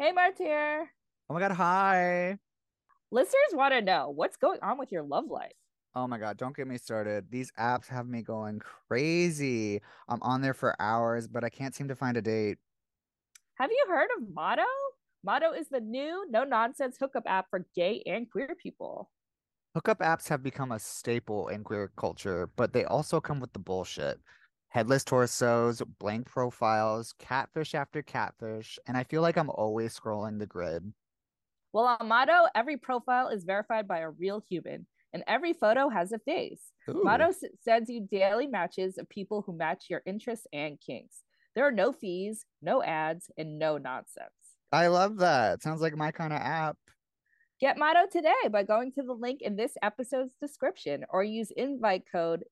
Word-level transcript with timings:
Hey, 0.00 0.12
Martyr. 0.12 0.88
Oh 1.28 1.34
my 1.34 1.40
god, 1.40 1.50
hi. 1.50 2.38
Listeners 3.10 3.50
want 3.52 3.74
to 3.74 3.82
know 3.82 4.12
what's 4.14 4.36
going 4.36 4.60
on 4.62 4.78
with 4.78 4.92
your 4.92 5.02
love 5.02 5.24
life. 5.28 5.50
Oh 5.96 6.06
my 6.06 6.18
god, 6.18 6.36
don't 6.36 6.54
get 6.54 6.68
me 6.68 6.78
started. 6.78 7.28
These 7.32 7.50
apps 7.58 7.88
have 7.88 8.06
me 8.06 8.22
going 8.22 8.60
crazy. 8.60 9.80
I'm 10.08 10.22
on 10.22 10.40
there 10.40 10.54
for 10.54 10.80
hours, 10.80 11.26
but 11.26 11.42
I 11.42 11.48
can't 11.48 11.74
seem 11.74 11.88
to 11.88 11.96
find 11.96 12.16
a 12.16 12.22
date. 12.22 12.58
Have 13.54 13.72
you 13.72 13.86
heard 13.88 14.08
of 14.16 14.32
Motto? 14.32 14.62
Motto 15.24 15.50
is 15.52 15.68
the 15.68 15.80
new 15.80 16.24
no 16.30 16.44
nonsense 16.44 16.96
hookup 17.00 17.24
app 17.26 17.46
for 17.50 17.66
gay 17.74 18.00
and 18.06 18.30
queer 18.30 18.54
people. 18.62 19.10
Hookup 19.74 19.98
apps 19.98 20.28
have 20.28 20.44
become 20.44 20.70
a 20.70 20.78
staple 20.78 21.48
in 21.48 21.64
queer 21.64 21.90
culture, 21.96 22.48
but 22.54 22.72
they 22.72 22.84
also 22.84 23.20
come 23.20 23.40
with 23.40 23.52
the 23.52 23.58
bullshit. 23.58 24.20
Headless 24.70 25.02
torsos, 25.02 25.80
blank 25.98 26.26
profiles, 26.26 27.14
catfish 27.18 27.74
after 27.74 28.02
catfish, 28.02 28.78
and 28.86 28.96
I 28.96 29.04
feel 29.04 29.22
like 29.22 29.38
I'm 29.38 29.48
always 29.50 29.98
scrolling 29.98 30.38
the 30.38 30.46
grid. 30.46 30.92
Well, 31.72 31.96
on 31.98 32.08
Motto, 32.08 32.48
every 32.54 32.76
profile 32.76 33.28
is 33.28 33.44
verified 33.44 33.88
by 33.88 34.00
a 34.00 34.10
real 34.10 34.42
human, 34.46 34.86
and 35.14 35.24
every 35.26 35.54
photo 35.54 35.88
has 35.88 36.12
a 36.12 36.18
face. 36.18 36.62
Ooh. 36.88 37.02
Motto 37.02 37.28
s- 37.28 37.44
sends 37.62 37.88
you 37.88 38.06
daily 38.10 38.46
matches 38.46 38.98
of 38.98 39.08
people 39.08 39.42
who 39.42 39.56
match 39.56 39.86
your 39.88 40.02
interests 40.04 40.46
and 40.52 40.78
kinks. 40.78 41.22
There 41.54 41.66
are 41.66 41.72
no 41.72 41.92
fees, 41.92 42.44
no 42.60 42.82
ads, 42.82 43.30
and 43.38 43.58
no 43.58 43.78
nonsense. 43.78 44.28
I 44.70 44.88
love 44.88 45.16
that. 45.18 45.62
Sounds 45.62 45.80
like 45.80 45.96
my 45.96 46.10
kind 46.10 46.32
of 46.32 46.40
app. 46.40 46.76
Get 47.58 47.78
Motto 47.78 48.06
today 48.12 48.48
by 48.52 48.62
going 48.62 48.92
to 48.92 49.02
the 49.02 49.14
link 49.14 49.40
in 49.40 49.56
this 49.56 49.72
episode's 49.82 50.34
description 50.40 51.04
or 51.08 51.24
use 51.24 51.50
invite 51.50 52.04
code 52.12 52.44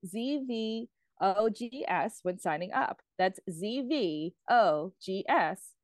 ZVOGS 1.21 2.19
when 2.23 2.39
signing 2.39 2.71
up. 2.73 3.01
That's 3.17 3.39
ZVOGS 3.49 4.31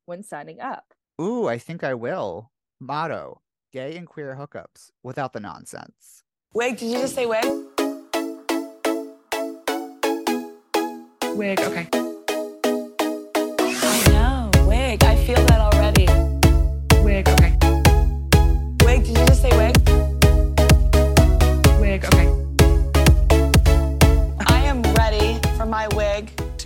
when 0.06 0.24
signing 0.24 0.60
up. 0.60 0.86
Ooh, 1.22 1.48
I 1.48 1.58
think 1.58 1.84
I 1.84 1.94
will. 1.94 2.52
Motto 2.80 3.42
gay 3.72 3.96
and 3.98 4.08
queer 4.08 4.36
hookups 4.40 4.92
without 5.02 5.34
the 5.34 5.40
nonsense. 5.40 6.24
Wig, 6.54 6.78
did 6.78 6.92
you 6.92 7.00
just 7.00 7.16
say 7.16 7.26
wig? 7.26 7.44
Wig, 11.36 11.60
okay. 11.60 12.03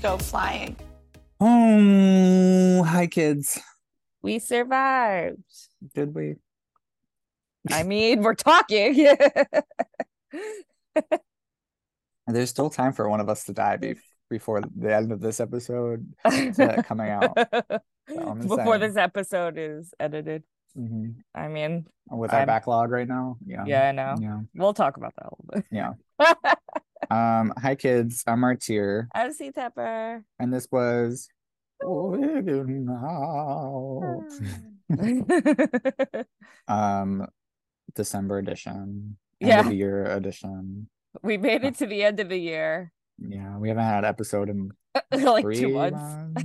Go 0.08 0.18
flying. 0.18 0.74
Oh, 1.42 2.82
hi 2.84 3.08
kids. 3.08 3.60
We 4.22 4.40
survived. 4.40 5.44
Did 5.94 6.16
we? 6.16 6.36
I 7.70 7.84
mean, 7.84 8.22
we're 8.22 8.34
talking. 8.36 8.96
There's 12.28 12.50
still 12.50 12.70
time 12.70 12.94
for 12.94 13.10
one 13.10 13.20
of 13.20 13.28
us 13.28 13.44
to 13.46 13.54
die 13.54 13.76
be- 13.76 13.96
before 14.30 14.62
the 14.62 14.96
end 14.96 15.12
of 15.12 15.20
this 15.20 15.42
episode 15.42 16.08
coming 16.86 17.10
out. 17.10 17.38
I'm 18.10 18.40
Before 18.40 18.78
this 18.78 18.96
episode 18.96 19.58
is 19.58 19.94
edited. 20.00 20.44
Mhm. 20.78 21.16
I 21.36 21.50
mean, 21.50 21.86
With 22.10 22.32
our 22.32 22.40
I'm- 22.40 22.48
backlog 22.48 22.92
right 22.92 23.08
now. 23.08 23.38
Yeah. 23.46 23.66
yeah, 23.68 23.90
I 23.90 23.92
know. 23.92 24.16
Yeah. 24.22 24.40
We'll 24.56 24.74
talk 24.74 24.96
about 24.96 25.14
that 25.18 25.26
a 25.26 25.32
little 25.36 25.48
bit. 25.54 25.66
Yeah. 25.70 25.96
Um, 27.12 27.54
hi 27.58 27.76
kids. 27.76 28.24
I'm 28.28 28.40
Martyr, 28.42 29.08
I'm 29.14 29.32
C 29.32 29.52
Tepper. 29.52 30.24
and 30.40 30.54
this 30.54 30.68
was 30.72 31.30
Wiggin' 31.84 32.90
Out. 32.90 34.24
um 36.68 37.28
December 37.96 38.40
edition. 38.40 39.18
End 39.40 39.50
Yeah. 39.50 39.60
of 39.62 39.68
the 39.68 39.76
year 39.76 40.06
edition. 40.06 40.90
we 41.24 41.38
made 41.38 41.64
it 41.64 41.76
to 41.78 41.86
the 41.86 42.04
end 42.04 42.20
of 42.20 42.30
the 42.30 42.38
year. 42.38 42.92
Yeah, 43.20 43.58
we 43.58 43.70
haven't 43.70 43.84
had 43.86 44.00
an 44.04 44.06
episode 44.06 44.50
in 44.50 44.72
like 45.12 45.44
three 45.44 45.60
two 45.60 45.70
months. 45.74 45.96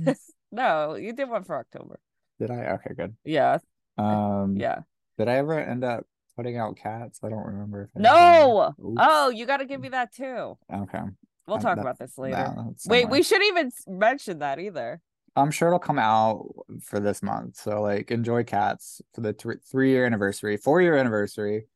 months. 0.05 0.31
no, 0.51 0.95
you 0.95 1.13
did 1.13 1.29
one 1.29 1.43
for 1.43 1.57
October. 1.57 1.99
Did 2.39 2.51
I? 2.51 2.77
Okay, 2.77 2.93
good. 2.95 3.15
Yeah, 3.25 3.57
Um 3.97 4.55
yeah. 4.57 4.79
did 5.17 5.27
I 5.29 5.35
ever 5.35 5.59
end 5.59 5.83
up 5.83 6.05
putting 6.35 6.57
out 6.57 6.75
cats? 6.77 7.19
I 7.23 7.29
don't 7.29 7.45
remember 7.45 7.83
if 7.95 8.01
No. 8.01 8.73
Oh, 8.97 9.29
you 9.29 9.45
got 9.45 9.57
to 9.57 9.65
give 9.65 9.81
me 9.81 9.89
that 9.89 10.13
too. 10.13 10.57
Okay. 10.73 10.99
We'll 11.47 11.57
Um, 11.57 11.61
talk 11.61 11.75
that- 11.75 11.81
about 11.81 11.99
this 11.99 12.17
later. 12.17 12.53
Wait, 12.87 13.09
we 13.09 13.21
should 13.23 13.43
even 13.43 13.71
mention 13.87 14.39
that 14.39 14.59
either. 14.59 15.01
I'm 15.35 15.49
sure 15.51 15.67
it'll 15.69 15.79
come 15.79 15.97
out 15.99 16.45
for 16.81 16.99
this 16.99 17.23
month. 17.23 17.55
So 17.57 17.81
like 17.81 18.11
enjoy 18.11 18.43
cats 18.43 19.01
for 19.13 19.21
the 19.21 19.33
th- 19.33 19.57
three 19.69 19.89
year 19.89 20.05
anniversary, 20.05 20.57
four 20.57 20.79
year 20.81 20.95
anniversary 20.95 21.67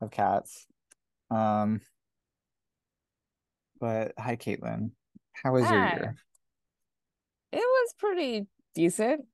of 0.00 0.10
cats. 0.10 0.66
Um 1.30 1.80
but 3.80 4.12
hi 4.18 4.36
Caitlin. 4.36 4.90
How 5.42 5.52
was 5.52 5.68
your 5.70 5.78
year? 5.86 6.16
It 7.52 7.58
was 7.58 7.94
pretty 7.98 8.46
decent. 8.74 9.26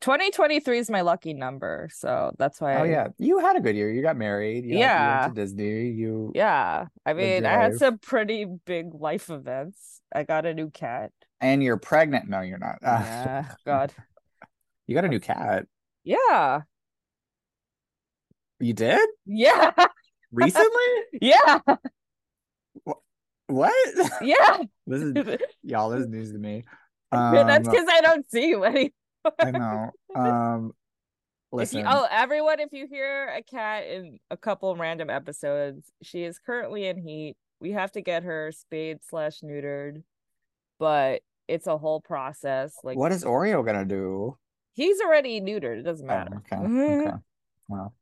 2023 0.00 0.78
is 0.78 0.90
my 0.90 1.00
lucky 1.00 1.32
number, 1.34 1.88
so 1.92 2.32
that's 2.38 2.60
why. 2.60 2.74
Oh 2.76 2.82
I- 2.82 2.86
yeah. 2.88 3.08
You 3.18 3.38
had 3.38 3.56
a 3.56 3.60
good 3.60 3.74
year. 3.76 3.90
You 3.90 4.02
got 4.02 4.16
married. 4.16 4.64
You, 4.64 4.78
Yeah. 4.78 5.14
you 5.16 5.20
went 5.22 5.34
to 5.34 5.40
Disney. 5.42 5.88
You 5.90 6.32
Yeah, 6.34 6.86
I 7.06 7.12
mean, 7.14 7.46
I 7.46 7.52
had 7.52 7.76
some 7.78 7.98
pretty 7.98 8.44
big 8.66 8.94
life 8.94 9.30
events. 9.30 10.00
I 10.14 10.24
got 10.24 10.46
a 10.46 10.54
new 10.54 10.70
cat. 10.70 11.12
and 11.40 11.62
you're 11.62 11.76
pregnant. 11.78 12.28
No, 12.28 12.40
you're 12.40 12.58
not. 12.58 12.78
Ah, 12.84 13.00
Yeah, 13.02 13.44
God. 13.64 13.92
you 14.86 14.94
got 14.94 15.04
a 15.04 15.08
new 15.08 15.20
cat. 15.20 15.66
Yeah, 16.04 16.62
You 18.60 18.72
did? 18.74 19.08
yeah, 19.26 19.70
Recently? 20.32 20.68
yeah, 21.20 21.60
what? 23.46 23.72
yeah. 24.22 24.58
this 24.86 25.02
is 25.02 25.38
y'all, 25.62 25.90
this 25.90 26.00
is 26.02 26.08
news 26.08 26.32
to 26.32 26.38
me. 26.38 26.64
That's 27.10 27.66
Um, 27.66 27.72
because 27.72 27.86
I 27.90 28.00
don't 28.02 28.30
see 28.30 28.48
you 28.48 28.64
anymore. 28.64 28.90
I 29.38 29.50
know. 29.50 29.90
Um 30.16 30.72
listen. 31.52 31.80
you, 31.80 31.84
oh, 31.86 32.06
everyone, 32.10 32.60
if 32.60 32.72
you 32.72 32.86
hear 32.86 33.28
a 33.28 33.42
cat 33.42 33.86
in 33.86 34.18
a 34.30 34.36
couple 34.36 34.74
random 34.76 35.10
episodes, 35.10 35.90
she 36.02 36.24
is 36.24 36.38
currently 36.38 36.86
in 36.86 36.98
heat. 36.98 37.36
We 37.60 37.72
have 37.72 37.92
to 37.92 38.00
get 38.00 38.22
her 38.24 38.52
spayed 38.52 38.98
slash 39.04 39.40
neutered, 39.40 40.02
but 40.78 41.22
it's 41.46 41.66
a 41.66 41.76
whole 41.76 42.00
process. 42.00 42.74
Like, 42.82 42.96
what 42.96 43.12
is 43.12 43.24
Oreo 43.24 43.64
gonna 43.64 43.84
do? 43.84 44.36
he's 44.78 45.00
already 45.00 45.40
neutered. 45.40 45.80
It 45.80 45.82
doesn't 45.82 46.08
Oh, 46.08 46.14
matter. 46.14 46.42
okay. 46.52 46.56
Okay. 47.08 47.16
Wow. 47.68 47.92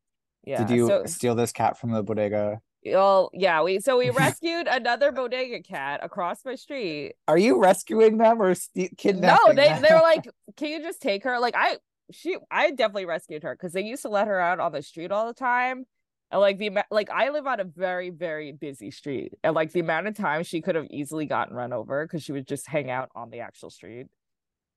Yeah. 0.45 0.65
Did 0.65 0.77
you 0.77 0.87
so, 0.87 1.05
steal 1.07 1.35
this 1.35 1.51
cat 1.53 1.79
from 1.79 1.91
the 1.91 2.03
bodega? 2.03 2.61
Well, 2.93 3.31
yeah. 3.33 3.63
We 3.63 3.81
so 3.81 3.99
we 3.99 4.11
rescued 4.25 4.67
another 4.69 5.13
bodega 5.13 5.63
cat 5.63 6.01
across 6.03 6.45
my 6.45 6.55
street. 6.55 7.15
Are 7.29 7.39
you 7.39 7.59
rescuing 7.61 8.19
them 8.19 8.41
or 8.41 8.55
ste- 8.55 8.97
kidnapping 8.97 9.21
No, 9.21 9.53
they 9.55 9.69
them? 9.69 9.83
they 9.83 9.93
were 9.93 10.01
like, 10.03 10.29
"Can 10.57 10.69
you 10.69 10.83
just 10.83 11.01
take 11.03 11.25
her?" 11.25 11.39
Like 11.39 11.55
I, 11.57 11.77
she, 12.11 12.37
I 12.51 12.71
definitely 12.71 13.07
rescued 13.07 13.43
her 13.43 13.55
because 13.55 13.73
they 13.73 13.83
used 13.83 14.03
to 14.03 14.09
let 14.09 14.27
her 14.29 14.39
out 14.41 14.61
on 14.61 14.73
the 14.73 14.83
street 14.83 15.11
all 15.13 15.27
the 15.27 15.35
time, 15.35 15.85
and 16.31 16.41
like 16.41 16.59
the 16.59 16.71
like 16.91 17.11
I 17.11 17.31
live 17.31 17.47
on 17.47 17.61
a 17.61 17.65
very 17.65 18.11
very 18.11 18.53
busy 18.53 18.91
street, 18.91 19.35
and 19.43 19.55
like 19.55 19.73
the 19.73 19.81
amount 19.81 20.07
of 20.09 20.15
time 20.17 20.43
she 20.45 20.61
could 20.61 20.75
have 20.75 20.87
easily 20.91 21.27
gotten 21.27 21.55
run 21.57 21.73
over 21.73 22.05
because 22.07 22.23
she 22.23 22.33
would 22.33 22.47
just 22.47 22.67
hang 22.69 22.91
out 22.91 23.11
on 23.15 23.31
the 23.31 23.41
actual 23.41 23.71
street 23.71 24.07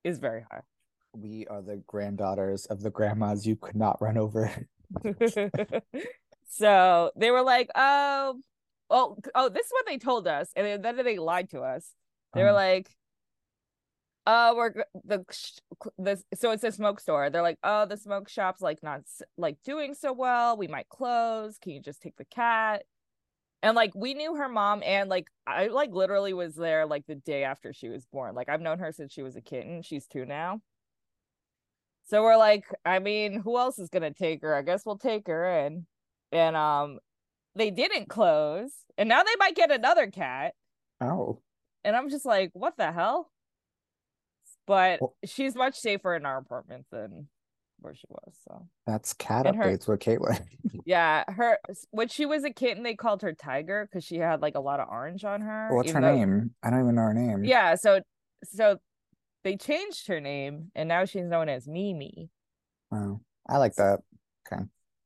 is 0.04 0.18
very 0.18 0.44
high. 0.50 0.62
we 1.12 1.46
are 1.48 1.60
the 1.62 1.76
granddaughters 1.86 2.66
of 2.66 2.80
the 2.80 2.90
grandmas 2.90 3.46
you 3.46 3.54
could 3.56 3.76
not 3.76 4.00
run 4.00 4.16
over. 4.16 4.50
so 6.50 7.12
they 7.16 7.30
were 7.30 7.42
like, 7.42 7.70
"Oh, 7.76 8.40
oh, 8.90 9.16
oh!" 9.34 9.48
This 9.48 9.66
is 9.66 9.72
what 9.72 9.86
they 9.86 9.98
told 9.98 10.26
us, 10.28 10.50
and 10.56 10.84
then, 10.84 10.96
they 11.04 11.18
lied 11.18 11.50
to 11.50 11.60
us. 11.62 11.94
They 12.34 12.42
were 12.42 12.50
Um, 12.50 12.54
like, 12.56 12.90
"Oh, 14.26 14.54
we're 14.56 14.84
the 15.04 15.24
the 15.98 16.22
so 16.34 16.50
it's 16.52 16.64
a 16.64 16.72
smoke 16.72 17.00
store." 17.00 17.30
They're 17.30 17.42
like, 17.42 17.58
"Oh, 17.62 17.86
the 17.86 17.96
smoke 17.96 18.28
shop's 18.28 18.60
like 18.60 18.82
not 18.82 19.02
like 19.36 19.62
doing 19.64 19.94
so 19.94 20.12
well. 20.12 20.56
We 20.56 20.68
might 20.68 20.88
close. 20.88 21.58
Can 21.58 21.72
you 21.72 21.80
just 21.80 22.02
take 22.02 22.16
the 22.16 22.24
cat?" 22.24 22.84
And 23.62 23.76
like 23.76 23.92
we 23.94 24.14
knew 24.14 24.36
her 24.36 24.48
mom, 24.48 24.82
and 24.84 25.10
like 25.10 25.28
I 25.46 25.68
like 25.68 25.92
literally 25.92 26.32
was 26.34 26.54
there 26.56 26.86
like 26.86 27.06
the 27.06 27.16
day 27.16 27.44
after 27.44 27.72
she 27.72 27.88
was 27.88 28.06
born. 28.06 28.34
Like 28.34 28.48
I've 28.48 28.60
known 28.62 28.78
her 28.80 28.92
since 28.92 29.12
she 29.12 29.22
was 29.22 29.36
a 29.36 29.42
kitten. 29.42 29.82
She's 29.82 30.06
two 30.06 30.24
now. 30.26 30.62
So 32.06 32.22
we're 32.22 32.36
like, 32.36 32.64
I 32.84 32.98
mean, 32.98 33.40
who 33.40 33.58
else 33.58 33.78
is 33.78 33.88
gonna 33.88 34.12
take 34.12 34.42
her? 34.42 34.54
I 34.54 34.62
guess 34.62 34.84
we'll 34.84 34.98
take 34.98 35.26
her. 35.28 35.44
And 35.48 35.86
and 36.32 36.56
um, 36.56 36.98
they 37.54 37.70
didn't 37.70 38.08
close, 38.08 38.70
and 38.98 39.08
now 39.08 39.22
they 39.22 39.34
might 39.38 39.54
get 39.56 39.70
another 39.70 40.06
cat. 40.10 40.54
oh. 41.00 41.40
And 41.82 41.96
I'm 41.96 42.10
just 42.10 42.26
like, 42.26 42.50
what 42.52 42.76
the 42.76 42.92
hell? 42.92 43.30
But 44.66 45.00
Well- 45.00 45.16
she's 45.24 45.54
much 45.54 45.76
safer 45.78 46.14
in 46.14 46.26
our 46.26 46.36
apartment 46.36 46.84
than 46.92 47.28
where 47.80 47.94
she 47.94 48.04
was. 48.10 48.34
So 48.46 48.68
That's 48.86 49.14
cat 49.14 49.46
And 49.46 49.56
her- 49.56 49.64
updates 49.64 49.88
with 49.88 50.00
Caitlin. 50.00 50.44
yeah, 50.84 51.24
her 51.28 51.58
when 51.90 52.08
she 52.08 52.26
was 52.26 52.44
a 52.44 52.50
kitten, 52.50 52.82
they 52.82 52.94
called 52.94 53.22
her 53.22 53.32
Tiger 53.32 53.88
because 53.90 54.04
she 54.04 54.16
had 54.18 54.42
like 54.42 54.54
a 54.56 54.60
lot 54.60 54.80
of 54.80 54.88
orange 54.90 55.24
on 55.24 55.40
her. 55.40 55.68
What's 55.74 55.90
her 55.92 56.00
though- 56.02 56.14
name? 56.14 56.54
I 56.62 56.68
don't 56.68 56.80
even 56.82 56.94
know 56.96 57.02
her 57.02 57.14
name. 57.14 57.44
Yeah, 57.44 57.74
so 57.76 58.02
so 58.44 58.76
they 59.42 59.56
changed 59.56 60.06
her 60.08 60.20
name 60.20 60.70
and 60.74 60.86
now 60.86 61.06
she's 61.06 61.24
known 61.24 61.48
as 61.48 61.66
Mimi. 61.66 62.28
Wow. 62.90 63.22
I 63.48 63.56
like 63.56 63.74
that. 63.76 64.00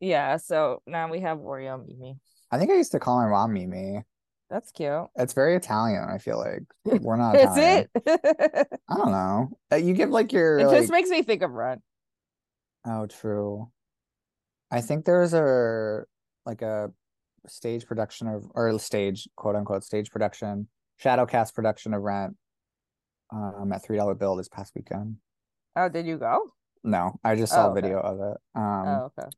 Yeah, 0.01 0.37
so 0.37 0.83
now 0.87 1.11
we 1.11 1.21
have 1.21 1.39
Oreo 1.39 1.85
Mimi. 1.85 2.19
I 2.51 2.59
think 2.59 2.71
I 2.71 2.75
used 2.75 2.93
to 2.93 3.01
call 3.01 3.19
my 3.21 3.29
mom 3.29 3.53
Mimi. 3.53 4.03
That's 4.51 4.71
cute. 4.71 5.07
It's 5.17 5.33
very 5.33 5.57
Italian, 5.57 6.05
I 6.05 6.19
feel 6.19 6.39
like. 6.39 6.63
We're 7.03 7.17
not 7.25 7.35
Is 7.37 7.43
Italian. 7.57 7.89
it? 8.07 8.69
I 8.89 8.97
don't 8.97 9.11
know. 9.13 9.51
Uh, 9.73 9.77
You 9.77 9.95
give 9.95 10.11
like 10.11 10.33
your 10.33 10.59
it 10.59 10.67
like 10.67 10.79
just 10.81 10.93
makes 10.93 11.09
me 11.11 11.23
think 11.23 11.43
of 11.43 11.53
Rent. 11.53 11.81
Oh, 12.87 13.07
true. 13.07 13.71
I 14.71 14.81
think 14.81 15.05
there's 15.05 15.33
a 15.35 16.03
like 16.45 16.63
a 16.63 16.91
stage 17.47 17.87
production 17.87 18.29
of 18.29 18.45
or 18.55 18.79
stage 18.79 19.29
quote 19.37 19.57
unquote 19.57 19.85
stage 19.85 20.11
production, 20.11 20.69
shadow 20.99 21.25
cast 21.27 21.55
production 21.55 21.95
of 21.95 22.03
Rent 22.03 22.37
um 23.33 23.73
at 23.73 23.83
three 23.83 23.97
dollar 23.97 24.15
bill 24.15 24.37
this 24.37 24.49
past 24.49 24.75
weekend. 24.77 25.17
Oh, 25.77 25.89
did 25.89 26.07
you 26.07 26.19
go? 26.19 26.51
No, 26.85 27.19
I 27.25 27.35
just 27.37 27.53
saw 27.53 27.69
Oh, 27.69 27.71
a 27.73 27.75
video 27.75 27.99
of 27.99 28.21
it. 28.21 28.37
Um 28.55 28.87
oh, 28.87 29.11
okay. 29.19 29.29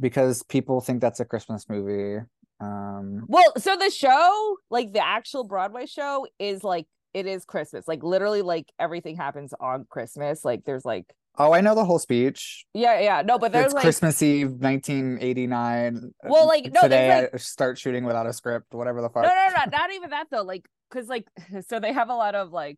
Because 0.00 0.42
people 0.44 0.80
think 0.80 1.00
that's 1.00 1.20
a 1.20 1.24
Christmas 1.24 1.68
movie. 1.68 2.24
Um 2.60 3.24
Well, 3.28 3.52
so 3.56 3.76
the 3.76 3.90
show, 3.90 4.56
like 4.70 4.92
the 4.92 5.04
actual 5.04 5.44
Broadway 5.44 5.86
show, 5.86 6.26
is 6.38 6.64
like 6.64 6.86
it 7.14 7.26
is 7.26 7.44
Christmas. 7.44 7.88
Like 7.88 8.02
literally, 8.02 8.42
like 8.42 8.72
everything 8.78 9.16
happens 9.16 9.54
on 9.60 9.86
Christmas. 9.88 10.44
Like 10.44 10.64
there's 10.64 10.84
like 10.84 11.06
oh 11.40 11.52
I 11.52 11.60
know 11.60 11.74
the 11.74 11.84
whole 11.84 11.98
speech. 11.98 12.66
yeah, 12.74 13.00
yeah. 13.00 13.22
No, 13.22 13.38
but 13.38 13.52
there's 13.52 13.66
It's 13.66 13.74
like 13.74 13.82
Christmas 13.82 14.20
Eve 14.22 14.50
1989. 14.50 16.12
Well, 16.24 16.46
like, 16.46 16.72
no, 16.72 16.82
today 16.82 17.22
like- 17.22 17.34
I 17.34 17.36
start 17.36 17.78
shooting 17.78 18.04
without 18.04 18.26
a 18.26 18.32
script, 18.32 18.74
whatever 18.74 19.00
the 19.00 19.08
fuck. 19.08 19.22
no, 19.22 19.28
no, 19.28 19.48
no, 19.56 19.62
not 19.70 19.92
even 19.92 20.10
that 20.10 20.26
though. 20.30 20.42
Like, 20.42 20.66
cause 20.90 21.08
like 21.08 21.26
so 21.68 21.80
they 21.80 21.92
have 21.92 22.08
a 22.08 22.14
lot 22.14 22.34
of 22.34 22.50
like 22.52 22.76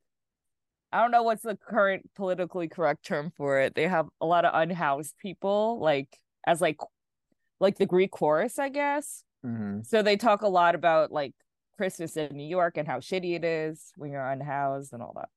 I 0.92 1.00
don't 1.00 1.12
know 1.12 1.22
what's 1.22 1.42
the 1.42 1.56
current 1.56 2.08
politically 2.16 2.68
correct 2.68 3.04
term 3.04 3.32
for 3.36 3.60
it. 3.60 3.74
They 3.74 3.86
have 3.86 4.06
a 4.20 4.26
lot 4.26 4.44
of 4.44 4.52
unhoused 4.54 5.14
people, 5.18 5.78
like 5.80 6.08
as 6.46 6.60
like 6.60 6.78
like 7.60 7.76
the 7.78 7.86
Greek 7.86 8.10
chorus, 8.10 8.58
I 8.58 8.68
guess. 8.70 9.22
Mhm. 9.44 9.86
So 9.86 10.02
they 10.02 10.16
talk 10.16 10.42
a 10.42 10.48
lot 10.48 10.74
about 10.74 11.12
like 11.12 11.34
Christmas 11.76 12.16
in 12.16 12.36
New 12.36 12.46
York 12.48 12.76
and 12.76 12.86
how 12.88 12.98
shitty 12.98 13.36
it 13.36 13.44
is 13.44 13.92
when 13.96 14.10
you're 14.10 14.26
unhoused 14.26 14.92
and 14.92 15.02
all 15.02 15.12
that. 15.16 15.28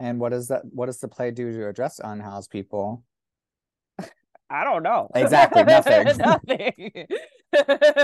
And 0.00 0.18
what 0.18 0.30
does 0.30 0.48
that 0.48 0.62
what 0.70 0.86
does 0.86 0.98
the 0.98 1.08
play 1.08 1.30
do 1.30 1.52
to 1.52 1.68
address 1.68 2.00
unhoused 2.02 2.50
people? 2.50 3.04
I 4.50 4.64
don't 4.64 4.82
know. 4.82 5.08
Exactly, 5.14 5.62
nothing. 5.64 6.04
nothing. 6.18 7.06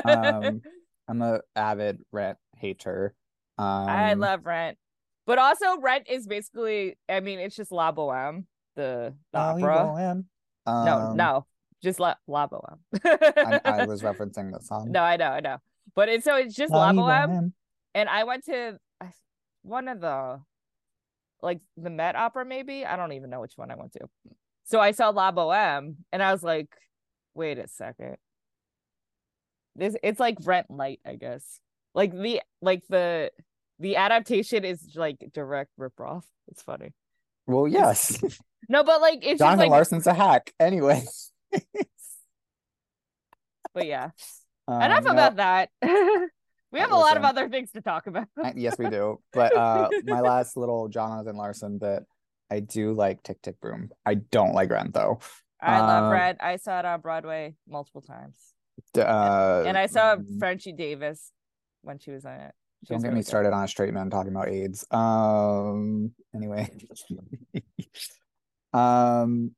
Um 0.04 0.62
I'm 1.08 1.22
a 1.22 1.40
avid 1.56 2.00
rent 2.12 2.38
hater. 2.56 3.14
Um 3.58 3.64
I 3.88 4.14
love 4.14 4.46
Rent, 4.46 4.78
but 5.26 5.38
also 5.38 5.78
Rent 5.80 6.06
is 6.08 6.26
basically. 6.26 6.96
I 7.08 7.20
mean, 7.20 7.40
it's 7.40 7.56
just 7.56 7.72
La 7.72 7.90
Boheme, 7.92 8.44
the, 8.76 9.14
the 9.32 9.38
Oh, 9.40 9.56
you 9.56 9.66
opera. 9.66 10.12
in. 10.12 10.24
no, 10.66 10.98
Um, 10.98 11.16
no, 11.16 11.46
just 11.82 12.00
La 12.00 12.14
La 12.26 12.46
Boheme. 12.46 12.78
I, 13.04 13.60
I 13.64 13.84
was 13.86 14.02
referencing 14.02 14.52
the 14.52 14.60
song. 14.60 14.90
no, 14.90 15.02
I 15.02 15.16
know, 15.16 15.30
I 15.30 15.40
know, 15.40 15.58
but 15.94 16.08
it's 16.08 16.24
so 16.24 16.36
it's 16.36 16.54
just 16.54 16.72
La 16.72 16.90
La 16.90 16.90
you 16.90 17.00
Boheme, 17.00 17.52
and 17.94 18.08
I 18.08 18.24
went 18.24 18.44
to 18.46 18.78
one 19.62 19.88
of 19.88 20.00
the 20.00 20.40
like 21.42 21.60
the 21.76 21.90
Met 21.90 22.16
Opera, 22.16 22.44
maybe 22.44 22.84
I 22.84 22.96
don't 22.96 23.12
even 23.12 23.30
know 23.30 23.40
which 23.40 23.56
one 23.56 23.70
I 23.70 23.76
went 23.76 23.92
to. 23.92 24.08
So 24.64 24.80
I 24.80 24.90
saw 24.90 25.10
La 25.10 25.32
Boheme, 25.32 25.96
and 26.12 26.22
I 26.22 26.32
was 26.32 26.42
like, 26.42 26.68
wait 27.34 27.58
a 27.58 27.68
second. 27.68 28.16
This 29.76 29.96
it's 30.02 30.18
like 30.20 30.38
Rent 30.42 30.70
Light, 30.70 31.00
I 31.06 31.14
guess. 31.14 31.60
Like 31.94 32.12
the 32.12 32.42
like 32.60 32.82
the 32.88 33.30
the 33.78 33.96
adaptation 33.96 34.64
is 34.64 34.94
like 34.96 35.18
direct 35.32 35.70
ripoff. 35.78 36.22
It's 36.48 36.62
funny. 36.62 36.92
Well, 37.46 37.68
yes. 37.68 38.22
No, 38.70 38.84
but 38.84 39.00
like 39.00 39.20
it's 39.22 39.38
Jonathan 39.38 39.60
just 39.60 39.60
like 39.60 39.70
Larson's 39.70 40.06
a 40.06 40.12
hack. 40.12 40.52
Anyway. 40.60 41.02
But 43.74 43.86
yeah. 43.86 44.10
Um, 44.66 44.82
Enough 44.82 45.04
no, 45.04 45.10
about 45.12 45.36
that. 45.36 45.70
we 46.72 46.80
have 46.80 46.90
a 46.90 46.96
lot 46.96 47.16
of 47.16 47.22
other 47.24 47.48
things 47.48 47.70
to 47.72 47.80
talk 47.80 48.06
about. 48.06 48.26
Yes, 48.56 48.76
we 48.78 48.88
do. 48.88 49.20
But 49.32 49.56
uh 49.56 49.88
my 50.04 50.20
last 50.20 50.56
little 50.56 50.88
Jonathan 50.88 51.36
Larson 51.36 51.78
bit, 51.78 52.04
I 52.50 52.60
do 52.60 52.92
like 52.92 53.22
Tick 53.22 53.40
Tick 53.42 53.60
Boom. 53.60 53.90
I 54.04 54.14
don't 54.14 54.52
like 54.52 54.70
Rent 54.70 54.94
though. 54.94 55.20
I 55.60 55.80
love 55.80 56.04
Um, 56.04 56.10
Rent. 56.10 56.38
I 56.40 56.56
saw 56.56 56.78
it 56.78 56.84
on 56.84 57.00
Broadway 57.00 57.54
multiple 57.68 58.02
times. 58.02 58.36
Uh, 58.96 59.64
and 59.66 59.76
I 59.76 59.86
saw 59.86 60.16
mm, 60.16 60.38
Frenchie 60.38 60.72
Davis 60.72 61.32
when 61.82 61.98
she 61.98 62.10
was 62.10 62.24
on 62.24 62.34
it. 62.40 62.54
She 62.84 62.94
Don't 62.94 63.02
get 63.02 63.08
really 63.08 63.16
me 63.16 63.20
good. 63.22 63.26
started 63.26 63.52
on 63.52 63.64
a 63.64 63.68
straight 63.68 63.92
man 63.92 64.08
talking 64.08 64.32
about 64.32 64.48
AIDS. 64.48 64.84
Um. 64.90 66.12
Anyway. 66.34 66.70
um. 68.72 69.52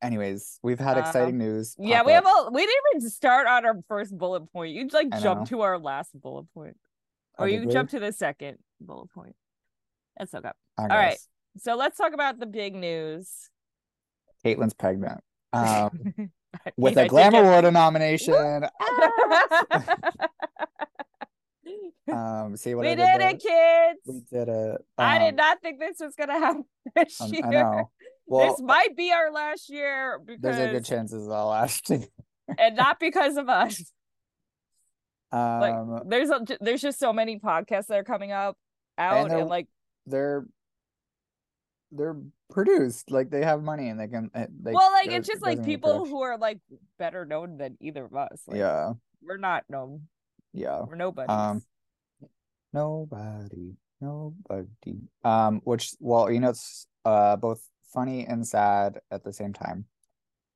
Anyways, 0.00 0.60
we've 0.62 0.78
had 0.78 0.96
Uh, 0.96 1.00
exciting 1.00 1.38
news. 1.38 1.74
Yeah, 1.78 2.02
we 2.04 2.12
have 2.12 2.24
up. 2.26 2.48
a 2.48 2.50
we 2.52 2.62
didn't 2.64 2.82
even 2.96 3.08
start 3.10 3.46
on 3.46 3.66
our 3.66 3.74
first 3.88 4.16
bullet 4.16 4.52
point. 4.52 4.72
You 4.72 4.86
like 4.92 5.08
I 5.12 5.20
jump 5.20 5.48
to 5.48 5.62
our 5.62 5.78
last 5.78 6.10
bullet 6.20 6.46
point. 6.54 6.76
Or 7.38 7.48
you 7.48 7.66
jump 7.66 7.90
to 7.90 8.00
the 8.00 8.12
second 8.12 8.58
bullet 8.80 9.10
point. 9.12 9.36
That's 10.16 10.34
okay. 10.34 10.50
All 10.76 10.86
right. 10.88 11.18
So 11.58 11.74
let's 11.76 11.96
talk 11.96 12.12
about 12.12 12.38
the 12.38 12.46
big 12.46 12.74
news. 12.74 13.50
Caitlin's 14.44 14.74
pregnant. 14.74 15.20
Um, 15.52 16.30
with 16.76 16.96
a 16.96 17.02
I 17.02 17.04
a 17.04 17.08
Glamour 17.08 17.38
think 17.38 17.46
Award 17.46 17.72
nomination. 17.72 18.66
Um, 22.10 22.56
see 22.56 22.74
what 22.74 22.82
we 22.86 22.92
I 22.92 22.94
did 22.94 23.18
did, 23.18 23.20
it, 23.20 23.42
kids. 23.42 24.00
We 24.06 24.20
did 24.38 24.48
it. 24.48 24.80
I 24.96 25.18
did 25.18 25.28
Um, 25.30 25.36
not 25.36 25.60
think 25.60 25.78
this 25.78 25.98
was 26.00 26.14
gonna 26.14 26.38
happen 26.38 26.64
this 26.96 27.20
um, 27.20 27.34
year. 27.34 27.44
I 27.44 27.50
know. 27.50 27.90
Well, 28.28 28.50
this 28.50 28.60
might 28.60 28.96
be 28.96 29.10
our 29.12 29.30
last 29.32 29.70
year 29.70 30.18
because 30.24 30.40
there's 30.42 30.58
a 30.58 30.72
good 30.72 30.84
chance 30.84 31.10
this 31.12 31.22
is 31.22 31.28
our 31.28 31.46
last. 31.46 31.88
year. 31.90 32.04
and 32.58 32.76
not 32.76 32.98
because 33.00 33.36
of 33.36 33.48
us. 33.48 33.92
Like 35.32 35.74
um, 35.74 36.02
there's 36.06 36.30
a, 36.30 36.40
there's 36.60 36.80
just 36.80 36.98
so 36.98 37.12
many 37.12 37.38
podcasts 37.38 37.86
that 37.88 37.98
are 37.98 38.04
coming 38.04 38.32
up 38.32 38.56
out 38.96 39.16
and, 39.22 39.30
they're- 39.30 39.44
like 39.44 39.66
they're 40.06 40.46
they're 41.92 42.16
produced 42.50 43.10
like 43.10 43.30
they 43.30 43.44
have 43.44 43.62
money 43.62 43.88
and 43.88 43.98
they 44.00 44.08
can. 44.08 44.30
uh, 44.34 44.46
Like, 44.62 44.74
well 44.74 44.90
like 44.92 45.10
it's 45.10 45.26
just 45.28 45.42
like 45.42 45.64
people 45.64 46.04
who 46.06 46.22
are 46.22 46.36
like 46.38 46.60
better 46.98 47.24
known 47.26 47.56
than 47.58 47.76
either 47.80 48.04
of 48.06 48.14
us. 48.14 48.42
Like, 48.46 48.58
Yeah, 48.58 48.92
we're 49.22 49.36
not 49.38 49.64
known. 49.68 50.02
yeah. 50.52 50.82
We're 50.82 50.96
nobody. 50.96 51.28
Um, 51.28 51.62
Nobody, 52.72 53.76
nobody. 54.00 54.98
Um, 55.24 55.60
which, 55.64 55.92
well, 56.00 56.30
you 56.30 56.40
know, 56.40 56.50
it's 56.50 56.86
uh 57.04 57.36
both 57.36 57.62
funny 57.92 58.26
and 58.26 58.46
sad 58.46 59.00
at 59.10 59.24
the 59.24 59.32
same 59.32 59.52
time. 59.52 59.86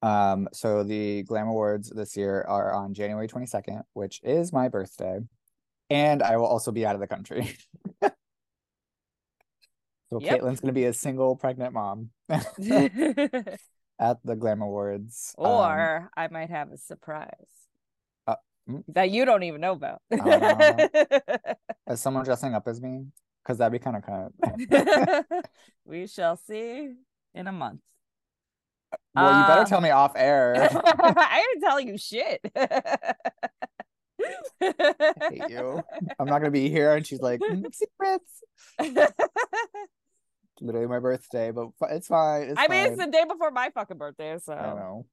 Um, 0.03 0.49
so 0.53 0.83
the 0.83 1.23
Glam 1.23 1.49
Awards 1.49 1.91
this 1.91 2.17
year 2.17 2.45
are 2.49 2.73
on 2.75 2.93
January 2.93 3.29
22nd, 3.29 3.83
which 3.93 4.21
is 4.25 4.53
my 4.53 4.69
birthday, 4.69 5.21
and 5.91 6.23
I 6.23 6.37
will 6.37 6.47
also 6.47 6.73
be 6.73 6.85
out 6.85 6.95
of 6.95 7.01
the 7.01 7.07
country. 7.07 7.57
So 10.13 10.21
Yep. 10.21 10.41
Caitlin's 10.43 10.61
gonna 10.61 10.75
be 10.75 10.85
a 10.85 10.93
single 10.93 11.37
pregnant 11.37 11.73
mom 11.73 12.11
at 12.29 12.51
the 12.59 14.37
Glam 14.39 14.61
Awards. 14.61 15.35
Um, 15.39 15.47
or 15.47 16.11
I 16.15 16.29
might 16.29 16.51
have 16.51 16.71
a 16.71 16.77
surprise 16.77 17.31
Uh, 18.27 18.37
mm. 18.69 18.85
that 18.89 19.09
you 19.09 19.25
don't 19.25 19.43
even 19.43 19.63
know 19.63 19.73
about. 19.73 20.03
Uh, 20.13 20.87
is 21.89 22.03
someone 22.03 22.25
dressing 22.25 22.53
up 22.53 22.69
as 22.69 22.79
me? 22.83 23.07
Because 23.43 23.57
that'd 23.57 23.73
be 23.73 23.79
kind 23.79 23.97
of 23.97 24.03
kind 24.03 24.31
of. 24.71 25.45
we 25.87 26.07
shall 26.07 26.37
see 26.37 26.93
in 27.35 27.47
a 27.47 27.53
month. 27.53 27.81
Well, 29.15 29.39
you 29.39 29.47
better 29.47 29.63
Uh, 29.63 29.67
tell 29.67 29.81
me 29.81 29.91
off 29.91 30.13
air. 30.17 30.55
I 30.73 31.45
didn't 31.49 31.63
tell 31.63 31.81
you 31.81 31.97
shit. 31.99 32.41
I 32.55 33.15
hate 35.31 35.51
you. 35.51 35.83
I'm 36.19 36.27
not 36.27 36.39
gonna 36.39 36.51
be 36.51 36.69
here, 36.69 36.95
and 36.95 37.07
she's 37.07 37.21
like, 37.21 37.41
"Mm, 37.41 37.75
secrets. 37.75 38.43
Literally 40.61 40.87
my 40.87 41.01
birthday, 41.01 41.51
but 41.51 41.71
it's 41.91 42.07
fine. 42.07 42.43
It's 42.43 42.61
I 42.61 42.69
mean, 42.69 42.87
it's 42.87 42.97
the 42.97 43.11
day 43.11 43.25
before 43.29 43.51
my 43.51 43.71
fucking 43.71 43.99
birthday, 43.99 44.39
so 44.39 44.53
I 44.53 44.63
don't 44.63 44.77
know. 44.77 45.07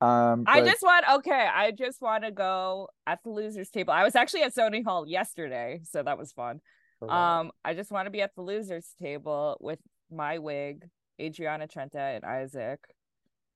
Um, 0.00 0.44
I 0.46 0.62
just 0.62 0.82
want 0.82 1.04
okay. 1.18 1.48
I 1.52 1.70
just 1.72 2.00
want 2.00 2.24
to 2.24 2.30
go 2.30 2.88
at 3.06 3.22
the 3.22 3.30
losers 3.30 3.68
table. 3.70 3.92
I 3.92 4.04
was 4.04 4.14
actually 4.14 4.42
at 4.42 4.54
Sony 4.54 4.84
Hall 4.84 5.06
yesterday, 5.06 5.80
so 5.84 6.02
that 6.02 6.16
was 6.16 6.32
fun. 6.32 6.60
Um, 7.02 7.50
I 7.64 7.74
just 7.74 7.90
want 7.90 8.06
to 8.06 8.10
be 8.10 8.22
at 8.22 8.34
the 8.34 8.42
losers 8.42 8.94
table 9.00 9.58
with 9.60 9.78
my 10.10 10.38
wig, 10.38 10.88
Adriana 11.20 11.66
Trenta, 11.66 11.98
and 11.98 12.24
Isaac, 12.24 12.80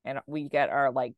and 0.05 0.21
we 0.27 0.49
get 0.49 0.71
our 0.71 0.91
like 0.91 1.15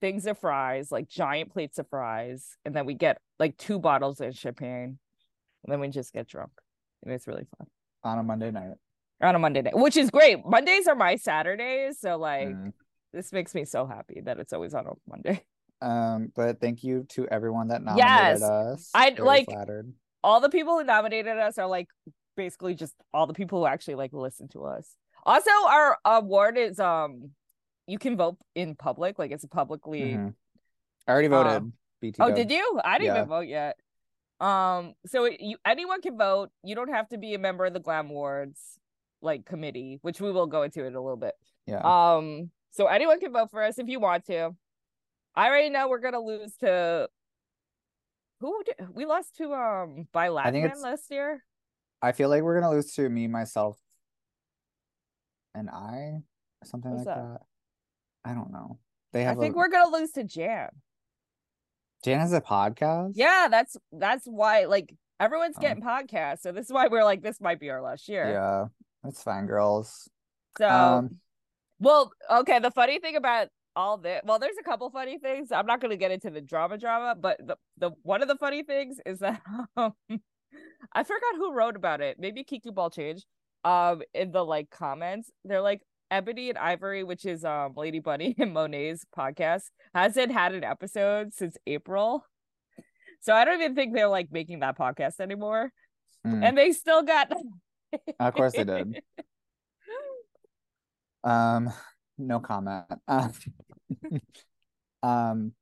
things 0.00 0.26
of 0.26 0.38
fries, 0.38 0.90
like 0.90 1.08
giant 1.08 1.52
plates 1.52 1.78
of 1.78 1.88
fries, 1.88 2.56
and 2.64 2.74
then 2.74 2.86
we 2.86 2.94
get 2.94 3.18
like 3.38 3.56
two 3.56 3.78
bottles 3.78 4.20
of 4.20 4.36
champagne, 4.36 4.98
and 5.64 5.72
then 5.72 5.80
we 5.80 5.88
just 5.88 6.12
get 6.12 6.28
drunk, 6.28 6.50
and 7.02 7.12
it's 7.12 7.26
really 7.26 7.46
fun 7.58 7.66
on 8.04 8.18
a 8.18 8.22
Monday 8.22 8.50
night. 8.50 8.72
on 9.22 9.34
a 9.36 9.38
Monday 9.38 9.62
night, 9.62 9.76
which 9.76 9.96
is 9.96 10.10
great. 10.10 10.44
Mondays 10.44 10.88
are 10.88 10.96
my 10.96 11.14
Saturdays, 11.16 12.00
so 12.00 12.16
like 12.16 12.48
Mm. 12.48 12.72
this 13.12 13.32
makes 13.32 13.54
me 13.54 13.64
so 13.64 13.86
happy 13.86 14.20
that 14.24 14.40
it's 14.40 14.52
always 14.52 14.74
on 14.74 14.86
a 14.86 14.92
Monday. 15.08 15.44
Um, 15.82 16.30
but 16.36 16.60
thank 16.60 16.84
you 16.84 17.04
to 17.08 17.26
everyone 17.26 17.66
that 17.68 17.82
nominated 17.82 18.08
Yes. 18.08 18.40
us. 18.42 18.90
Very 18.94 19.16
like- 19.16 19.46
flattered. 19.46 19.92
all 20.22 20.38
the 20.38 20.48
people 20.48 20.78
who 20.78 20.84
nominated 20.84 21.36
us 21.38 21.58
are 21.58 21.66
like 21.66 21.88
basically 22.36 22.76
just 22.76 22.94
all 23.12 23.26
the 23.26 23.32
people 23.34 23.58
who 23.58 23.66
actually 23.66 23.96
like 23.96 24.12
listen 24.12 24.46
to 24.50 24.64
us. 24.64 24.94
Also, 25.24 25.50
our 25.68 25.98
award 26.04 26.56
is 26.58 26.78
um 26.80 27.30
you 27.86 27.98
can 27.98 28.16
vote 28.16 28.38
in 28.54 28.74
public, 28.76 29.18
like 29.18 29.30
it's 29.30 29.44
publicly. 29.46 30.14
Mhm. 30.14 30.34
I 31.06 31.12
already 31.12 31.28
Um, 31.28 31.32
voted. 31.44 31.72
BT. 32.00 32.22
Oh, 32.22 32.32
did 32.34 32.50
you? 32.50 32.80
I 32.84 32.98
didn't 32.98 33.14
Yeah. 33.14 33.20
even 33.22 33.28
vote 33.28 33.46
yet. 33.48 33.76
Um, 34.40 34.94
so 35.06 35.24
it, 35.26 35.40
you 35.40 35.56
anyone 35.64 36.00
can 36.00 36.16
vote. 36.18 36.50
You 36.64 36.74
don't 36.74 36.88
have 36.92 37.08
to 37.10 37.18
be 37.18 37.34
a 37.34 37.38
member 37.38 37.64
of 37.64 37.72
the 37.74 37.80
Glam 37.80 38.10
Awards 38.10 38.78
like 39.20 39.44
committee, 39.46 39.98
which 40.02 40.20
we 40.20 40.32
will 40.32 40.46
go 40.48 40.62
into 40.62 40.84
in 40.84 40.94
a 40.96 41.00
little 41.00 41.16
bit. 41.16 41.34
Yeah. 41.66 41.80
Um, 41.84 42.50
so 42.70 42.86
anyone 42.86 43.20
can 43.20 43.32
vote 43.32 43.50
for 43.50 43.62
us 43.62 43.78
if 43.78 43.86
you 43.88 44.00
want 44.00 44.24
to. 44.26 44.56
I 45.36 45.46
already 45.48 45.70
know 45.70 45.88
we're 45.88 46.00
gonna 46.00 46.20
lose 46.20 46.56
to 46.58 47.08
who 48.40 48.62
did, 48.64 48.88
we 48.94 49.06
lost 49.06 49.36
to 49.36 49.52
um 49.54 50.08
by 50.12 50.28
I 50.28 50.50
think 50.50 50.64
Latman 50.64 50.70
it's- 50.70 50.82
last 50.82 51.10
year. 51.10 51.44
I 52.00 52.10
feel 52.12 52.28
like 52.28 52.42
we're 52.42 52.58
gonna 52.60 52.72
lose 52.74 52.92
to 52.94 53.08
me, 53.08 53.28
myself, 53.28 53.78
and 55.54 55.68
I, 55.70 56.22
something 56.64 56.90
Who's 56.90 57.06
like 57.06 57.16
that? 57.16 57.22
that. 57.32 57.40
I 58.24 58.34
don't 58.34 58.52
know. 58.52 58.78
They 59.12 59.24
have. 59.24 59.38
I 59.38 59.40
think 59.40 59.54
a, 59.54 59.58
we're 59.58 59.68
gonna 59.68 59.94
lose 59.96 60.12
to 60.12 60.24
Jan. 60.24 60.68
Jan 62.04 62.20
has 62.20 62.32
a 62.32 62.40
podcast. 62.40 63.12
Yeah, 63.14 63.48
that's 63.50 63.76
that's 63.92 64.26
why 64.26 64.64
like 64.64 64.94
everyone's 65.20 65.56
Oh. 65.58 65.60
getting 65.60 65.82
podcasts. 65.82 66.40
So 66.40 66.52
this 66.52 66.66
is 66.66 66.72
why 66.72 66.88
we're 66.88 67.04
like 67.04 67.22
this 67.22 67.40
might 67.40 67.60
be 67.60 67.70
our 67.70 67.82
last 67.82 68.08
year. 68.08 68.28
Yeah, 68.30 68.66
that's 69.04 69.22
fine, 69.22 69.46
girls. 69.46 70.08
So 70.58 70.68
Um, 70.68 71.20
well, 71.78 72.12
okay, 72.30 72.58
the 72.58 72.70
funny 72.70 72.98
thing 73.00 73.16
about 73.16 73.48
all 73.74 73.96
this 73.98 74.20
well, 74.24 74.38
there's 74.38 74.56
a 74.60 74.64
couple 74.64 74.90
funny 74.90 75.18
things. 75.18 75.52
I'm 75.52 75.66
not 75.66 75.80
gonna 75.80 75.96
get 75.96 76.10
into 76.10 76.30
the 76.30 76.40
drama 76.40 76.78
drama, 76.78 77.14
but 77.18 77.38
the, 77.46 77.56
the 77.78 77.90
one 78.02 78.22
of 78.22 78.28
the 78.28 78.36
funny 78.36 78.62
things 78.62 78.98
is 79.06 79.20
that 79.20 79.40
um, 79.76 79.94
I 80.92 81.04
forgot 81.04 81.36
who 81.36 81.52
wrote 81.52 81.76
about 81.76 82.00
it. 82.00 82.18
Maybe 82.18 82.44
Kiki 82.44 82.70
Ball 82.70 82.90
Change. 82.90 83.24
Um 83.64 84.02
in 84.14 84.32
the 84.32 84.44
like 84.44 84.70
comments, 84.70 85.30
they're 85.44 85.60
like 85.60 85.82
Ebony 86.10 86.50
and 86.50 86.58
Ivory, 86.58 87.04
which 87.04 87.24
is 87.24 87.44
um 87.44 87.74
Lady 87.76 88.00
Bunny 88.00 88.34
and 88.38 88.52
Monet's 88.52 89.04
podcast, 89.16 89.64
hasn't 89.94 90.32
had 90.32 90.54
an 90.54 90.64
episode 90.64 91.32
since 91.34 91.56
April. 91.66 92.24
So 93.20 93.32
I 93.32 93.44
don't 93.44 93.60
even 93.60 93.76
think 93.76 93.94
they're 93.94 94.08
like 94.08 94.32
making 94.32 94.60
that 94.60 94.76
podcast 94.76 95.20
anymore. 95.20 95.72
mm, 96.26 96.44
And 96.44 96.58
they 96.58 96.72
still 96.72 97.02
got 97.02 97.32
of 98.18 98.34
course 98.34 98.52
they 98.52 98.64
did. 98.64 99.00
Um, 101.24 101.72
no 102.18 102.40
comment. 102.40 102.84
Uh, 103.06 103.28
um, 105.02 105.52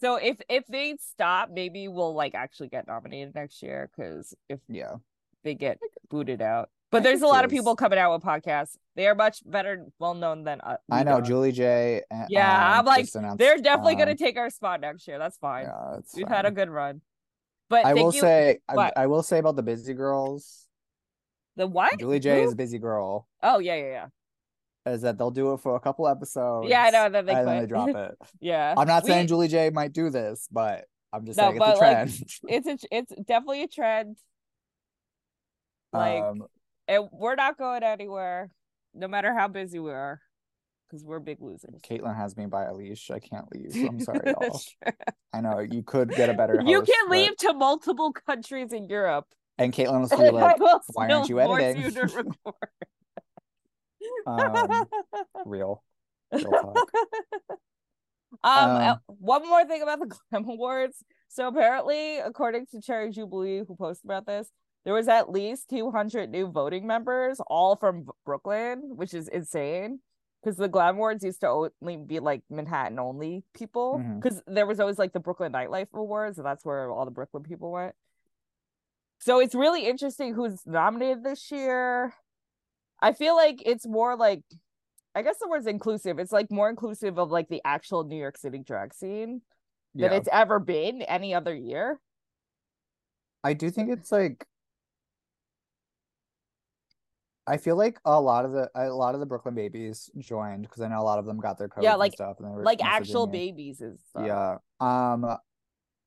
So 0.00 0.16
if 0.16 0.38
if 0.48 0.64
they 0.66 0.96
stop, 1.00 1.50
maybe 1.52 1.86
we'll 1.88 2.14
like 2.14 2.34
actually 2.34 2.68
get 2.68 2.86
nominated 2.88 3.34
next 3.34 3.62
year 3.62 3.88
because 3.94 4.34
if 4.48 4.58
yeah. 4.68 4.96
They 5.44 5.54
get 5.54 5.78
booted 6.10 6.40
out. 6.42 6.70
But 6.90 7.02
there's 7.02 7.22
a 7.22 7.26
lot 7.26 7.44
of 7.46 7.50
people 7.50 7.74
coming 7.74 7.98
out 7.98 8.12
with 8.12 8.22
podcasts. 8.22 8.76
They 8.96 9.06
are 9.06 9.14
much 9.14 9.38
better, 9.46 9.86
well 9.98 10.12
known 10.12 10.44
than 10.44 10.60
uh, 10.60 10.76
I 10.90 10.98
we 10.98 11.04
know 11.04 11.12
are. 11.18 11.22
Julie 11.22 11.52
J. 11.52 12.02
uh, 12.10 12.26
Yeah, 12.28 12.54
um, 12.54 12.80
I'm 12.80 12.84
like, 12.84 13.04
just 13.04 13.16
announced, 13.16 13.38
They're 13.38 13.56
definitely 13.56 13.94
um, 13.94 14.00
gonna 14.00 14.14
take 14.14 14.36
our 14.36 14.50
spot 14.50 14.82
next 14.82 15.08
year. 15.08 15.18
That's 15.18 15.38
fine. 15.38 15.64
Yeah, 15.64 15.96
it's 15.98 16.14
We've 16.14 16.28
had 16.28 16.44
a 16.44 16.50
good 16.50 16.68
run. 16.68 17.00
But 17.70 17.86
I 17.86 17.94
thank 17.94 18.04
will 18.04 18.14
you. 18.14 18.20
say, 18.20 18.58
I, 18.68 18.92
I 18.94 19.06
will 19.06 19.22
say 19.22 19.38
about 19.38 19.56
the 19.56 19.62
busy 19.62 19.94
girls. 19.94 20.66
the 21.56 21.66
what? 21.66 21.98
Julie 21.98 22.20
J 22.20 22.40
Who? 22.40 22.46
is 22.48 22.52
a 22.52 22.56
busy 22.56 22.78
girl. 22.78 23.26
Oh 23.42 23.58
yeah, 23.58 23.76
yeah, 23.76 24.06
yeah. 24.84 24.92
Is 24.92 25.00
that 25.02 25.16
they'll 25.16 25.30
do 25.30 25.54
it 25.54 25.60
for 25.60 25.76
a 25.76 25.80
couple 25.80 26.06
episodes? 26.08 26.68
Yeah, 26.68 26.82
I 26.82 26.90
know, 26.90 27.06
and 27.06 27.14
then 27.14 27.24
they 27.24 27.32
and 27.34 27.48
then 27.48 27.60
they 27.60 27.66
drop 27.66 27.88
it. 27.88 28.18
Yeah. 28.40 28.74
I'm 28.76 28.86
not 28.88 29.06
saying 29.06 29.22
We- 29.24 29.28
Julie 29.28 29.48
J 29.48 29.70
might 29.70 29.94
do 29.94 30.10
this, 30.10 30.46
but 30.52 30.84
I'm 31.10 31.24
just 31.24 31.38
No, 31.38 31.44
saying 31.44 31.56
it's 31.56 31.64
a 31.64 31.68
but, 31.70 31.78
like, 31.78 31.90
trend. 31.90 32.20
it's 32.48 32.66
a 32.66 32.78
it's 32.90 33.12
definitely 33.26 33.62
a 33.62 33.68
trend. 33.68 34.18
Like 35.92 36.22
um, 36.22 36.44
and 36.88 37.08
we're 37.12 37.34
not 37.34 37.58
going 37.58 37.82
anywhere, 37.82 38.50
no 38.94 39.08
matter 39.08 39.34
how 39.34 39.48
busy 39.48 39.78
we 39.78 39.90
are, 39.90 40.20
because 40.88 41.04
we're 41.04 41.20
big 41.20 41.38
losers. 41.40 41.80
Caitlin 41.82 42.16
has 42.16 42.36
me 42.36 42.46
by 42.46 42.64
a 42.64 42.74
leash. 42.74 43.10
I 43.10 43.18
can't 43.18 43.46
leave. 43.54 43.88
I'm 43.88 44.00
sorry. 44.04 44.34
I 45.32 45.40
know 45.40 45.58
you 45.60 45.82
could 45.82 46.10
get 46.10 46.28
a 46.30 46.34
better. 46.34 46.60
you 46.64 46.78
host, 46.80 46.90
can 46.90 47.08
but- 47.08 47.12
leave 47.12 47.36
to 47.38 47.52
multiple 47.54 48.12
countries 48.12 48.72
in 48.72 48.88
Europe. 48.88 49.26
and 49.58 49.72
Caitlin 49.72 50.10
will 50.10 50.18
be 50.18 50.30
like, 50.30 50.58
will 50.58 50.80
"Why 50.94 51.10
aren't 51.10 51.28
you 51.28 51.40
editing?" 51.40 51.92
you 51.92 52.10
um, 54.26 54.86
real, 55.46 55.82
real. 56.32 56.74
Um, 58.42 58.70
uh, 58.70 58.92
Um, 58.94 58.98
one 59.06 59.48
more 59.48 59.64
thing 59.66 59.82
about 59.82 60.00
the 60.00 60.06
Glam 60.30 60.48
Awards. 60.48 61.04
So 61.28 61.48
apparently, 61.48 62.18
according 62.18 62.66
to 62.72 62.80
Cherry 62.80 63.10
Jubilee, 63.10 63.62
who 63.66 63.76
posted 63.76 64.06
about 64.06 64.26
this, 64.26 64.48
there 64.84 64.94
was 64.94 65.08
at 65.08 65.30
least 65.30 65.70
200 65.70 66.30
new 66.30 66.48
voting 66.48 66.86
members, 66.86 67.40
all 67.46 67.76
from 67.76 68.06
Brooklyn, 68.24 68.96
which 68.96 69.14
is 69.14 69.28
insane. 69.28 70.00
Because 70.42 70.56
the 70.56 70.66
Glam 70.66 70.96
Awards 70.96 71.22
used 71.22 71.40
to 71.42 71.48
only 71.48 71.96
be 71.96 72.18
like 72.18 72.42
Manhattan 72.50 72.98
only 72.98 73.44
people. 73.54 74.00
Mm-hmm. 74.00 74.18
Because 74.18 74.42
there 74.48 74.66
was 74.66 74.80
always 74.80 74.98
like 74.98 75.12
the 75.12 75.20
Brooklyn 75.20 75.52
Nightlife 75.52 75.92
Awards, 75.94 76.36
and 76.38 76.44
that's 76.44 76.64
where 76.64 76.90
all 76.90 77.04
the 77.04 77.12
Brooklyn 77.12 77.44
people 77.44 77.70
went. 77.70 77.94
So 79.20 79.38
it's 79.38 79.54
really 79.54 79.86
interesting 79.86 80.34
who's 80.34 80.66
nominated 80.66 81.22
this 81.22 81.52
year. 81.52 82.14
I 83.00 83.12
feel 83.12 83.36
like 83.36 83.62
it's 83.64 83.86
more 83.86 84.16
like 84.16 84.42
I 85.14 85.22
guess 85.22 85.38
the 85.38 85.48
word's 85.48 85.66
inclusive. 85.66 86.18
It's 86.18 86.32
like 86.32 86.50
more 86.50 86.70
inclusive 86.70 87.18
of 87.18 87.30
like 87.30 87.48
the 87.48 87.60
actual 87.64 88.02
New 88.04 88.16
York 88.16 88.36
City 88.36 88.58
drag 88.58 88.94
scene 88.94 89.42
than 89.94 90.10
Yeah, 90.10 90.16
it's 90.16 90.28
ever 90.32 90.58
been 90.58 91.02
any 91.02 91.34
other 91.34 91.54
year. 91.54 92.00
I 93.44 93.52
do 93.52 93.70
think 93.70 93.90
it's 93.90 94.10
like. 94.10 94.46
I 97.46 97.56
feel 97.56 97.76
like 97.76 97.98
a 98.04 98.20
lot 98.20 98.44
of 98.44 98.52
the 98.52 98.70
a 98.74 98.88
lot 98.90 99.14
of 99.14 99.20
the 99.20 99.26
Brooklyn 99.26 99.54
babies 99.54 100.10
joined 100.18 100.62
because 100.62 100.80
I 100.80 100.88
know 100.88 101.00
a 101.00 101.02
lot 101.02 101.18
of 101.18 101.26
them 101.26 101.38
got 101.40 101.58
their 101.58 101.68
codes 101.68 101.84
Yeah, 101.84 101.92
and 101.92 101.98
like- 102.00 102.12
stuff, 102.12 102.36
and 102.38 102.46
they 102.48 102.52
were 102.54 102.62
Like 102.62 102.82
actual 102.84 103.26
me. 103.26 103.32
babies 103.32 103.80
is 103.80 104.00
stuff. 104.10 104.26
Yeah. 104.26 104.58
Um, 104.80 105.26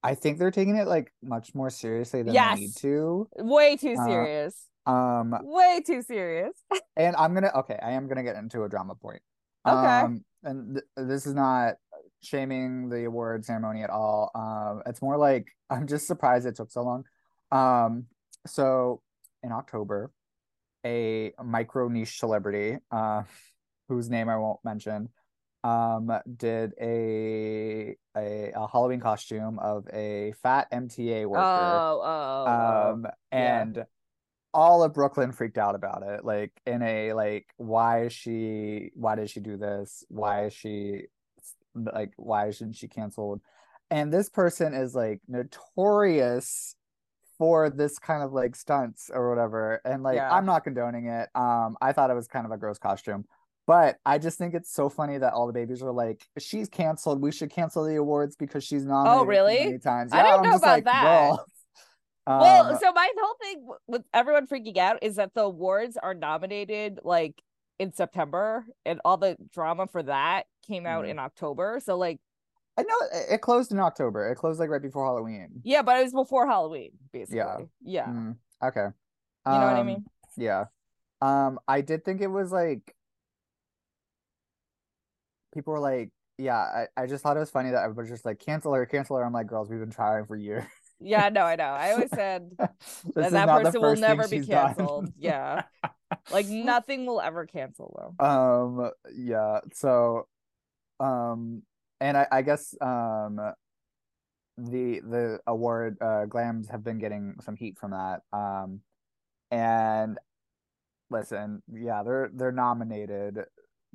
I 0.04 0.16
think 0.16 0.38
they're 0.38 0.52
taking 0.52 0.76
it 0.78 0.88
like 0.88 1.12
much 1.24 1.54
more 1.56 1.70
seriously 1.70 2.22
than 2.22 2.34
Yes. 2.34 2.56
they 2.56 2.62
need 2.62 2.76
to. 2.78 3.28
Way 3.38 3.76
too 3.76 3.96
Uh, 4.00 4.06
serious. 4.06 4.66
Um, 4.86 5.36
Way 5.44 5.82
too 5.86 6.02
serious. 6.04 6.54
and 6.96 7.16
I'm 7.18 7.34
gonna 7.34 7.52
okay, 7.56 7.80
I 7.82 7.92
am 7.92 8.08
gonna 8.08 8.24
get 8.24 8.36
into 8.38 8.64
a 8.64 8.70
drama 8.70 8.96
point. 8.96 9.22
Okay. 9.68 9.76
Um, 9.76 10.24
and 10.44 10.76
th- 10.76 10.86
this 11.08 11.26
is 11.26 11.34
not 11.34 11.76
shaming 12.22 12.90
the 12.90 13.06
award 13.06 13.44
ceremony 13.46 13.82
at 13.84 13.90
all. 13.90 14.32
Um, 14.36 14.84
it's 14.86 15.02
more 15.02 15.18
like 15.18 15.48
I'm 15.70 15.88
just 15.88 16.08
surprised 16.08 16.46
it 16.46 16.56
took 16.56 16.72
so 16.72 16.84
long. 16.84 17.04
Um, 17.52 18.06
so 18.48 19.02
in 19.44 19.52
October, 19.52 20.12
a 20.86 21.34
micro 21.44 21.88
niche 21.88 22.20
celebrity, 22.20 22.78
uh, 22.92 23.24
whose 23.90 24.10
name 24.10 24.30
I 24.30 24.38
won't 24.38 24.60
mention, 24.64 25.10
um, 25.64 26.12
did 26.38 26.74
a 26.80 27.96
a, 28.16 28.52
a 28.56 28.68
Halloween 28.68 29.00
costume 29.00 29.60
of 29.60 29.88
a 29.92 30.34
fat 30.44 30.72
MTA 30.72 31.26
worker. 31.26 31.44
Oh, 31.44 32.02
oh, 32.04 32.46
oh. 32.48 32.92
um 32.92 33.08
yeah. 33.34 33.62
and 33.62 33.86
all 34.56 34.84
of 34.84 34.94
brooklyn 34.94 35.34
freaked 35.34 35.58
out 35.58 35.76
about 35.76 36.02
it 36.02 36.24
like 36.24 36.50
in 36.66 36.82
a 36.82 37.12
like 37.12 37.46
why 37.58 38.06
is 38.06 38.14
she 38.14 38.90
why 38.94 39.14
did 39.14 39.30
she 39.30 39.42
do 39.42 39.58
this 39.58 40.06
why 40.08 40.46
is 40.46 40.54
she 40.54 41.02
like 41.76 42.14
why 42.16 42.48
isn't 42.48 42.74
she 42.74 42.88
canceled 42.88 43.42
and 43.92 44.14
this 44.14 44.30
person 44.30 44.74
is 44.74 44.96
like 44.96 45.20
notorious 45.28 46.78
for 47.38 47.70
this 47.70 48.00
kind 48.00 48.24
of 48.24 48.32
like 48.34 48.56
stunts 48.56 49.10
or 49.14 49.30
whatever 49.30 49.82
and 49.86 50.04
like 50.04 50.16
Yeah. 50.16 50.32
i'm 50.34 50.46
not 50.46 50.64
condoning 50.64 51.08
it 51.08 51.30
um 51.36 51.78
i 51.82 51.92
thought 51.92 52.10
it 52.10 52.14
was 52.14 52.28
kind 52.28 52.46
of 52.46 52.52
a 52.52 52.58
gross 52.58 52.78
costume 52.78 53.26
but 53.68 53.98
i 54.06 54.18
just 54.18 54.38
think 54.38 54.54
it's 54.54 54.72
so 54.72 54.90
funny 54.90 55.18
that 55.18 55.34
all 55.34 55.48
the 55.48 55.54
babies 55.54 55.82
are 55.84 55.92
like 55.92 56.26
she's 56.38 56.70
canceled 56.70 57.22
we 57.22 57.32
should 57.32 57.50
cancel 57.50 57.84
the 57.84 57.96
awards 57.96 58.36
because 58.36 58.64
she's 58.64 58.86
nominated 58.86 59.22
Oh, 59.22 59.26
really? 59.26 59.66
many 59.66 59.80
times 59.80 60.14
I 60.14 60.22
don't 60.24 60.40
I'm 60.46 60.50
know 60.50 60.56
about 60.58 60.68
like, 60.68 60.84
that. 60.86 61.38
well, 62.28 62.72
Um, 62.72 62.78
so 62.80 62.92
my 62.92 63.10
whole 63.20 63.36
thing 63.42 63.68
with 63.88 64.04
everyone 64.14 64.48
freaking 64.48 64.78
out 64.78 65.00
is 65.04 65.18
that 65.18 65.34
the 65.36 65.44
awards 65.44 65.98
are 66.02 66.14
nominated 66.14 67.00
like 67.04 67.36
in 67.78 67.94
September 67.94 68.66
and 68.86 69.00
all 69.06 69.18
the 69.18 69.36
drama 69.54 69.86
for 69.88 70.02
that 70.04 70.46
came 70.68 70.86
out 70.88 71.06
Mhm. 71.06 71.10
in 71.10 71.20
October. 71.20 71.80
So 71.84 71.98
like 71.98 72.20
I 72.78 72.84
know 72.84 72.96
it- 73.30 73.42
closed 73.42 73.72
in 73.72 73.80
October. 73.80 74.30
It 74.30 74.36
closed 74.36 74.60
like 74.60 74.70
right 74.70 74.82
before 74.82 75.06
Halloween. 75.06 75.62
yeah, 75.64 75.82
but 75.82 75.98
it 75.98 76.04
was 76.04 76.14
before 76.14 76.46
Halloween, 76.48 76.92
basically. 77.14 77.38
Yeah. 77.38 77.58
Yeah. 77.82 78.06
Mm, 78.08 78.36
okay. 78.64 78.88
You 79.46 79.52
know 79.52 79.60
what 79.60 79.76
I 79.76 79.80
Um, 79.82 79.88
mean? 79.88 80.06
Yeah. 80.38 80.66
Um, 81.22 81.60
I 81.68 81.82
did 81.82 82.04
think 82.04 82.22
it 82.22 82.28
was 82.28 82.52
like 82.52 82.96
people 85.54 85.74
were 85.74 85.80
like, 85.80 86.10
yeah, 86.38 86.58
I, 86.58 86.88
I 87.04 87.06
just 87.08 87.24
thought 87.24 87.38
it 87.38 87.40
was 87.40 87.50
funny 87.50 87.72
that 87.72 87.82
everybody's 87.84 88.12
just 88.12 88.26
like 88.26 88.40
cancel 88.40 88.74
her, 88.74 88.86
cancel 88.86 89.16
her. 89.16 89.24
I'm 89.24 89.32
like, 89.32 89.48
girls, 89.48 89.70
we've 89.70 89.80
been 89.80 89.92
trying 89.92 90.26
for 90.26 90.36
years. 90.36 90.66
Yeah, 91.02 91.28
no, 91.28 91.42
I 91.44 91.58
know. 91.58 91.66
I 91.66 91.92
always 91.92 92.10
said 92.10 92.52
that 92.58 93.32
that 93.32 93.48
person 93.64 93.82
will 93.82 93.96
never 93.98 94.28
be 94.30 94.46
canceled. 94.46 95.12
Yeah. 95.18 95.64
Like 96.32 96.48
nothing 96.48 97.06
will 97.06 97.20
ever 97.20 97.46
cancel 97.46 98.14
though. 98.20 98.26
Um, 98.26 98.92
yeah. 99.18 99.60
So, 99.74 100.28
um, 101.00 101.64
and 102.00 102.18
I, 102.18 102.28
I 102.32 102.42
guess 102.42 102.76
um, 102.82 103.40
the 104.58 105.02
the 105.02 105.40
award 105.48 105.98
uh 106.02 106.26
glams 106.28 106.70
have 106.72 106.84
been 106.84 106.98
getting 106.98 107.36
some 107.42 107.56
heat 107.56 107.78
from 107.78 107.92
that. 107.92 108.22
Um, 108.32 108.82
and 109.52 110.18
listen, 111.10 111.62
yeah, 111.72 112.04
they're 112.04 112.30
they're 112.34 112.52
nominated, 112.52 113.40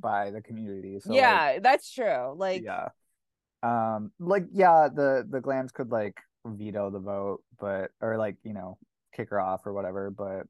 by 0.00 0.30
the 0.30 0.40
community. 0.40 0.99
So 1.00 1.11
like, 1.11 1.21
yeah, 1.21 1.59
that's 1.61 1.92
true. 1.92 2.35
Like, 2.37 2.62
yeah. 2.64 2.88
Um, 3.62 4.11
like 4.19 4.47
yeah, 4.52 4.88
the 4.92 5.26
the 5.28 5.40
glams 5.40 5.73
could 5.73 5.90
like 5.90 6.19
veto 6.47 6.90
the 6.90 6.99
vote, 6.99 7.42
but 7.61 7.90
or 8.00 8.16
like 8.16 8.37
you 8.42 8.54
know 8.54 8.78
kick 9.14 9.30
her 9.30 9.40
off 9.40 9.66
or 9.66 9.73
whatever. 9.73 10.11
But 10.11 10.47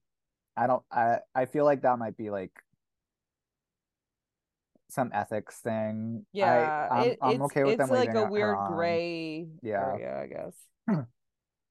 I 0.56 0.66
don't. 0.66 0.82
I 0.92 1.18
I 1.34 1.46
feel 1.46 1.64
like 1.64 1.82
that 1.82 1.98
might 1.98 2.16
be 2.16 2.30
like 2.30 2.52
some 4.92 5.10
ethics 5.14 5.58
thing. 5.60 6.24
yeah, 6.32 6.88
I, 6.90 6.96
I'm, 7.00 7.08
it- 7.08 7.18
I'm 7.22 7.30
it's, 7.32 7.42
okay 7.44 7.64
with 7.64 7.80
it's 7.80 7.88
them 7.88 7.96
like 7.96 8.14
a 8.14 8.24
weird 8.26 8.56
gray 8.68 9.48
Yeah. 9.62 9.80
area, 9.94 10.20
I 10.20 10.26
guess. 10.26 10.54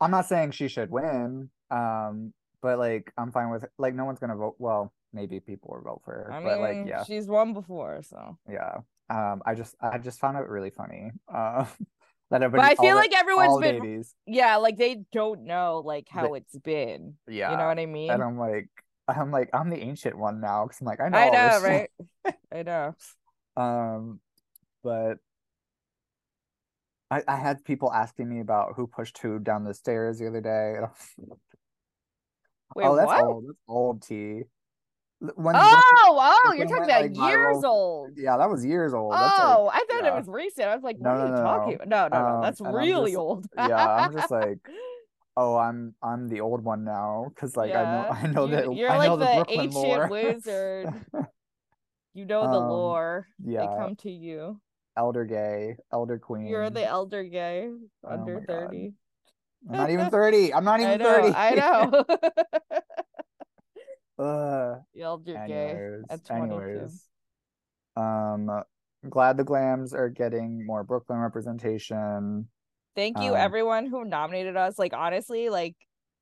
I'm 0.02 0.12
not 0.12 0.26
saying 0.28 0.52
she 0.52 0.68
should 0.68 0.90
win. 0.90 1.50
Um, 1.72 2.34
but 2.62 2.80
like 2.80 3.12
I'm 3.18 3.32
fine 3.32 3.50
with 3.52 3.66
like 3.78 3.94
no 3.96 4.06
one's 4.06 4.20
gonna 4.20 4.36
vote. 4.36 4.56
Well, 4.60 4.94
maybe 5.14 5.40
people 5.40 5.74
will 5.76 5.82
vote 5.84 6.02
for 6.04 6.12
her, 6.14 6.32
I 6.32 6.44
but 6.44 6.60
mean, 6.60 6.82
like 6.82 6.88
yeah, 6.88 7.04
she's 7.04 7.28
won 7.28 7.54
before, 7.54 8.02
so. 8.04 8.38
yeah. 8.50 8.78
Um, 9.10 9.42
I 9.46 9.56
just 9.56 9.76
I 9.82 9.98
just 9.98 10.20
found 10.20 10.38
it 10.38 10.48
really 10.48 10.70
funny. 10.70 11.12
Uh, 11.34 11.66
that 12.32 12.52
But 12.52 12.60
I 12.60 12.76
feel 12.76 12.96
like 12.96 13.12
the, 13.12 13.18
everyone's 13.18 13.60
been, 13.60 13.80
ladies, 13.80 14.14
yeah, 14.28 14.58
like 14.58 14.78
they 14.78 15.04
don't 15.12 15.46
know 15.46 15.82
like 15.84 16.08
how 16.10 16.34
it's 16.36 16.58
been. 16.58 17.16
yeah. 17.28 17.52
You 17.52 17.58
know 17.58 17.66
what 17.66 17.80
I 17.80 17.86
mean? 17.86 18.12
and 18.12 18.22
I'm 18.22 18.38
like, 18.38 18.70
I'm 19.18 19.32
like, 19.32 19.50
I'm 19.54 19.70
the 19.70 19.80
ancient 19.80 20.18
one 20.18 20.39
now 20.42 20.66
because 20.66 20.82
I'm 20.82 20.88
like, 20.88 21.00
I 21.01 21.10
know. 21.10 21.18
I 21.18 21.28
all 21.28 21.32
know, 21.34 21.62
right? 21.68 21.89
I 22.54 22.63
know. 22.63 22.96
Um, 23.58 24.20
but 24.84 25.16
I 27.12 27.24
I 27.28 27.36
had 27.36 27.63
people 27.66 27.92
asking 27.92 28.30
me 28.30 28.39
about 28.39 28.74
who 28.75 28.88
pushed 28.88 29.18
who 29.20 29.39
down 29.39 29.63
the 29.63 29.74
stairs 29.74 30.20
the 30.20 30.28
other 30.28 30.42
day. 30.42 30.75
Wait, 32.75 32.86
oh, 32.86 32.96
that's 32.96 33.08
what? 33.08 33.24
old. 33.24 33.46
That's 33.48 33.58
old 33.68 34.01
tea. 34.04 34.44
When, 35.36 35.54
Oh, 35.58 35.82
oh, 36.46 36.54
you're 36.54 36.66
talking 36.66 36.88
went, 36.88 36.92
about 36.92 37.01
like, 37.01 37.30
years 37.30 37.58
viral- 37.58 37.63
old. 37.66 38.12
yeah, 38.16 38.38
that 38.38 38.50
was 38.50 38.63
years 38.63 38.94
old. 38.94 39.12
That's 39.12 39.38
like, 39.38 39.48
Oh, 39.58 39.70
I 39.74 39.80
thought 39.89 40.04
yeah. 40.06 40.13
it 40.13 40.18
was 40.18 40.28
recent. 40.30 40.68
I 40.70 40.75
was 40.75 40.84
like, 40.84 40.98
No, 40.98 41.10
what 41.10 41.20
are 41.20 41.24
no, 41.24 41.25
you 41.25 41.32
no, 41.36 41.44
talking? 41.44 41.78
No, 41.88 42.08
no, 42.08 42.20
no. 42.22 42.36
Um, 42.36 42.42
That's 42.42 42.62
really 42.62 43.12
just- 43.12 43.20
old. 43.20 43.46
yeah, 43.58 43.86
I'm 43.96 44.13
just 44.13 44.32
like, 44.32 44.60
oh, 45.39 45.55
I'm 45.58 45.96
I'm 46.03 46.27
the 46.27 46.41
old 46.41 46.63
one 46.63 46.84
now 46.84 47.31
because 47.34 47.55
like 47.55 47.75
I 47.75 47.84
know 47.86 48.05
Yeah. 48.05 48.12
I 48.12 48.27
know 48.27 48.46
you, 48.48 48.55
that 48.55 48.65
You're 48.77 48.89
I 48.89 48.98
like 48.98 49.10
know 49.10 49.17
the, 49.17 49.25
the 49.25 49.36
Brooklyn 49.36 49.65
ancient 49.65 49.74
lore. 49.74 50.10
wizard. 50.10 50.88
You 52.13 52.25
know 52.25 52.48
the 52.48 52.58
Um, 52.58 52.69
lore. 52.69 53.27
They 53.39 53.67
come 53.67 53.96
to 53.98 54.12
you. 54.12 54.60
elder 54.98 55.25
gay, 55.25 55.77
elder 55.93 56.19
queen. 56.19 56.48
You're 56.48 56.69
the 56.69 56.86
elder 56.86 57.24
gay 57.24 57.69
Oh 58.03 58.12
under 58.12 58.36
my 58.36 58.46
God. 58.46 58.69
30. 58.69 58.93
I'm 59.69 59.77
not 59.77 59.89
even 59.91 60.10
30. 60.12 60.53
I'm 60.53 60.63
not 60.63 60.79
I 60.79 60.84
even 60.84 61.00
know, 61.00 61.05
30. 61.10 61.36
I 61.36 61.55
know. 61.55 62.05
The 64.93 65.01
elder 65.01 65.38
gay 65.38 65.72
anyways, 65.72 66.05
at 66.10 66.25
22. 66.25 66.58
anyways. 66.60 67.08
Um 67.96 68.63
glad 69.10 69.38
the 69.38 69.43
glams 69.46 69.93
are 69.93 70.10
getting 70.10 70.65
more 70.65 70.84
Brooklyn 70.84 71.19
representation. 71.19 72.50
Thank 73.00 73.20
you 73.20 73.32
Um, 73.32 73.36
everyone 73.36 73.86
who 73.88 74.06
nominated 74.06 74.58
us. 74.58 74.77
Like 74.79 74.94
honestly, 74.94 75.50
like 75.50 75.75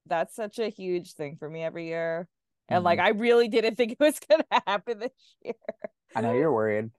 that's 0.05 0.35
such 0.35 0.59
a 0.59 0.69
huge 0.69 1.13
thing 1.13 1.37
for 1.37 1.49
me 1.49 1.63
every 1.63 1.87
year. 1.87 2.27
And 2.69 2.83
Mm-hmm. 2.83 2.85
like 2.85 2.99
I 2.99 3.09
really 3.09 3.47
didn't 3.47 3.75
think 3.77 3.93
it 3.93 3.99
was 3.99 4.19
gonna 4.19 4.45
happen 4.67 4.99
this 4.99 5.11
year. 5.43 5.53
I 6.15 6.21
know 6.21 6.31
you're 6.33 6.51
worried. 6.53 6.91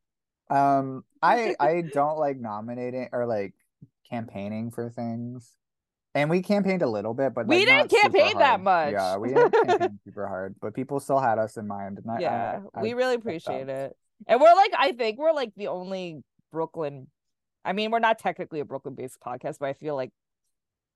Um 0.50 1.04
I 1.22 1.56
I 1.60 1.82
don't 1.82 2.18
like 2.18 2.38
nominating 2.38 3.08
or 3.12 3.26
like 3.26 3.54
campaigning 4.10 4.70
for 4.72 4.90
things. 4.90 5.56
And 6.14 6.30
we 6.30 6.42
campaigned 6.42 6.82
a 6.82 6.90
little 6.90 7.14
bit, 7.14 7.34
but 7.34 7.46
We 7.46 7.64
didn't 7.64 7.90
campaign 7.90 8.38
that 8.38 8.60
much 8.60 8.94
Yeah, 8.94 9.16
we 9.18 9.30
didn't 9.30 9.56
campaign 9.62 9.98
super 10.04 10.28
hard, 10.28 10.56
but 10.60 10.74
people 10.74 11.00
still 11.00 11.20
had 11.20 11.38
us 11.38 11.56
in 11.56 11.66
mind. 11.68 11.98
And 11.98 12.10
I, 12.10 12.20
yeah, 12.22 12.60
I, 12.74 12.82
we 12.82 12.94
really 12.94 13.14
appreciate 13.14 13.68
it. 13.68 13.96
And 14.26 14.40
we're 14.40 14.54
like, 14.54 14.72
I 14.76 14.92
think 14.92 15.18
we're 15.18 15.32
like 15.32 15.52
the 15.56 15.68
only 15.68 16.22
Brooklyn. 16.52 17.08
I 17.64 17.72
mean, 17.72 17.90
we're 17.90 17.98
not 17.98 18.18
technically 18.18 18.60
a 18.60 18.64
Brooklyn 18.64 18.94
based 18.94 19.18
podcast, 19.20 19.58
but 19.58 19.68
I 19.68 19.72
feel 19.74 19.94
like 19.96 20.10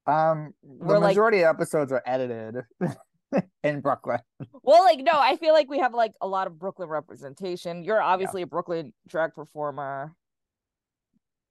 um 0.07 0.53
the 0.62 0.87
We're, 0.87 0.98
like- 0.98 1.11
majority 1.11 1.40
of 1.42 1.55
episodes 1.55 1.92
are 1.92 2.03
edited 2.07 2.64
in 3.64 3.81
Brooklyn. 3.81 4.18
well, 4.62 4.83
like, 4.85 4.98
no, 5.01 5.12
I 5.14 5.37
feel 5.37 5.53
like 5.55 5.70
we 5.70 5.79
have 5.79 5.94
like 5.94 6.12
a 6.20 6.27
lot 6.27 6.46
of 6.46 6.59
Brooklyn 6.59 6.88
representation. 6.88 7.83
You're 7.85 8.01
obviously 8.03 8.42
a 8.42 8.46
Brooklyn 8.46 8.92
drag 9.07 9.35
performer. 9.35 10.14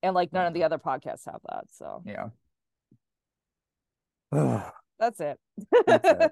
And 0.04 0.16
like 0.16 0.34
none 0.34 0.48
of 0.48 0.54
the 0.56 0.64
other 0.64 0.80
podcasts 0.80 1.26
have 1.26 1.42
that. 1.50 1.66
So 1.72 2.02
Yeah. 2.06 2.30
That's 5.00 5.20
it. 5.20 5.38
That's 5.86 6.08
it. 6.10 6.32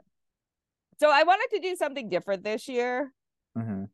so 0.99 1.09
I 1.11 1.23
wanted 1.23 1.55
to 1.55 1.61
do 1.61 1.75
something 1.75 2.09
different 2.09 2.43
this 2.43 2.67
year. 2.67 3.11
Mhm. 3.57 3.89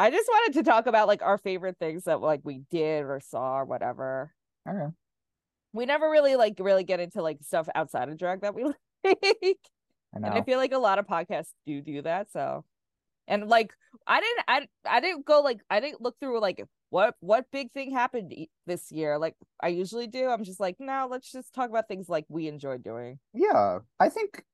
I 0.00 0.10
just 0.10 0.28
wanted 0.28 0.54
to 0.54 0.62
talk 0.62 0.86
about 0.86 1.08
like 1.08 1.20
our 1.20 1.36
favorite 1.36 1.76
things 1.78 2.04
that 2.04 2.22
like 2.22 2.40
we 2.42 2.62
did 2.70 3.02
or 3.02 3.20
saw 3.20 3.58
or 3.58 3.64
whatever. 3.66 4.32
Okay. 4.66 4.86
We 5.74 5.84
never 5.84 6.08
really 6.08 6.36
like 6.36 6.54
really 6.58 6.84
get 6.84 7.00
into 7.00 7.20
like 7.20 7.36
stuff 7.42 7.68
outside 7.74 8.08
of 8.08 8.16
drag 8.16 8.40
that 8.40 8.54
we 8.54 8.64
like. 8.64 8.74
I 9.04 10.18
know. 10.18 10.28
And 10.28 10.38
I 10.38 10.40
feel 10.40 10.56
like 10.56 10.72
a 10.72 10.78
lot 10.78 10.98
of 10.98 11.06
podcasts 11.06 11.50
do 11.66 11.82
do 11.82 12.00
that. 12.00 12.32
So, 12.32 12.64
and 13.28 13.46
like 13.46 13.74
I 14.06 14.20
didn't, 14.20 14.44
I 14.48 14.68
I 14.96 15.00
didn't 15.00 15.26
go 15.26 15.42
like 15.42 15.60
I 15.68 15.80
didn't 15.80 16.00
look 16.00 16.16
through 16.18 16.40
like 16.40 16.64
what 16.88 17.14
what 17.20 17.44
big 17.52 17.70
thing 17.72 17.92
happened 17.92 18.32
this 18.66 18.90
year 18.90 19.18
like 19.18 19.34
I 19.62 19.68
usually 19.68 20.06
do. 20.06 20.30
I'm 20.30 20.44
just 20.44 20.60
like, 20.60 20.76
no, 20.78 21.08
let's 21.10 21.30
just 21.30 21.52
talk 21.52 21.68
about 21.68 21.88
things 21.88 22.08
like 22.08 22.24
we 22.30 22.48
enjoy 22.48 22.78
doing. 22.78 23.18
yeah, 23.34 23.80
I 24.00 24.08
think 24.08 24.44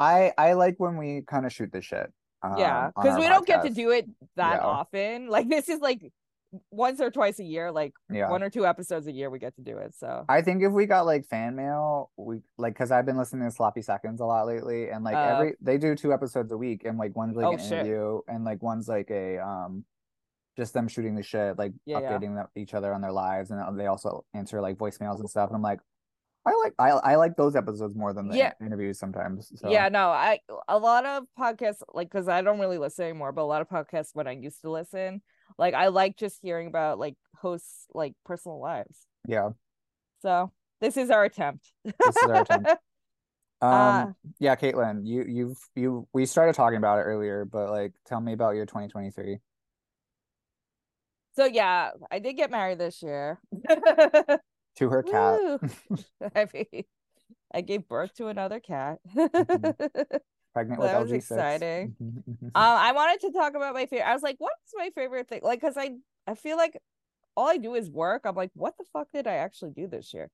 I 0.00 0.32
I 0.38 0.54
like 0.54 0.76
when 0.78 0.96
we 0.96 1.24
kind 1.26 1.44
of 1.44 1.52
shoot 1.52 1.72
the 1.72 1.82
shit. 1.82 2.10
Yeah, 2.42 2.86
um, 2.86 2.92
on 2.96 3.04
because 3.04 3.18
we 3.18 3.28
don't 3.28 3.46
get 3.46 3.62
to 3.62 3.70
do 3.70 3.90
it 3.90 4.08
that 4.36 4.60
Yeah. 4.60 4.66
often. 4.66 5.28
Like 5.28 5.48
this 5.48 5.68
is 5.68 5.80
like 5.80 6.12
once 6.70 7.00
or 7.00 7.10
twice 7.10 7.38
a 7.38 7.44
year, 7.44 7.70
like 7.72 7.94
Yeah. 8.10 8.28
one 8.28 8.42
or 8.42 8.50
two 8.50 8.66
episodes 8.66 9.06
a 9.06 9.12
year 9.12 9.30
we 9.30 9.38
get 9.38 9.54
to 9.56 9.62
do 9.62 9.78
it. 9.78 9.94
So 9.94 10.24
I 10.28 10.42
think 10.42 10.62
if 10.62 10.72
we 10.72 10.86
got 10.86 11.06
like 11.06 11.24
fan 11.26 11.56
mail, 11.56 12.10
we 12.16 12.40
like 12.58 12.74
because 12.74 12.90
I've 12.90 13.06
been 13.06 13.16
listening 13.16 13.48
to 13.48 13.54
Sloppy 13.54 13.82
Seconds 13.82 14.20
a 14.20 14.24
lot 14.24 14.46
lately, 14.46 14.90
and 14.90 15.04
like 15.04 15.16
Uh, 15.16 15.28
every 15.30 15.54
they 15.60 15.78
do 15.78 15.94
two 15.94 16.12
episodes 16.12 16.52
a 16.52 16.56
week, 16.56 16.84
and 16.84 16.98
like 16.98 17.16
one's 17.16 17.36
like 17.36 17.46
Oh, 17.46 17.52
an 17.54 17.60
shit. 17.60 17.72
interview, 17.72 18.20
and 18.28 18.44
like 18.44 18.62
one's 18.62 18.88
like 18.88 19.10
a 19.10 19.38
um, 19.38 19.84
just 20.56 20.74
them 20.74 20.88
shooting 20.88 21.14
the 21.14 21.22
shit, 21.22 21.56
like 21.58 21.72
Yeah, 21.86 22.00
yeah. 22.00 22.18
updating 22.18 22.34
them, 22.34 22.46
each 22.56 22.74
other 22.74 22.92
on 22.92 23.00
their 23.00 23.12
lives, 23.12 23.50
and 23.50 23.60
uh, 23.60 23.70
they 23.70 23.86
also 23.86 24.24
answer 24.34 24.60
like 24.60 24.76
voicemails 24.76 25.20
and 25.20 25.30
stuff. 25.30 25.48
And 25.48 25.56
I'm 25.56 25.62
like, 25.62 25.80
I 26.44 26.54
like 26.62 26.74
I 26.78 26.90
I 26.90 27.16
like 27.16 27.36
those 27.36 27.54
episodes 27.54 27.94
more 27.94 28.12
than 28.12 28.28
the 28.28 28.36
Yeah. 28.36 28.52
interviews 28.60 28.98
sometimes. 28.98 29.52
So 29.60 29.70
yeah, 29.70 29.88
no, 29.88 30.08
I 30.08 30.40
a 30.68 30.78
lot 30.78 31.06
of 31.06 31.24
podcasts 31.38 31.82
like 31.92 32.10
because 32.10 32.28
I 32.28 32.42
don't 32.42 32.58
really 32.58 32.78
listen 32.78 33.04
anymore, 33.06 33.32
but 33.32 33.42
a 33.42 33.44
lot 33.44 33.62
of 33.62 33.68
podcasts 33.68 34.10
when 34.14 34.26
I 34.26 34.32
used 34.32 34.60
to 34.62 34.70
listen, 34.70 35.22
like 35.58 35.74
I 35.74 35.88
like 35.88 36.16
just 36.16 36.40
hearing 36.42 36.66
about 36.66 36.98
like 36.98 37.16
hosts 37.36 37.86
like 37.94 38.14
personal 38.24 38.60
lives. 38.60 39.06
yeah, 39.28 39.50
So 40.22 40.52
this 40.80 40.96
is 40.96 41.10
our 41.10 41.24
attempt. 41.24 41.72
this 41.84 42.16
is 42.16 42.28
our 42.28 42.40
attempt. 42.42 42.70
Um, 43.60 43.70
Uh, 43.70 44.06
yeah, 44.40 44.56
Caitlin, 44.56 45.06
you 45.06 45.22
you've 45.22 45.58
you 45.76 46.08
we 46.12 46.26
started 46.26 46.54
talking 46.56 46.78
about 46.78 46.98
it 46.98 47.02
earlier, 47.02 47.44
but 47.44 47.70
like, 47.70 47.92
tell 48.04 48.20
me 48.20 48.32
about 48.32 48.56
your 48.56 48.66
2023. 48.66 49.38
so 51.36 51.44
yeah, 51.44 51.90
I 52.10 52.18
did 52.18 52.34
get 52.34 52.50
married 52.50 52.78
this 52.78 53.02
year. 53.02 53.40
To 54.76 54.88
her 54.88 55.02
cat. 55.02 55.40
I 56.34 56.48
mean, 56.52 56.84
I 57.54 57.60
gave 57.60 57.88
birth 57.88 58.14
to 58.14 58.28
another 58.28 58.60
cat. 58.60 58.98
pregnant 59.14 59.78
That 60.54 60.78
with 60.78 60.92
was 60.92 61.10
LG6. 61.10 61.30
exciting. 61.32 61.96
Mhm, 62.02 62.12
mhm. 62.28 62.46
Um, 62.46 62.52
I 62.54 62.92
wanted 62.92 63.20
to 63.22 63.32
talk 63.32 63.54
about 63.54 63.74
my 63.74 63.86
favorite. 63.86 64.08
I 64.08 64.12
was 64.14 64.22
like, 64.22 64.36
what's 64.38 64.72
my 64.76 64.90
favorite 64.94 65.28
thing? 65.28 65.40
Like, 65.42 65.60
cause 65.60 65.74
I 65.76 65.92
I 66.26 66.34
feel 66.34 66.56
like 66.56 66.78
all 67.36 67.48
I 67.48 67.56
do 67.56 67.74
is 67.74 67.90
work. 67.90 68.22
I'm 68.24 68.34
like, 68.36 68.50
what 68.54 68.74
the 68.78 68.84
fuck 68.92 69.08
did 69.12 69.26
I 69.26 69.34
actually 69.36 69.72
do 69.72 69.86
this 69.86 70.12
year? 70.14 70.30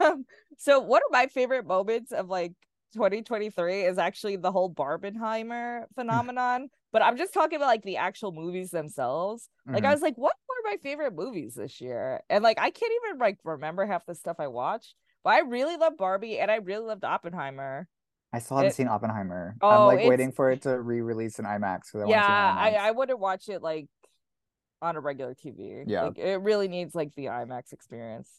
Um, 0.00 0.24
so 0.56 0.80
one 0.80 1.02
of 1.06 1.12
my 1.12 1.26
favorite 1.26 1.66
moments 1.66 2.12
of 2.12 2.28
like 2.28 2.52
2023 2.94 3.82
is 3.84 3.98
actually 3.98 4.36
the 4.36 4.52
whole 4.52 4.72
Barbenheimer 4.72 5.84
phenomenon. 5.94 6.68
but 6.92 7.02
I'm 7.02 7.16
just 7.16 7.34
talking 7.34 7.56
about 7.56 7.66
like 7.66 7.82
the 7.82 7.96
actual 7.98 8.32
movies 8.32 8.70
themselves. 8.70 9.48
Like 9.72 9.84
I 9.84 9.88
Mhm. 9.88 9.92
was 9.92 10.02
like, 10.02 10.14
what 10.16 10.34
my 10.70 10.76
favorite 10.82 11.14
movies 11.14 11.54
this 11.54 11.80
year? 11.80 12.20
And 12.28 12.42
like 12.44 12.58
I 12.58 12.70
can't 12.70 12.92
even 13.04 13.18
like 13.18 13.38
remember 13.44 13.86
half 13.86 14.06
the 14.06 14.14
stuff 14.14 14.36
I 14.38 14.48
watched. 14.48 14.94
But 15.24 15.30
I 15.30 15.40
really 15.40 15.76
love 15.76 15.94
Barbie 15.98 16.38
and 16.38 16.50
I 16.50 16.56
really 16.56 16.86
loved 16.86 17.04
Oppenheimer. 17.04 17.88
I 18.32 18.38
still 18.40 18.58
haven't 18.58 18.70
it- 18.70 18.74
seen 18.76 18.88
Oppenheimer. 18.88 19.56
Oh, 19.60 19.68
I'm 19.68 19.96
like 19.96 20.08
waiting 20.08 20.32
for 20.32 20.50
it 20.50 20.62
to 20.62 20.80
re-release 20.80 21.38
in 21.38 21.44
IMAX 21.44 21.92
because 21.92 22.02
I 22.06 22.08
yeah, 22.08 22.54
want 22.54 22.58
to 22.58 22.64
see 22.64 22.68
it 22.68 22.78
in 22.78 22.80
I, 22.80 22.88
I 22.88 22.90
wouldn't 22.92 23.18
watch 23.18 23.48
it 23.48 23.62
like 23.62 23.88
on 24.82 24.96
a 24.96 25.00
regular 25.00 25.34
TV. 25.34 25.84
Yeah. 25.86 26.04
Like 26.04 26.18
it 26.18 26.40
really 26.40 26.68
needs 26.68 26.94
like 26.94 27.14
the 27.16 27.26
IMAX 27.26 27.72
experience. 27.72 28.30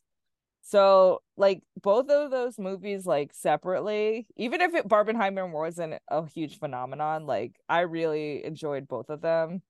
So 0.62 1.22
like 1.36 1.64
both 1.82 2.10
of 2.10 2.32
those 2.32 2.60
movies 2.60 3.06
like 3.06 3.34
separately, 3.34 4.28
even 4.38 4.62
if 4.62 4.74
it 4.76 4.88
Barbenheimer 4.88 5.52
wasn't 5.52 5.96
a 6.10 6.28
huge 6.28 6.60
phenomenon, 6.60 7.26
like 7.26 7.56
I 7.68 7.82
really 7.82 8.46
enjoyed 8.46 8.88
both 8.88 9.10
of 9.10 9.22
them. 9.22 9.62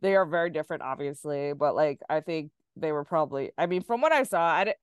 They 0.00 0.16
are 0.16 0.26
very 0.26 0.50
different, 0.50 0.82
obviously, 0.82 1.52
but 1.52 1.74
like 1.74 2.00
I 2.08 2.20
think 2.20 2.50
they 2.76 2.92
were 2.92 3.04
probably 3.04 3.50
I 3.58 3.66
mean, 3.66 3.82
from 3.82 4.00
what 4.00 4.12
I 4.12 4.22
saw, 4.22 4.42
I 4.42 4.64
didn't 4.64 4.78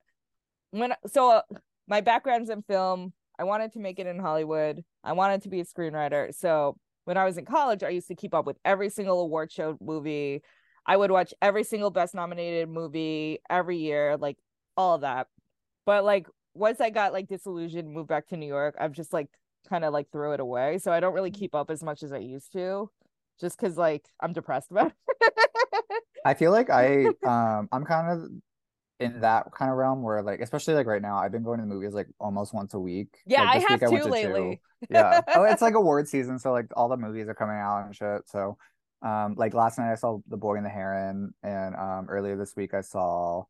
when 0.70 0.92
so 1.06 1.30
uh, 1.30 1.42
my 1.86 2.00
background's 2.00 2.50
in 2.50 2.62
film. 2.62 3.12
I 3.38 3.44
wanted 3.44 3.72
to 3.72 3.78
make 3.78 3.98
it 3.98 4.06
in 4.06 4.18
Hollywood. 4.18 4.84
I 5.04 5.12
wanted 5.12 5.42
to 5.42 5.48
be 5.48 5.60
a 5.60 5.64
screenwriter. 5.64 6.34
So 6.34 6.76
when 7.04 7.16
I 7.16 7.24
was 7.24 7.38
in 7.38 7.44
college, 7.44 7.82
I 7.82 7.90
used 7.90 8.08
to 8.08 8.14
keep 8.16 8.34
up 8.34 8.46
with 8.46 8.58
every 8.64 8.90
single 8.90 9.20
award 9.20 9.52
show 9.52 9.78
movie. 9.80 10.42
I 10.84 10.96
would 10.96 11.10
watch 11.10 11.32
every 11.40 11.64
single 11.64 11.90
best 11.90 12.14
nominated 12.14 12.68
movie 12.68 13.38
every 13.48 13.78
year, 13.78 14.16
like 14.16 14.36
all 14.76 14.94
of 14.96 15.02
that. 15.02 15.28
But 15.86 16.04
like 16.04 16.26
once 16.54 16.80
I 16.80 16.90
got 16.90 17.12
like 17.12 17.28
disillusioned, 17.28 17.92
moved 17.92 18.08
back 18.08 18.26
to 18.28 18.36
New 18.36 18.46
York, 18.46 18.74
I've 18.78 18.92
just 18.92 19.12
like 19.12 19.28
kind 19.68 19.84
of 19.84 19.92
like 19.92 20.10
threw 20.10 20.32
it 20.32 20.40
away. 20.40 20.78
So 20.78 20.92
I 20.92 21.00
don't 21.00 21.14
really 21.14 21.30
keep 21.30 21.54
up 21.54 21.70
as 21.70 21.82
much 21.82 22.02
as 22.02 22.12
I 22.12 22.18
used 22.18 22.52
to, 22.52 22.90
just 23.40 23.58
because 23.58 23.76
like 23.76 24.04
I'm 24.20 24.32
depressed 24.32 24.70
about 24.70 24.88
it. 24.88 26.02
I 26.24 26.34
feel 26.34 26.52
like 26.52 26.70
I 26.70 27.06
um 27.26 27.68
I'm 27.72 27.84
kind 27.84 28.10
of 28.10 28.30
in 29.00 29.20
that 29.20 29.46
kind 29.56 29.70
of 29.70 29.76
realm 29.76 30.02
where 30.02 30.22
like 30.22 30.40
especially 30.40 30.74
like 30.74 30.86
right 30.86 31.02
now 31.02 31.16
I've 31.16 31.30
been 31.32 31.44
going 31.44 31.58
to 31.58 31.64
the 31.64 31.72
movies 31.72 31.94
like 31.94 32.08
almost 32.18 32.52
once 32.52 32.74
a 32.74 32.80
week. 32.80 33.16
Yeah, 33.26 33.42
Like, 33.42 33.56
I 33.56 33.72
have 33.72 33.80
week 33.90 34.02
to 34.02 34.10
two. 34.10 34.56
Yeah. 34.90 35.20
Oh, 35.34 35.44
it's 35.44 35.62
like 35.62 35.74
award 35.82 36.08
season, 36.08 36.38
so 36.38 36.52
like 36.52 36.66
all 36.76 36.88
the 36.88 36.96
movies 36.96 37.28
are 37.28 37.34
coming 37.34 37.56
out 37.56 37.84
and 37.86 37.94
shit. 37.94 38.28
So 38.28 38.58
um 39.02 39.34
like 39.36 39.54
last 39.54 39.78
night 39.78 39.92
I 39.92 39.94
saw 39.94 40.18
The 40.28 40.36
Boy 40.36 40.56
and 40.56 40.66
the 40.66 40.70
Heron 40.70 41.32
and 41.42 41.74
um 41.76 42.06
earlier 42.08 42.36
this 42.36 42.56
week 42.56 42.74
I 42.74 42.80
saw 42.80 43.44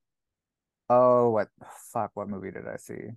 oh 0.91 1.31
what 1.31 1.49
fuck 1.93 2.11
what 2.15 2.29
movie 2.29 2.51
did 2.51 2.67
I 2.69 2.77
see? 2.77 3.13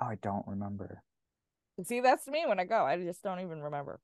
Oh, 0.00 0.06
I 0.06 0.16
don't 0.16 0.46
remember. 0.48 1.02
See, 1.84 2.00
that's 2.00 2.26
me 2.28 2.44
when 2.46 2.60
I 2.60 2.64
go. 2.64 2.84
I 2.84 3.02
just 3.02 3.22
don't 3.22 3.40
even 3.40 3.62
remember. 3.62 3.98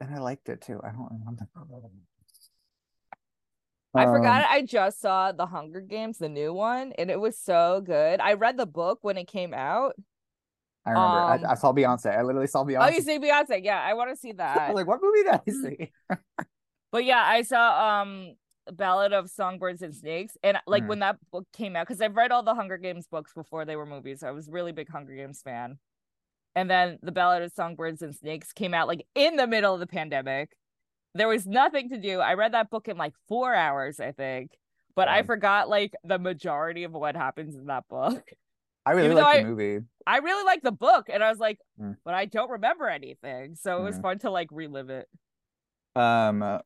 And 0.00 0.14
I 0.14 0.18
liked 0.18 0.48
it 0.48 0.60
too. 0.62 0.80
I 0.82 0.90
don't 0.92 1.10
remember. 1.10 1.46
I 3.94 4.04
Um, 4.04 4.10
forgot 4.12 4.46
I 4.48 4.62
just 4.62 5.00
saw 5.00 5.32
The 5.32 5.46
Hunger 5.46 5.80
Games, 5.80 6.18
the 6.18 6.28
new 6.28 6.52
one, 6.54 6.92
and 6.96 7.10
it 7.10 7.20
was 7.20 7.36
so 7.36 7.82
good. 7.84 8.20
I 8.20 8.34
read 8.34 8.56
the 8.56 8.66
book 8.66 9.00
when 9.02 9.18
it 9.18 9.26
came 9.26 9.52
out. 9.52 9.94
I 10.86 10.92
remember. 10.92 11.18
um, 11.18 11.44
I, 11.44 11.52
I 11.52 11.54
saw 11.56 11.72
Beyonce. 11.72 12.16
I 12.16 12.22
literally 12.22 12.46
saw 12.46 12.64
Beyonce. 12.64 12.78
Oh, 12.80 12.88
you 12.88 13.02
see 13.02 13.18
Beyonce? 13.18 13.62
Yeah, 13.62 13.80
I 13.82 13.94
want 13.94 14.10
to 14.10 14.16
see 14.16 14.32
that. 14.32 14.74
like, 14.74 14.86
what 14.86 15.00
movie 15.02 15.22
did 15.24 15.34
I 15.34 15.40
see? 15.50 15.92
But 16.92 17.04
yeah, 17.04 17.22
I 17.24 17.42
saw 17.42 18.00
um 18.02 18.34
Ballad 18.72 19.12
of 19.12 19.30
Songbirds 19.30 19.82
and 19.82 19.94
Snakes, 19.94 20.36
and 20.42 20.58
like 20.66 20.84
Mm. 20.84 20.88
when 20.88 20.98
that 21.00 21.16
book 21.30 21.46
came 21.52 21.76
out, 21.76 21.86
because 21.88 22.00
I've 22.00 22.16
read 22.16 22.30
all 22.32 22.42
the 22.42 22.54
Hunger 22.54 22.76
Games 22.78 23.06
books 23.06 23.32
before 23.34 23.64
they 23.64 23.76
were 23.76 23.86
movies. 23.86 24.22
I 24.22 24.30
was 24.30 24.48
a 24.48 24.52
really 24.52 24.72
big 24.72 24.88
Hunger 24.88 25.14
Games 25.14 25.42
fan, 25.42 25.78
and 26.54 26.70
then 26.70 26.98
the 27.02 27.12
Ballad 27.12 27.42
of 27.42 27.52
Songbirds 27.52 28.02
and 28.02 28.14
Snakes 28.14 28.52
came 28.52 28.74
out 28.74 28.86
like 28.88 29.06
in 29.14 29.36
the 29.36 29.46
middle 29.46 29.74
of 29.74 29.80
the 29.80 29.86
pandemic. 29.86 30.56
There 31.14 31.26
was 31.28 31.46
nothing 31.46 31.88
to 31.90 31.98
do. 31.98 32.20
I 32.20 32.34
read 32.34 32.52
that 32.54 32.70
book 32.70 32.86
in 32.86 32.96
like 32.96 33.14
four 33.28 33.54
hours, 33.54 33.98
I 33.98 34.12
think, 34.12 34.52
but 34.94 35.08
I 35.08 35.22
forgot 35.24 35.68
like 35.68 35.94
the 36.04 36.18
majority 36.20 36.84
of 36.84 36.92
what 36.92 37.16
happens 37.16 37.56
in 37.56 37.66
that 37.66 37.88
book. 37.88 38.22
I 38.86 38.92
really 38.92 39.14
like 39.14 39.42
the 39.42 39.48
movie. 39.48 39.80
I 40.06 40.18
really 40.18 40.44
like 40.44 40.62
the 40.62 40.72
book, 40.72 41.08
and 41.12 41.22
I 41.22 41.28
was 41.30 41.38
like, 41.38 41.58
Mm. 41.80 41.96
but 42.04 42.14
I 42.14 42.24
don't 42.26 42.50
remember 42.50 42.88
anything, 42.88 43.54
so 43.56 43.78
it 43.80 43.82
was 43.84 43.98
Mm. 43.98 44.02
fun 44.02 44.18
to 44.20 44.30
like 44.30 44.48
relive 44.52 44.90
it. 44.90 45.08
Um, 45.96 46.60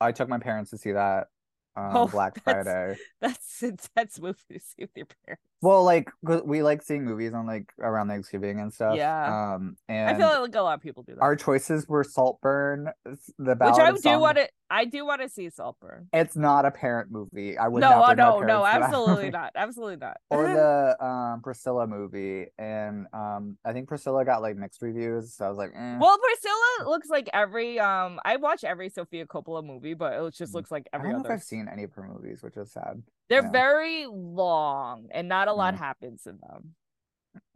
I 0.00 0.12
took 0.12 0.28
my 0.28 0.38
parents 0.38 0.70
to 0.70 0.78
see 0.78 0.92
that 0.92 1.28
on 1.76 1.96
Oh, 1.96 2.06
Black 2.08 2.42
that's- 2.44 2.64
Friday. 2.64 2.96
That's 3.20 3.62
intense 3.62 4.20
movie 4.20 4.38
to 4.52 4.60
see 4.60 4.74
with 4.82 4.90
your 4.96 5.06
parents. 5.26 5.42
Well, 5.62 5.84
like 5.84 6.10
we 6.22 6.62
like 6.62 6.82
seeing 6.82 7.04
movies 7.04 7.34
on 7.34 7.46
like 7.46 7.70
around 7.80 8.08
Thanksgiving 8.08 8.60
and 8.60 8.72
stuff. 8.72 8.96
Yeah. 8.96 9.54
Um, 9.54 9.76
and 9.88 10.08
I 10.08 10.18
feel 10.18 10.42
like 10.42 10.54
a 10.54 10.60
lot 10.60 10.74
of 10.74 10.80
people 10.80 11.02
do 11.02 11.14
that. 11.14 11.20
our 11.20 11.36
choices 11.36 11.86
were 11.86 12.02
Saltburn, 12.04 12.90
the 13.04 13.56
Which 13.56 13.78
I 13.78 13.92
do 13.92 14.18
want 14.18 14.38
to. 14.38 14.48
I 14.72 14.84
do 14.84 15.04
want 15.04 15.20
to 15.20 15.28
see 15.28 15.50
Saltburn. 15.50 16.08
It's 16.12 16.36
not 16.36 16.64
a 16.64 16.70
parent 16.70 17.10
movie. 17.10 17.58
I 17.58 17.66
would 17.66 17.80
No, 17.80 18.04
uh, 18.04 18.14
no, 18.14 18.38
no, 18.40 18.62
parents 18.62 18.70
to 18.70 18.80
that 18.80 18.82
absolutely 18.84 19.30
not. 19.30 19.52
Absolutely 19.56 19.96
not. 19.96 20.16
or 20.30 20.46
the 20.54 21.04
um 21.04 21.42
Priscilla 21.42 21.86
movie, 21.86 22.46
and 22.58 23.06
um 23.12 23.58
I 23.64 23.72
think 23.72 23.88
Priscilla 23.88 24.24
got 24.24 24.42
like 24.42 24.56
mixed 24.56 24.80
reviews, 24.80 25.34
so 25.34 25.44
I 25.44 25.48
was 25.48 25.58
like, 25.58 25.72
eh. 25.74 25.98
well, 26.00 26.16
Priscilla 26.18 26.88
looks 26.90 27.10
like 27.10 27.28
every 27.32 27.78
um. 27.80 28.18
I 28.24 28.36
watch 28.36 28.64
every 28.64 28.88
Sofia 28.88 29.26
Coppola 29.26 29.64
movie, 29.64 29.94
but 29.94 30.12
it 30.14 30.34
just 30.34 30.52
Mm. 30.52 30.54
looks 30.54 30.70
like 30.70 30.88
I 30.92 30.98
don't 30.98 31.12
know 31.12 31.20
if 31.24 31.30
I've 31.30 31.42
seen 31.42 31.68
any 31.70 31.82
of 31.82 31.92
her 31.92 32.02
movies, 32.02 32.42
which 32.42 32.56
is 32.56 32.72
sad. 32.72 33.02
They're 33.28 33.42
yeah. 33.42 33.50
very 33.52 34.06
long, 34.06 35.08
and 35.12 35.28
not 35.28 35.48
a 35.50 35.54
lot 35.54 35.74
happens 35.76 36.26
in 36.26 36.38
them. 36.40 36.74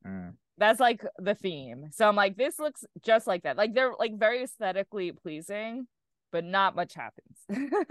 Mm. 0.06 0.34
That's 0.58 0.80
like 0.80 1.04
the 1.18 1.34
theme. 1.34 1.86
So 1.92 2.08
I'm 2.08 2.16
like, 2.16 2.36
this 2.36 2.58
looks 2.58 2.84
just 3.04 3.26
like 3.26 3.42
that. 3.42 3.56
Like 3.56 3.74
they're 3.74 3.92
like 3.98 4.18
very 4.18 4.42
aesthetically 4.44 5.12
pleasing, 5.12 5.86
but 6.30 6.44
not 6.44 6.76
much 6.76 6.94
happens. 6.94 7.38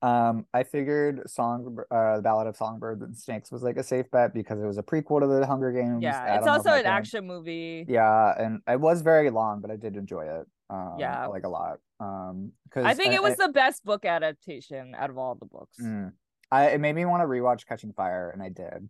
Um, 0.00 0.46
I 0.54 0.62
figured 0.62 1.28
Song, 1.28 1.76
uh, 1.90 2.16
the 2.16 2.22
Ballad 2.22 2.46
of 2.46 2.56
Songbirds 2.56 3.02
and 3.02 3.16
Snakes 3.16 3.50
was 3.50 3.64
like 3.64 3.76
a 3.78 3.82
safe 3.82 4.08
bet 4.12 4.32
because 4.32 4.60
it 4.60 4.64
was 4.64 4.78
a 4.78 4.82
prequel 4.82 5.20
to 5.20 5.26
the 5.26 5.44
Hunger 5.44 5.72
Games. 5.72 6.04
I 6.04 6.08
yeah, 6.08 6.36
it's 6.36 6.44
don't 6.44 6.46
know 6.46 6.52
if 6.52 6.58
also 6.58 6.70
an 6.78 6.86
action 6.86 7.26
movie. 7.26 7.84
Yeah, 7.88 8.32
and 8.38 8.60
it 8.68 8.80
was 8.80 9.02
very 9.02 9.30
long, 9.30 9.60
but 9.60 9.72
I 9.72 9.76
did 9.76 9.96
enjoy 9.96 10.26
it. 10.26 10.46
Um, 10.70 10.96
Yeah. 10.98 11.26
like 11.26 11.44
a 11.44 11.48
lot. 11.48 11.78
Um, 11.98 12.52
because 12.64 12.84
I 12.84 12.94
think 12.94 13.14
it 13.14 13.22
was 13.22 13.36
the 13.36 13.48
best 13.48 13.84
book 13.84 14.04
adaptation 14.04 14.94
out 14.96 15.10
of 15.10 15.18
all 15.18 15.34
the 15.34 15.46
books. 15.46 15.78
Mm. 15.82 16.12
I 16.52 16.68
it 16.68 16.80
made 16.80 16.94
me 16.94 17.04
want 17.04 17.22
to 17.22 17.26
rewatch 17.26 17.66
Catching 17.66 17.92
Fire, 17.92 18.30
and 18.30 18.40
I 18.40 18.50
did. 18.50 18.88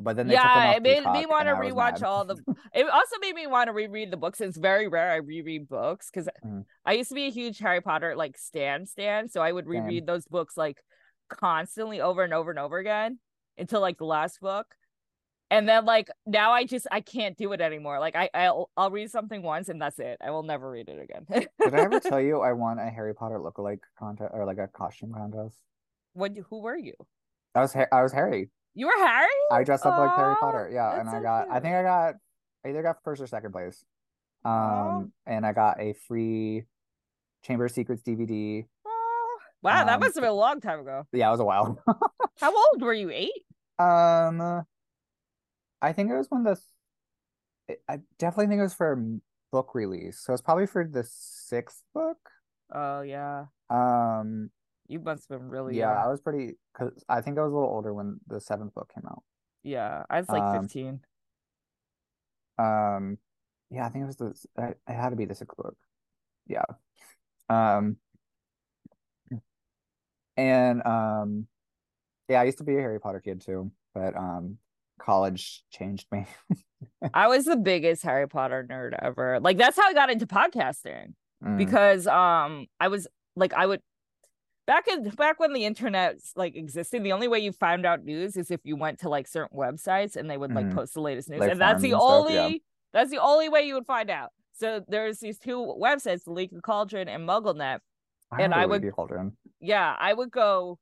But 0.00 0.16
then 0.16 0.28
yeah, 0.28 0.72
it 0.72 0.82
made 0.82 1.04
me 1.04 1.26
want 1.26 1.48
to 1.48 1.54
rewatch 1.54 2.02
all 2.02 2.24
the. 2.24 2.36
It 2.74 2.88
also 2.88 3.16
made 3.20 3.34
me 3.34 3.46
want 3.46 3.68
to 3.68 3.72
reread 3.72 4.10
the 4.10 4.16
books. 4.16 4.40
It's 4.40 4.56
very 4.56 4.88
rare 4.88 5.12
I 5.12 5.16
reread 5.16 5.68
books 5.68 6.10
because 6.10 6.28
Mhm. 6.44 6.64
I 6.84 6.92
used 6.94 7.08
to 7.10 7.14
be 7.14 7.26
a 7.26 7.30
huge 7.30 7.58
Harry 7.60 7.80
Potter 7.80 8.16
like 8.16 8.36
stan 8.36 8.86
stan, 8.86 9.28
so 9.28 9.40
I 9.40 9.52
would 9.52 9.66
reread 9.66 10.06
those 10.06 10.26
books 10.26 10.56
like 10.56 10.82
constantly 11.28 12.00
over 12.00 12.22
and 12.24 12.34
over 12.34 12.50
and 12.50 12.58
over 12.58 12.78
again 12.78 13.18
until 13.56 13.80
like 13.80 13.98
the 13.98 14.04
last 14.04 14.40
book. 14.40 14.74
And 15.50 15.68
then 15.68 15.84
like 15.84 16.10
now 16.26 16.50
I 16.52 16.64
just 16.64 16.88
I 16.90 17.00
can't 17.00 17.36
do 17.36 17.52
it 17.52 17.60
anymore. 17.60 18.00
Like 18.00 18.16
I 18.16 18.28
I'll, 18.34 18.70
I'll 18.76 18.90
read 18.90 19.10
something 19.10 19.42
once 19.42 19.68
and 19.68 19.80
that's 19.80 20.00
it. 20.00 20.18
I 20.20 20.30
will 20.32 20.42
never 20.42 20.68
read 20.68 20.88
it 20.88 21.00
again. 21.00 21.26
Did 21.28 21.74
I 21.74 21.80
ever 21.84 22.00
tell 22.00 22.20
you 22.20 22.40
I 22.50 22.52
won 22.52 22.78
a 22.80 22.90
Harry 22.90 23.14
Potter 23.14 23.38
lookalike 23.38 23.80
contest 23.96 24.32
or 24.34 24.44
like 24.44 24.58
a 24.58 24.66
costume 24.68 25.12
contest? 25.12 25.56
what 26.14 26.36
who 26.50 26.60
were 26.60 26.76
you? 26.76 26.94
I 27.54 27.60
was 27.60 27.76
I 27.76 28.02
was 28.02 28.12
Harry. 28.12 28.50
You 28.74 28.86
were 28.86 29.06
Harry? 29.06 29.28
I 29.52 29.62
dressed 29.64 29.86
up 29.86 29.96
like 29.98 30.16
Harry 30.16 30.34
Potter. 30.40 30.70
Yeah, 30.72 30.98
and 31.00 31.08
I 31.08 31.12
so 31.12 31.20
got 31.22 31.48
I 31.50 31.60
think 31.60 31.74
I 31.76 31.82
got 31.82 32.14
I 32.64 32.68
either 32.70 32.82
got 32.82 33.02
first 33.04 33.22
or 33.22 33.26
second 33.26 33.52
place. 33.52 33.84
Um, 34.44 35.12
and 35.26 35.46
I 35.46 35.52
got 35.52 35.80
a 35.80 35.94
free 36.06 36.64
Chamber 37.42 37.66
of 37.66 37.70
Secrets 37.70 38.02
DVD. 38.02 38.66
Wow, 39.62 39.84
that 39.86 39.94
Um, 39.94 40.00
must 40.00 40.14
have 40.16 40.22
been 40.22 40.30
a 40.30 40.34
long 40.34 40.60
time 40.60 40.80
ago. 40.80 41.06
Yeah, 41.12 41.28
it 41.28 41.30
was 41.30 41.40
a 41.40 41.44
while. 41.44 41.78
How 42.40 42.54
old 42.54 42.82
were 42.82 42.92
you? 42.92 43.10
Eight? 43.10 43.32
Um, 43.78 44.64
I 45.80 45.92
think 45.92 46.10
it 46.10 46.16
was 46.16 46.26
when 46.30 46.42
the 46.44 46.58
it- 47.68 47.82
I 47.88 48.00
definitely 48.18 48.48
think 48.48 48.58
it 48.58 48.64
was 48.64 48.74
for 48.74 49.02
book 49.52 49.74
release, 49.74 50.18
so 50.20 50.32
it's 50.32 50.42
probably 50.42 50.66
for 50.66 50.84
the 50.86 51.04
sixth 51.08 51.82
book. 51.94 52.18
Oh 52.74 53.00
yeah. 53.02 53.46
Um, 53.70 54.50
You 54.86 55.00
must 55.00 55.28
have 55.28 55.38
been 55.38 55.48
really 55.48 55.78
yeah, 55.78 55.92
I 55.92 56.08
was 56.08 56.20
pretty 56.20 56.54
because 56.72 57.04
I 57.08 57.20
think 57.20 57.38
I 57.38 57.42
was 57.42 57.52
a 57.52 57.54
little 57.54 57.70
older 57.70 57.94
when 57.94 58.20
the 58.26 58.40
seventh 58.40 58.74
book 58.74 58.92
came 58.94 59.06
out. 59.06 59.22
Yeah, 59.62 60.04
I 60.10 60.18
was 60.20 60.28
like 60.28 60.42
Um, 60.42 60.62
15. 60.62 61.00
Um, 62.58 63.18
yeah, 63.70 63.86
I 63.86 63.88
think 63.88 64.02
it 64.02 64.06
was 64.06 64.16
the 64.16 64.34
it 64.58 64.76
had 64.86 65.10
to 65.10 65.16
be 65.16 65.24
the 65.24 65.34
sixth 65.34 65.56
book. 65.56 65.76
Yeah. 66.46 66.64
Um, 67.48 67.96
and 70.36 70.84
um, 70.86 71.46
yeah, 72.28 72.40
I 72.40 72.44
used 72.44 72.58
to 72.58 72.64
be 72.64 72.76
a 72.76 72.80
Harry 72.80 73.00
Potter 73.00 73.20
kid 73.20 73.40
too, 73.40 73.70
but 73.94 74.16
um, 74.16 74.58
college 75.00 75.64
changed 75.70 76.06
me. 76.12 76.26
I 77.14 77.28
was 77.28 77.44
the 77.44 77.56
biggest 77.56 78.02
Harry 78.02 78.28
Potter 78.28 78.66
nerd 78.68 78.96
ever. 79.00 79.40
Like 79.40 79.56
that's 79.58 79.76
how 79.76 79.88
I 79.88 79.94
got 79.94 80.10
into 80.10 80.26
podcasting 80.26 81.14
Mm, 81.44 81.58
because 81.58 82.06
um 82.06 82.66
I 82.80 82.88
was 82.88 83.06
like 83.36 83.52
I 83.52 83.66
would 83.66 83.80
back 84.66 84.88
in 84.88 85.08
back 85.10 85.38
when 85.40 85.52
the 85.52 85.64
internet 85.64 86.16
like 86.36 86.56
existed, 86.56 87.02
the 87.02 87.12
only 87.12 87.28
way 87.28 87.38
you 87.38 87.52
found 87.52 87.84
out 87.86 88.04
news 88.04 88.36
is 88.36 88.50
if 88.50 88.60
you 88.64 88.76
went 88.76 89.00
to 89.00 89.08
like 89.08 89.26
certain 89.26 89.56
websites 89.56 90.16
and 90.16 90.28
they 90.30 90.36
would 90.36 90.52
like 90.52 90.66
Mhm. 90.66 90.74
post 90.74 90.94
the 90.94 91.00
latest 91.00 91.28
news. 91.30 91.40
Like 91.40 91.50
and 91.52 91.60
that's 91.60 91.82
the 91.82 91.92
and 91.92 92.00
stuff, 92.00 92.10
only 92.12 92.34
yeah. 92.34 92.50
that's 92.92 93.10
the 93.10 93.18
only 93.18 93.48
way 93.48 93.62
you 93.62 93.74
would 93.74 93.86
find 93.86 94.10
out. 94.10 94.30
So 94.52 94.84
there's 94.88 95.18
these 95.18 95.38
two 95.38 95.58
websites, 95.80 96.24
the 96.24 96.32
Leaky 96.32 96.60
Cauldron 96.62 97.08
and 97.08 97.28
MuggleNet. 97.28 97.80
I 98.30 98.42
and 98.42 98.54
I 98.54 98.66
would- 98.66 98.82
Leaky 98.82 98.92
Cauldron. 98.92 99.36
Yeah, 99.60 99.94
I 99.98 100.12
would 100.12 100.30
go 100.30 100.78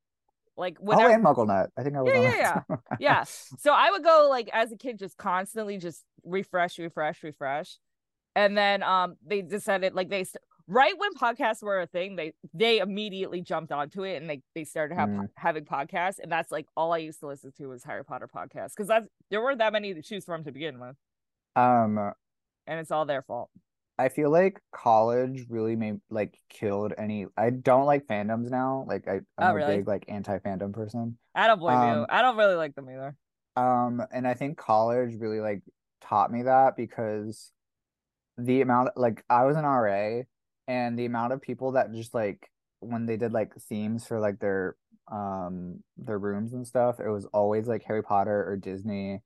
like 0.55 0.77
Oh, 0.85 0.91
and 1.09 1.23
MuggleNet. 1.23 1.67
I 1.75 1.83
think 1.83 1.95
I 1.95 2.01
was 2.01 2.13
Yeah, 2.13 2.61
on 2.69 2.77
yeah, 2.79 2.97
yeah. 2.99 3.23
So 3.59 3.73
I 3.73 3.89
would 3.91 4.03
go 4.03 4.27
like 4.29 4.49
as 4.53 4.71
a 4.71 4.77
kid, 4.77 4.99
just 4.99 5.17
constantly 5.17 5.77
just 5.77 6.03
refresh, 6.23 6.77
refresh, 6.77 7.23
refresh, 7.23 7.77
and 8.35 8.55
then 8.57 8.83
um 8.83 9.15
they 9.25 9.41
decided 9.41 9.93
like 9.95 10.09
they 10.09 10.25
right 10.67 10.93
when 10.97 11.13
podcasts 11.13 11.61
were 11.63 11.81
a 11.81 11.87
thing, 11.87 12.15
they 12.15 12.33
they 12.53 12.79
immediately 12.79 13.41
jumped 13.41 13.71
onto 13.71 14.03
it 14.03 14.21
and 14.21 14.29
they 14.29 14.41
they 14.55 14.63
started 14.63 14.95
have, 14.95 15.09
Mm. 15.09 15.29
having 15.35 15.65
podcasts, 15.65 16.19
and 16.19 16.31
that's 16.31 16.51
like 16.51 16.67
all 16.75 16.93
I 16.93 16.97
used 16.99 17.19
to 17.21 17.27
listen 17.27 17.51
to 17.57 17.67
was 17.67 17.83
Harry 17.83 18.03
Potter 18.05 18.27
podcasts 18.33 18.71
because 18.75 18.87
that's 18.87 19.07
there 19.29 19.41
weren't 19.41 19.59
that 19.59 19.73
many 19.73 19.93
to 19.93 20.01
choose 20.01 20.25
from 20.25 20.43
to 20.43 20.51
begin 20.51 20.79
with, 20.79 20.95
Um, 21.55 21.97
and 22.67 22.79
it's 22.79 22.91
all 22.91 23.05
their 23.05 23.21
fault. 23.21 23.49
I 23.97 24.09
feel 24.09 24.31
like 24.31 24.59
college 24.71 25.45
really 25.49 25.75
made 25.75 26.01
like 26.09 26.39
killed 26.49 26.93
any. 26.97 27.27
I 27.37 27.51
don't 27.51 27.85
like 27.85 28.07
fandoms 28.07 28.49
now. 28.49 28.85
Like 28.87 29.07
I, 29.07 29.15
I'm 29.15 29.21
Oh, 29.37 29.51
a 29.51 29.53
really? 29.53 29.77
big 29.77 29.87
like 29.87 30.05
anti-fandom 30.07 30.73
person. 30.73 31.17
I 31.35 31.47
don't 31.47 31.59
blame 31.59 31.81
you. 31.83 31.89
Um, 31.89 32.05
I 32.09 32.21
don't 32.21 32.37
really 32.37 32.55
like 32.55 32.73
them 32.75 32.89
either. 32.89 33.15
Um, 33.55 34.01
and 34.11 34.27
I 34.27 34.33
think 34.33 34.57
college 34.57 35.15
really 35.19 35.39
like 35.39 35.61
taught 36.01 36.31
me 36.31 36.43
that 36.43 36.75
because 36.75 37.51
the 38.37 38.61
amount 38.61 38.89
like 38.97 39.23
I 39.29 39.45
was 39.45 39.55
an 39.57 39.65
RA 39.65 40.23
and 40.67 40.97
the 40.97 41.05
amount 41.05 41.33
of 41.33 41.41
people 41.41 41.73
that 41.73 41.91
just 41.93 42.13
like 42.13 42.49
when 42.79 43.05
they 43.05 43.17
did 43.17 43.31
like 43.33 43.53
themes 43.69 44.05
for 44.05 44.19
like 44.19 44.39
their 44.39 44.75
um 45.11 45.83
their 45.97 46.19
rooms 46.19 46.53
and 46.53 46.65
stuff, 46.67 46.99
it 46.99 47.09
was 47.09 47.25
always 47.27 47.67
like 47.67 47.83
Harry 47.83 48.03
Potter 48.03 48.45
or 48.49 48.57
Disney 48.57 49.21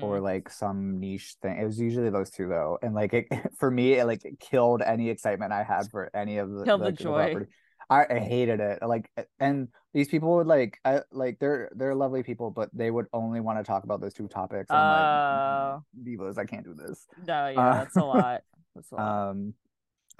or 0.00 0.20
Mm. 0.20 0.22
like 0.22 0.50
some 0.50 1.00
niche 1.00 1.36
thing. 1.42 1.58
It 1.58 1.64
was 1.64 1.80
usually 1.80 2.10
those 2.10 2.30
two 2.30 2.48
though. 2.48 2.78
And 2.82 2.94
like 2.94 3.12
it, 3.14 3.26
for 3.58 3.70
me, 3.70 3.94
it 3.94 4.06
like 4.06 4.24
it 4.24 4.38
killed 4.40 4.82
any 4.82 5.10
excitement 5.10 5.52
I 5.52 5.64
had 5.64 5.90
for 5.90 6.10
any 6.14 6.38
of 6.38 6.50
the 6.50 6.64
Killed 6.64 6.82
the 6.82 6.84
like, 6.84 6.98
joy. 6.98 7.14
property. 7.14 7.46
I, 7.90 8.04
I 8.10 8.18
hated 8.18 8.60
it. 8.60 8.78
Like 8.86 9.10
and 9.40 9.68
these 9.94 10.08
people 10.08 10.36
would 10.36 10.46
like 10.46 10.78
I 10.84 11.00
like 11.10 11.38
they're 11.38 11.70
they're 11.74 11.94
lovely 11.94 12.22
people, 12.22 12.50
but 12.50 12.68
they 12.72 12.90
would 12.90 13.06
only 13.12 13.40
want 13.40 13.58
to 13.58 13.64
talk 13.64 13.84
about 13.84 14.00
those 14.00 14.14
two 14.14 14.28
topics. 14.28 14.70
And 14.70 14.80
I'm 14.80 14.88
Oh. 14.88 15.82
like 16.04 16.18
divas, 16.18 16.38
I 16.38 16.44
can't 16.44 16.64
do 16.64 16.74
this. 16.74 17.06
No, 17.16 17.48
yeah, 17.48 17.60
Uh, 17.60 17.84
that's 17.84 17.96
a 17.96 18.04
lot. 18.04 18.42
That's 18.74 18.92
a 18.92 18.94
lot. 18.96 19.28
Um 19.32 19.54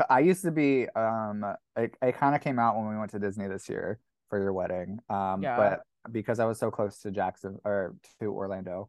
I 0.08 0.20
used 0.20 0.42
to 0.42 0.50
be 0.50 0.88
um 0.90 1.44
it, 1.76 1.94
it 2.02 2.16
kind 2.16 2.34
of 2.34 2.40
came 2.40 2.58
out 2.58 2.76
when 2.76 2.88
we 2.88 2.96
went 2.96 3.10
to 3.12 3.18
Disney 3.18 3.48
this 3.48 3.68
year 3.68 3.98
for 4.30 4.38
your 4.40 4.52
wedding. 4.52 4.98
Um 5.08 5.42
Yeah. 5.42 5.56
but 5.56 6.12
because 6.12 6.38
I 6.40 6.44
was 6.44 6.58
so 6.58 6.70
close 6.70 6.98
to 7.00 7.10
Jackson 7.10 7.58
or 7.64 7.94
to 8.20 8.26
Orlando, 8.26 8.88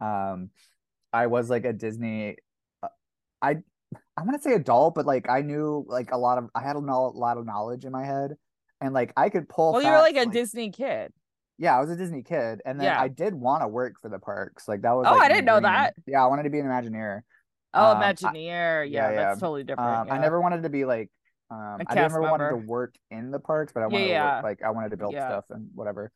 um 0.00 0.50
I 1.12 1.26
was 1.26 1.50
like 1.50 1.64
a 1.64 1.72
Disney 1.72 2.36
uh, 2.82 2.88
I 3.42 3.56
I 4.16 4.22
want 4.22 4.36
to 4.36 4.42
say 4.42 4.54
adult, 4.54 4.94
but 4.94 5.06
like 5.06 5.28
I 5.28 5.42
knew 5.42 5.84
like 5.88 6.12
a 6.12 6.18
lot 6.18 6.38
of 6.38 6.48
I 6.54 6.60
had 6.62 6.76
a 6.76 6.80
no- 6.80 7.08
lot 7.14 7.38
of 7.38 7.46
knowledge 7.46 7.84
in 7.84 7.92
my 7.92 8.04
head 8.04 8.36
and 8.80 8.92
like 8.94 9.12
I 9.16 9.28
could 9.30 9.48
pull 9.48 9.72
well, 9.72 9.82
you 9.82 9.90
were 9.90 9.98
like 9.98 10.16
a 10.16 10.26
Disney 10.26 10.70
kid. 10.70 11.12
yeah, 11.58 11.76
I 11.76 11.80
was 11.80 11.90
a 11.90 11.96
Disney 11.96 12.22
kid, 12.22 12.62
and 12.64 12.78
then 12.80 12.86
Yeah. 12.86 13.00
I 13.00 13.08
did 13.08 13.34
want 13.34 13.62
to 13.62 13.68
work 13.68 13.94
for 14.00 14.08
the 14.08 14.18
parks. 14.18 14.66
Like 14.68 14.80
that 14.82 14.92
was. 14.92 15.06
Oh, 15.06 15.12
like, 15.12 15.22
I 15.22 15.28
didn't 15.28 15.44
know 15.44 15.60
dream. 15.60 15.64
that. 15.72 15.94
Yeah, 16.06 16.22
I 16.24 16.26
wanted 16.28 16.44
to 16.44 16.50
be 16.50 16.58
an 16.60 16.66
Imagineer. 16.66 17.20
Oh, 17.74 17.94
Um, 17.94 18.02
I- 18.02 18.12
Imagineer. 18.12 18.90
yeah, 18.90 18.90
Yeah, 18.90 19.12
yeah. 19.12 19.16
that's 19.28 19.40
totally 19.40 19.64
different. 19.64 19.90
Um, 19.90 20.12
I 20.12 20.18
never 20.18 20.40
wanted 20.40 20.62
to 20.64 20.68
be 20.68 20.84
like. 20.84 21.10
Um, 21.50 21.58
I 21.58 21.78
didn't 21.78 21.96
cast 21.96 22.14
ever 22.14 22.22
wanted 22.22 22.48
to 22.50 22.56
work 22.56 22.94
in 23.10 23.30
the 23.32 23.40
parks, 23.40 23.72
but 23.72 23.82
I 23.82 23.86
Yeah, 23.88 23.98
wanted 23.98 24.08
to 24.08 24.24
work, 24.36 24.44
like 24.44 24.62
I 24.62 24.70
wanted 24.70 24.90
to 24.90 24.96
build 24.96 25.14
Yeah. 25.14 25.26
stuff 25.26 25.44
and 25.50 25.68
whatever. 25.74 26.12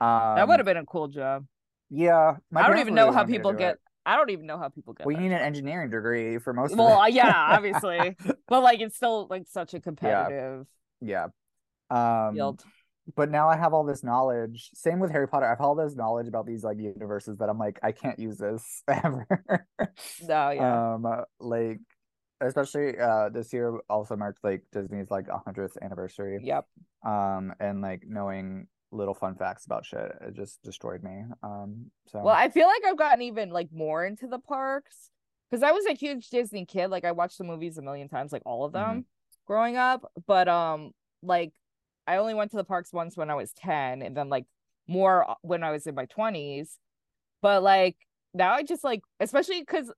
Um, 0.00 0.34
That 0.36 0.48
would 0.48 0.58
have 0.58 0.66
been 0.66 0.76
a 0.76 0.84
cool 0.86 1.08
job. 1.08 1.46
Yeah, 1.90 2.36
I 2.54 2.66
don't 2.66 2.78
even 2.78 2.94
really 2.94 3.06
know 3.06 3.12
how 3.12 3.18
wanted 3.18 3.28
me 3.28 3.32
to 3.38 3.38
people 3.38 3.52
get. 3.52 3.74
it. 3.74 3.80
I 4.04 4.16
don't 4.16 4.30
even 4.30 4.46
know 4.46 4.58
how 4.58 4.68
people 4.68 4.92
get. 4.94 5.06
Well, 5.06 5.14
you 5.14 5.22
need 5.22 5.34
an 5.34 5.40
engineering 5.42 5.90
degree 5.90 6.38
for 6.38 6.52
most 6.52 6.74
Well, 6.76 7.08
yeah, 7.08 7.32
obviously, 7.50 8.16
but 8.48 8.62
like 8.62 8.80
it's 8.80 8.96
still 8.96 9.26
like 9.30 9.44
such 9.48 9.74
a 9.74 9.80
competitive 9.80 10.66
yeah. 11.00 11.28
Um, 11.90 12.34
field. 12.34 12.64
But 13.16 13.30
now 13.30 13.48
I 13.48 13.56
have 13.56 13.72
all 13.74 13.84
this 13.84 14.04
knowledge. 14.04 14.70
Same 14.74 14.98
with 15.00 15.10
Harry 15.10 15.26
Potter. 15.28 15.46
I 15.46 15.50
have 15.50 15.60
all 15.60 15.74
this 15.74 15.94
knowledge 15.96 16.28
about 16.28 16.46
these 16.46 16.62
like 16.64 16.78
universes 16.78 17.38
that 17.38 17.48
I'm 17.48 17.58
like, 17.58 17.78
I 17.82 17.92
can't 17.92 18.18
use 18.18 18.38
this 18.38 18.82
ever. 18.88 19.26
No, 20.26 20.50
yeah, 20.50 20.94
Um, 20.94 21.06
uh, 21.06 21.22
like 21.40 21.80
especially 22.40 22.98
uh 22.98 23.28
this 23.28 23.52
year 23.52 23.78
also 23.88 24.16
marked 24.16 24.42
like 24.42 24.64
Disney's 24.72 25.10
like 25.10 25.26
100th 25.28 25.76
anniversary. 25.80 26.40
yep. 26.42 26.66
Um, 27.04 27.52
and 27.60 27.80
like 27.80 28.02
knowing 28.06 28.66
little 28.90 29.14
fun 29.14 29.34
facts 29.36 29.64
about 29.64 29.86
shit, 29.86 30.12
it 30.20 30.34
just 30.34 30.62
destroyed 30.62 31.02
me. 31.02 31.24
Um, 31.42 31.90
so 32.08 32.20
Well, 32.20 32.34
I 32.34 32.48
feel 32.50 32.66
like 32.66 32.82
I've 32.86 32.98
gotten 32.98 33.22
even 33.22 33.50
like 33.50 33.68
more 33.72 34.04
into 34.04 34.26
the 34.26 34.38
parks 34.38 35.10
because 35.50 35.62
I 35.62 35.72
was 35.72 35.86
a 35.86 35.92
huge 35.94 36.30
Disney 36.30 36.66
kid. 36.66 36.88
Like 36.88 37.04
I 37.04 37.12
watched 37.12 37.38
the 37.38 37.44
movies 37.44 37.78
a 37.78 37.82
million 37.82 38.08
times, 38.08 38.32
like 38.32 38.42
all 38.44 38.64
of 38.64 38.72
them 38.72 39.00
Mhm. 39.00 39.04
growing 39.46 39.76
up. 39.76 40.10
But 40.26 40.48
um, 40.48 40.90
like 41.22 41.52
I 42.06 42.16
only 42.16 42.34
went 42.34 42.50
to 42.52 42.56
the 42.56 42.64
parks 42.64 42.92
once 42.92 43.16
when 43.16 43.30
I 43.30 43.34
was 43.34 43.52
ten, 43.52 44.02
and 44.02 44.16
then 44.16 44.28
like 44.28 44.44
more 44.86 45.28
uh, 45.30 45.34
when 45.42 45.62
I 45.62 45.70
was 45.70 45.86
in 45.86 45.94
my 45.94 46.06
twenties. 46.06 46.78
But 47.40 47.62
like 47.62 47.96
now, 48.34 48.52
I 48.52 48.62
just 48.62 48.84
like, 48.84 49.02
especially 49.20 49.60
because. 49.60 49.92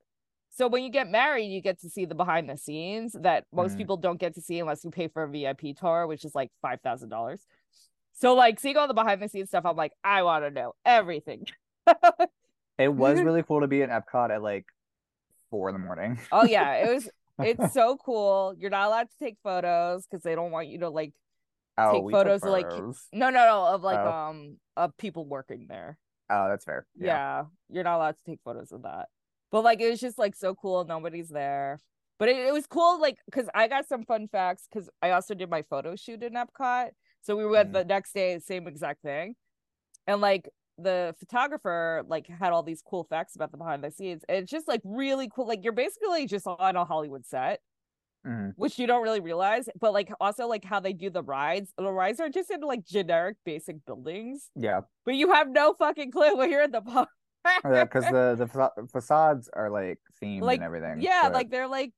So 0.57 0.69
when 0.69 0.85
you 0.85 0.91
get 0.91 1.11
married, 1.11 1.47
you 1.49 1.61
get 1.61 1.81
to 1.81 1.89
see 1.91 2.05
the 2.05 2.15
behind 2.15 2.49
the 2.49 2.57
scenes 2.57 3.17
that 3.23 3.45
most 3.53 3.75
Mhm. 3.75 3.79
people 3.79 3.97
don't 3.97 4.21
get 4.21 4.37
to 4.37 4.41
see 4.41 4.61
unless 4.61 4.85
you 4.85 4.91
pay 4.93 5.09
for 5.09 5.25
a 5.25 5.29
VIP 5.29 5.73
tour, 5.77 6.07
which 6.07 6.25
is 6.25 6.33
like 6.33 6.53
five 6.63 6.81
thousand 6.81 7.09
dollars. 7.09 7.45
So 8.13 8.35
like 8.35 8.61
seeing 8.61 8.77
all 8.77 8.87
the 8.87 8.95
behind 8.95 9.21
the 9.21 9.29
scenes 9.29 9.49
stuff, 9.49 9.67
I'm 9.67 9.75
like, 9.75 9.91
I 10.05 10.23
want 10.23 10.45
to 10.45 10.53
know 10.53 10.75
everything. 10.85 11.47
it 12.79 12.89
was 12.95 13.21
really 13.23 13.43
cool 13.43 13.63
to 13.63 13.67
be 13.67 13.83
in 13.83 13.91
Epcot 13.91 14.31
at 14.31 14.43
like 14.45 14.65
four 15.51 15.69
in 15.71 15.75
the 15.75 15.81
morning. 15.81 16.21
Oh 16.31 16.45
yeah, 16.45 16.75
it 16.75 16.95
was. 16.95 17.09
It's 17.43 17.73
so 17.75 17.97
cool. 17.97 18.55
You're 18.57 18.71
not 18.71 18.87
allowed 18.87 19.09
to 19.11 19.17
take 19.19 19.39
photos 19.43 20.07
because 20.07 20.23
they 20.23 20.37
don't 20.37 20.53
want 20.53 20.69
you 20.69 20.79
to 20.79 20.89
like. 20.89 21.13
Oh, 21.77 21.93
take 21.93 22.13
photos 22.13 22.43
of, 22.43 22.51
like. 22.51 22.69
No, 23.13 23.31
no, 23.31 23.31
no. 23.31 23.65
Of 23.67 23.83
like 23.83 23.99
Oh. 23.99 24.11
um 24.11 24.57
of 24.77 24.97
people 24.97 25.25
working 25.27 25.67
there. 25.69 25.99
Oh, 26.31 26.49
that's 26.49 26.65
fair. 26.65 26.87
Yeah. 26.97 27.45
you're 27.69 27.85
not 27.85 27.97
allowed 27.97 28.17
to 28.17 28.23
take 28.25 28.41
photos 28.45 28.73
of 28.73 28.83
that. 28.83 29.09
But 29.51 29.63
like 29.65 29.81
it 29.81 29.91
was 29.91 30.01
just 30.01 30.19
like 30.19 30.35
so 30.35 30.55
cool. 30.55 30.85
Nobody's 30.85 31.29
there. 31.29 31.81
But 32.19 32.29
it, 32.29 32.37
it 32.37 32.53
was 32.53 32.67
cool, 32.67 33.01
like 33.01 33.19
because 33.27 33.49
I 33.55 33.67
got 33.69 33.87
some 33.89 34.05
fun 34.05 34.29
facts 34.29 34.67
because 34.73 34.89
I 35.03 35.11
also 35.11 35.35
did 35.35 35.51
my 35.51 35.63
photo 35.63 35.97
shoot 35.97 36.23
in 36.23 36.35
Epcot. 36.35 36.91
So 37.23 37.37
we 37.37 37.47
went 37.47 37.71
Mhm. 37.71 37.73
the 37.75 37.85
next 37.85 38.13
day, 38.15 38.39
same 38.39 38.67
exact 38.69 39.03
thing. 39.03 39.35
And 40.07 40.21
like 40.21 40.49
the 40.79 41.15
photographer 41.21 42.03
like 42.09 42.27
had 42.27 42.53
all 42.53 42.63
these 42.63 42.83
cool 42.83 43.05
facts 43.05 43.37
about 43.37 43.51
the 43.53 43.57
behind 43.59 43.83
the 43.85 43.91
scenes. 43.91 44.25
And 44.29 44.39
it's 44.39 44.51
just 44.51 44.67
like 44.69 44.81
really 44.85 45.29
cool. 45.35 45.47
Like 45.47 45.63
you're 45.65 45.73
basically 45.73 46.27
just 46.27 46.47
on 46.47 46.77
a 46.77 46.85
Hollywood 46.85 47.27
set. 47.27 47.61
Mhm. 48.27 48.53
which 48.57 48.79
you 48.79 48.87
don't 48.87 49.03
really 49.03 49.21
realize, 49.21 49.69
but 49.81 49.93
like 49.93 50.11
also 50.21 50.47
like 50.47 50.65
how 50.65 50.81
they 50.81 50.93
do 50.93 51.11
the 51.11 51.23
rides. 51.23 51.73
The 51.77 51.91
rides 51.93 52.21
are 52.21 52.29
just 52.31 52.51
in 52.51 52.61
like 52.63 52.85
generic 52.85 53.37
basic 53.45 53.85
buildings, 53.85 54.51
Yeah, 54.55 54.81
but 55.05 55.15
you 55.15 55.33
have 55.33 55.49
no 55.51 55.75
fucking 55.75 56.11
clue 56.11 56.37
when 56.37 56.51
you're 56.51 56.63
in 56.63 56.71
the 56.71 56.81
park. 56.81 57.09
because 57.63 58.05
the 58.05 58.35
the 58.39 58.47
fa- 58.55 58.73
facades 58.91 59.51
are 59.53 59.69
like 59.71 59.99
themed 60.23 60.41
like 60.43 60.57
and 60.57 60.65
everything. 60.65 61.01
yeah, 61.03 61.29
like 61.33 61.51
they're 61.51 61.69
like 61.69 61.93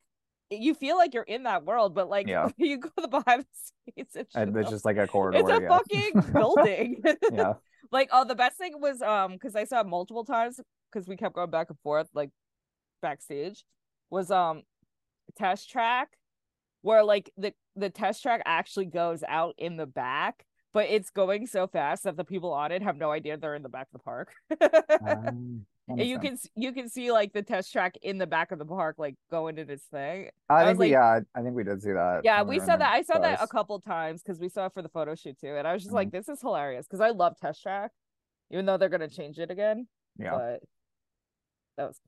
you 0.50 0.74
feel 0.74 0.96
like 0.96 1.12
you're 1.14 1.22
in 1.24 1.42
that 1.44 1.64
world, 1.64 1.94
but 1.94 2.08
like 2.08 2.26
Yeah. 2.26 2.48
you 2.56 2.78
go 2.78 2.88
to 2.96 3.02
the 3.02 3.08
behind 3.08 3.42
the 3.42 3.46
scenes, 3.94 4.08
it's 4.14 4.32
just, 4.32 4.36
and 4.36 4.56
it's 4.56 4.70
just 4.70 4.84
like 4.84 4.96
a 4.96 5.06
corridor. 5.06 5.38
it's 5.38 5.48
a 5.50 5.62
yeah. 5.62 5.68
fucking 5.68 6.32
building. 6.32 7.02
yeah. 7.32 7.54
like 7.92 8.08
oh 8.12 8.24
the 8.24 8.34
best 8.34 8.56
thing 8.58 8.72
was 8.80 9.00
um 9.00 9.32
because 9.34 9.54
i 9.54 9.62
saw 9.62 9.80
it 9.80 9.86
multiple 9.86 10.24
times 10.24 10.58
because 10.90 11.06
we 11.06 11.16
kept 11.16 11.34
going 11.36 11.50
back 11.50 11.70
and 11.70 11.78
forth 11.80 12.08
like 12.14 12.30
backstage 13.00 13.64
was 14.10 14.30
um 14.32 14.62
test 15.36 15.70
track 15.70 16.08
where 16.82 17.02
like 17.04 17.30
the 17.36 17.52
the 17.74 17.90
test 17.90 18.22
track 18.22 18.42
actually 18.46 18.86
goes 18.86 19.22
out 19.26 19.54
in 19.58 19.76
the 19.76 19.86
back 19.86 20.44
but 20.72 20.86
it's 20.90 21.10
going 21.10 21.46
so 21.46 21.66
fast 21.66 22.04
that 22.04 22.16
the 22.16 22.24
people 22.24 22.52
on 22.52 22.70
it 22.72 22.82
have 22.82 22.96
no 22.96 23.10
idea 23.10 23.36
they're 23.36 23.54
in 23.54 23.62
the 23.62 23.68
back 23.68 23.88
of 23.92 24.00
the 24.00 24.04
park 24.04 24.32
Um, 25.88 25.98
and 26.00 26.00
you 26.08 26.18
can 26.18 26.36
you 26.56 26.72
can 26.72 26.88
see 26.88 27.12
like 27.12 27.32
the 27.32 27.42
test 27.42 27.72
track 27.72 27.94
in 28.02 28.18
the 28.18 28.26
back 28.26 28.50
of 28.50 28.58
the 28.58 28.64
park 28.64 28.96
like 28.98 29.14
going 29.30 29.56
in 29.58 29.70
its 29.70 29.84
thing 29.84 30.28
I 30.48 30.54
I 30.54 30.64
think 30.64 30.68
was 30.70 30.78
we, 30.78 30.86
like- 30.86 30.92
yeah, 30.92 31.20
I 31.34 31.42
think 31.42 31.54
we 31.54 31.62
did 31.64 31.80
see 31.82 31.92
that. 31.92 32.22
yeah 32.24 32.42
we 32.42 32.58
saw 32.58 32.76
that 32.76 32.92
i 32.92 33.02
saw 33.02 33.18
that 33.20 33.40
a 33.42 33.46
couple 33.46 33.78
times 33.80 34.22
because 34.22 34.40
we 34.40 34.48
saw 34.48 34.66
it 34.66 34.72
for 34.74 34.82
the 34.82 34.88
photo 34.88 35.14
shoot 35.14 35.38
too 35.40 35.54
and 35.56 35.66
i 35.66 35.72
was 35.72 35.82
just 35.82 35.92
Mhm. 35.92 35.96
like 35.96 36.10
this 36.10 36.28
is 36.28 36.40
hilarious 36.40 36.86
because 36.86 37.00
i 37.00 37.10
love 37.10 37.36
test 37.40 37.62
track 37.62 37.92
even 38.50 38.66
though 38.66 38.76
they're 38.76 38.88
gonna 38.88 39.08
change 39.08 39.38
it 39.38 39.50
again 39.50 39.86
Yeah. 40.18 40.30
but 40.32 40.60
that 41.76 41.86
was 41.88 42.00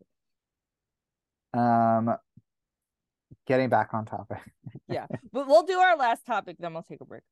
Um, 1.54 2.14
getting 3.48 3.68
back 3.68 3.92
on 3.94 4.04
topic. 4.04 4.38
yeah 4.88 5.06
but 5.32 5.48
we'll 5.48 5.64
do 5.64 5.78
our 5.78 5.96
last 5.96 6.24
topic 6.24 6.56
then 6.60 6.72
we'll 6.74 6.82
take 6.84 7.00
a 7.00 7.04
break 7.04 7.22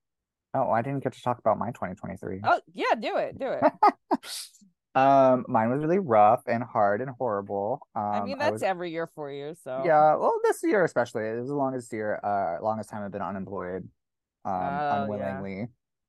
Oh, 0.55 0.71
I 0.71 0.81
didn't 0.81 1.05
get 1.05 1.13
to 1.13 1.21
talk 1.21 1.39
about 1.39 1.59
my 1.59 1.69
2023. 1.69 2.41
oh 2.45 2.61
yeah 2.73 2.95
do 2.99 3.17
it 3.19 3.39
do 3.39 3.53
it 3.53 3.63
Um, 4.97 5.45
mine 5.47 5.69
was 5.69 5.83
really 5.83 5.99
rough 5.99 6.45
and 6.47 6.65
hard 6.65 7.03
and 7.03 7.11
horrible. 7.11 7.87
Um, 7.95 8.03
i 8.03 8.21
mean 8.25 8.39
that's 8.39 8.53
was, 8.53 8.63
every 8.63 8.91
year 8.91 9.07
for 9.07 9.31
you 9.31 9.55
so 9.63 9.83
yeah, 9.85 10.15
well, 10.17 10.41
this 10.43 10.61
year 10.63 10.85
especially, 10.85 11.25
it 11.29 11.39
was 11.39 11.49
the 11.49 11.55
longest 11.55 11.93
year, 11.93 12.19
uh, 12.25 12.65
longest 12.65 12.89
time 12.89 13.03
I've 13.05 13.13
been 13.13 13.21
unemployed, 13.21 13.87
um, 14.47 14.53
Oh, 14.55 14.59
yeah. 14.59 15.03
unwillingly. 15.03 15.69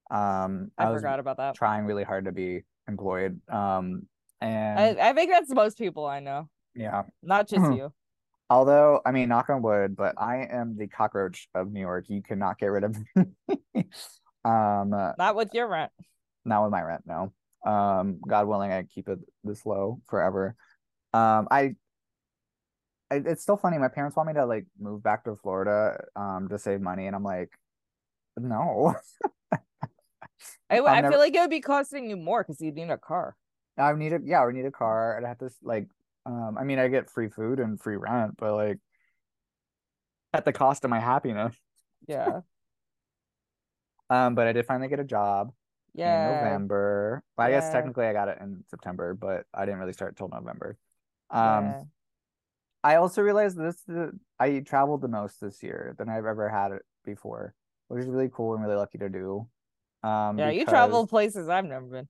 Um, 0.09 0.71
i, 0.77 0.85
I 0.85 0.89
was 0.91 1.01
forgot 1.01 1.19
about 1.19 1.35
that 1.35 1.55
trying 1.55 1.83
really 1.83 2.05
hard 2.05 2.23
to 2.25 2.31
be 2.31 2.63
employed. 2.87 3.41
Um, 3.51 4.03
and 4.39 4.79
I, 5.01 5.09
I 5.09 5.13
think 5.13 5.31
that's 5.31 5.53
most 5.53 5.77
people 5.77 6.05
i 6.05 6.21
know 6.21 6.47
yeah, 6.73 7.03
not 7.21 7.49
just 7.49 7.65
you 7.73 7.91
although 8.49 9.01
I 9.05 9.11
mean, 9.11 9.29
knock 9.29 9.49
on 9.49 9.61
wood, 9.61 9.95
but 9.95 10.15
I 10.17 10.47
am 10.51 10.77
the 10.77 10.87
cockroach 10.87 11.47
of 11.55 11.71
New 11.71 11.81
York. 11.81 12.05
You 12.07 12.21
cannot 12.21 12.59
get 12.59 12.67
rid 12.67 12.83
of 12.83 12.97
me. 13.15 13.25
Um, 14.45 14.93
uh, 14.93 15.11
not 15.17 15.35
with 15.35 15.53
your 15.53 15.67
rent 15.67 15.91
not 16.47 16.63
with 16.63 16.71
my 16.71 16.81
rent, 16.81 17.03
no. 17.05 17.33
Um, 17.69 18.19
God 18.25 18.47
willing, 18.47 18.71
I 18.71 18.83
keep 18.83 19.09
it 19.09 19.19
this 19.43 19.65
low 19.65 20.01
forever. 20.09 20.55
Um, 21.13 21.47
I, 21.51 21.75
I, 23.11 23.15
it's 23.15 23.43
still 23.43 23.57
funny. 23.57 23.77
My 23.77 23.89
parents 23.89 24.15
want 24.15 24.27
me 24.27 24.33
to 24.35 24.45
like 24.45 24.65
move 24.79 25.03
back 25.03 25.25
to 25.25 25.35
Florida, 25.35 26.03
um, 26.15 26.47
to 26.49 26.57
save 26.57 26.81
money, 26.81 27.07
and 27.07 27.15
I'm 27.15 27.23
like, 27.23 27.51
no. 28.37 28.95
i, 30.69 30.79
I'm 30.79 30.83
never- 30.83 31.11
feel 31.11 31.19
like 31.19 31.35
it 31.35 31.39
would 31.39 31.49
be 31.49 31.61
costing 31.61 32.09
you 32.09 32.17
more 32.17 32.43
because 32.43 32.61
you'd 32.61 32.75
need 32.75 32.89
a 32.89 32.97
car 32.97 33.35
I 33.77 33.93
need 33.93 34.13
a 34.13 34.19
yeah, 34.23 34.43
I 34.43 34.51
need 34.51 34.65
a 34.65 34.71
car. 34.71 35.17
I'd 35.17 35.27
have 35.27 35.37
to 35.37 35.51
like, 35.61 35.87
um, 36.27 36.57
I 36.59 36.63
mean, 36.63 36.79
I 36.79 36.87
get 36.89 37.09
free 37.09 37.29
food 37.29 37.59
and 37.59 37.79
free 37.79 37.95
rent, 37.95 38.35
but 38.37 38.53
like, 38.53 38.79
at 40.33 40.45
the 40.45 40.53
cost 40.53 40.83
of 40.83 40.89
my 40.89 40.99
happiness. 40.99 41.55
yeah 42.07 42.41
Um, 44.09 44.35
but 44.35 44.47
I 44.47 44.53
did 44.53 44.65
finally 44.65 44.87
get 44.87 44.99
a 44.99 45.03
job 45.03 45.51
in 45.95 46.01
yeah 46.01 46.23
November. 46.23 47.23
Well, 47.37 47.47
I 47.47 47.51
guess 47.51 47.69
technically 47.69 48.05
I 48.05 48.13
got 48.13 48.29
it 48.29 48.37
in 48.39 48.63
September, 48.69 49.13
but 49.13 49.45
I 49.53 49.65
didn't 49.65 49.79
really 49.79 49.93
start 49.93 50.15
till 50.15 50.29
November. 50.29 50.77
Um. 51.29 51.65
yeah. 51.65 51.83
I 52.83 52.95
also 52.95 53.21
realized 53.21 53.57
this 53.57 53.81
the 53.87 54.17
I 54.39 54.59
traveled 54.59 55.01
the 55.01 55.09
most 55.09 55.41
this 55.41 55.61
year 55.61 55.95
than 55.97 56.07
I've 56.09 56.25
ever 56.25 56.47
had 56.47 56.71
it 56.71 56.83
before, 57.03 57.53
which 57.89 58.01
is 58.03 58.07
really 58.09 58.29
cool 58.31 58.53
and 58.53 58.63
really 58.63 58.77
lucky 58.77 58.97
to 58.99 59.09
do. 59.09 59.47
Um, 60.03 60.37
Yeah, 60.37 60.51
you 60.51 60.65
travel 60.65 61.05
places 61.07 61.49
I've 61.49 61.65
never 61.65 61.85
been. 61.85 62.07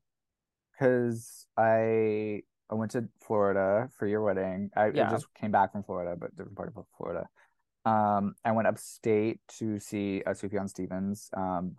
because 0.74 1.48
I 1.58 2.44
I 2.70 2.76
went 2.76 2.92
to 2.92 3.08
Florida 3.26 3.90
for 3.98 4.08
your 4.08 4.22
wedding. 4.22 4.70
I, 4.76 4.88
I 4.88 5.10
just 5.10 5.34
came 5.34 5.52
back 5.52 5.72
from 5.72 5.84
Florida, 5.84 6.16
but 6.20 6.36
different 6.36 6.58
part 6.58 6.74
of 6.76 6.86
Florida. 6.98 7.28
Um, 7.86 8.36
I 8.44 8.52
went 8.52 8.68
upstate 8.68 9.40
to 9.60 9.80
see 9.80 10.22
uh, 10.26 10.32
Sufjan 10.32 10.70
Stevens 10.70 11.30
um 11.36 11.78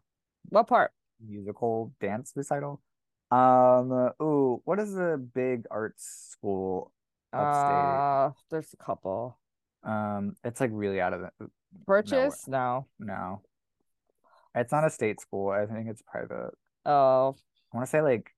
What 0.49 0.67
part? 0.67 0.93
musical 1.21 1.93
dance 2.01 2.33
recital. 2.35 2.81
Um, 3.31 4.11
ooh, 4.23 4.63
what 4.65 4.79
is 4.79 4.95
the 4.95 5.19
big 5.35 5.67
arts 5.71 6.31
school 6.31 6.93
upstate? 7.33 7.69
Uh, 7.69 8.31
there's 8.51 8.73
a 8.73 8.83
couple. 8.83 9.39
Um, 9.85 10.37
it's 10.45 10.61
like 10.61 10.71
really 10.73 11.01
out 11.01 11.13
of 11.13 11.21
the 11.21 11.51
Purchase? 11.87 12.49
No. 12.49 12.87
no. 12.99 13.43
It's 14.55 14.73
not 14.73 14.87
a 14.87 14.91
state 14.91 15.21
school. 15.21 15.51
I 15.51 15.67
think 15.67 15.89
it's 15.89 16.03
private. 16.03 16.53
Oh, 16.87 17.37
I 17.73 17.77
want 17.77 17.87
to 17.87 17.91
say 17.91 18.01
like 18.01 18.33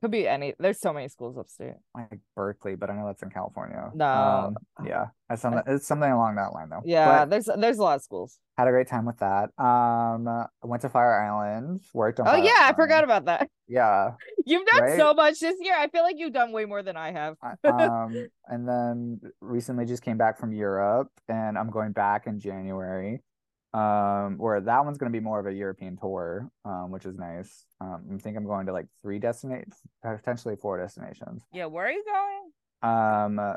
could 0.00 0.10
be 0.10 0.28
any. 0.28 0.54
There's 0.58 0.80
so 0.80 0.92
many 0.92 1.08
schools 1.08 1.36
upstate. 1.36 1.74
like 1.94 2.20
Berkeley, 2.36 2.76
but 2.76 2.90
I 2.90 2.94
know 2.94 3.06
that's 3.06 3.22
in 3.22 3.30
California. 3.30 3.90
No. 3.94 4.06
Um, 4.06 4.56
yeah, 4.86 5.06
it's 5.30 5.42
something. 5.42 5.62
It's 5.66 5.86
something 5.86 6.10
along 6.10 6.36
that 6.36 6.52
line 6.52 6.68
though. 6.68 6.82
Yeah, 6.84 7.20
But 7.20 7.30
there's 7.30 7.48
there's 7.58 7.78
a 7.78 7.82
lot 7.82 7.96
of 7.96 8.02
schools. 8.02 8.38
had 8.56 8.68
a 8.68 8.70
great 8.70 8.88
time 8.88 9.04
with 9.06 9.18
that. 9.18 9.50
Um, 9.58 10.28
I 10.28 10.46
went 10.62 10.82
to 10.82 10.88
Fire 10.88 11.20
Island. 11.22 11.82
Worked 11.94 12.20
on. 12.20 12.28
Oh 12.28 12.30
Fire 12.32 12.44
yeah, 12.44 12.68
I 12.70 12.74
forgot 12.74 13.04
about 13.04 13.24
that. 13.26 13.48
Yeah. 13.70 14.12
You've 14.46 14.64
done 14.66 14.80
Right? 14.82 14.98
so 14.98 15.12
much 15.12 15.40
this 15.40 15.56
year. 15.60 15.74
I 15.76 15.88
feel 15.88 16.02
like 16.02 16.14
you've 16.18 16.32
done 16.32 16.52
way 16.52 16.64
more 16.64 16.82
than 16.82 16.96
I 16.96 17.12
have. 17.12 17.36
Um, 17.64 18.28
and 18.46 18.66
then 18.66 19.20
recently 19.42 19.84
just 19.84 20.02
came 20.02 20.16
back 20.16 20.38
from 20.38 20.54
Europe, 20.54 21.10
and 21.28 21.58
I'm 21.58 21.68
going 21.70 21.92
back 21.92 22.26
in 22.26 22.40
January. 22.40 23.20
Um, 23.78 24.38
where 24.38 24.60
that 24.60 24.84
one's 24.84 24.98
going 24.98 25.12
to 25.12 25.16
be 25.16 25.22
more 25.22 25.38
of 25.38 25.46
a 25.46 25.52
European 25.52 25.96
tour, 25.96 26.50
um, 26.64 26.90
which 26.90 27.04
is 27.04 27.16
nice. 27.16 27.66
Um, 27.80 28.04
I 28.12 28.18
think 28.18 28.36
I'm 28.36 28.44
going 28.44 28.66
to 28.66 28.72
like 28.72 28.86
three 29.02 29.18
destinations, 29.18 29.76
potentially 30.02 30.56
four 30.56 30.78
destinations. 30.78 31.42
Yeah, 31.52 31.66
where 31.66 31.86
are 31.86 31.92
you 31.92 32.04
going? 32.04 32.90
Um, 32.92 33.56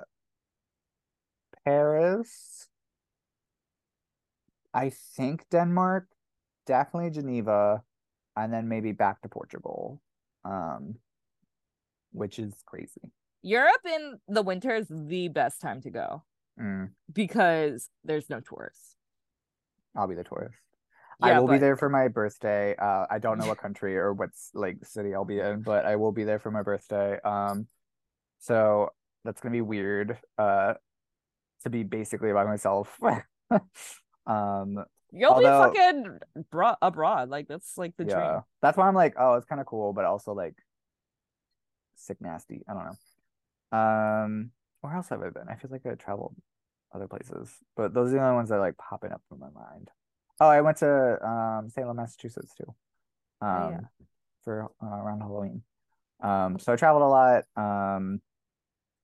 Paris. 1.65 2.67
I 4.73 4.91
think 5.17 5.45
Denmark, 5.49 6.07
definitely 6.65 7.10
Geneva, 7.10 7.84
and 8.36 8.53
then 8.53 8.67
maybe 8.67 8.91
back 8.91 9.21
to 9.21 9.29
Portugal. 9.29 10.01
Um, 10.43 10.95
which 12.12 12.39
is 12.39 12.53
crazy. 12.65 13.12
Europe 13.41 13.86
in 13.86 14.19
the 14.27 14.41
winter 14.41 14.75
is 14.75 14.88
the 14.89 15.29
best 15.29 15.62
time 15.62 15.81
to 15.81 15.89
go 15.89 16.23
Mm, 16.60 16.89
because 17.12 17.89
there's 18.03 18.29
no 18.29 18.39
tourists. 18.39 18.95
I'll 19.95 20.08
be 20.08 20.15
the 20.15 20.23
tourist. 20.23 20.56
Yeah, 21.19 21.38
I 21.38 21.39
will 21.39 21.47
be 21.49 21.60
there 21.60 21.77
for 21.77 21.89
my 21.89 22.08
birthday. 22.08 22.75
Uh, 22.75 23.06
I 23.10 23.19
don't 23.19 23.38
know 23.38 23.45
what 23.47 23.58
country 23.62 23.97
or 23.97 24.13
what 24.13 24.30
like 24.54 24.77
city 24.86 25.13
I'll 25.13 25.25
be 25.25 25.39
in, 25.39 25.62
but 25.62 25.86
I 25.86 25.95
will 25.97 26.12
be 26.12 26.23
there 26.23 26.39
for 26.39 26.49
my 26.51 26.63
birthday. 26.63 27.19
Um, 27.21 27.67
so 28.39 28.89
that's 29.23 29.39
gonna 29.41 29.54
be 29.54 29.62
weird. 29.62 30.17
Uh, 30.38 30.73
to 31.63 31.69
be 31.69 31.84
basically 31.84 32.34
by 32.34 32.43
myself. 32.43 32.97
um, 34.25 34.84
You'll 35.13 35.32
Although- 35.34 35.69
be 35.71 35.77
fucking 35.77 36.19
bro- 36.49 36.75
abroad. 36.82 37.30
Like 37.30 37.47
that's 37.47 37.77
like 37.77 37.95
the 37.97 38.06
yeah, 38.06 38.15
dream. 38.15 38.41
that's 38.62 38.77
why 38.77 38.88
I'm 38.88 38.95
like, 38.95 39.15
oh, 39.19 39.34
it's 39.34 39.45
kind 39.45 39.60
of 39.60 39.67
cool, 39.67 39.91
but 39.93 40.06
also 40.06 40.34
like 40.34 40.56
sick 41.97 42.17
nasty. 42.21 42.63
I 42.67 42.73
don't 42.73 42.86
know. 42.86 43.77
Um, 43.77 44.51
where 44.80 44.95
else 44.95 45.10
have 45.10 45.21
I 45.21 45.30
been? 45.30 45.49
I 45.49 45.56
feel 45.56 45.69
like 45.69 45.86
I 45.86 45.95
traveled 45.95 46.36
other 46.93 47.08
places, 47.08 47.49
but 47.75 47.93
those 47.93 48.10
are 48.10 48.15
the 48.17 48.21
only 48.23 48.36
ones 48.36 48.49
that 48.49 48.56
are 48.56 48.60
like 48.62 48.77
popping 48.77 49.12
up 49.12 49.21
in 49.32 49.39
my 49.39 49.49
mind. 49.49 49.89
Oh, 50.39 50.47
I 50.47 50.62
went 50.62 50.77
to 50.77 51.25
um 51.25 51.69
Salem, 51.69 51.97
Massachusetts 51.97 52.54
too. 52.56 52.73
Um, 53.41 53.51
Oh, 53.63 53.69
yeah. 53.69 53.80
for 54.43 54.71
uh, 54.84 54.88
around 54.88 55.21
Halloween. 55.21 55.63
Um, 56.21 56.60
so 56.60 56.73
I 56.73 56.75
traveled 56.75 57.04
a 57.04 57.08
lot. 57.08 57.45
Um, 57.56 58.21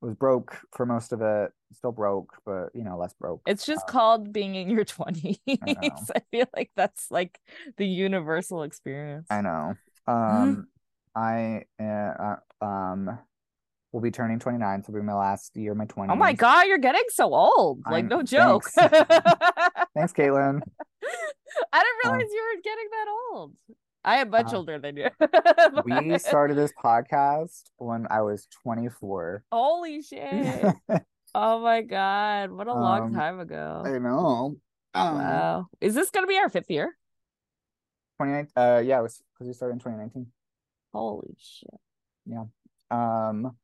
was 0.02 0.16
broke 0.16 0.58
for 0.76 0.86
most 0.86 1.12
of 1.14 1.22
it. 1.22 1.52
Still 1.74 1.92
broke, 1.92 2.34
but 2.46 2.70
you 2.74 2.84
know, 2.84 2.98
less 2.98 3.14
broke. 3.14 3.42
It's 3.46 3.66
just 3.66 3.86
Uh, 3.88 3.92
called 3.92 4.34
being 4.34 4.56
in 4.56 4.70
your 4.70 4.86
20s. 4.86 5.38
know. 5.62 6.08
I 6.16 6.22
feel 6.32 6.48
like 6.56 6.72
that's 6.76 7.10
like 7.12 7.40
the 7.78 7.88
universal 7.88 8.64
experience. 8.64 9.30
I 9.30 9.42
know. 9.42 9.78
Um, 10.08 10.68
I 11.16 11.64
uh, 11.80 11.84
uh, 12.62 12.66
um 12.66 13.20
will 13.92 14.02
be 14.02 14.12
turning 14.12 14.40
29, 14.40 14.84
so 14.84 14.90
it'll 14.92 15.02
be 15.02 15.06
my 15.06 15.14
last 15.14 15.56
year, 15.56 15.72
of 15.72 15.78
my 15.78 15.86
20s. 15.86 16.12
Oh 16.12 16.16
my 16.16 16.34
god, 16.34 16.68
you're 16.68 16.78
getting 16.78 17.04
so 17.10 17.34
old. 17.34 17.82
Like 17.86 18.04
I'm- 18.04 18.08
no 18.08 18.22
joke. 18.24 18.66
thanks. 18.70 18.96
Thanks, 19.96 20.14
Caitlin. 20.14 20.62
I 21.74 21.84
didn't 21.84 22.06
Um, 22.06 22.12
realize 22.14 22.32
you 22.32 22.44
were 22.56 22.62
getting 22.62 22.88
that 22.92 23.06
old. 23.34 23.54
I 24.04 24.18
am 24.18 24.30
much 24.30 24.54
Uh, 24.54 24.58
older 24.58 24.80
than 24.80 24.96
you. 24.98 25.10
We 26.12 26.18
started 26.20 26.56
this 26.58 26.72
podcast 26.82 27.64
when 27.78 28.08
I 28.10 28.22
was 28.22 28.48
24. 28.64 29.44
Holy 29.52 30.02
shit. 30.02 30.76
Oh 31.36 31.60
my 31.60 31.82
god. 31.82 32.52
What 32.52 32.68
a 32.68 32.74
long 32.74 33.02
Um, 33.08 33.14
time 33.14 33.40
ago. 33.40 33.84
I 33.86 33.98
know. 34.00 34.56
Um, 34.94 35.16
Wow. 35.18 35.66
Is 35.82 35.94
this 35.96 36.10
gonna 36.12 36.28
be 36.28 36.38
our 36.38 36.50
fifth 36.50 36.70
year? 36.70 36.96
29 38.18 38.48
uh 38.56 38.82
yeah, 38.84 39.00
it 39.00 39.04
was 39.04 39.22
because 39.34 39.48
we 39.48 39.54
started 39.54 39.74
in 39.74 39.80
2019. 39.80 40.28
Holy 40.94 41.36
shit. 41.38 41.70
Yeah. 42.26 42.46
Um 42.92 43.56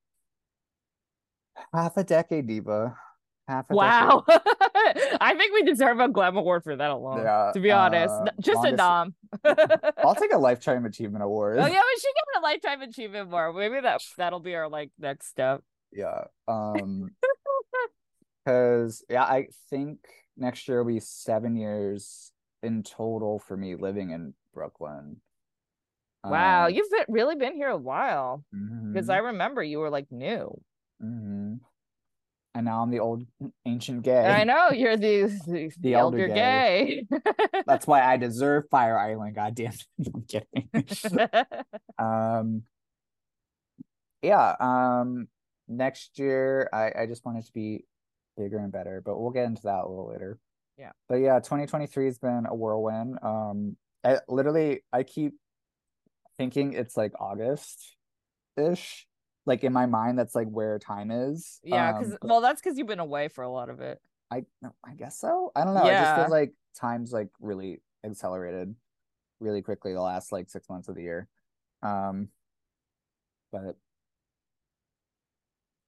half 1.74 1.98
a 1.98 2.04
decade, 2.04 2.48
Diva. 2.48 2.96
Half 3.48 3.70
a 3.70 3.76
Wow. 3.76 4.24
I 4.30 5.36
think 5.38 5.54
we 5.54 5.64
deserve 5.64 6.00
a 6.00 6.08
Glam 6.08 6.38
Award 6.38 6.64
for 6.64 6.76
that 6.76 6.90
alone. 6.92 7.24
Yeah, 7.24 7.52
to 7.54 7.60
be 7.60 7.72
honest. 7.72 8.14
uh, 8.14 8.32
Just 8.40 8.66
a 8.66 8.72
nom. 8.72 9.16
I'll 9.44 10.16
take 10.20 10.34
a 10.34 10.38
lifetime 10.38 10.86
achievement 10.86 11.24
award. 11.24 11.58
Oh 11.60 11.66
yeah, 11.66 11.82
we 11.82 12.00
should 12.00 12.14
get 12.16 12.42
a 12.42 12.44
lifetime 12.44 12.82
achievement 12.82 13.30
more. 13.30 13.52
Maybe 13.52 13.82
that 13.82 14.02
that'll 14.18 14.40
be 14.40 14.56
our 14.56 14.70
like 14.70 14.92
next 14.98 15.28
step. 15.28 15.62
Yeah. 15.92 16.26
Um 16.48 17.10
because 18.46 19.04
yeah, 19.10 19.24
I 19.24 19.48
think 19.70 20.00
next 20.38 20.68
year 20.68 20.84
will 20.84 20.94
be 20.94 21.00
seven 21.00 21.56
years 21.56 22.32
in 22.62 22.84
total 22.84 23.40
for 23.40 23.56
me 23.58 23.76
living 23.76 24.12
in 24.12 24.34
Brooklyn. 24.54 25.18
Wow, 26.24 26.68
Um, 26.68 26.74
you've 26.74 26.90
been, 26.90 27.06
really 27.10 27.36
been 27.36 27.56
here 27.56 27.68
a 27.68 27.78
while 27.78 28.46
because 28.52 29.08
mhm, 29.08 29.14
I 29.14 29.18
remember 29.18 29.62
you 29.62 29.80
were 29.80 29.90
like 29.90 30.08
new. 30.12 30.62
Mhm. 31.04 31.60
And 32.56 32.66
now 32.66 32.84
I'm 32.84 32.92
the 32.92 33.00
old 33.00 33.24
ancient 33.66 34.04
gay. 34.04 34.26
I 34.26 34.44
know 34.44 34.70
you're 34.70 34.98
the 34.98 35.24
the, 35.48 35.72
the 35.80 35.96
elder 35.96 36.22
elder 36.22 36.34
gay. 36.34 37.08
That's 37.66 37.88
why 37.88 38.02
I 38.04 38.18
deserve 38.18 38.66
Fire 38.70 38.98
Island, 38.98 39.36
goddamn. 39.36 39.74
I'm 40.14 40.24
kidding. 40.24 40.70
um 41.98 42.64
yeah, 44.22 44.56
um 44.60 45.28
next 45.68 46.20
year 46.20 46.70
I, 46.72 47.02
I 47.02 47.06
just 47.08 47.26
want 47.26 47.40
it 47.40 47.46
to 47.46 47.54
be 47.54 47.86
bigger 48.38 48.60
and 48.60 48.72
better, 48.72 49.02
but 49.04 49.20
we'll 49.20 49.32
get 49.32 49.46
into 49.46 49.64
that 49.64 49.86
a 49.86 49.90
little 49.90 50.10
later. 50.12 50.38
Yeah. 50.78 50.92
But 51.10 51.16
yeah, 51.16 51.40
2023 51.40 52.06
has 52.06 52.20
been 52.20 52.46
a 52.48 52.54
whirlwind. 52.54 53.18
Um 53.24 53.78
I 54.04 54.20
literally 54.28 54.84
I 54.92 55.02
keep 55.02 55.34
thinking 56.38 56.74
it's 56.74 56.96
like 56.96 57.14
August 57.20 57.96
ish. 58.58 59.08
Like 59.46 59.64
in 59.64 59.74
my 59.74 59.86
mind, 59.86 60.18
that's 60.18 60.36
like 60.36 60.48
where 60.48 60.80
time 60.80 61.12
is. 61.12 61.60
yeah, 61.64 61.92
Um, 61.92 62.00
because 62.00 62.18
but 62.22 62.30
well, 62.30 62.42
that's 62.42 62.62
because 62.62 62.78
you've 62.78 62.88
been 62.88 63.00
away 63.00 63.28
for 63.28 63.44
a 63.44 63.50
lot 63.50 63.70
of 63.70 63.82
it. 63.82 64.00
I 64.32 64.44
I 64.84 64.94
guess 64.98 65.20
so. 65.20 65.52
I 65.56 65.64
don't 65.64 65.74
know. 65.76 65.84
I 65.84 65.94
just 65.94 66.16
feel 66.16 66.30
like 66.30 66.54
time's 66.76 67.12
like 67.12 67.30
really 67.40 67.82
accelerated 68.06 68.76
really 69.40 69.62
quickly 69.62 69.94
the 69.94 70.02
last 70.02 70.32
like 70.32 70.50
six 70.50 70.70
months 70.70 70.88
of 70.88 70.96
the 70.96 71.04
year. 71.04 71.28
Um 71.82 72.30
but 73.52 73.76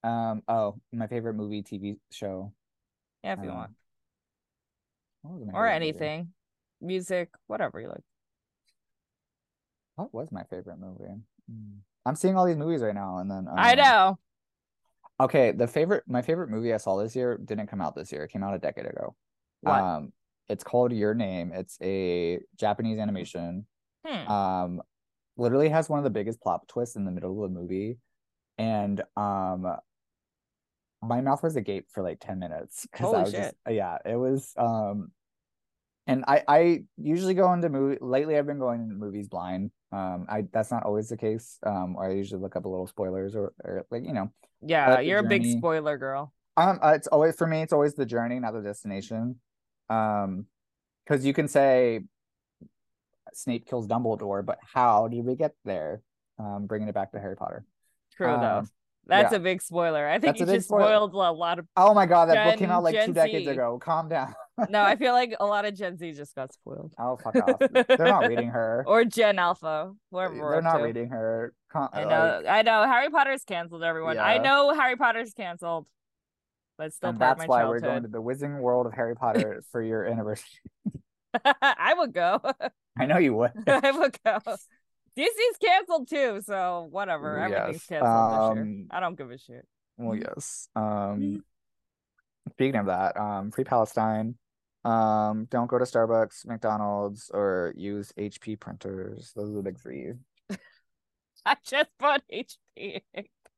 um 0.04 0.44
oh 0.48 0.76
my 0.92 1.08
favorite 1.08 1.34
movie 1.34 1.64
TV 1.64 1.98
show. 2.12 2.52
Yeah, 3.24 3.34
if 3.34 3.40
you 3.42 3.50
um, 3.50 3.56
want, 3.56 3.72
what 5.24 5.34
was 5.40 5.48
my 5.48 5.54
or 5.54 5.66
favorite 5.66 5.72
movie? 5.72 5.76
anything, 5.76 6.34
music, 6.82 7.30
whatever 7.48 7.80
you 7.80 7.88
like. 7.88 8.04
What 9.96 10.14
was 10.14 10.32
my 10.32 10.44
favorite 10.44 10.80
movie? 10.80 11.22
Hmm. 11.50 11.80
I'm 12.06 12.16
seeing 12.16 12.38
all 12.38 12.46
these 12.46 12.58
movies 12.58 12.82
right 12.82 12.96
now 12.96 13.18
and 13.18 13.30
then 13.30 13.48
I 13.56 13.72
um, 13.72 13.78
know. 13.78 14.20
Okay, 15.20 15.52
the 15.52 15.68
favorite 15.68 16.04
my 16.08 16.22
favorite 16.22 16.50
movie 16.50 16.74
I 16.74 16.78
saw 16.78 16.98
this 16.98 17.16
year 17.16 17.38
didn't 17.38 17.68
come 17.68 17.82
out 17.82 17.96
this 17.96 18.12
year. 18.12 18.24
It 18.24 18.32
came 18.32 18.44
out 18.44 18.54
a 18.54 18.60
decade 18.60 18.86
ago. 18.86 19.16
What? 19.62 19.80
Um 19.80 20.14
it's 20.48 20.64
called 20.64 20.92
Your 20.92 21.14
Name. 21.14 21.52
It's 21.54 21.78
a 21.82 22.40
Japanese 22.58 23.00
animation. 23.00 23.66
Hmm. 24.06 24.32
um 24.32 24.82
literally 25.38 25.70
has 25.70 25.90
one 25.90 25.98
of 26.00 26.04
the 26.04 26.12
biggest 26.12 26.40
plot 26.42 26.68
twists 26.68 26.96
in 26.96 27.06
the 27.06 27.12
middle 27.12 27.44
of 27.44 27.52
the 27.52 27.60
movie 27.60 27.98
and 28.58 29.02
um 29.18 29.66
my 31.02 31.22
mouth 31.22 31.44
was 31.44 31.56
agape 31.56 31.88
for 31.92 32.04
like 32.04 32.20
10 32.20 32.40
minutes 32.40 32.88
because 32.92 33.14
I 33.14 33.22
was 33.22 33.32
shit. 33.32 33.42
just 33.42 33.56
yeah 33.70 33.98
it 34.06 34.16
was 34.16 34.54
um 34.58 35.12
and 36.08 36.24
I 36.28 36.44
I 36.48 36.84
usually 36.98 37.34
go 37.34 37.52
into 37.54 37.70
movie 37.70 37.98
lately 38.02 38.38
I've 38.38 38.48
been 38.48 38.60
going 38.60 38.82
into 38.82 38.96
movies 38.96 39.28
blind 39.28 39.72
um 39.92 40.26
I 40.30 40.44
that's 40.52 40.72
not 40.72 40.84
always 40.84 41.10
the 41.10 41.18
case 41.18 41.58
um 41.66 41.96
or 41.96 42.10
I 42.10 42.14
usually 42.14 42.42
look 42.42 42.56
up 42.56 42.66
a 42.66 42.70
little 42.70 42.88
spoilers 42.88 43.36
or, 43.36 43.54
or 43.64 43.86
like 43.92 44.04
you 44.06 44.14
know 44.14 44.32
yeah, 44.62 45.00
you're 45.00 45.20
a 45.20 45.24
big 45.24 45.46
spoiler 45.46 45.98
girl. 45.98 46.34
Um, 46.58 46.80
uh, 46.82 46.94
it's 46.96 47.08
always 47.08 47.36
for 47.36 47.48
me. 47.48 47.62
It's 47.62 47.74
always 47.74 47.96
the 47.96 48.06
journey, 48.06 48.40
not 48.40 48.54
the 48.54 48.62
destination. 48.62 49.40
Um, 49.90 50.46
because 51.06 51.26
you 51.26 51.34
can 51.34 51.48
say 51.48 52.02
Snape 53.34 53.68
kills 53.68 53.88
Dumbledore, 53.88 54.44
but 54.44 54.58
how 54.74 55.08
did 55.08 55.24
we 55.24 55.36
get 55.36 55.54
there? 55.66 56.02
Um, 56.40 56.66
bringing 56.66 56.88
it 56.88 56.96
back 56.96 57.12
to 57.12 57.20
Harry 57.20 57.36
Potter. 57.36 57.64
True 58.18 58.28
though. 58.28 58.60
Um, 58.60 58.70
That's 59.06 59.32
yeah. 59.32 59.38
a 59.38 59.42
big 59.42 59.62
spoiler. 59.62 60.08
I 60.08 60.14
think 60.14 60.38
That's 60.38 60.40
you 60.40 60.56
just 60.56 60.68
spoiler. 60.68 60.86
spoiled 60.86 61.14
a 61.14 61.32
lot 61.32 61.60
of. 61.60 61.68
Oh 61.78 61.94
my 61.94 62.06
god, 62.06 62.30
that 62.30 62.52
book 62.52 62.60
came 62.60 62.72
out 62.72 62.84
like 62.84 62.96
Gen 62.96 63.08
two 63.08 63.14
decades 63.14 63.46
Z. 63.46 63.52
ago. 63.52 63.78
Calm 63.80 64.10
down. 64.10 64.34
No, 64.70 64.82
I 64.82 64.96
feel 64.96 65.14
like 65.14 65.36
a 65.40 65.46
lot 65.46 65.66
of 65.66 65.76
Gen 65.76 65.98
Z 65.98 66.14
just 66.14 66.34
got 66.36 66.54
spoiled. 66.54 66.94
Oh 66.98 67.18
fuck 67.18 67.36
off. 67.36 67.60
They're 67.88 67.98
not 68.00 68.28
reading 68.28 68.48
her. 68.48 68.84
Or 68.88 69.04
Gen 69.04 69.38
Alpha, 69.38 69.92
whoever 70.12 70.52
They're 70.52 70.62
not 70.62 70.78
to. 70.78 70.84
reading 70.84 71.10
her. 71.10 71.54
Con- 71.72 71.90
I 71.92 72.00
like, 72.04 72.10
know, 72.10 72.44
I 72.50 72.62
know. 72.62 72.84
Harry 72.84 73.10
Potter's 73.10 73.44
canceled. 73.44 73.84
Everyone, 73.84 74.18
I 74.18 74.38
know 74.38 74.74
Harry 74.74 74.96
Potter's 74.96 75.34
canceled, 75.34 75.88
but 76.78 76.94
still 76.94 77.10
and 77.10 77.20
that's 77.20 77.46
why 77.48 77.66
we're 77.66 77.80
going 77.82 78.04
to 78.04 78.08
the 78.10 78.22
Wizarding 78.22 78.60
World 78.62 78.86
of 78.86 78.94
Harry 78.94 79.16
Potter 79.16 79.62
for 79.72 79.82
your 79.82 80.06
anniversary. 80.06 80.48
I 81.62 81.94
would 81.98 82.14
go. 82.14 82.40
I 82.98 83.06
know 83.06 83.18
you 83.18 83.34
would. 83.34 83.52
I 83.68 83.92
would 83.92 84.18
go. 84.26 84.40
Disney's 85.18 85.58
canceled 85.64 86.10
too, 86.10 86.42
so 86.46 86.88
whatever. 86.92 87.40
Everything's 87.40 87.86
Yes, 87.90 88.02
canceled 88.02 88.32
this 88.32 88.56
year. 88.56 88.64
um, 88.64 88.88
I 88.92 89.00
don't 89.02 89.18
give 89.18 89.32
a 89.32 89.38
shit. 89.38 89.66
Well, 89.98 90.18
yes. 90.18 90.68
Um, 90.76 91.44
speaking 92.52 92.80
of 92.80 92.86
that, 92.88 93.18
um, 93.18 93.52
free 93.52 93.64
Palestine. 93.64 94.36
Um, 94.86 95.48
don't 95.50 95.68
go 95.68 95.80
to 95.80 95.86
Starbucks, 95.86 96.46
McDonald's, 96.46 97.32
or 97.34 97.74
use 97.76 98.14
HP 98.18 98.60
printers. 98.60 99.32
Those 99.36 99.50
are 99.52 99.56
the 99.56 99.62
big 99.64 99.80
three. 99.80 100.14
I 101.46 101.56
just 101.66 101.90
bought 102.00 102.22
HP. 102.32 103.02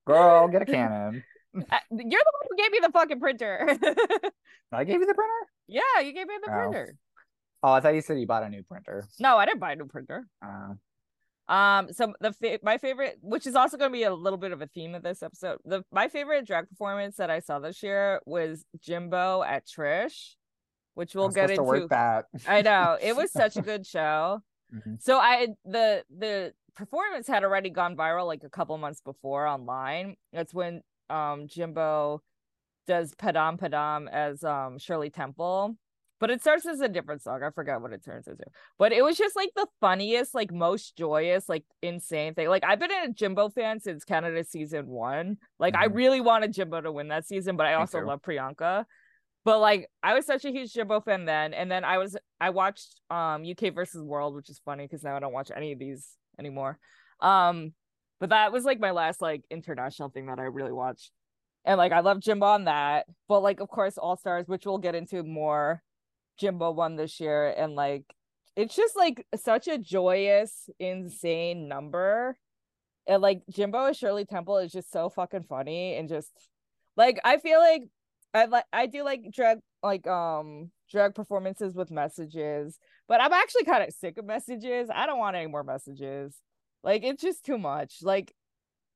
Girl, 0.06 0.48
get 0.48 0.62
a 0.62 0.66
Canon. 0.74 1.24
You're 1.54 1.64
the 1.70 2.00
one 2.00 2.48
who 2.50 2.56
gave 2.58 2.72
me 2.72 2.80
the 2.82 2.92
fucking 2.94 3.20
printer. 3.20 3.68
I 4.72 4.84
gave 4.84 5.00
you 5.02 5.06
the 5.06 5.14
printer. 5.14 5.34
yeah, 5.68 6.00
you 6.04 6.14
gave 6.14 6.28
me 6.28 6.36
the 6.44 6.52
Oh. 6.52 6.56
printer. 6.70 6.96
Oh, 7.64 7.72
I 7.72 7.80
thought 7.82 7.96
you 7.96 8.02
said 8.02 8.20
you 8.20 8.28
bought 8.28 8.44
a 8.44 8.50
new 8.50 8.64
printer. 8.64 9.04
No, 9.20 9.38
I 9.38 9.46
didn't 9.46 9.60
buy 9.60 9.72
a 9.74 9.76
new 9.76 9.88
printer. 9.88 10.28
Uh, 10.46 10.76
Um, 11.52 11.92
so 11.92 12.14
the 12.22 12.32
fa- 12.34 12.60
my 12.62 12.78
favorite, 12.78 13.18
which 13.22 13.48
is 13.48 13.56
also 13.56 13.78
going 13.78 13.90
to 13.92 13.98
be 13.98 14.04
a 14.04 14.14
little 14.14 14.38
bit 14.38 14.52
of 14.52 14.62
a 14.62 14.68
theme 14.68 14.94
of 14.96 15.02
this 15.04 15.24
episode, 15.24 15.58
the 15.66 15.84
my 15.92 16.08
favorite 16.08 16.46
drag 16.46 16.70
performance 16.70 17.16
that 17.18 17.30
I 17.32 17.40
saw 17.40 17.60
this 17.60 17.82
year 17.82 18.22
was 18.26 18.66
Jimbo 18.80 19.44
at 19.44 19.66
Trish, 19.66 20.36
which 20.98 21.14
we'll 21.14 21.26
I'm 21.26 21.32
get 21.34 21.44
into. 21.52 21.58
to 21.58 21.64
work 21.64 21.90
that. 21.92 22.26
I 22.48 22.64
know 22.64 22.98
it 23.00 23.16
was 23.16 23.32
such 23.32 23.56
a 23.56 23.62
good 23.72 23.86
show. 23.86 24.42
Mhm. 24.74 25.00
So 25.02 25.18
I 25.20 25.50
the 25.64 26.04
the 26.10 26.54
performance 26.76 27.28
had 27.28 27.44
already 27.44 27.70
gone 27.70 27.96
viral 27.96 28.26
like 28.26 28.44
a 28.44 28.50
couple 28.50 28.76
months 28.80 29.00
before 29.02 29.46
online. 29.46 30.16
That's 30.34 30.54
when 30.56 30.82
um 31.10 31.48
Jimbo 31.48 32.24
does 32.88 33.14
Padam 33.14 33.60
Padam 33.60 34.10
as 34.12 34.44
um 34.44 34.80
Shirley 34.80 35.12
Temple. 35.12 35.78
But 36.20 36.32
it 36.32 36.42
starts 36.42 36.66
as 36.66 36.82
a 36.82 36.88
different 36.90 37.22
song. 37.22 37.44
I 37.44 37.52
forgot 37.52 37.80
what 37.80 37.94
it 37.94 38.04
turns 38.04 38.28
into. 38.28 38.44
But 38.80 38.92
it 38.92 39.04
was 39.04 39.18
just 39.20 39.36
like 39.36 39.52
the 39.56 39.68
funniest, 39.80 40.34
like 40.34 40.52
most 40.52 40.98
joyous, 40.98 41.48
like 41.48 41.64
insane 41.84 42.34
thing. 42.34 42.48
Like 42.50 42.64
I've 42.64 42.80
been 42.80 42.90
a 42.92 43.14
Jimbo 43.14 43.50
fan 43.50 43.80
since 43.80 44.04
Canada 44.04 44.44
season 44.44 44.88
one. 44.88 45.38
Like 45.60 45.76
I 45.76 45.88
Mhm. 45.88 45.96
really 45.96 46.22
wanted 46.22 46.54
Jimbo 46.54 46.82
to 46.82 46.92
win 46.92 47.10
that 47.10 47.28
season, 47.28 47.56
but 47.56 47.68
I 47.68 47.74
Me 47.74 47.82
also 47.82 48.00
too. 48.00 48.08
love 48.08 48.24
Priyanka. 48.24 48.86
But 49.48 49.62
like 49.62 49.90
I 50.04 50.14
was 50.14 50.26
such 50.26 50.44
a 50.44 50.52
huge 50.52 50.74
Jimbo 50.74 51.00
fan 51.00 51.24
then, 51.24 51.54
and 51.54 51.72
then 51.72 51.86
I 51.86 52.00
was 52.00 52.18
I 52.42 52.50
watched 52.50 53.00
um 53.10 53.46
UK 53.50 53.74
versus 53.74 54.04
World, 54.04 54.36
which 54.36 54.50
is 54.50 54.60
funny 54.66 54.84
because 54.84 55.06
now 55.06 55.16
I 55.16 55.20
don't 55.20 55.32
watch 55.32 55.52
any 55.56 55.72
of 55.72 55.80
these 55.80 56.06
anymore. 56.38 56.78
Um, 57.22 57.72
but 58.20 58.32
that 58.32 58.52
was 58.52 58.66
like 58.66 58.82
my 58.82 58.92
last 58.92 59.22
like 59.22 59.46
international 59.50 60.10
thing 60.10 60.26
that 60.26 60.38
I 60.38 60.42
really 60.42 60.74
watched, 60.74 61.12
and 61.64 61.78
like 61.78 61.94
I 61.94 62.02
love 62.02 62.20
Jimbo 62.20 62.46
on 62.46 62.66
that. 62.66 63.06
But 63.30 63.40
like 63.40 63.62
of 63.62 63.70
course 63.70 63.98
All 63.98 64.18
Stars, 64.18 64.50
which 64.50 64.66
we'll 64.66 64.80
get 64.80 64.96
into 64.96 65.24
more. 65.24 65.82
Jimbo 66.38 66.72
won 66.72 66.98
this 66.98 67.22
year, 67.22 67.48
and 67.48 67.74
like 67.74 68.04
it's 68.58 68.76
just 68.76 68.98
like 68.98 69.26
such 69.38 69.70
a 69.70 69.78
joyous, 69.78 70.70
insane 70.78 71.70
number. 71.70 72.38
And 73.08 73.22
like 73.22 73.44
Jimbo 73.50 73.86
as 73.86 73.98
Shirley 73.98 74.26
Temple 74.26 74.58
is 74.58 74.74
just 74.74 74.92
so 74.92 75.08
fucking 75.08 75.46
funny 75.48 75.96
and 75.96 76.10
just 76.10 76.34
like 76.98 77.18
I 77.24 77.38
feel 77.38 77.60
like 77.60 77.84
I 78.38 78.46
like 78.46 78.66
I 78.72 78.86
do 78.86 79.04
like 79.04 79.32
drag 79.32 79.60
like 79.84 80.06
um 80.08 80.72
drag 80.92 81.16
performances 81.16 81.76
with 81.76 81.92
messages, 81.92 82.78
but 83.08 83.22
I'm 83.22 83.34
actually 83.34 83.66
kind 83.66 83.84
of 83.84 83.94
sick 83.94 84.18
of 84.18 84.26
messages. 84.26 84.90
I 84.94 85.06
don't 85.06 85.20
want 85.20 85.36
any 85.36 85.48
more 85.48 85.64
messages. 85.64 86.36
Like 86.84 87.04
it's 87.04 87.22
just 87.22 87.46
too 87.46 87.58
much. 87.58 87.96
Like 88.02 88.34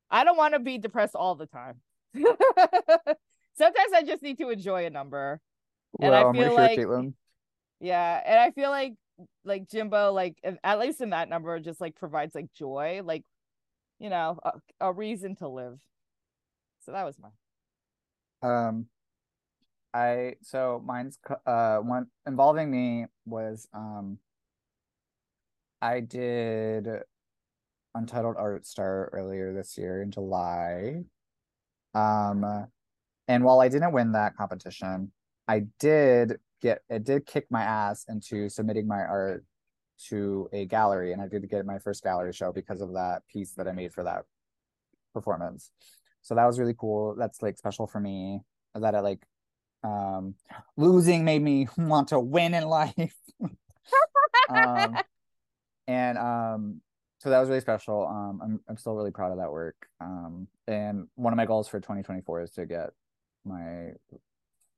I 0.09 0.23
don't 0.23 0.37
want 0.37 0.53
to 0.53 0.59
be 0.59 0.77
depressed 0.77 1.15
all 1.15 1.35
the 1.35 1.47
time. 1.47 1.81
Sometimes 2.15 3.93
I 3.93 4.03
just 4.03 4.23
need 4.23 4.37
to 4.39 4.49
enjoy 4.49 4.85
a 4.85 4.89
number. 4.89 5.39
And 5.99 6.13
I 6.13 6.19
well, 6.19 6.29
I'm 6.29 6.35
feel 6.35 6.55
like- 6.55 6.79
sure, 6.79 6.87
Caitlin. 6.87 7.13
Yeah, 7.79 8.21
and 8.23 8.39
I 8.39 8.51
feel 8.51 8.69
like 8.69 8.93
like 9.43 9.67
Jimbo, 9.67 10.13
like 10.13 10.37
at 10.63 10.79
least 10.79 11.01
in 11.01 11.09
that 11.11 11.29
number, 11.29 11.59
just 11.59 11.81
like 11.81 11.95
provides 11.95 12.35
like 12.35 12.53
joy, 12.53 13.01
like 13.03 13.23
you 13.99 14.09
know, 14.09 14.39
a, 14.43 14.51
a 14.87 14.93
reason 14.93 15.35
to 15.37 15.47
live. 15.47 15.79
So 16.85 16.91
that 16.91 17.03
was 17.03 17.17
mine. 17.19 17.31
Um, 18.43 18.85
I 19.93 20.35
so 20.41 20.81
mine's 20.85 21.19
uh 21.45 21.77
one 21.77 22.07
involving 22.25 22.71
me 22.71 23.07
was 23.25 23.67
um 23.73 24.19
I 25.81 25.99
did 25.99 26.87
Untitled 27.95 28.35
Art 28.37 28.65
Star 28.65 29.09
earlier 29.13 29.53
this 29.53 29.77
year 29.77 30.01
in 30.01 30.11
July. 30.11 31.03
Um, 31.93 32.67
and 33.27 33.43
while 33.43 33.59
I 33.59 33.67
didn't 33.67 33.91
win 33.91 34.13
that 34.13 34.35
competition, 34.35 35.11
I 35.47 35.65
did 35.79 36.39
get 36.61 36.83
it 36.89 37.03
did 37.03 37.25
kick 37.25 37.47
my 37.49 37.63
ass 37.63 38.05
into 38.07 38.49
submitting 38.49 38.87
my 38.87 39.01
art 39.01 39.43
to 40.09 40.49
a 40.53 40.65
gallery, 40.65 41.13
and 41.13 41.21
I 41.21 41.27
did 41.27 41.49
get 41.49 41.65
my 41.65 41.79
first 41.79 42.03
gallery 42.03 42.33
show 42.33 42.51
because 42.51 42.81
of 42.81 42.93
that 42.93 43.23
piece 43.27 43.53
that 43.53 43.67
I 43.67 43.71
made 43.71 43.93
for 43.93 44.03
that 44.03 44.23
performance. 45.13 45.71
So 46.21 46.35
that 46.35 46.45
was 46.45 46.59
really 46.59 46.75
cool. 46.77 47.15
That's 47.15 47.41
like 47.41 47.57
special 47.57 47.87
for 47.87 47.99
me 47.99 48.41
that 48.75 48.95
I 48.95 48.99
like 49.01 49.25
um 49.83 50.35
losing 50.77 51.25
made 51.25 51.41
me 51.41 51.67
want 51.77 52.09
to 52.09 52.19
win 52.19 52.53
in 52.53 52.65
life. 52.65 53.15
um 54.49 54.97
and 55.87 56.17
um 56.17 56.81
so 57.19 57.29
that 57.29 57.39
was 57.39 57.49
really 57.49 57.61
special. 57.61 58.07
Um 58.07 58.39
I'm 58.43 58.59
I'm 58.67 58.77
still 58.77 58.95
really 58.95 59.11
proud 59.11 59.31
of 59.31 59.37
that 59.37 59.51
work. 59.51 59.75
Um 59.99 60.47
and 60.67 61.07
one 61.15 61.33
of 61.33 61.37
my 61.37 61.45
goals 61.45 61.67
for 61.67 61.79
2024 61.79 62.41
is 62.41 62.51
to 62.51 62.65
get 62.65 62.89
my 63.45 63.91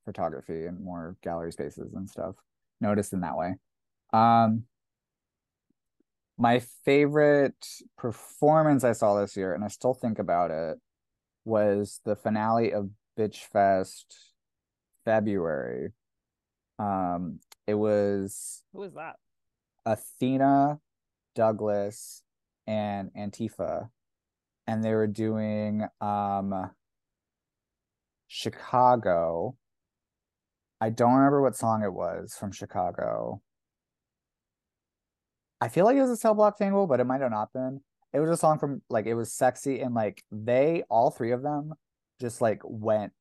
photography 0.06 0.66
and 0.66 0.80
more 0.80 1.16
gallery 1.24 1.52
spaces 1.52 1.94
and 1.94 2.10
stuff 2.10 2.36
noticed 2.82 3.14
in 3.14 3.22
that 3.22 3.38
way. 3.38 3.56
Um 4.12 4.66
my 6.38 6.60
favorite 6.84 7.66
performance 7.98 8.84
I 8.84 8.94
saw 8.94 9.20
this 9.20 9.38
year, 9.38 9.54
and 9.54 9.64
I 9.64 9.68
still 9.68 9.94
think 9.94 10.20
about 10.20 10.52
it, 10.52 10.80
was 11.46 12.00
the 12.06 12.16
finale 12.16 12.74
of 12.74 12.90
Bitch 13.18 13.38
Fest 13.38 14.33
February. 15.06 15.92
Um, 16.80 17.40
it 17.68 17.76
was 17.76 18.64
Who 18.74 18.80
was 18.80 18.94
that? 18.94 19.16
Athena, 19.86 20.80
Douglas, 21.36 22.24
and 22.68 23.12
Antifa, 23.18 23.90
and 24.68 24.84
they 24.84 24.94
were 24.94 25.08
doing 25.08 25.88
um 26.02 26.72
Chicago. 28.28 29.56
I 30.82 30.90
don't 30.90 31.14
remember 31.14 31.42
what 31.42 31.56
song 31.56 31.84
it 31.84 31.94
was 31.94 32.36
from 32.38 32.52
Chicago. 32.52 33.42
I 35.62 35.70
feel 35.70 35.86
like 35.86 35.96
it 35.96 36.02
was 36.02 36.10
a 36.10 36.18
cell 36.18 36.34
block 36.34 36.58
tangle, 36.58 36.88
but 36.88 37.00
it 37.00 37.06
might 37.06 37.22
have 37.22 37.32
not 37.32 37.54
been. 37.54 37.80
It 38.12 38.20
was 38.20 38.30
a 38.30 38.38
song 38.38 38.60
from 38.60 38.82
like 38.90 39.06
it 39.06 39.14
was 39.14 39.32
sexy 39.32 39.80
and 39.80 39.94
like 39.94 40.24
they 40.32 40.84
all 40.90 41.10
three 41.10 41.32
of 41.32 41.42
them 41.42 41.74
just 42.20 42.42
like 42.42 42.62
went 42.64 43.14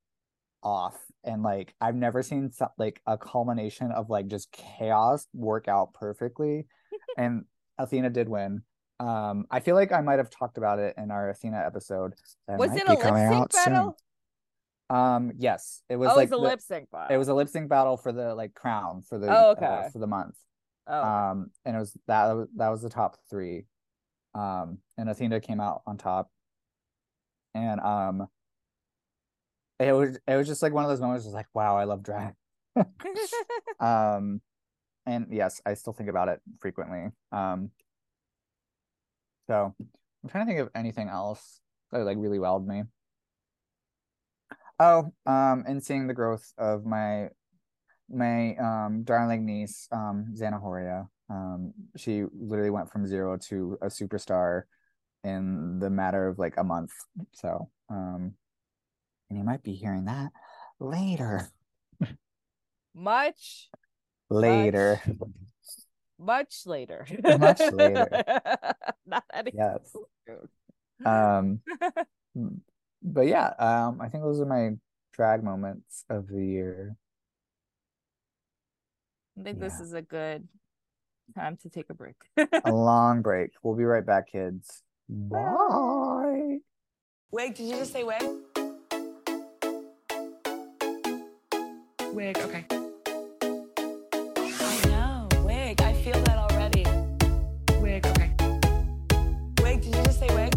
off 0.63 0.97
and 1.23 1.43
like 1.43 1.73
I've 1.79 1.95
never 1.95 2.23
seen 2.23 2.51
so, 2.51 2.67
like 2.77 3.01
a 3.05 3.17
culmination 3.17 3.91
of 3.91 4.09
like 4.09 4.27
just 4.27 4.51
chaos 4.51 5.27
work 5.33 5.67
out 5.67 5.93
perfectly. 5.93 6.67
and 7.17 7.45
Athena 7.77 8.09
did 8.09 8.29
win. 8.29 8.63
Um, 8.99 9.45
I 9.51 9.59
feel 9.59 9.75
like 9.75 9.91
I 9.91 10.01
might 10.01 10.19
have 10.19 10.29
talked 10.29 10.57
about 10.57 10.79
it 10.79 10.95
in 10.97 11.11
our 11.11 11.29
Athena 11.29 11.63
episode. 11.65 12.13
that 12.47 12.57
Was 12.57 12.75
it 12.75 12.87
a 12.87 12.93
lip 12.93 13.01
sync 13.01 13.15
out 13.15 13.53
soon. 13.53 13.73
battle? 13.73 13.97
Um, 14.89 15.31
yes, 15.37 15.81
it 15.89 15.95
was 15.95 16.11
oh, 16.11 16.15
like 16.15 16.25
it's 16.25 16.33
a 16.33 16.37
lip 16.37 16.61
sync 16.61 16.91
battle. 16.91 17.15
it 17.15 17.17
was 17.17 17.27
a 17.27 17.33
lip 17.33 17.49
sync 17.49 17.69
battle 17.69 17.97
for 17.97 18.11
the 18.11 18.35
like 18.35 18.53
crown 18.53 19.01
for 19.01 19.17
the 19.17 19.27
Oh, 19.27 19.49
uh, 19.49 19.55
okay. 19.57 19.89
for 19.91 19.99
the 19.99 20.07
month. 20.07 20.35
Oh, 20.87 21.01
Um, 21.01 21.51
and 21.65 21.75
it 21.75 21.79
was 21.79 21.97
that 22.07 22.47
that 22.57 22.69
was 22.69 22.81
the 22.81 22.89
top 22.89 23.17
three. 23.29 23.65
Um, 24.35 24.79
and 24.97 25.09
Athena 25.09 25.39
came 25.39 25.59
out 25.59 25.81
on 25.85 25.97
top. 25.97 26.29
And 27.55 27.79
um, 27.79 28.27
it 29.79 29.91
was 29.93 30.19
it 30.27 30.35
was 30.35 30.47
just 30.47 30.61
like 30.61 30.73
one 30.73 30.83
of 30.83 30.89
those 30.89 31.01
moments, 31.01 31.25
was 31.25 31.33
like 31.33 31.47
wow, 31.53 31.77
I 31.77 31.85
love 31.85 32.03
drag. 32.03 32.33
Um, 33.79 34.41
and 35.05 35.27
yes, 35.29 35.61
I 35.65 35.73
still 35.73 35.93
think 35.93 36.09
about 36.09 36.29
it 36.29 36.39
frequently. 36.59 37.07
Um, 37.31 37.71
so 39.47 39.75
I'm 39.79 40.29
trying 40.29 40.45
to 40.45 40.49
think 40.49 40.61
of 40.61 40.69
anything 40.73 41.09
else 41.09 41.59
that 41.91 41.99
like 42.05 42.17
really 42.17 42.39
wowed 42.39 42.65
me. 42.65 42.83
Oh, 44.79 45.11
um, 45.25 45.65
and 45.67 45.83
seeing 45.83 46.07
the 46.07 46.13
growth 46.13 46.51
of 46.57 46.85
my 46.85 47.29
my 48.09 48.55
um 48.55 49.03
darling 49.03 49.45
niece, 49.45 49.87
um, 49.91 50.33
Xana 50.35 50.61
Horia. 50.61 51.07
Um, 51.29 51.73
she 51.97 52.23
literally 52.33 52.69
went 52.69 52.91
from 52.91 53.07
zero 53.07 53.37
to 53.49 53.77
a 53.81 53.87
superstar 53.87 54.63
in 55.23 55.79
the 55.79 55.89
matter 55.89 56.27
of 56.27 56.37
like 56.37 56.57
a 56.57 56.63
month. 56.63 56.91
So, 57.33 57.69
um, 57.89 58.33
and 59.29 59.37
you 59.39 59.43
might 59.45 59.63
be 59.63 59.73
hearing 59.73 60.05
that 60.05 60.31
later. 60.79 61.47
Much, 62.95 63.69
Later. 64.29 65.01
much 66.19 66.61
later. 66.65 67.05
Much 67.39 67.59
later. 67.59 68.07
Not 69.05 69.23
any- 69.33 69.51
Yes. 69.55 69.95
Um, 71.05 71.59
but 73.01 73.21
yeah, 73.27 73.47
um, 73.59 73.99
I 73.99 74.07
think 74.07 74.23
those 74.23 74.39
are 74.39 74.45
my 74.45 74.69
drag 75.11 75.43
moments 75.43 76.05
of 76.09 76.27
the 76.27 76.45
year. 76.45 76.95
I 79.37 79.43
think 79.43 79.59
this 79.59 79.81
is 79.81 79.91
a 79.93 80.01
good 80.01 80.47
time 81.35 81.57
to 81.63 81.69
take 81.69 81.89
a 81.89 81.93
break. 81.93 82.15
A 82.63 82.71
long 82.71 83.21
break. 83.21 83.49
We'll 83.63 83.75
be 83.75 83.83
right 83.83 84.05
back, 84.05 84.31
kids. 84.31 84.83
Bye. 85.09 86.59
Wig, 87.31 87.55
did 87.55 87.67
you 87.67 87.75
just 87.75 87.91
say 87.91 88.03
wig? 88.03 88.23
Wig, 92.13 92.37
okay. 92.37 92.63
I 93.41 94.81
know, 94.85 95.27
wig. 95.43 95.81
I 95.81 95.93
feel 95.93 96.21
that 96.21 96.37
already. 96.37 96.85
Wig, 97.81 98.05
okay. 98.05 98.29
Wig, 99.63 99.81
did 99.81 99.95
you 99.95 100.03
just 100.03 100.19
say 100.19 100.27
wig? 100.35 100.53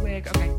Wig, 0.00 0.28
okay. 0.28 0.52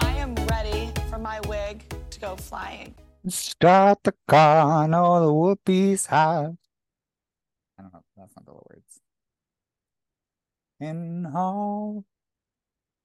I 0.00 0.12
am 0.16 0.34
ready 0.46 0.90
for 1.10 1.18
my 1.18 1.40
wig 1.40 1.84
to 2.08 2.20
go 2.20 2.36
flying. 2.36 2.94
Start 3.28 4.02
the 4.02 4.14
car, 4.26 4.84
and 4.84 4.94
all 4.94 5.20
the 5.20 5.30
whoopies 5.30 6.06
have. 6.06 6.56
I 7.78 7.82
don't 7.82 7.92
know. 7.92 8.02
That's 8.16 8.34
not 8.34 8.46
the 8.46 8.54
words. 8.54 9.00
In 10.80 11.26
all 11.26 12.06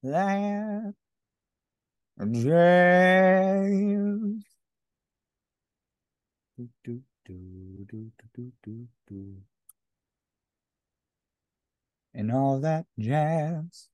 that 0.02 0.94
James. 2.18 2.54
Do, 6.56 6.68
do, 6.84 7.00
do, 7.24 7.34
do, 7.86 7.86
do, 7.88 8.12
do, 8.34 8.52
do, 8.62 8.86
do. 9.08 9.36
And 12.14 12.30
all 12.30 12.60
that 12.60 12.86
jazz. 12.98 13.88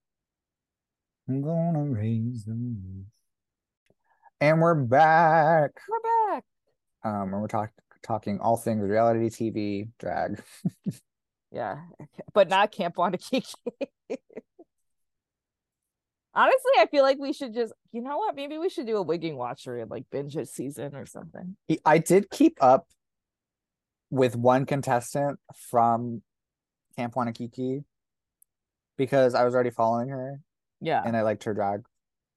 I'm 1.29 1.41
gonna 1.43 1.85
raise 1.85 2.45
the 2.45 2.53
roof. 2.53 3.07
And 4.41 4.61
we're 4.61 4.75
back. 4.75 5.71
We're 5.89 6.01
back. 6.35 6.45
Um, 7.03 7.33
and 7.33 7.41
we're 7.41 7.47
talk- 7.47 7.73
talking 8.03 8.39
all 8.41 8.57
things 8.59 8.83
reality 8.89 9.31
TV, 9.31 9.89
drag. 9.99 10.43
Yeah, 11.53 11.81
but 12.33 12.49
not 12.49 12.71
Camp 12.71 12.95
Wannakiki. 12.95 13.43
Honestly, 16.41 16.73
I 16.79 16.87
feel 16.87 17.03
like 17.03 17.19
we 17.19 17.35
should 17.35 17.53
just, 17.53 17.75
you 17.93 18.01
know 18.01 18.17
what? 18.17 18.35
Maybe 18.35 18.57
we 18.57 18.71
should 18.71 18.87
do 18.87 18.97
a 18.97 19.03
wigging 19.03 19.37
watcher 19.37 19.77
and 19.77 19.91
like 19.91 20.05
binge 20.11 20.37
a 20.37 20.47
season 20.47 20.95
or 20.95 21.05
something. 21.05 21.55
I 21.85 21.99
did 21.99 22.31
keep 22.31 22.57
up 22.63 22.87
with 24.09 24.37
one 24.37 24.65
contestant 24.65 25.39
from 25.55 26.23
Camp 26.97 27.13
Wannakiki 27.13 27.85
because 28.97 29.35
I 29.35 29.45
was 29.45 29.55
already 29.55 29.69
following 29.69 30.09
her 30.09 30.41
Yeah, 30.81 31.03
and 31.05 31.15
I 31.15 31.21
liked 31.21 31.45
her 31.45 31.53
drag. 31.53 31.83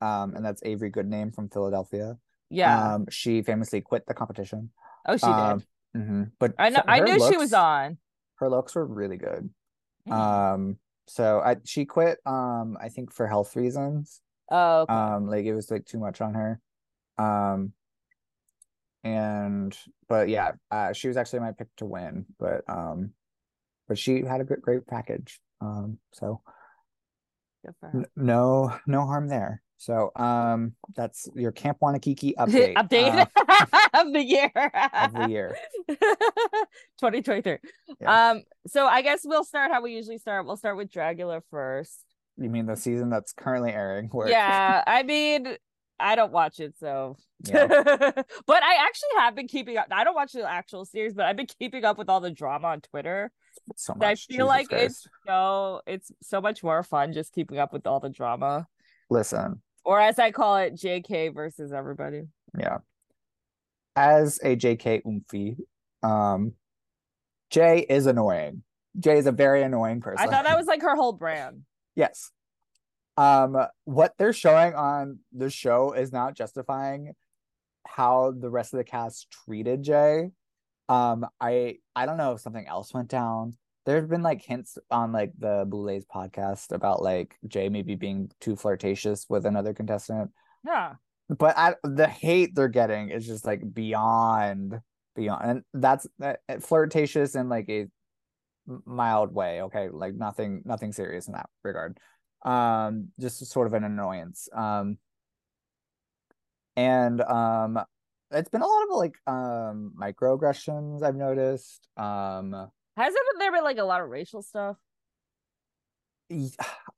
Um, 0.01 0.36
and 0.36 0.43
that's 0.43 0.62
Avery 0.66 0.91
Goodname 0.91 1.34
from 1.34 1.47
Philadelphia. 1.47 2.18
yeah. 2.49 2.95
Um, 2.95 3.06
she 3.10 3.41
famously 3.41 3.80
quit 3.80 4.06
the 4.06 4.14
competition. 4.14 4.72
oh, 5.06 5.16
she 5.16 5.28
um, 5.28 5.64
did. 5.93 6.01
mhm, 6.01 6.32
But 6.39 6.56
I 6.60 6.70
know. 6.70 6.84
I 6.86 6.99
knew 6.99 7.26
she 7.32 7.38
was 7.38 7.54
on. 7.54 7.99
Her 8.36 8.49
looks 8.49 8.76
were 8.76 8.86
really 8.86 9.16
good. 9.16 9.49
Mm. 10.10 10.14
Um, 10.14 10.78
so 11.08 11.39
I 11.39 11.58
she 11.66 11.86
quit. 11.86 12.20
Um, 12.26 12.78
I 12.82 12.89
think 12.89 13.12
for 13.12 13.28
health 13.28 13.56
reasons. 13.56 14.22
Oh, 14.51 14.82
okay. 14.82 14.93
um 14.93 15.28
like 15.28 15.45
it 15.45 15.56
was 15.56 15.72
like 15.72 15.86
too 15.86 15.97
much 15.97 16.22
on 16.22 16.34
her 16.34 16.60
um 17.18 17.72
and 19.04 19.76
but 20.08 20.30
yeah 20.30 20.51
uh 20.70 20.93
she 20.93 21.08
was 21.08 21.18
actually 21.18 21.39
my 21.39 21.51
pick 21.51 21.68
to 21.78 21.86
win 21.86 22.26
but 22.39 22.62
um 22.68 23.12
but 23.88 23.97
she 23.97 24.22
had 24.24 24.41
a 24.41 24.43
good 24.43 24.62
great 24.62 24.86
package 24.86 25.39
um 25.62 25.97
so 26.14 26.41
Good 27.66 27.76
for 27.80 27.89
her. 27.89 27.99
n- 27.99 28.06
no 28.16 28.78
no 28.86 29.06
harm 29.06 29.28
there 29.28 29.62
so 29.78 30.12
um 30.16 30.74
that's 30.96 31.28
your 31.36 31.52
camp 31.52 31.78
wannakiki 31.82 32.34
update 32.40 32.76
Update 32.76 33.28
uh, 33.36 33.66
of 34.02 34.14
the 34.14 34.24
year. 34.24 34.52
of 34.94 35.14
the 35.14 35.28
year 35.30 35.58
2023. 37.00 37.58
Yeah. 38.02 38.30
Um, 38.32 38.44
so 38.68 38.86
I 38.86 39.02
guess 39.02 39.22
we'll 39.24 39.44
start 39.44 39.72
how 39.72 39.82
we 39.82 39.94
usually 39.94 40.18
start. 40.18 40.46
We'll 40.46 40.58
start 40.58 40.78
with 40.78 40.92
Dragula 40.92 41.42
first. 41.52 42.00
you 42.38 42.50
mean 42.50 42.66
the 42.66 42.76
season 42.76 43.10
that's 43.10 43.34
currently 43.34 43.72
airing 43.72 44.08
where 44.12 44.30
Yeah, 44.30 44.84
I 44.88 45.04
mean, 45.04 45.56
I 46.00 46.16
don't 46.16 46.32
watch 46.32 46.60
it, 46.60 46.76
so. 46.80 47.16
Yeah. 47.46 47.68
but 47.68 48.64
I 48.64 48.76
actually 48.86 49.10
have 49.20 49.36
been 49.36 49.48
keeping 49.48 49.78
up. 49.78 49.88
I 49.92 50.04
don't 50.04 50.16
watch 50.16 50.32
the 50.34 50.50
actual 50.50 50.86
series, 50.86 51.14
but 51.14 51.26
I've 51.26 51.36
been 51.38 51.48
keeping 51.60 51.84
up 51.86 51.98
with 51.98 52.10
all 52.10 52.20
the 52.22 52.32
drama 52.32 52.68
on 52.70 52.82
Twitter. 52.82 53.32
so 53.76 53.94
much. 53.94 54.04
I 54.04 54.16
feel 54.16 54.46
Jesus 54.46 54.48
like 54.48 54.70
Christ. 54.70 54.86
it's 54.86 55.08
so 55.28 55.82
it's 55.86 56.12
so 56.22 56.42
much 56.42 56.64
more 56.64 56.84
fun 56.84 57.14
just 57.14 57.34
keeping 57.34 57.58
up 57.60 57.74
with 57.74 57.86
all 57.86 58.00
the 58.00 58.10
drama, 58.10 58.68
listen 59.14 59.61
or 59.86 59.99
as 59.99 60.20
I 60.20 60.32
call 60.32 60.57
it, 60.57 60.76
JK 60.76 61.34
versus 61.34 61.74
everybody. 61.74 62.24
Yeah. 62.57 62.80
As 63.95 64.39
a 64.43 64.55
JK 64.55 65.03
Oomphy, 65.03 65.57
um, 66.01 66.53
Jay 67.49 67.86
is 67.88 68.05
annoying. 68.05 68.64
Jay 68.99 69.18
is 69.18 69.28
a 69.28 69.32
very 69.32 69.61
annoying 69.64 70.01
person. 70.01 70.28
I 70.28 70.32
thought 70.32 70.45
that 70.45 70.57
was 70.57 70.68
like 70.68 70.82
her 70.82 70.95
whole 70.95 71.14
brand. 71.14 71.64
yes. 71.95 72.32
Um, 73.16 73.55
what 73.84 74.16
they're 74.18 74.34
showing 74.34 74.74
on 74.74 75.20
the 75.32 75.51
show 75.51 75.91
is 75.91 76.11
not 76.11 76.36
justifying 76.36 77.14
how 77.86 78.34
the 78.36 78.49
rest 78.49 78.74
of 78.74 78.80
the 78.80 78.84
cast 78.84 79.28
treated 79.30 79.84
Jay. 79.84 80.32
Um, 80.89 81.28
I 81.39 81.78
I 81.95 82.07
don't 82.07 82.18
know 82.18 82.32
if 82.32 82.39
something 82.39 82.66
else 82.66 82.91
went 82.91 83.09
down. 83.09 83.53
There's 83.86 84.08
been 84.08 84.24
like 84.24 84.42
hints 84.42 84.78
on 84.90 85.12
like 85.12 85.34
the 85.38 85.66
Boulets 85.68 86.06
podcast 86.06 86.72
about 86.72 87.02
like 87.02 87.36
Jay 87.48 87.70
maybe 87.70 87.96
being 87.96 88.32
too 88.40 88.56
flirtatious 88.56 89.26
with 89.30 89.46
another 89.46 89.74
contestant. 89.74 90.32
Yeah. 90.66 90.96
but 91.30 91.58
I, 91.58 91.76
the 91.84 92.08
hate 92.08 92.56
they're 92.56 92.68
getting 92.70 93.10
is 93.10 93.26
just 93.28 93.46
like 93.46 93.62
beyond 93.74 94.80
beyond 95.16 95.50
and 95.50 95.64
that's 95.74 96.08
that 96.20 96.40
flirtatious 96.62 97.36
in 97.36 97.50
like 97.50 97.70
a 97.70 97.88
mild 98.86 99.34
way 99.34 99.62
okay? 99.64 99.90
Like 99.90 100.16
nothing 100.16 100.62
nothing 100.66 100.94
serious 100.94 101.28
in 101.28 101.34
that 101.34 101.50
regard. 101.64 101.98
Um 102.44 103.10
just 103.20 103.46
sort 103.46 103.68
of 103.68 103.74
an 103.74 103.84
annoyance. 103.84 104.48
Um 104.54 104.98
and 106.76 107.22
um 107.22 107.80
it's 108.32 108.50
been 108.50 108.62
a 108.62 108.68
lot 108.68 108.84
of 108.84 108.96
like 108.96 109.16
um 109.28 109.94
microaggressions 110.00 111.04
i've 111.04 111.16
noticed. 111.16 111.88
Um 111.98 112.70
Hasn't 112.96 113.24
there 113.39 113.52
been 113.52 113.64
like 113.64 113.78
a 113.78 113.84
lot 113.84 114.02
of 114.02 114.10
racial 114.10 114.41
stuff? 114.41 114.78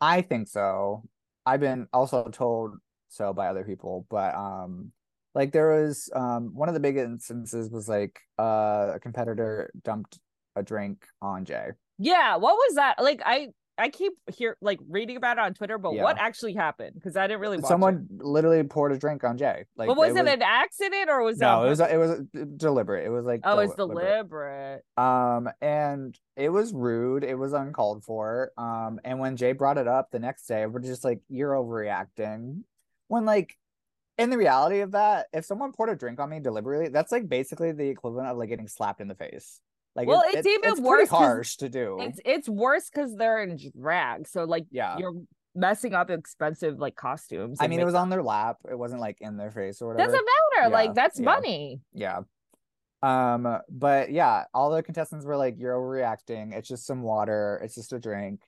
I 0.01 0.21
think 0.21 0.47
so. 0.47 1.03
I've 1.45 1.59
been 1.59 1.87
also 1.93 2.29
told 2.29 2.77
so 3.09 3.33
by 3.33 3.47
other 3.47 3.63
people, 3.63 4.05
but 4.09 4.35
um 4.35 4.91
like 5.33 5.51
there 5.51 5.83
was 5.83 6.09
um 6.15 6.51
one 6.53 6.69
of 6.69 6.73
the 6.73 6.79
big 6.79 6.97
instances 6.97 7.69
was 7.69 7.87
like 7.87 8.19
uh, 8.39 8.93
a 8.95 8.99
competitor 8.99 9.71
dumped 9.83 10.19
a 10.55 10.63
drink 10.63 11.05
on 11.21 11.45
Jay. 11.45 11.69
Yeah. 11.97 12.37
What 12.37 12.55
was 12.55 12.75
that? 12.75 13.01
Like 13.01 13.21
I 13.25 13.49
I 13.77 13.89
keep 13.89 14.13
here 14.33 14.57
like 14.61 14.79
reading 14.87 15.17
about 15.17 15.37
it 15.37 15.41
on 15.41 15.53
Twitter, 15.53 15.77
but 15.77 15.95
what 15.95 16.17
actually 16.17 16.53
happened? 16.53 16.93
Because 16.95 17.17
I 17.17 17.27
didn't 17.27 17.41
really 17.41 17.57
watch 17.57 17.67
Someone 17.67 18.07
literally 18.09 18.63
poured 18.63 18.93
a 18.93 18.97
drink 18.97 19.23
on 19.23 19.37
Jay. 19.37 19.65
Like 19.75 19.87
But 19.87 19.97
was 19.97 20.15
it, 20.15 20.27
an 20.27 20.41
accident 20.41 21.09
or 21.09 21.23
was 21.23 21.37
no, 21.37 21.75
that 21.75 21.91
it 21.91 21.97
was 21.97 22.09
it 22.11 22.37
was 22.37 22.43
uh, 22.43 22.45
deliberate. 22.55 23.05
It 23.05 23.09
was 23.09 23.25
like 23.25 23.41
Oh, 23.43 23.59
it's 23.59 23.75
deliberate. 23.75 24.05
deliberate. 24.05 24.83
Um, 24.97 25.49
and 25.61 26.17
it 26.37 26.49
was 26.49 26.73
rude. 26.73 27.23
It 27.23 27.37
was 27.37 27.53
uncalled 27.53 28.03
for. 28.03 28.51
Um, 28.57 28.99
and 29.03 29.19
when 29.19 29.35
Jay 29.35 29.51
brought 29.51 29.77
it 29.77 29.87
up 29.87 30.09
the 30.11 30.19
next 30.19 30.47
day, 30.47 30.65
we're 30.65 30.79
just 30.79 31.03
like, 31.03 31.19
"You're 31.27 31.53
overreacting." 31.53 32.63
When 33.07 33.25
like, 33.25 33.57
in 34.17 34.29
the 34.29 34.37
reality 34.37 34.79
of 34.79 34.91
that, 34.91 35.27
if 35.33 35.45
someone 35.45 35.73
poured 35.73 35.89
a 35.89 35.95
drink 35.95 36.19
on 36.19 36.29
me 36.29 36.39
deliberately, 36.39 36.89
that's 36.89 37.11
like 37.11 37.27
basically 37.27 37.71
the 37.71 37.89
equivalent 37.89 38.29
of 38.29 38.37
like 38.37 38.49
getting 38.49 38.67
slapped 38.67 39.01
in 39.01 39.07
the 39.09 39.15
face. 39.15 39.59
Like, 39.95 40.07
Well, 40.07 40.21
it- 40.27 40.35
it's 40.35 40.47
it- 40.47 40.51
even 40.51 40.71
it's 40.71 40.79
worse 40.81 41.09
harsh 41.09 41.55
to 41.57 41.69
do. 41.69 41.97
It's 42.01 42.19
it's 42.25 42.49
worse 42.49 42.89
because 42.89 43.15
they're 43.15 43.41
in 43.43 43.57
drag. 43.79 44.27
So 44.27 44.43
like 44.43 44.65
Yeah. 44.71 44.97
you're 44.97 45.13
messing 45.55 45.93
up 45.93 46.09
expensive 46.09 46.79
like 46.79 46.95
costumes. 46.95 47.59
I 47.61 47.67
mean, 47.67 47.79
it 47.79 47.85
was 47.85 47.95
on 47.95 48.09
their 48.09 48.21
lap. 48.23 48.57
It 48.69 48.77
wasn't 48.77 48.99
like 49.01 49.17
in 49.21 49.37
their 49.37 49.51
face 49.51 49.81
or 49.81 49.87
whatever. 49.87 50.11
doesn't 50.11 50.25
matter. 50.25 50.69
Yeah, 50.69 50.73
Like 50.75 50.93
that's 50.93 51.19
yeah. 51.19 51.25
money. 51.25 51.81
Yeah. 51.93 52.19
Um, 53.03 53.59
but 53.69 54.11
yeah, 54.11 54.45
all 54.53 54.71
the 54.71 54.81
contestants 54.81 55.25
were 55.25 55.37
like, 55.37 55.55
"You're 55.59 55.75
overreacting. 55.75 56.53
It's 56.53 56.67
just 56.67 56.85
some 56.85 57.01
water. 57.03 57.59
It's 57.63 57.75
just 57.75 57.93
a 57.93 57.99
drink." 57.99 58.41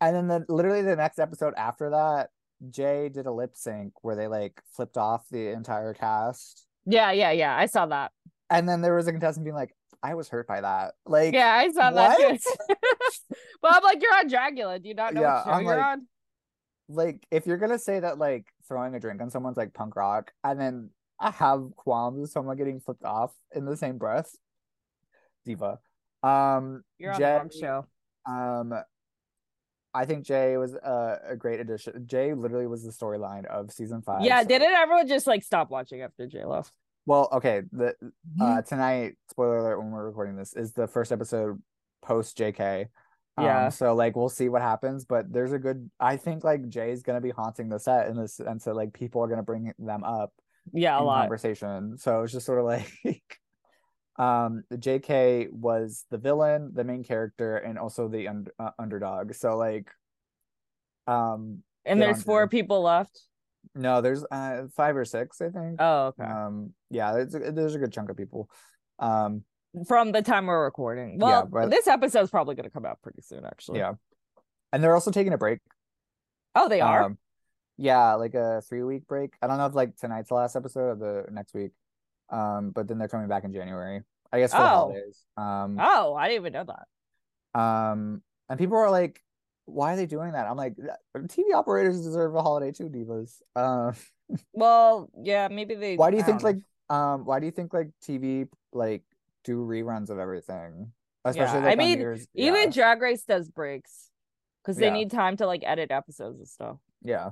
And 0.00 0.14
then 0.14 0.28
the 0.28 0.44
literally 0.52 0.82
the 0.82 0.96
next 0.96 1.18
episode 1.18 1.54
after 1.56 1.90
that, 1.90 2.30
Jay 2.70 3.08
did 3.08 3.26
a 3.26 3.32
lip 3.32 3.52
sync 3.56 3.92
where 4.02 4.14
they 4.16 4.26
like 4.28 4.60
flipped 4.76 4.98
off 4.98 5.26
the 5.30 5.48
entire 5.48 5.94
cast, 5.94 6.66
Yeah, 6.84 7.12
yeah, 7.12 7.30
yeah. 7.30 7.56
I 7.56 7.66
saw 7.66 7.86
that. 7.86 8.12
and 8.50 8.68
then 8.68 8.82
there 8.82 8.94
was 8.94 9.06
a 9.08 9.12
contestant 9.12 9.44
being 9.44 9.54
like, 9.54 9.74
"I 10.04 10.14
was 10.14 10.28
hurt 10.28 10.46
by 10.46 10.60
that." 10.60 10.94
Like, 11.06 11.34
Yeah, 11.34 11.52
I 11.52 11.70
saw 11.72 11.90
that 11.90 12.18
what? 12.18 12.40
too. 12.68 12.74
but 13.62 13.74
I'm 13.74 13.82
like, 13.82 14.00
you're 14.02 14.14
on 14.14 14.28
Dragula. 14.28 14.80
Do 14.82 14.88
you 14.88 14.94
not 14.94 15.14
know 15.14 15.22
Yeah, 15.22 15.34
what 15.36 15.44
show 15.44 15.50
I'm 15.50 15.64
you're 15.64 15.76
like- 15.76 15.84
on? 15.86 16.06
like 16.90 17.26
if 17.30 17.46
you're 17.46 17.56
gonna 17.56 17.78
say 17.78 17.98
that 18.00 18.18
like 18.18 18.46
throwing 18.68 18.94
a 18.94 19.00
drink 19.00 19.22
on 19.22 19.30
someone's 19.30 19.56
like 19.56 19.72
punk 19.72 19.96
rock, 19.96 20.32
and 20.44 20.60
then 20.60 20.90
I 21.18 21.30
have 21.30 21.74
qualms 21.76 22.20
with 22.20 22.30
someone 22.30 22.56
getting 22.58 22.78
flipped 22.80 23.04
off 23.04 23.32
in 23.54 23.64
the 23.64 23.76
same 23.76 23.96
breath, 23.98 24.30
diva. 25.46 25.78
Um, 26.22 26.84
You're 26.98 27.12
on 27.12 27.18
Jay, 27.18 27.24
the 27.24 27.38
wrong 27.38 27.50
show. 27.50 27.86
Um, 28.26 28.74
I 29.94 30.04
think 30.06 30.24
Jay 30.26 30.56
was 30.56 30.74
a, 30.74 31.20
a 31.30 31.36
great 31.36 31.60
addition. 31.60 32.04
Jay 32.06 32.34
literally 32.34 32.66
was 32.66 32.82
the 32.84 32.90
storyline 32.92 33.44
of 33.46 33.70
season 33.70 34.02
five. 34.02 34.22
Yeah, 34.24 34.42
so- 34.42 34.48
didn't 34.48 34.72
everyone 34.74 35.06
just 35.08 35.26
like 35.26 35.42
stop 35.44 35.70
watching 35.70 36.02
after 36.02 36.26
Jay 36.26 36.44
left? 36.44 36.72
Well, 37.06 37.28
okay. 37.32 37.62
The 37.72 37.94
uh 38.40 38.62
tonight, 38.62 39.14
spoiler 39.30 39.58
alert, 39.58 39.78
when 39.78 39.90
we're 39.90 40.06
recording 40.06 40.36
this, 40.36 40.54
is 40.54 40.72
the 40.72 40.86
first 40.86 41.12
episode 41.12 41.60
post 42.02 42.38
JK. 42.38 42.88
Um, 43.36 43.44
Yeah. 43.44 43.68
so 43.68 43.94
like 43.94 44.16
we'll 44.16 44.28
see 44.28 44.48
what 44.48 44.62
happens, 44.62 45.04
but 45.04 45.30
there's 45.32 45.52
a 45.52 45.58
good. 45.58 45.90
I 46.00 46.16
think 46.16 46.44
like 46.44 46.68
Jay's 46.68 47.02
gonna 47.02 47.20
be 47.20 47.30
haunting 47.30 47.68
the 47.68 47.78
set 47.78 48.08
in 48.08 48.16
this, 48.16 48.40
and 48.40 48.60
so 48.60 48.72
like 48.72 48.92
people 48.92 49.22
are 49.22 49.28
gonna 49.28 49.42
bring 49.42 49.72
them 49.78 50.04
up 50.04 50.32
Yeah, 50.72 50.98
a 51.00 51.02
lot. 51.02 51.22
conversation. 51.22 51.98
So 51.98 52.22
it's 52.22 52.32
just 52.32 52.46
sort 52.46 52.60
of 52.60 52.64
like, 52.64 52.90
um, 54.16 54.62
JK 54.72 55.48
was 55.50 56.06
the 56.10 56.18
villain, 56.18 56.70
the 56.72 56.84
main 56.84 57.04
character, 57.04 57.56
and 57.56 57.78
also 57.78 58.08
the 58.08 58.28
un- 58.28 58.46
uh, 58.58 58.70
underdog. 58.78 59.34
So 59.34 59.56
like, 59.56 59.90
um, 61.06 61.62
And 61.84 62.00
there's 62.00 62.22
four 62.22 62.48
people 62.48 62.82
left. 62.82 63.20
No, 63.74 64.00
there's 64.00 64.24
uh 64.30 64.62
five 64.76 64.96
or 64.96 65.04
six, 65.04 65.40
I 65.40 65.48
think. 65.50 65.76
Oh, 65.78 66.06
okay. 66.18 66.24
Um, 66.24 66.72
yeah, 66.90 67.12
there's 67.12 67.34
a, 67.34 67.52
there's 67.52 67.74
a 67.74 67.78
good 67.78 67.92
chunk 67.92 68.10
of 68.10 68.16
people. 68.16 68.48
Um, 68.98 69.42
From 69.88 70.12
the 70.12 70.22
time 70.22 70.46
we're 70.46 70.64
recording. 70.64 71.18
Well, 71.18 71.46
but- 71.46 71.70
this 71.70 71.86
episode's 71.86 72.30
probably 72.30 72.54
gonna 72.54 72.70
come 72.70 72.86
out 72.86 73.00
pretty 73.02 73.22
soon, 73.22 73.44
actually. 73.44 73.78
yeah, 73.80 73.92
and 74.72 74.82
they're 74.82 74.94
also 74.94 75.10
taking 75.10 75.32
a 75.32 75.38
break. 75.38 75.58
Oh, 76.54 76.68
they 76.68 76.80
are. 76.80 77.04
Um, 77.04 77.18
yeah, 77.76 78.14
like 78.14 78.34
a 78.34 78.62
three 78.68 78.82
week 78.84 79.06
break. 79.08 79.34
I 79.42 79.48
don't 79.48 79.58
know 79.58 79.66
if 79.66 79.74
like 79.74 79.96
tonight's 79.96 80.28
the 80.28 80.34
last 80.36 80.54
episode 80.54 80.90
of 80.90 80.98
the 81.00 81.24
next 81.32 81.54
week. 81.54 81.72
Um, 82.30 82.70
but 82.70 82.86
then 82.88 82.98
they're 82.98 83.08
coming 83.08 83.28
back 83.28 83.44
in 83.44 83.52
January. 83.52 84.02
I 84.32 84.38
guess 84.38 84.52
for 84.52 84.58
the 84.58 84.64
Oh. 84.64 84.68
holidays. 84.68 85.24
Um, 85.36 85.78
oh, 85.80 86.14
I 86.14 86.28
didn't 86.28 86.42
even 86.42 86.52
know 86.52 86.64
that. 86.64 87.60
um, 87.60 88.22
and 88.48 88.58
people 88.58 88.76
are 88.76 88.90
like, 88.90 89.20
"Why 89.66 89.92
are 89.94 89.96
they 89.96 90.06
doing 90.06 90.32
that?" 90.32 90.46
I'm 90.46 90.56
like, 90.56 90.74
"TV 91.16 91.52
operators 91.54 92.02
deserve 92.02 92.34
a 92.34 92.42
holiday 92.42 92.72
too, 92.72 92.88
divas." 92.88 93.40
Uh, 93.56 93.92
Well, 94.52 95.10
yeah, 95.22 95.48
maybe 95.48 95.74
they. 95.74 95.96
why 95.96 96.10
do 96.10 96.16
you 96.16 96.22
I 96.22 96.26
think 96.26 96.42
like 96.42 96.56
um, 96.88 97.24
why 97.24 97.40
do 97.40 97.46
you 97.46 97.52
think 97.52 97.74
like 97.74 97.90
TV 98.02 98.48
like 98.72 99.02
do 99.44 99.58
reruns 99.58 100.08
of 100.10 100.18
everything, 100.18 100.92
especially 101.24 101.58
I 101.58 101.62
like 101.64 101.78
on 101.78 101.84
mean, 101.84 101.98
years- 101.98 102.26
even 102.34 102.64
yeah, 102.64 102.70
Drag 102.70 103.02
Race 103.02 103.24
does 103.24 103.48
breaks 103.50 104.10
because 104.62 104.76
they 104.78 104.86
Yeah. 104.86 104.92
need 104.94 105.10
time 105.10 105.36
to 105.38 105.46
like 105.46 105.62
edit 105.64 105.90
episodes 105.90 106.38
and 106.38 106.48
stuff. 106.48 106.78
yeah, 107.02 107.30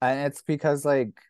and 0.00 0.20
it's 0.26 0.42
because 0.42 0.84
like 0.84 1.20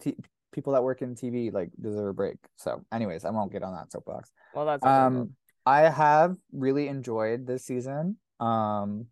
t- 0.00 0.16
people 0.52 0.74
that 0.74 0.84
work 0.84 1.02
in 1.02 1.14
TV 1.16 1.50
like 1.52 1.70
deserve 1.80 2.06
a 2.08 2.12
break. 2.14 2.36
So, 2.56 2.84
anyways, 2.92 3.24
I 3.24 3.30
won't 3.30 3.50
get 3.52 3.62
on 3.64 3.74
that 3.74 3.90
soapbox. 3.90 4.30
Well, 4.54 4.66
that's 4.66 4.84
Um, 4.86 5.34
I 5.66 5.88
have 5.88 6.36
really 6.52 6.86
enjoyed 6.88 7.46
this 7.46 7.64
season. 7.64 8.18
Um, 8.38 9.06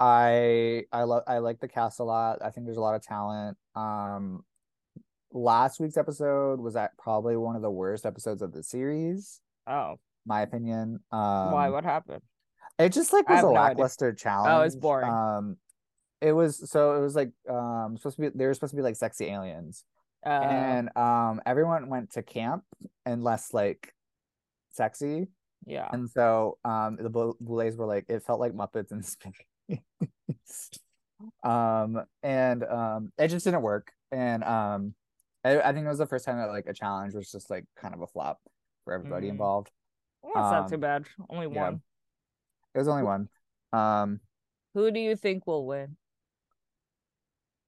I 0.00 0.84
I 0.92 1.02
love 1.04 1.22
I 1.26 1.38
like 1.38 1.60
the 1.60 1.68
cast 1.68 2.00
a 2.00 2.04
lot. 2.04 2.38
I 2.42 2.50
think 2.50 2.66
there's 2.66 2.76
a 2.76 2.82
lot 2.82 2.94
of 2.94 3.02
talent. 3.02 3.56
Um, 3.74 4.44
last 5.32 5.80
week's 5.80 5.96
episode 5.96 6.60
was 6.60 6.76
at 6.76 6.96
probably 6.98 7.36
one 7.36 7.56
of 7.56 7.62
the 7.62 7.70
worst 7.70 8.06
episodes 8.06 8.40
of 8.42 8.52
the 8.52 8.62
series, 8.62 9.40
oh, 9.66 9.96
my 10.24 10.42
opinion. 10.42 11.00
Um, 11.10 11.52
why? 11.52 11.68
What 11.70 11.84
happened? 11.84 12.22
it 12.78 12.92
just 12.92 13.12
like 13.12 13.28
was 13.28 13.40
a 13.40 13.42
no 13.42 13.48
idea. 13.50 13.60
lackluster 13.60 14.12
challenge. 14.12 14.74
boring. 14.76 15.10
Um, 15.10 15.56
it 16.20 16.32
was 16.32 16.70
so 16.70 16.96
it 16.96 17.00
was 17.00 17.14
like 17.16 17.30
um 17.48 17.96
supposed 17.96 18.16
to 18.16 18.22
be 18.22 18.28
they 18.36 18.46
were 18.46 18.54
supposed 18.54 18.72
to 18.72 18.76
be 18.76 18.82
like 18.82 18.96
sexy 18.96 19.26
aliens 19.26 19.84
Uh, 20.26 20.30
and 20.30 20.96
um 20.96 21.40
everyone 21.46 21.88
went 21.88 22.10
to 22.12 22.22
camp 22.24 22.64
and 23.06 23.22
less 23.22 23.54
like 23.54 23.94
sexy 24.72 25.28
yeah. 25.64 25.88
and 25.92 26.10
so 26.10 26.58
um 26.64 26.96
the 27.00 27.08
Bou- 27.08 27.36
Boulets 27.40 27.76
were 27.76 27.86
like 27.86 28.04
it 28.08 28.22
felt 28.24 28.40
like 28.40 28.52
Muppets 28.52 28.90
in 28.90 29.02
space. 29.14 29.32
um 31.42 32.02
and 32.22 32.64
um 32.64 33.12
it 33.18 33.28
just 33.28 33.44
didn't 33.44 33.62
work. 33.62 33.92
And 34.12 34.44
um 34.44 34.94
I, 35.44 35.60
I 35.60 35.72
think 35.72 35.84
it 35.84 35.88
was 35.88 35.98
the 35.98 36.06
first 36.06 36.24
time 36.24 36.38
that 36.38 36.48
like 36.48 36.66
a 36.66 36.72
challenge 36.74 37.14
was 37.14 37.30
just 37.30 37.50
like 37.50 37.64
kind 37.76 37.94
of 37.94 38.00
a 38.02 38.06
flop 38.06 38.40
for 38.84 38.92
everybody 38.92 39.28
Mm. 39.28 39.32
involved. 39.32 39.70
Well, 40.22 40.34
that's 40.34 40.52
not 40.52 40.68
too 40.68 40.74
um, 40.76 40.80
bad. 40.80 41.06
Only 41.30 41.46
yeah. 41.46 41.62
one. 41.62 41.82
It 42.74 42.78
was 42.78 42.88
only 42.88 43.02
one. 43.04 43.28
Um 43.72 44.20
Who 44.74 44.90
do 44.90 45.00
you 45.00 45.16
think 45.16 45.46
will 45.46 45.66
win? 45.66 45.96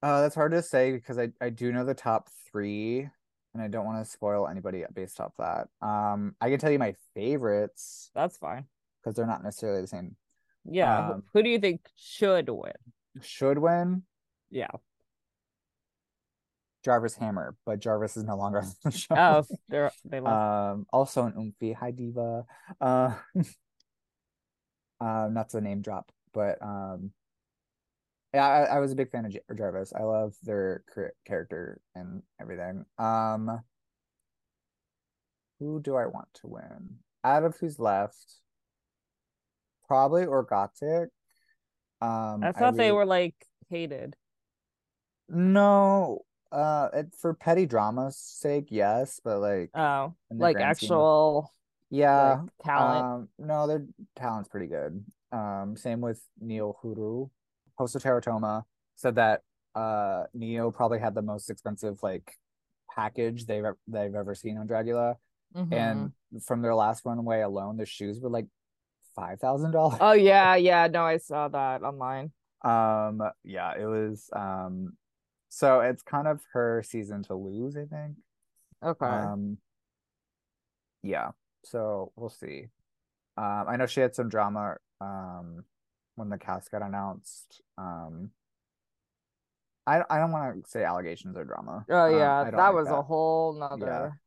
uh 0.03 0.21
that's 0.21 0.35
hard 0.35 0.51
to 0.51 0.61
say 0.63 0.91
because 0.93 1.17
I, 1.19 1.29
I 1.39 1.49
do 1.49 1.71
know 1.71 1.85
the 1.85 1.93
top 1.93 2.29
three 2.51 3.07
and 3.53 3.61
I 3.61 3.67
don't 3.67 3.85
want 3.85 4.03
to 4.03 4.09
spoil 4.09 4.47
anybody 4.47 4.83
based 4.93 5.19
off 5.19 5.33
that. 5.37 5.67
Um 5.85 6.35
I 6.41 6.49
can 6.49 6.59
tell 6.59 6.71
you 6.71 6.79
my 6.79 6.95
favorites 7.13 8.09
That's 8.15 8.37
fine. 8.37 8.65
because 9.03 9.15
they're 9.15 9.27
not 9.27 9.43
necessarily 9.43 9.81
the 9.81 9.87
same. 9.87 10.15
Yeah. 10.65 11.07
who- 11.07 11.13
Um, 11.13 11.23
who 11.33 11.43
do 11.43 11.49
you 11.49 11.59
think 11.59 11.81
should 11.95 12.49
win? 12.49 12.73
Should 13.21 13.57
win 13.57 14.03
Yeah. 14.49 14.67
Jarvis 16.83 17.15
Hammer, 17.15 17.55
but 17.65 17.79
Jarvis 17.79 18.17
is 18.17 18.23
no 18.23 18.35
longer 18.37 18.59
on 18.59 18.71
the 18.83 18.91
show. 18.91 19.15
Oh, 19.15 19.43
they're 19.69 19.91
they 20.03 20.19
left. 20.19 20.35
Um, 20.35 20.87
also 20.91 21.25
an 21.25 21.33
Oomphy. 21.33 21.75
Hi, 21.75 21.91
Diva. 21.91 22.45
Uh, 22.79 23.15
uh, 24.99 25.29
not 25.31 25.49
to 25.49 25.61
name 25.61 25.81
drop, 25.81 26.11
but 26.33 26.59
um, 26.61 27.11
yeah, 28.33 28.47
I, 28.47 28.63
I 28.63 28.79
was 28.79 28.91
a 28.91 28.95
big 28.95 29.11
fan 29.11 29.25
of 29.25 29.31
Jar- 29.31 29.55
Jarvis. 29.55 29.93
I 29.93 30.03
love 30.03 30.33
their 30.41 30.83
character 31.25 31.79
and 31.93 32.23
everything. 32.39 32.85
Um, 32.97 33.61
who 35.59 35.79
do 35.81 35.95
I 35.95 36.07
want 36.07 36.29
to 36.35 36.47
win? 36.47 36.97
Out 37.23 37.43
of 37.43 37.57
who's 37.57 37.77
left, 37.77 38.37
probably 39.91 40.25
Orgotic. 40.25 41.07
Um, 42.01 42.43
I 42.43 42.53
thought 42.53 42.75
they 42.77 42.85
really- 42.85 42.91
were 42.93 43.05
like 43.05 43.35
hated. 43.69 44.15
No, 45.27 46.21
uh, 46.51 46.89
it, 46.93 47.13
for 47.19 47.33
petty 47.33 47.65
drama's 47.65 48.17
sake, 48.17 48.67
yes, 48.69 49.19
but 49.23 49.39
like, 49.39 49.69
Oh, 49.75 50.13
like 50.29 50.55
grand 50.55 50.77
scheme 50.77 50.91
of- 50.91 50.97
actual 50.97 51.53
yeah, 51.89 52.39
like, 52.41 52.49
talent. 52.63 53.05
Um, 53.05 53.29
no, 53.37 53.67
their 53.67 53.85
talent's 54.15 54.49
pretty 54.49 54.67
good. 54.67 55.03
Um, 55.31 55.75
same 55.77 56.01
with 56.01 56.21
Neo 56.39 56.77
Huru. 56.81 57.29
Hoso 57.77 57.99
Terra 57.99 58.21
Toma 58.21 58.65
said 58.95 59.15
that 59.15 59.41
uh 59.73 60.25
Neo 60.33 60.69
probably 60.71 60.99
had 60.99 61.15
the 61.15 61.21
most 61.21 61.49
expensive 61.49 62.03
like 62.03 62.37
package 62.93 63.45
they've 63.45 63.63
they've 63.87 64.13
ever 64.13 64.35
seen 64.35 64.57
on 64.57 64.67
Dragula, 64.67 65.15
Mhm. 65.55 65.73
and 65.73 66.43
from 66.43 66.61
their 66.61 66.75
last 66.75 67.05
runway 67.05 67.39
alone, 67.41 67.77
the 67.77 67.85
shoes 67.85 68.19
were 68.19 68.29
like 68.29 68.47
five 69.21 69.39
thousand 69.39 69.71
dollars. 69.71 69.97
oh 70.01 70.13
yeah, 70.13 70.55
yeah. 70.55 70.87
No, 70.87 71.03
I 71.03 71.17
saw 71.17 71.47
that 71.47 71.83
online. 71.83 72.31
Um, 72.63 73.21
yeah, 73.43 73.73
it 73.79 73.85
was 73.85 74.29
um, 74.35 74.93
so 75.49 75.81
it's 75.81 76.01
kind 76.03 76.27
of 76.27 76.41
her 76.53 76.83
season 76.83 77.23
to 77.23 77.35
lose, 77.35 77.75
I 77.75 77.85
think. 77.85 78.17
Okay. 78.83 79.05
Um, 79.05 79.57
yeah, 81.03 81.31
so 81.63 82.11
we'll 82.15 82.29
see. 82.29 82.67
Um, 83.37 83.65
I 83.69 83.75
know 83.77 83.85
she 83.85 84.01
had 84.01 84.15
some 84.15 84.29
drama 84.29 84.77
um 84.99 85.63
when 86.15 86.29
the 86.29 86.37
cast 86.37 86.71
got 86.71 86.81
announced. 86.81 87.61
Um, 87.77 88.31
I 89.87 90.03
I 90.09 90.17
don't 90.19 90.31
want 90.31 90.63
to 90.63 90.69
say 90.69 90.83
allegations 90.83 91.37
or 91.37 91.45
drama. 91.45 91.85
oh 91.89 92.05
Um, 92.05 92.17
yeah, 92.17 92.43
don't 92.43 92.55
that 92.55 92.67
like 92.67 92.73
was 92.73 92.87
a 92.87 93.01
whole 93.01 93.53
nother. 93.53 94.17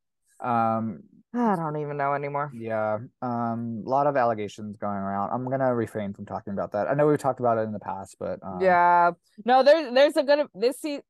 Yeah. 0.42 0.76
Um, 0.76 1.04
I 1.36 1.56
don't 1.56 1.76
even 1.76 1.96
know 1.96 2.14
anymore. 2.14 2.52
yeah, 2.54 2.98
um, 3.22 3.82
a 3.84 3.88
lot 3.88 4.06
of 4.06 4.16
allegations 4.16 4.76
going 4.76 4.96
around. 4.96 5.30
I'm 5.32 5.48
gonna 5.50 5.74
refrain 5.74 6.12
from 6.14 6.26
talking 6.26 6.52
about 6.52 6.72
that. 6.72 6.88
I 6.88 6.94
know 6.94 7.06
we've 7.06 7.18
talked 7.18 7.40
about 7.40 7.58
it 7.58 7.62
in 7.62 7.72
the 7.72 7.80
past, 7.80 8.16
but 8.20 8.38
um, 8.42 8.60
Yeah. 8.60 9.10
No, 9.44 9.62
there's 9.62 9.92
there's 9.92 10.16
a 10.16 10.22
good 10.22 10.46
this 10.54 10.78
see 10.80 11.00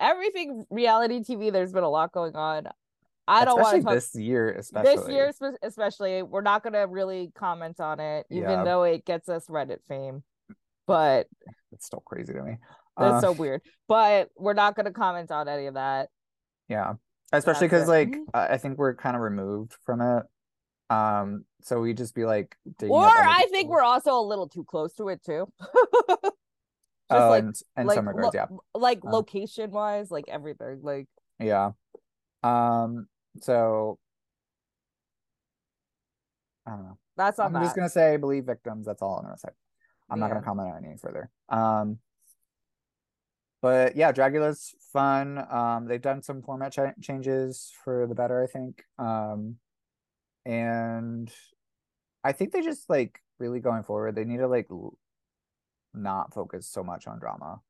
everything 0.00 0.64
reality 0.70 1.20
TV. 1.20 1.50
There's 1.52 1.72
been 1.72 1.82
a 1.84 1.88
lot 1.90 2.12
going 2.12 2.36
on. 2.36 2.68
I 3.26 3.44
don't 3.46 3.58
want 3.60 3.76
to 3.76 3.82
talk 3.82 3.94
this 3.94 4.14
year, 4.14 4.52
especially 4.52 4.96
this 4.96 5.08
year 5.08 5.32
especially. 5.62 6.22
We're 6.22 6.42
not 6.42 6.62
gonna 6.62 6.86
really 6.86 7.32
comment 7.34 7.80
on 7.80 7.98
it, 7.98 8.26
even 8.30 8.50
Yeah. 8.50 8.64
though 8.64 8.82
it 8.84 9.04
gets 9.04 9.28
us 9.28 9.46
Reddit 9.48 9.78
fame. 9.88 10.22
But 10.86 11.26
It's 11.72 11.86
still 11.86 12.02
crazy 12.04 12.32
to 12.34 12.42
me. 12.42 12.58
that's 12.98 13.14
Uh, 13.14 13.20
so 13.22 13.32
weird. 13.32 13.62
But 13.88 14.28
we're 14.36 14.52
not 14.54 14.76
gonna 14.76 14.92
comment 14.92 15.30
on 15.32 15.48
any 15.48 15.66
of 15.66 15.74
that. 15.74 16.10
Yeah. 16.68 16.94
Especially 17.38 17.66
because 17.66 17.88
like 17.88 18.08
Mhm. 18.10 18.24
I 18.34 18.56
think 18.58 18.78
we're 18.78 18.94
kind 18.94 19.16
of 19.16 19.22
removed 19.22 19.74
from 19.84 20.00
it. 20.00 20.24
Um, 20.90 21.44
so 21.62 21.80
we 21.80 21.94
just 21.94 22.14
be 22.14 22.24
like 22.24 22.56
Or 22.82 23.06
I 23.06 23.46
think 23.50 23.70
we're 23.70 23.82
also 23.82 24.18
a 24.18 24.22
little 24.22 24.48
too 24.48 24.64
close 24.64 24.94
to 24.96 25.08
it 25.08 25.22
too. 25.24 25.46
oh, 26.20 26.30
like- 27.10 27.42
and, 27.42 27.54
and 27.76 27.88
like 27.88 27.94
some 27.96 28.08
regards, 28.08 28.34
lo- 28.34 28.40
yeah. 28.50 28.56
like 28.74 29.00
Uh. 29.04 29.10
location 29.10 29.70
wise, 29.70 30.10
like 30.10 30.24
everything. 30.28 30.80
Like 30.82 31.08
Yeah. 31.38 31.72
Um, 32.42 33.08
so 33.40 33.98
I 36.66 36.70
don't 36.72 36.82
know. 36.84 36.98
that's 37.16 37.38
I'm 37.38 37.52
that. 37.52 37.62
just 37.62 37.76
gonna 37.76 37.88
say 37.88 38.16
believe 38.16 38.44
victims. 38.44 38.86
That's 38.86 39.02
all 39.02 39.16
I'm 39.18 39.24
gonna 39.24 39.38
say. 39.38 39.50
I'm 40.10 40.18
not 40.20 40.28
gonna 40.28 40.42
comment 40.42 40.68
on 40.74 40.84
any 40.84 40.96
further. 40.98 41.30
Um, 41.48 41.98
but 43.64 43.96
yeah, 43.96 44.12
Dragula's 44.12 44.74
fun. 44.92 45.42
Um, 45.50 45.86
they've 45.86 46.02
done 46.02 46.20
some 46.20 46.42
format 46.42 46.70
cha- 46.70 46.92
changes 47.00 47.72
for 47.82 48.06
the 48.06 48.14
better, 48.14 48.42
I 48.42 48.46
think. 48.46 48.82
Um, 48.98 49.56
and 50.44 51.32
I 52.22 52.32
think 52.32 52.52
they 52.52 52.60
just 52.60 52.90
like 52.90 53.20
really 53.38 53.60
going 53.60 53.82
forward. 53.84 54.16
They 54.16 54.24
need 54.26 54.36
to 54.36 54.48
like 54.48 54.66
l- 54.70 54.98
not 55.94 56.34
focus 56.34 56.66
so 56.68 56.84
much 56.84 57.06
on 57.06 57.18
drama. 57.18 57.60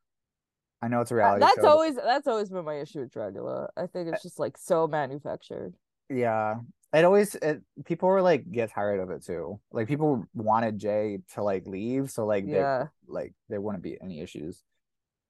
I 0.83 0.89
know 0.89 1.01
it's 1.01 1.13
a 1.13 1.15
reality 1.15 1.41
that's 1.43 1.55
show, 1.55 1.63
but- 1.63 1.69
always 1.71 1.95
that's 1.95 2.27
always 2.27 2.51
been 2.51 2.65
my 2.65 2.81
issue 2.81 2.99
with 2.99 3.13
Dragula. 3.15 3.69
I 3.77 3.87
think 3.87 4.09
it's 4.13 4.23
just 4.25 4.41
like 4.41 4.59
so 4.59 4.89
manufactured. 4.89 5.75
Yeah. 6.11 6.57
It 6.93 7.05
always 7.05 7.37
it 7.37 7.63
people 7.85 8.09
were 8.09 8.21
like 8.21 8.51
get 8.51 8.73
tired 8.73 8.99
of 8.99 9.11
it 9.11 9.25
too. 9.25 9.61
Like 9.71 9.87
people 9.87 10.25
wanted 10.35 10.79
Jay 10.81 11.21
to 11.35 11.43
like 11.45 11.67
leave, 11.69 12.11
so 12.11 12.27
like 12.27 12.47
they 12.47 12.53
Yeah. 12.53 12.89
like 13.07 13.33
there 13.49 13.61
wouldn't 13.61 13.85
be 13.85 13.97
any 14.03 14.21
issues. 14.21 14.65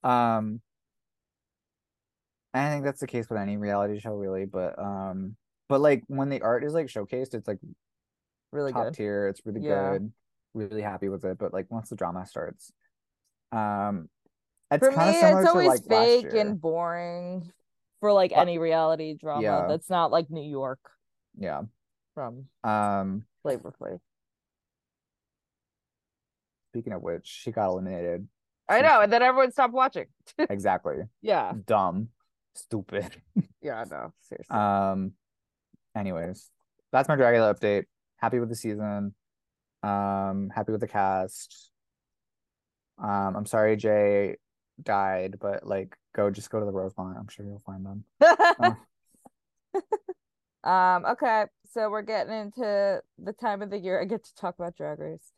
Um 0.04 0.60
I 2.52 2.70
think 2.70 2.84
that's 2.84 3.00
the 3.00 3.06
case 3.06 3.28
with 3.28 3.38
any 3.38 3.56
reality 3.56 3.98
show 3.98 4.12
really, 4.14 4.44
but 4.44 4.78
um 4.78 5.36
but 5.68 5.80
like 5.80 6.04
when 6.06 6.28
the 6.28 6.42
art 6.42 6.64
is 6.64 6.74
like 6.74 6.86
showcased, 6.86 7.34
it's 7.34 7.48
like 7.48 7.58
Really 8.52 8.72
top 8.72 8.86
good. 8.86 8.94
tier, 8.94 9.28
it's 9.28 9.44
really 9.44 9.60
Yeah. 9.60 9.94
good. 9.94 10.12
Really 10.54 10.82
happy 10.82 11.08
with 11.08 11.24
it, 11.24 11.38
but 11.38 11.52
like 11.52 11.68
once 11.70 11.88
the 11.88 11.96
drama 11.96 12.26
starts, 12.26 12.72
um 13.50 14.08
it's 14.70 14.86
For 14.86 14.92
kind 14.92 15.08
me, 15.08 15.10
of 15.10 15.16
similar 15.16 15.42
it's 15.42 15.50
to 15.50 15.58
always 15.58 15.68
like 15.68 15.84
fake 15.88 16.32
and 16.34 16.60
boring 16.60 17.50
for 18.00 18.12
like 18.12 18.32
Uh, 18.32 18.40
any 18.40 18.58
reality 18.58 19.14
drama 19.14 19.42
yeah. 19.42 19.66
that's 19.68 19.90
not 19.90 20.12
like 20.12 20.30
New 20.30 20.48
York 20.48 20.80
Yeah. 21.36 21.62
from 22.14 22.44
Um 22.62 23.24
Flavor 23.42 23.74
Flav. 23.80 24.00
speaking 26.70 26.92
of 26.92 27.02
which, 27.02 27.26
she 27.26 27.50
got 27.52 27.68
eliminated. 27.68 28.28
I 28.68 28.80
know, 28.80 29.02
and 29.02 29.12
then 29.12 29.22
everyone 29.22 29.52
stopped 29.52 29.74
watching. 29.74 30.06
Exactly. 30.38 30.96
Yeah, 31.22 31.52
dumb, 31.66 32.08
stupid. 32.54 33.10
yeah, 33.62 33.80
I 33.80 33.84
know. 33.84 34.12
Seriously. 34.22 34.56
Um, 34.56 35.12
anyways, 35.96 36.50
that's 36.92 37.08
my 37.08 37.16
Dragula 37.16 37.54
update. 37.54 37.84
Happy 38.16 38.40
with 38.40 38.48
the 38.48 38.56
season. 38.56 39.14
Um, 39.82 40.50
happy 40.54 40.72
with 40.72 40.80
the 40.80 40.88
cast. 40.88 41.70
Um, 42.98 43.36
I'm 43.36 43.46
sorry 43.46 43.76
Jay 43.76 44.36
died, 44.82 45.36
but 45.40 45.66
like, 45.66 45.96
go 46.14 46.30
just 46.30 46.50
go 46.50 46.60
to 46.60 46.66
the 46.66 46.72
Rosemont. 46.72 47.16
I'm 47.18 47.28
sure 47.28 47.44
you'll 47.44 47.62
find 47.66 47.84
them. 47.84 48.04
um, 50.64 51.04
okay, 51.06 51.44
so 51.72 51.90
we're 51.90 52.02
getting 52.02 52.32
into 52.32 53.02
the 53.18 53.32
time 53.32 53.62
of 53.62 53.70
the 53.70 53.78
year 53.78 54.00
I 54.00 54.04
get 54.04 54.24
to 54.24 54.34
talk 54.34 54.54
about 54.58 54.76
Drag 54.76 54.98
Race. 54.98 55.32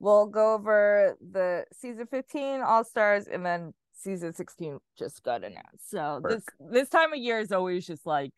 We'll 0.00 0.26
go 0.26 0.54
over 0.54 1.16
the 1.20 1.64
season 1.72 2.06
15 2.06 2.62
All 2.62 2.82
Stars 2.84 3.26
and 3.26 3.44
then 3.46 3.72
season 3.92 4.32
16 4.32 4.78
just 4.98 5.22
got 5.22 5.44
announced. 5.44 5.90
So 5.90 6.20
this 6.26 6.42
this 6.70 6.88
time 6.88 7.12
of 7.12 7.18
year 7.18 7.38
is 7.38 7.52
always 7.52 7.86
just 7.86 8.06
like 8.06 8.32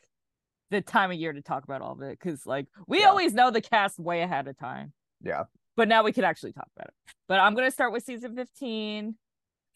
the 0.71 0.81
time 0.81 1.11
of 1.11 1.17
year 1.19 1.33
to 1.33 1.41
talk 1.43 1.65
about 1.65 1.81
all 1.83 1.93
of 1.93 2.03
it 2.03 2.19
because 2.19 2.45
like 2.47 2.67
we 2.87 3.01
Yeah. 3.01 3.07
always 3.09 3.33
know 3.33 3.51
the 3.51 3.61
cast 3.61 3.99
way 3.99 4.23
ahead 4.23 4.49
of 4.49 4.59
time. 4.59 4.93
Yeah. 5.23 5.45
But 5.77 5.89
now 5.89 6.03
we 6.03 6.13
can 6.13 6.25
actually 6.25 6.53
talk 6.53 6.69
about 6.77 6.89
it. 6.89 6.95
But 7.29 7.39
I'm 7.41 7.55
gonna 7.55 7.71
start 7.71 7.93
with 7.93 8.05
season 8.05 8.35
15. 8.35 9.17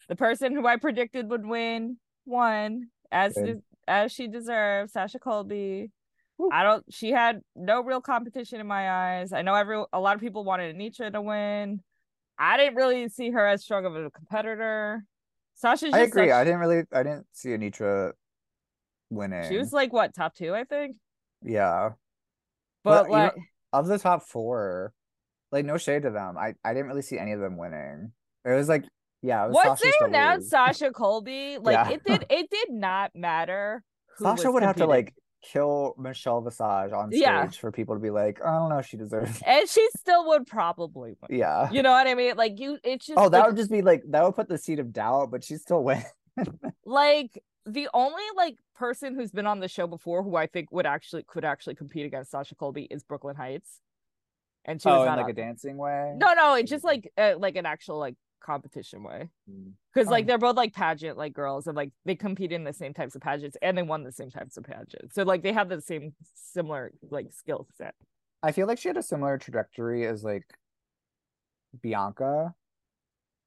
The 0.09 0.15
person 0.15 0.53
who 0.53 0.67
I 0.67 0.75
predicted 0.77 1.29
would 1.29 1.45
win 1.45 1.97
won 2.25 2.89
as 3.11 3.33
de- 3.35 3.61
as 3.87 4.11
she 4.11 4.27
deserves, 4.27 4.91
Sasha 4.91 5.19
Colby. 5.19 5.91
I 6.51 6.63
don't 6.63 6.83
she 6.89 7.11
had 7.11 7.41
no 7.55 7.81
real 7.81 8.01
competition 8.01 8.59
in 8.59 8.67
my 8.67 8.89
eyes. 9.19 9.33
I 9.33 9.41
know 9.41 9.55
every 9.55 9.83
a 9.91 9.99
lot 9.99 10.15
of 10.15 10.21
people 10.21 10.43
wanted 10.43 10.75
Anetra 10.75 11.11
to 11.13 11.21
win. 11.21 11.81
I 12.37 12.57
didn't 12.57 12.75
really 12.75 13.09
see 13.09 13.31
her 13.31 13.45
as 13.47 13.63
strong 13.63 13.85
of 13.85 13.95
a 13.95 14.11
competitor. 14.11 15.03
Sasha. 15.55 15.89
I 15.91 16.01
agree. 16.01 16.27
such- 16.27 16.33
I 16.35 16.43
didn't 16.43 16.59
really, 16.59 16.83
I 16.93 17.01
didn't 17.03 17.25
see 17.33 17.49
Anetra 17.49 18.11
winning. 19.09 19.49
she 19.49 19.57
was 19.57 19.73
like 19.73 19.91
what 19.91 20.13
top 20.13 20.35
two, 20.35 20.53
I 20.53 20.63
think. 20.63 20.97
yeah. 21.41 21.91
But 22.83 23.09
Well, 23.09 23.19
you 23.21 23.25
know- 23.27 23.33
like 23.35 23.43
Of 23.73 23.87
the 23.87 23.97
top 23.99 24.23
four, 24.23 24.93
like 25.51 25.65
no 25.65 25.77
shade 25.77 26.03
to 26.03 26.11
them. 26.11 26.37
I, 26.37 26.53
I 26.63 26.73
didn't 26.73 26.87
really 26.87 27.01
see 27.01 27.17
any 27.17 27.31
of 27.31 27.39
them 27.39 27.57
winning. 27.57 28.11
It 28.45 28.51
was 28.51 28.69
like, 28.69 28.85
yeah, 29.23 29.43
it 29.45 29.47
was 29.47 29.55
once 29.55 29.79
Sasha's 29.81 29.95
they 29.99 30.05
announced. 30.05 30.49
Sasha 30.51 30.91
Colby, 30.91 31.57
like 31.59 31.73
Yeah. 31.73 31.89
it 31.89 32.03
did 32.05 32.25
it 32.29 32.49
did 32.51 32.69
not 32.71 33.11
matter. 33.15 33.83
who 34.19 34.25
Sasha 34.25 34.51
would 34.51 34.63
have 34.63 34.75
to 34.77 34.85
like 34.85 35.13
kill 35.51 35.95
Michelle 35.97 36.41
Visage 36.41 36.91
on 36.91 37.09
stage 37.11 37.21
Yeah. 37.21 37.47
for 37.49 37.71
people 37.71 37.95
to 37.95 38.01
be 38.01 38.09
like, 38.09 38.43
I 38.43 38.51
don't 38.57 38.69
know, 38.69 38.81
she 38.81 38.97
deserves. 38.97 39.37
It. 39.37 39.43
and 39.45 39.69
she 39.69 39.87
still 39.97 40.27
would 40.27 40.45
probably 40.47 41.15
win. 41.21 41.39
Yeah. 41.39 41.69
You 41.71 41.81
know 41.83 41.91
what 41.91 42.07
I 42.07 42.15
mean? 42.15 42.35
Like 42.35 42.59
you 42.59 42.77
it's 42.83 43.05
just 43.07 43.17
Oh, 43.17 43.29
that 43.29 43.37
like, 43.39 43.47
would 43.47 43.55
just 43.57 43.71
be 43.71 43.81
like 43.81 44.03
that 44.09 44.23
would 44.23 44.35
put 44.35 44.49
the 44.49 44.57
seed 44.57 44.79
of 44.79 44.91
doubt, 44.91 45.31
but 45.31 45.43
she 45.43 45.55
still 45.55 45.83
win. 45.83 46.03
like 46.85 47.41
the 47.65 47.89
only 47.93 48.23
like 48.35 48.57
person 48.75 49.15
who's 49.15 49.31
been 49.31 49.47
on 49.47 49.59
the 49.59 49.67
show 49.67 49.87
before 49.87 50.23
who 50.23 50.35
I 50.35 50.47
think 50.47 50.71
would 50.71 50.85
actually 50.85 51.23
could 51.23 51.43
actually 51.45 51.75
compete 51.75 52.05
against 52.05 52.31
Sasha 52.31 52.55
Colby 52.55 52.83
is 52.89 53.03
Brooklyn 53.03 53.35
Hytes. 53.35 53.81
And 54.65 54.81
she 54.81 54.89
was 54.89 54.99
Oh, 54.99 55.01
in 55.03 55.07
not 55.07 55.17
like 55.19 55.29
a 55.29 55.33
dancing 55.33 55.77
way. 55.77 56.13
No, 56.17 56.33
no, 56.33 56.55
it's 56.55 56.69
just 56.69 56.83
like 56.83 57.09
uh, 57.17 57.33
like 57.37 57.55
an 57.55 57.65
actual 57.65 57.97
like 57.99 58.15
competition 58.41 59.03
way. 59.03 59.29
Mm. 59.49 59.71
Because 59.93 60.09
like 60.09 60.25
Oh. 60.25 60.27
they're 60.27 60.37
both 60.37 60.55
like 60.55 60.73
pageant 60.73 61.17
like 61.17 61.33
girls 61.33 61.67
and 61.67 61.75
like 61.75 61.91
they 62.05 62.15
compete 62.15 62.51
in 62.51 62.63
the 62.63 62.73
same 62.73 62.93
types 62.93 63.15
of 63.15 63.21
pageants 63.21 63.57
and 63.61 63.77
they 63.77 63.81
won 63.83 64.03
the 64.03 64.11
same 64.11 64.29
types 64.31 64.57
of 64.57 64.63
pageants. 64.63 65.15
So 65.15 65.23
like 65.23 65.43
they 65.43 65.53
have 65.53 65.69
the 65.69 65.81
same 65.81 66.13
similar 66.35 66.91
like 67.09 67.33
skill 67.33 67.67
set. 67.77 67.95
I 68.43 68.51
feel 68.51 68.67
like 68.67 68.77
she 68.79 68.87
had 68.89 68.97
a 68.97 69.03
similar 69.03 69.37
trajectory 69.37 70.05
as 70.05 70.23
like 70.23 70.43
Bianca. 71.81 72.53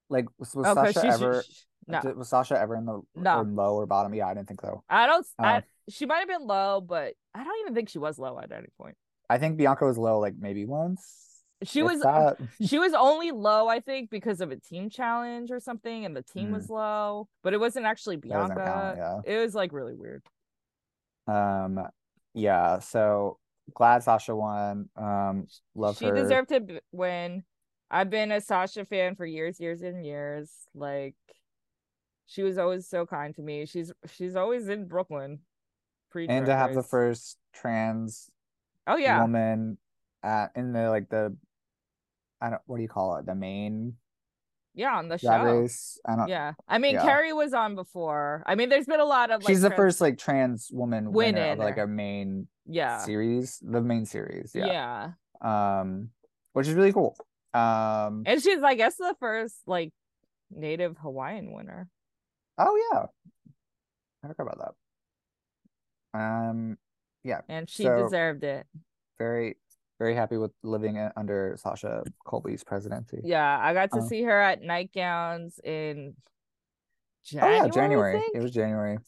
Like 0.09 0.27
was, 0.39 0.55
was 0.55 0.67
Oh, 0.67 0.75
Sasha 0.75 1.01
she's- 1.01 1.15
ever 1.23 1.43
sh- 1.43 1.65
no. 1.87 2.01
was 2.17 2.29
Sasha 2.29 2.59
ever 2.59 2.75
in 2.77 2.85
the 2.85 3.01
No. 3.15 3.41
in 3.41 3.55
low 3.55 3.77
or 3.77 3.87
bottom? 3.87 4.13
Yeah, 4.15 4.27
I 4.27 4.35
didn't 4.35 4.49
think 4.49 4.61
so. 4.61 4.83
I 4.89 5.07
don't. 5.07 5.27
I 5.39 5.63
she 5.89 6.07
might 6.07 6.19
have 6.19 6.29
been 6.29 6.47
low, 6.47 6.81
but 6.81 7.15
I 7.35 7.45
don't 7.45 7.61
even 7.61 7.75
think 7.75 7.89
she 7.89 7.99
was 7.99 8.19
low 8.19 8.39
at 8.39 8.51
any 8.53 8.69
point. 8.77 8.97
I 9.29 9.39
think 9.39 9.57
Bianca 9.57 9.85
was 9.87 9.97
low 9.99 10.19
like 10.19 10.35
maybe 10.39 10.65
once. 10.67 11.27
She 11.63 11.83
was 11.83 12.01
that. 12.01 12.39
she 12.67 12.79
was 12.79 12.95
only 12.95 13.31
low, 13.33 13.69
I 13.69 13.81
think, 13.81 14.11
because 14.11 14.41
of 14.41 14.51
a 14.51 14.57
team 14.57 14.89
challenge 14.91 15.51
or 15.51 15.61
something, 15.61 16.05
and 16.05 16.17
the 16.17 16.23
team 16.23 16.49
Mm. 16.49 16.53
was 16.55 16.71
low, 16.71 17.29
but 17.43 17.53
it 17.53 17.61
wasn't 17.61 17.87
actually 17.87 18.17
beyond 18.17 18.51
That 18.53 18.57
doesn't 18.59 18.75
Bianca. 18.97 19.01
count, 19.01 19.27
It 19.27 19.39
was 19.39 19.55
like 19.55 19.73
really 19.73 19.95
weird. 19.95 20.23
Um, 21.27 21.87
yeah. 22.35 22.79
So 22.79 23.39
glad 23.75 24.03
Sasha 24.03 24.35
won. 24.35 24.89
Um, 24.97 25.47
love 25.75 25.99
she 25.99 26.07
her. 26.07 26.15
deserved 26.15 26.49
to 26.51 26.61
b- 26.61 26.81
win. 26.93 27.45
I've 27.91 28.11
been 28.11 28.33
a 28.33 28.41
Sasha 28.41 28.85
fan 28.85 29.15
for 29.17 29.27
years, 29.27 29.61
years 29.61 29.83
and 29.83 30.05
years. 30.05 30.51
Like 30.75 31.15
she 32.27 32.43
was 32.43 32.57
always 32.59 32.89
so 32.89 33.05
kind 33.07 33.35
to 33.35 33.43
me. 33.43 33.67
She's 33.67 33.93
she's 34.13 34.37
always 34.37 34.69
in 34.69 34.87
Brooklyn. 34.87 35.41
And 36.15 36.47
to 36.47 36.57
have 36.57 36.75
the 36.75 36.83
first 36.83 37.37
trans 37.53 38.29
Oh 38.87 38.97
yeah. 38.97 39.21
woman 39.21 39.79
at 40.25 40.51
in 40.57 40.73
the 40.73 40.89
like 40.91 41.09
the 41.09 41.37
I 42.41 42.51
don't 42.51 42.63
what 42.67 42.77
do 42.77 42.83
you 42.83 42.89
call 42.89 43.17
it 43.17 43.27
the 43.27 43.35
main 43.35 43.97
Yeah, 44.75 44.97
on 44.97 45.09
the 45.09 45.19
show. 45.19 45.43
race 45.43 45.99
I 46.07 46.17
don't 46.17 46.29
Yeah. 46.29 46.53
I 46.69 46.79
mean 46.79 46.95
yeah. 46.95 47.05
Kerri 47.05 47.33
was 47.35 47.53
on 47.55 47.75
before. 47.75 48.43
I 48.47 48.55
mean 48.55 48.69
there's 48.69 48.87
been 48.87 49.01
a 49.01 49.05
lot 49.05 49.31
of 49.31 49.43
like 49.43 49.49
she's 49.53 49.63
the 49.63 49.69
trans- 49.69 49.77
first 49.79 50.01
like 50.01 50.19
trans 50.19 50.71
woman 50.73 51.13
winner 51.13 51.53
of 51.53 51.59
like 51.59 51.77
Winner. 51.77 51.85
a 51.85 51.89
main 51.89 52.49
Yeah. 52.67 52.99
series 52.99 53.59
the 53.63 53.81
main 53.81 54.07
series 54.07 54.53
yeah. 54.55 55.11
yeah. 55.43 55.79
um 55.81 56.11
which 56.53 56.67
is 56.69 56.75
really 56.75 56.93
cool 56.93 57.17
um 57.55 58.23
And 58.27 58.41
she's 58.43 58.63
I 58.63 58.75
guess 58.75 58.97
the 58.97 59.15
first 59.21 59.57
like 59.67 59.93
native 60.51 60.97
Hawaiian 60.99 61.53
winner. 61.53 61.89
oh 62.59 62.77
yeah 62.93 63.07
I 64.23 64.29
forgot 64.29 64.43
about 64.55 64.75
that 66.15 66.19
um 66.19 66.77
yeah 67.25 67.41
And 67.49 67.69
she 67.69 67.85
So- 67.85 68.03
deserved 68.05 68.45
it. 68.45 68.67
very 69.19 69.57
very 70.01 70.15
happy 70.17 70.37
with 70.39 70.51
living 70.65 70.99
uh, 70.99 71.13
under 71.17 71.55
Sasha 71.59 72.03
Colby's 72.27 72.65
presidency 72.65 73.21
Yeah, 73.23 73.59
I 73.63 73.73
got 73.75 73.93
to 73.93 74.01
Oh. 74.01 74.09
see 74.09 74.23
her 74.23 74.41
at 74.41 74.63
nightgowns 74.63 75.61
in 75.63 76.15
oh 76.17 77.25
January. 77.25 77.57
yeah 77.57 77.63
I 77.65 77.69
January 77.69 78.23
it 78.35 78.43
was 78.43 78.51
January 78.51 78.99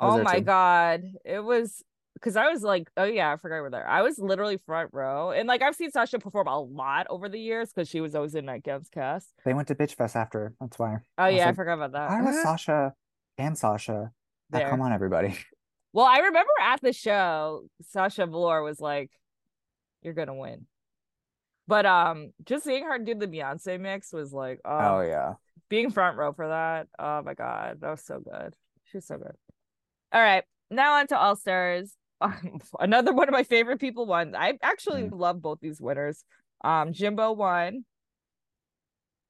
I 0.00 0.06
was 0.06 0.20
Oh 0.20 0.22
my 0.24 0.38
too. 0.38 0.44
god. 0.44 1.02
It 1.24 1.40
was 1.44 1.82
because 2.14 2.36
I 2.36 2.48
was 2.50 2.62
like, 2.62 2.88
oh 2.96 3.04
yeah, 3.04 3.32
I 3.32 3.36
forgot 3.36 3.56
we 3.56 3.60
were 3.62 3.70
there. 3.70 3.86
I 3.88 4.02
was 4.02 4.18
literally 4.18 4.58
front 4.66 4.90
row. 4.92 5.30
And 5.30 5.46
like 5.46 5.62
I've 5.62 5.74
seen 5.76 5.90
Sasha 5.92 6.18
perform 6.18 6.48
a 6.48 6.60
lot 6.60 7.06
over 7.10 7.28
the 7.28 7.38
years 7.38 7.72
because 7.72 7.88
she 7.88 8.00
was 8.00 8.14
always 8.16 8.34
in 8.34 8.44
Nightgowns 8.46 8.88
cast. 8.90 9.28
they 9.44 9.54
went 9.54 9.68
to 9.68 9.74
Bitch 9.74 9.94
Fest 9.94 10.16
after 10.16 10.54
that's 10.60 10.78
why 10.78 10.96
Oh 11.18 11.26
was 11.26 11.34
yeah, 11.36 11.48
I 11.48 11.52
forgot 11.52 11.74
about 11.74 11.92
that. 11.92 12.08
Why 12.10 12.22
was 12.22 12.40
Sasha 12.42 12.94
and 13.38 13.56
Sasha? 13.58 14.10
Come 14.52 14.80
on, 14.80 14.92
everybody. 14.92 15.36
Well, 15.94 16.04
I 16.04 16.18
remember 16.18 16.50
at 16.60 16.82
the 16.82 16.92
show, 16.92 17.62
Sasha 17.80 18.26
Velour 18.26 18.62
was 18.62 18.78
like, 18.78 19.10
You're 20.08 20.14
gonna 20.14 20.34
win. 20.34 20.66
But 21.66 21.84
um, 21.84 22.32
just 22.46 22.64
seeing 22.64 22.84
her 22.84 22.98
do 22.98 23.14
the 23.14 23.26
Beyonce 23.26 23.78
mix 23.78 24.10
was 24.10 24.32
like, 24.32 24.58
Oh 24.64 24.96
oh, 24.96 25.00
yeah. 25.02 25.34
being 25.68 25.90
front 25.90 26.16
row 26.16 26.32
for 26.32 26.48
that. 26.48 26.88
Oh 26.98 27.20
my 27.20 27.34
god, 27.34 27.82
that 27.82 27.90
was 27.90 28.02
so 28.06 28.20
good. 28.20 28.54
She's 28.84 29.06
so 29.06 29.18
good. 29.18 29.34
All 30.10 30.22
right, 30.22 30.44
now 30.70 30.94
on 30.94 31.06
to 31.08 31.18
All 31.18 31.36
Stars. 31.36 31.92
Another 32.80 33.12
one 33.12 33.28
of 33.28 33.32
my 33.32 33.42
favorite 33.42 33.80
people 33.80 34.06
won. 34.06 34.34
I 34.34 34.54
actually 34.62 35.10
love 35.10 35.42
both 35.42 35.58
these 35.60 35.78
winners. 35.78 36.24
Um, 36.64 36.94
Jimbo 36.94 37.32
won. 37.32 37.84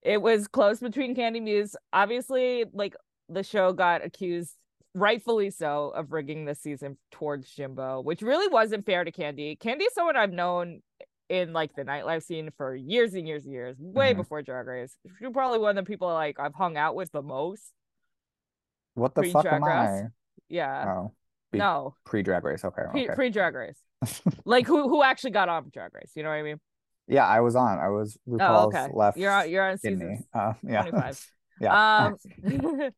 It 0.03 0.23
was 0.23 0.47
close 0.47 0.79
between 0.79 1.17
Kandy 1.17 1.43
Muse. 1.43 1.75
Obviously, 1.93 2.67
like 2.73 2.95
the 3.29 3.43
show 3.43 3.73
got 3.73 4.05
accused, 4.05 4.55
rightfully 4.95 5.51
so, 5.51 5.91
of 5.91 6.13
rigging 6.13 6.45
this 6.45 6.61
season 6.61 6.97
towards 7.11 7.51
Jimbo, 7.51 8.01
which 8.01 8.23
really 8.23 8.49
wasn't 8.49 8.87
fair 8.87 9.05
to 9.05 9.13
Kandy. 9.13 9.59
Kandy's 9.59 9.93
someone 9.95 10.17
I've 10.17 10.33
known 10.33 10.81
in 11.29 11.53
like 11.53 11.75
the 11.75 11.83
nightlife 11.85 12.23
scene 12.23 12.51
for 12.57 12.75
years 12.75 13.13
and 13.15 13.27
years 13.29 13.45
and 13.45 13.53
years, 13.53 13.77
way 13.79 14.15
Mhm. 14.15 14.19
before 14.19 14.43
Drag 14.43 14.67
Race. 14.67 14.97
She's 15.19 15.29
probably 15.33 15.59
one 15.59 15.77
of 15.77 15.85
the 15.85 15.89
people 15.89 16.09
like 16.09 16.41
I've 16.41 16.55
hung 16.55 16.77
out 16.77 16.95
with 16.95 17.13
the 17.13 17.23
most. 17.23 17.73
What 18.95 19.15
the 19.15 19.25
fuck 19.25 19.45
am 19.47 19.63
Race? 19.63 20.05
I? 20.05 20.07
Yeah. 20.49 20.95
Oh, 20.97 21.15
be- 21.53 21.59
no, 21.59 21.95
pre 22.05 22.23
drag 22.23 22.45
race. 22.45 22.65
Okay. 22.65 22.83
pre 22.91 23.05
okay. 23.05 23.15
pre 23.15 23.31
Drag 23.31 23.55
Race. 23.55 23.81
like 24.45 24.67
who 24.67 24.89
who 24.89 25.03
actually 25.03 25.31
got 25.33 25.49
on 25.49 25.71
Drag 25.73 25.95
Race? 25.95 26.13
You 26.15 26.23
know 26.23 26.31
what 26.31 26.37
I 26.37 26.43
mean? 26.43 26.61
yeah, 27.07 27.27
I 27.27 27.41
was 27.41 27.55
on. 27.57 27.79
I 27.79 27.89
was 27.91 28.19
Oh, 28.27 28.33
RuPaul's 28.33 28.75
okay. 28.75 28.89
left. 28.93 29.19
You're 29.19 29.31
on. 29.33 29.51
You're 29.51 29.69
on 29.71 29.79
season 29.79 30.25
Uh, 30.33 30.55
yeah. 30.63 30.83
25. 30.83 31.27
yeah. 31.61 32.07
Um, 32.07 32.17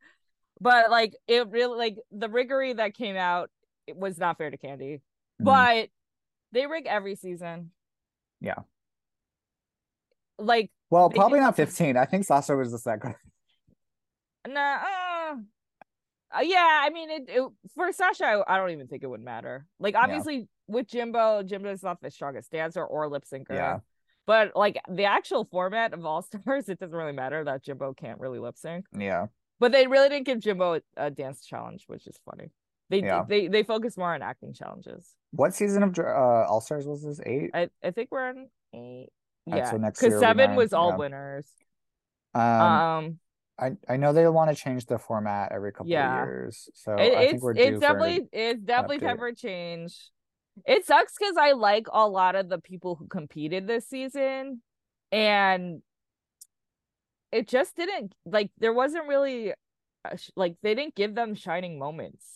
but 0.60 0.90
like 0.90 1.14
it 1.26 1.48
really 1.48 1.76
like 1.78 1.96
the 2.12 2.28
riggery 2.28 2.72
that 2.74 2.94
came 2.94 3.16
out 3.16 3.50
it 3.86 3.96
was 3.96 4.18
not 4.18 4.38
fair 4.38 4.50
to 4.50 4.58
Kandy, 4.58 5.00
Mhm. 5.40 5.44
but 5.44 5.88
they 6.52 6.66
rig 6.66 6.86
every 6.86 7.14
season. 7.16 7.70
Yeah. 8.40 8.56
Like 10.38 10.70
well, 10.90 11.10
probably 11.10 11.40
not 11.40 11.54
15. 11.56 11.96
I 11.96 12.04
think 12.06 12.24
Sasha 12.24 12.56
was 12.56 12.72
the 12.72 12.78
second. 12.78 13.14
nah. 14.48 14.76
Uh, 14.76 15.36
uh, 16.36 16.40
yeah, 16.42 16.80
I 16.84 16.90
mean 16.90 17.10
it, 17.10 17.24
it 17.28 17.42
for 17.74 17.92
Sasha. 17.92 18.24
I, 18.24 18.54
I 18.54 18.56
don't 18.58 18.70
even 18.70 18.86
think 18.86 19.02
it 19.02 19.06
would 19.08 19.20
matter. 19.22 19.66
Like 19.78 19.94
obviously 19.96 20.48
with 20.66 20.86
Jimbo, 20.88 21.42
Jimbo's 21.42 21.82
not 21.82 22.00
the 22.00 22.10
strongest 22.10 22.50
dancer 22.52 22.84
or 22.84 23.08
lip 23.08 23.24
syncer. 23.30 23.50
Yeah. 23.50 23.78
But 24.26 24.52
like 24.54 24.80
the 24.88 25.04
actual 25.04 25.44
format 25.44 25.92
of 25.92 26.04
All 26.06 26.22
Stars, 26.22 26.68
it 26.68 26.78
doesn't 26.78 26.96
really 26.96 27.12
matter 27.12 27.42
that 27.44 27.64
Jimbo 27.64 27.94
can't 27.94 28.20
really 28.20 28.38
lip 28.38 28.56
sync. 28.56 28.86
Yeah. 28.96 29.26
But 29.60 29.72
they 29.72 29.86
really 29.86 30.08
didn't 30.08 30.26
give 30.26 30.40
Jimbo 30.40 30.74
a, 30.74 30.80
a 30.96 31.10
dance 31.10 31.44
challenge, 31.44 31.84
which 31.86 32.06
is 32.06 32.18
funny. 32.24 32.50
They 32.88 33.02
Yeah. 33.02 33.24
they 33.28 33.46
they 33.46 33.62
focus 33.62 33.96
more 33.96 34.12
on 34.14 34.22
acting 34.22 34.52
challenges. 34.52 35.14
What 35.30 35.54
season 35.54 35.82
of 35.84 35.96
uh, 35.98 36.02
All 36.02 36.60
Stars 36.60 36.86
was 36.86 37.04
this? 37.04 37.20
Eight. 37.24 37.50
I 37.54 37.68
I 37.84 37.92
think 37.92 38.08
we're 38.10 38.30
in 38.30 38.48
eight. 38.74 39.10
Alright, 39.46 39.64
Yeah, 39.64 39.70
so 39.70 39.76
next 39.76 40.02
year 40.02 40.10
because 40.10 40.20
seven 40.20 40.56
was 40.56 40.72
all 40.72 40.90
yeah. 40.90 40.96
winners. 40.96 41.46
Um, 42.34 42.42
Um, 42.42 43.18
I 43.58 43.72
I 43.88 43.96
know 43.96 44.12
they 44.12 44.26
want 44.28 44.50
to 44.50 44.56
change 44.56 44.86
the 44.86 44.98
format 44.98 45.52
every 45.52 45.72
couple 45.72 45.90
Yeah. 45.90 46.22
of 46.22 46.28
years, 46.28 46.68
so 46.74 46.94
it- 46.94 47.12
I 47.12 47.18
think 47.18 47.34
it's 47.34 47.42
we're 47.42 47.54
due 47.54 47.62
it's 47.62 47.80
definitely 47.80 48.28
it's 48.32 48.62
definitely 48.62 48.98
time 48.98 49.18
for 49.18 49.28
a 49.28 49.34
change. 49.34 50.10
It 50.66 50.84
sucks 50.86 51.14
because 51.18 51.36
I 51.36 51.52
like 51.52 51.86
a 51.92 52.08
lot 52.08 52.34
of 52.34 52.48
the 52.48 52.58
people 52.58 52.94
who 52.96 53.06
competed 53.06 53.66
this 53.66 53.86
season, 53.88 54.62
and 55.12 55.82
it 57.32 57.48
just 57.48 57.76
didn't 57.76 58.14
like 58.24 58.50
there 58.58 58.72
wasn't 58.72 59.06
really 59.08 59.52
like 60.36 60.56
they 60.62 60.74
didn't 60.74 60.94
give 60.94 61.14
them 61.14 61.34
shining 61.34 61.78
moments, 61.78 62.26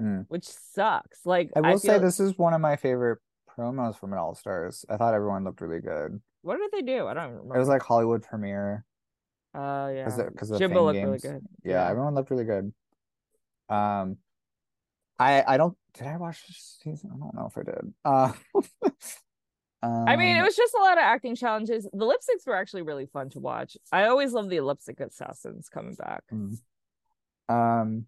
Mm. 0.00 0.24
which 0.28 0.44
sucks. 0.46 1.24
Like 1.24 1.50
I 1.56 1.60
will 1.60 1.78
say 1.78 1.90
feel- 1.94 2.00
this 2.00 2.18
is 2.20 2.36
one 2.38 2.54
of 2.54 2.60
my 2.60 2.76
favorite 2.76 3.18
promos 3.50 3.96
from 3.98 4.12
an 4.12 4.18
All 4.18 4.34
Stars. 4.34 4.84
I 4.88 4.96
thought 4.96 5.14
everyone 5.14 5.44
looked 5.44 5.60
really 5.60 5.80
good. 5.80 6.20
What 6.42 6.56
did 6.58 6.70
they 6.72 6.82
do? 6.82 7.06
I 7.06 7.14
don't 7.14 7.30
remember. 7.32 7.54
It 7.56 7.58
was 7.58 7.68
like 7.68 7.82
Hollywood 7.82 8.22
premiere 8.22 8.84
uh 9.54 9.90
yeah. 9.94 10.04
because 10.30 10.50
of 10.50 10.58
Jimbo 10.58 10.84
looked 10.86 10.98
really 10.98 11.18
good. 11.18 11.42
Yeah, 11.62 11.72
Yeah. 11.72 11.90
everyone 11.90 12.14
looked 12.14 12.30
really 12.30 12.44
good. 12.44 12.72
Um, 13.68 14.16
I 15.18 15.44
I 15.46 15.56
don't 15.58 15.76
did 15.94 16.06
I 16.06 16.16
watch 16.16 16.46
this 16.46 16.78
season? 16.82 17.10
I 17.14 17.18
don't 17.18 17.34
know 17.34 17.46
if 17.46 17.58
I 17.58 17.62
did. 17.62 17.94
Uh, 18.04 18.32
I 19.82 20.16
mean, 20.16 20.36
it 20.36 20.40
um, 20.40 20.46
was 20.46 20.56
just 20.56 20.74
a 20.74 20.78
lot 20.78 20.92
of 20.92 21.02
acting 21.02 21.34
challenges. 21.34 21.88
The 21.92 22.04
lip 22.04 22.20
syncs 22.20 22.46
were 22.46 22.54
actually 22.54 22.82
really 22.82 23.06
fun 23.06 23.30
to 23.30 23.40
watch. 23.40 23.76
I 23.90 24.04
always 24.04 24.32
love 24.32 24.48
the 24.48 24.60
lip 24.60 24.78
sync 24.80 25.00
assassins 25.00 25.68
coming 25.68 25.94
back. 25.94 26.22
Mm. 26.32 26.58
Um, 27.48 28.06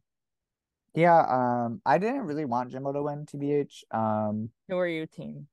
yeah. 0.94 1.18
Um, 1.18 1.82
I 1.84 1.98
didn't 1.98 2.22
really 2.22 2.44
want 2.44 2.70
Jimbo 2.70 2.92
to 2.92 3.02
win, 3.02 3.26
tbh. 3.26 3.82
Um, 3.90 4.50
Who 4.68 4.78
are 4.78 4.86
you, 4.86 5.06
team? 5.06 5.48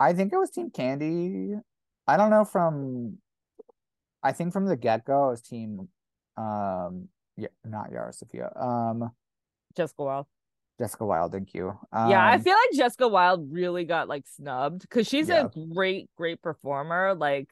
I 0.00 0.12
think 0.12 0.32
it 0.32 0.38
was 0.38 0.50
Team 0.50 0.70
Kandy. 0.70 1.60
I 2.06 2.16
don't 2.16 2.30
know 2.30 2.44
from. 2.44 3.18
I 4.22 4.32
think 4.32 4.52
from 4.52 4.66
the 4.66 4.76
get 4.76 5.04
go, 5.04 5.28
it 5.28 5.30
was 5.32 5.42
Team. 5.42 5.88
Um, 6.36 7.08
yeah, 7.36 7.48
not 7.64 7.90
Yara 7.92 8.12
Sofia. 8.12 8.50
Um, 8.56 9.10
Jessica 9.76 10.02
Wild. 10.02 10.26
Jessica 10.78 11.04
Wild. 11.06 11.32
Thank 11.32 11.54
you. 11.54 11.78
yeah, 11.92 12.24
I 12.26 12.34
Um, 12.34 12.42
feel 12.42 12.52
like 12.54 12.76
Jessica 12.78 13.08
Wild 13.08 13.50
really 13.52 13.84
got 13.84 14.08
like 14.08 14.26
snubbed 14.26 14.82
because 14.82 15.06
she's 15.06 15.28
Yeah. 15.28 15.46
a 15.54 15.66
great, 15.74 16.10
great 16.16 16.42
performer. 16.42 17.14
Like, 17.14 17.48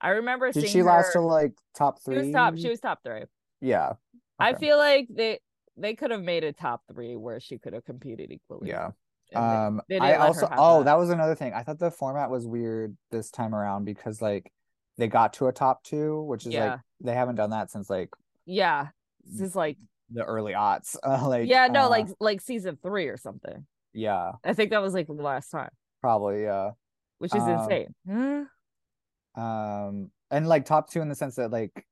I 0.00 0.10
remember 0.10 0.46
Did 0.52 0.62
seeing 0.62 0.72
she 0.72 0.82
last 0.82 1.08
her. 1.08 1.12
to 1.14 1.20
like 1.20 1.52
top 1.74 1.98
She 1.98 2.04
three? 2.04 2.18
was 2.18 2.32
top. 2.32 2.56
She 2.56 2.68
was 2.68 2.80
top 2.80 3.02
three. 3.02 3.24
Yeah. 3.60 3.94
I 4.38 4.54
feel 4.54 4.78
like 4.78 5.08
they 5.10 5.40
they 5.76 5.94
could 5.94 6.10
have 6.10 6.22
made 6.22 6.44
a 6.44 6.52
top 6.52 6.82
three 6.92 7.16
where 7.16 7.40
she 7.40 7.58
could 7.58 7.72
have 7.72 7.84
competed 7.84 8.30
equally. 8.30 8.68
Yeah. 8.68 8.86
and 8.86 8.94
they- 9.32 9.38
Um, 9.38 9.82
they 9.88 9.98
I 9.98 10.06
didn't 10.08 10.10
let 10.10 10.18
her 10.20 10.26
also 10.26 10.48
oh 10.58 10.78
that. 10.78 10.84
that 10.86 10.98
was 10.98 11.10
another 11.10 11.34
thing. 11.34 11.52
I 11.54 11.62
thought 11.62 11.78
the 11.78 11.90
format 11.90 12.30
was 12.30 12.46
weird 12.46 12.96
this 13.10 13.30
time 13.30 13.54
around 13.54 13.84
because 13.84 14.20
like 14.20 14.52
they 14.98 15.06
got 15.08 15.32
to 15.34 15.46
a 15.46 15.52
top 15.52 15.82
two, 15.84 16.22
which 16.24 16.46
is 16.46 16.52
Yeah. 16.52 16.72
like 16.72 16.80
they 17.00 17.14
haven't 17.14 17.36
done 17.36 17.50
that 17.50 17.70
since 17.70 17.88
like 17.88 18.10
yeah. 18.44 18.88
This 19.24 19.40
is 19.40 19.54
like 19.56 19.76
the 20.10 20.24
early 20.24 20.52
aughts. 20.52 20.96
Uh, 21.04 21.28
like 21.28 21.48
yeah, 21.48 21.66
no, 21.68 21.84
uh, 21.84 21.88
like 21.88 22.08
like 22.20 22.40
season 22.40 22.78
three 22.82 23.08
or 23.08 23.16
something. 23.16 23.66
yeah, 23.92 24.32
I 24.44 24.52
think 24.54 24.70
that 24.70 24.82
was 24.82 24.94
like 24.94 25.06
the 25.06 25.12
last 25.14 25.50
time, 25.50 25.70
probably 26.00 26.42
yeah. 26.42 26.70
which 27.18 27.34
is 27.34 27.42
Um, 27.42 27.50
insane. 27.50 27.94
Huh? 28.08 29.40
Um, 29.40 30.10
and 30.30 30.48
like 30.48 30.64
top 30.64 30.90
two 30.90 31.00
in 31.00 31.08
the 31.08 31.14
sense 31.14 31.36
that 31.36 31.50
like 31.50 31.86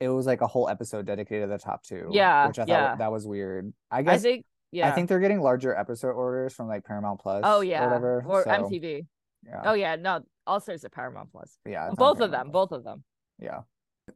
it 0.00 0.08
was 0.08 0.26
like 0.26 0.40
a 0.40 0.46
whole 0.46 0.68
episode 0.68 1.06
dedicated 1.06 1.48
to 1.48 1.52
the 1.52 1.58
top 1.58 1.82
two. 1.82 2.08
Yeah, 2.10 2.46
which 2.48 2.58
I 2.58 2.62
thought 2.62 2.68
yeah. 2.68 2.96
that 2.96 3.12
was 3.12 3.26
weird. 3.26 3.72
I 3.90 4.02
guess 4.02 4.14
I 4.14 4.18
think 4.18 4.46
yeah. 4.72 4.88
I 4.88 4.92
think 4.92 5.08
they're 5.08 5.20
getting 5.20 5.40
larger 5.40 5.76
episode 5.76 6.12
orders 6.12 6.54
from 6.54 6.68
like 6.68 6.84
Paramount 6.84 7.20
Plus. 7.20 7.42
oh 7.44 7.58
or 7.58 7.64
yeah, 7.64 7.84
whatever. 7.84 8.24
or 8.26 8.44
so, 8.44 8.50
MTV. 8.50 9.06
Yeah, 9.44 9.62
Oh 9.64 9.74
yeah, 9.74 9.96
no, 9.96 10.22
All 10.46 10.60
sorts 10.60 10.84
of 10.84 10.92
Paramount 10.92 11.30
Plus. 11.32 11.58
yeah. 11.66 11.90
both 11.96 12.20
of 12.20 12.30
them, 12.30 12.50
Plus. 12.50 12.52
both 12.52 12.72
of 12.72 12.84
them. 12.84 13.04
Yeah. 13.38 13.60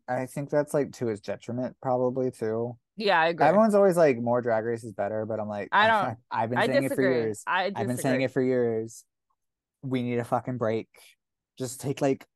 I 0.09 0.27
think 0.27 0.51
that's 0.51 0.73
like 0.75 0.93
to 0.95 1.07
his 1.07 1.21
detriment, 1.21 1.77
probably 1.83 2.31
too. 2.31 2.77
Yeah, 2.97 3.21
I 3.21 3.29
agree. 3.29 3.47
Everyone's 3.47 3.75
always 3.75 3.97
like 3.97 4.19
more 4.19 4.41
drag 4.41 4.65
race 4.65 4.85
is 4.85 4.93
better, 4.93 5.27
but 5.27 5.39
I'm 5.39 5.49
like, 5.49 5.69
I 5.73 5.87
don't- 5.87 6.17
I've 6.31 6.51
been 6.51 6.59
I 6.59 6.67
saying 6.67 6.85
it 6.85 6.95
for 6.95 7.03
years. 7.03 7.43
I 7.47 7.73
I've 7.75 7.87
been 7.87 7.97
saying 7.99 8.23
it 8.23 8.31
for 8.31 8.43
years. 8.43 9.05
We 9.83 10.03
need 10.03 10.19
a 10.19 10.25
fucking 10.25 10.57
break. 10.57 10.89
Just 11.59 11.81
take 11.81 12.01
like 12.01 12.27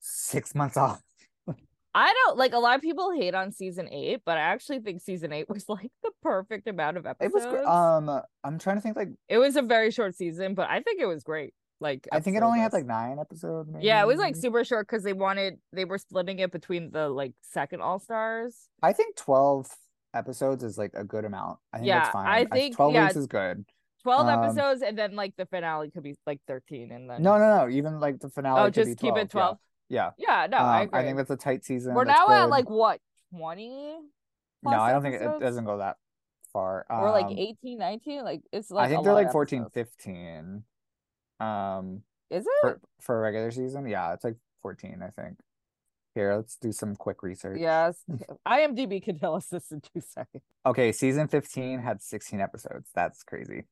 six 0.00 0.54
months 0.54 0.76
off. 0.76 1.00
I 1.94 2.12
don't 2.12 2.36
like 2.36 2.52
a 2.52 2.58
lot 2.58 2.76
of 2.76 2.82
people 2.82 3.12
hate 3.12 3.34
on 3.34 3.52
season 3.52 3.88
eight, 3.90 4.20
but 4.26 4.38
I 4.38 4.42
actually 4.42 4.80
think 4.80 5.00
season 5.00 5.32
eight 5.32 5.48
was 5.48 5.68
like 5.68 5.90
the 6.02 6.10
perfect 6.22 6.68
amount 6.68 6.96
of 6.96 7.06
episodes. 7.06 7.34
It 7.44 7.48
was 7.50 7.60
gr- 7.60 7.66
um 7.68 8.20
I'm 8.44 8.58
trying 8.58 8.76
to 8.76 8.82
think 8.82 8.96
like 8.96 9.08
it 9.28 9.38
was 9.38 9.56
a 9.56 9.62
very 9.62 9.90
short 9.90 10.14
season, 10.16 10.54
but 10.54 10.68
I 10.68 10.80
think 10.80 11.00
it 11.00 11.06
was 11.06 11.22
great. 11.22 11.54
Like 11.80 12.08
I 12.10 12.18
think 12.20 12.36
it 12.36 12.42
only 12.42 12.58
had 12.58 12.72
like 12.72 12.86
nine 12.86 13.18
episodes. 13.20 13.70
yeah, 13.80 14.02
it 14.02 14.06
was 14.06 14.18
like 14.18 14.34
super 14.34 14.64
short 14.64 14.86
because 14.88 15.04
they 15.04 15.12
wanted 15.12 15.58
they 15.72 15.84
were 15.84 15.98
splitting 15.98 16.40
it 16.40 16.50
between 16.50 16.90
the 16.90 17.08
like 17.08 17.34
second 17.42 17.82
All 17.82 18.00
Stars. 18.00 18.68
I 18.82 18.92
think 18.92 19.14
twelve 19.16 19.68
episodes 20.14 20.62
is 20.64 20.78
like 20.78 20.92
a 20.94 21.04
good 21.04 21.24
amount. 21.24 21.58
I 21.72 21.78
think 21.78 21.88
Yeah, 21.88 21.98
that's 22.00 22.10
fine. 22.10 22.26
I 22.26 22.38
I- 22.40 22.44
think- 22.46 22.76
twelve 22.76 22.92
yeah. 22.94 23.04
weeks 23.04 23.16
is 23.16 23.26
good. 23.26 23.64
12 24.04 24.26
Um, 24.28 24.44
episodes 24.44 24.80
and 24.82 24.96
then 24.96 25.16
like 25.16 25.34
the 25.36 25.44
finale 25.46 25.90
could 25.90 26.04
be 26.04 26.14
like 26.24 26.40
13 26.46 26.92
and 26.92 27.10
then 27.10 27.20
No, 27.20 27.36
no, 27.36 27.58
no. 27.64 27.68
Even 27.68 27.98
like 28.00 28.20
the 28.20 28.30
finale. 28.30 28.60
oh 28.60 28.70
just 28.70 28.96
keep 28.98 29.16
it 29.16 29.28
12 29.28 29.58
Yeah. 29.88 30.12
yeah 30.16 30.46
no 30.48 30.56
yeah. 30.56 30.64
i 30.64 30.76
Um, 30.82 30.82
agree 30.86 31.00
I 31.00 31.02
think 31.02 31.16
that's 31.16 31.30
a 31.30 31.36
tight 31.36 31.64
season. 31.64 31.94
we're 31.94 32.04
now 32.04 32.30
at 32.30 32.48
like 32.48 32.70
what 32.70 33.00
20 33.32 33.98
no, 34.62 34.70
I 34.70 34.92
don't 34.92 35.02
think 35.02 35.16
it, 35.16 35.22
it 35.22 35.40
doesn't 35.40 35.64
go 35.64 35.78
that 35.78 35.96
far. 36.52 36.86
or 36.88 37.10
like 37.10 37.26
Um, 37.26 37.32
18 37.36 37.78
19 37.78 38.24
like 38.24 38.40
it's 38.52 38.70
like 38.70 38.86
I 38.86 38.88
think 38.88 39.04
they're 39.04 39.12
like 39.12 39.26
of 39.26 39.32
14, 39.32 39.62
episodes. 39.62 39.90
15. 39.98 40.64
Um, 41.40 42.02
is 42.30 42.46
it 42.46 42.52
for 42.60 42.80
for 43.00 43.18
a 43.18 43.20
regular 43.20 43.50
season, 43.50 43.86
yeah, 43.86 44.12
it's 44.14 44.24
like 44.24 44.36
14, 44.62 45.02
I 45.02 45.10
think. 45.10 45.38
Here, 46.14 46.34
let's 46.34 46.56
do 46.56 46.72
some 46.72 46.96
quick 46.96 47.22
research. 47.22 47.58
yes 47.60 48.02
imdb 48.48 49.02
can 49.02 49.18
tell 49.18 49.34
us 49.34 49.46
this 49.46 49.70
in 49.70 49.80
two 49.80 50.00
seconds 50.00 50.42
Okay, 50.66 50.92
season 50.92 51.28
15 51.28 51.80
had 51.80 52.02
16 52.02 52.40
episodes. 52.40 52.90
That's 52.94 53.22
crazy. 53.22 53.64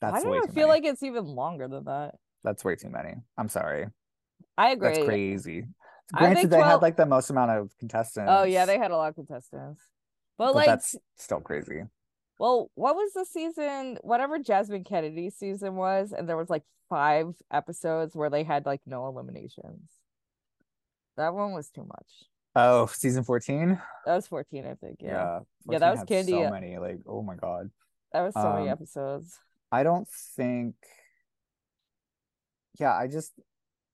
That's 0.00 0.16
i 0.16 0.20
don't 0.22 0.46
too 0.46 0.52
feel 0.52 0.68
many. 0.68 0.80
like 0.82 0.84
it's 0.84 1.02
even 1.02 1.24
longer 1.24 1.66
than 1.68 1.84
that 1.84 2.16
That's 2.42 2.64
way 2.64 2.76
too 2.76 2.90
many. 2.90 3.14
I'm 3.38 3.48
sorry. 3.48 3.86
i 4.58 4.70
agree 4.70 4.94
That's 4.94 5.04
crazy. 5.06 5.64
I 6.14 6.18
Granted, 6.18 6.36
think 6.36 6.50
they 6.50 6.56
12 6.58 6.70
had 6.70 6.82
like 6.82 6.96
the 6.96 7.06
most 7.06 7.30
amount 7.30 7.50
of 7.52 7.70
contestants. 7.78 8.30
oh 8.32 8.44
yeah 8.44 8.66
they 8.66 8.76
had 8.78 8.90
a 8.90 8.96
lot 8.96 9.08
of 9.08 9.14
contestants 9.14 9.82
but, 10.36 10.46
but 10.46 10.54
like 10.56 10.66
that's 10.66 10.96
still 11.16 11.40
crazy. 11.40 11.82
Well, 12.40 12.68
what 12.74 12.96
was 12.96 13.12
the 13.12 13.24
season? 13.24 13.98
Whatever 14.02 14.40
Jasmine 14.40 14.82
Kennedie's 14.82 15.36
season 15.36 15.76
was, 15.76 16.12
and 16.12 16.28
there 16.28 16.36
was 16.36 16.50
like 16.50 16.64
five 16.90 17.36
episodes 17.52 18.16
where 18.16 18.28
they 18.28 18.42
had 18.42 18.66
like 18.66 18.80
no 18.86 19.06
eliminations. 19.06 19.88
That 21.16 21.34
one 21.34 21.52
was 21.52 21.70
too 21.70 21.84
much. 21.84 22.24
Oh, 22.56 22.86
season 22.86 23.24
14? 23.24 23.80
That 24.06 24.14
was 24.16 24.26
14, 24.26 24.66
I 24.66 24.74
think. 24.74 24.98
Yeah. 25.00 25.10
Yeah, 25.10 25.38
14 25.66 25.80
that 25.80 25.90
was 25.96 26.04
Candy, 26.04 26.32
So 26.32 26.46
uh, 26.46 26.50
many, 26.50 26.78
like, 26.78 26.98
oh 27.08 27.22
my 27.22 27.34
god. 27.36 27.70
That 28.12 28.22
was 28.22 28.34
so 28.34 28.52
many 28.52 28.68
Um, 28.68 28.68
episodes. 28.68 29.38
I 29.72 29.82
don't 29.82 30.08
think. 30.36 30.74
Yeah, 32.78 32.94
I 32.94 33.06
just, 33.06 33.32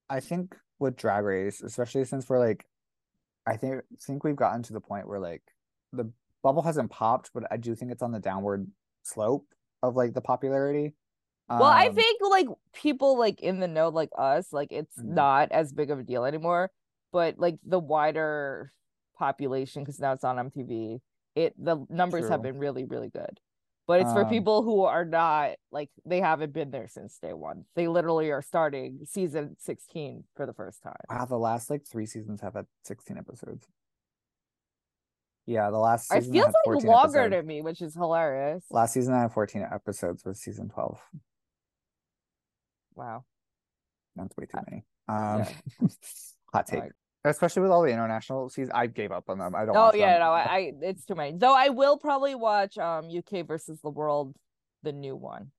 I 0.08 0.20
think 0.20 0.56
with 0.78 0.96
Drag 0.96 1.24
Race, 1.24 1.62
especially 1.62 2.04
since 2.04 2.28
we're 2.28 2.38
like, 2.38 2.66
I 3.46 3.56
think 3.56 3.82
think 4.02 4.24
we've 4.24 4.36
gotten 4.36 4.62
to 4.64 4.72
the 4.72 4.80
point 4.80 5.08
where 5.08 5.18
like 5.18 5.42
the 5.92 6.10
bubble 6.42 6.62
hasn't 6.62 6.90
popped, 6.90 7.30
but 7.34 7.44
I 7.50 7.56
do 7.56 7.74
think 7.74 7.90
it's 7.92 8.02
on 8.02 8.12
the 8.12 8.20
downward 8.20 8.70
slope 9.02 9.46
of 9.82 9.96
like 9.96 10.12
the 10.12 10.20
popularity. 10.20 10.94
Well, 11.48 11.64
I 11.64 11.86
Um, 11.88 11.94
think 11.94 12.20
like 12.22 12.46
people 12.74 13.18
like 13.18 13.40
in 13.40 13.58
the 13.60 13.66
know 13.68 13.88
like 13.88 14.10
us, 14.16 14.52
like 14.52 14.70
it's 14.72 14.96
Mhm. 14.98 15.14
not 15.14 15.52
as 15.52 15.72
big 15.72 15.90
of 15.90 15.98
a 15.98 16.02
deal 16.02 16.24
anymore. 16.24 16.70
But 17.12 17.38
like 17.38 17.58
the 17.64 17.78
wider 17.78 18.72
population, 19.18 19.82
because 19.82 19.98
now 19.98 20.12
it's 20.12 20.24
on 20.24 20.36
MTV, 20.50 21.00
it 21.34 21.54
the 21.62 21.84
numbers 21.88 22.28
have 22.28 22.42
been 22.42 22.58
really, 22.58 22.84
really 22.84 23.08
good. 23.08 23.40
But 23.86 24.02
it's 24.02 24.12
for 24.12 24.22
Um, 24.22 24.28
people 24.30 24.62
who 24.62 24.82
are 24.84 25.04
not 25.04 25.56
like 25.72 25.90
they 26.04 26.20
haven't 26.20 26.52
been 26.52 26.70
there 26.70 26.86
since 26.86 27.18
day 27.18 27.32
one. 27.32 27.64
They 27.74 27.88
literally 27.88 28.30
are 28.30 28.42
starting 28.42 29.00
season 29.04 29.56
16 29.58 30.24
for 30.36 30.46
the 30.46 30.52
first 30.52 30.82
time. 30.82 30.94
Wow, 31.08 31.24
the 31.24 31.36
last 31.38 31.70
like 31.70 31.84
three 31.84 32.06
seasons 32.06 32.40
have 32.40 32.54
had 32.54 32.66
16 32.84 33.18
episodes. 33.18 33.66
Yeah, 35.46 35.70
the 35.70 35.78
last 35.78 36.12
It 36.14 36.22
feels 36.26 36.46
like 36.46 36.54
14 36.64 36.88
longer 36.88 37.18
episodes. 37.22 37.42
to 37.42 37.46
me, 37.48 37.62
which 37.62 37.82
is 37.82 37.94
hilarious. 37.94 38.64
Last 38.70 38.92
season 38.92 39.14
I 39.14 39.22
had 39.22 39.32
14 39.32 39.66
episodes 39.72 40.24
was 40.24 40.38
season 40.40 40.68
12. 40.68 41.00
Wow. 42.94 43.24
That's 44.14 44.36
way 44.36 44.46
too 44.46 44.58
many. 44.70 44.84
Um, 45.08 45.38
yeah. 45.80 45.88
hot 46.52 46.66
take. 46.66 46.80
Like- 46.80 46.92
Especially 47.22 47.60
with 47.60 47.70
all 47.70 47.82
the 47.82 47.90
international 47.90 48.48
seasons, 48.48 48.72
I 48.74 48.86
gave 48.86 49.12
up 49.12 49.28
on 49.28 49.36
them. 49.38 49.54
I 49.54 49.66
don't. 49.66 49.76
Oh 49.76 49.92
yeah, 49.94 50.12
them. 50.14 50.20
no, 50.20 50.32
I, 50.32 50.40
I 50.42 50.72
it's 50.80 51.04
too 51.04 51.14
many. 51.14 51.36
Though 51.36 51.54
I 51.54 51.68
will 51.68 51.98
probably 51.98 52.34
watch 52.34 52.78
um 52.78 53.10
UK 53.14 53.46
versus 53.46 53.78
the 53.82 53.90
world, 53.90 54.34
the 54.82 54.92
new 54.92 55.14
one. 55.14 55.50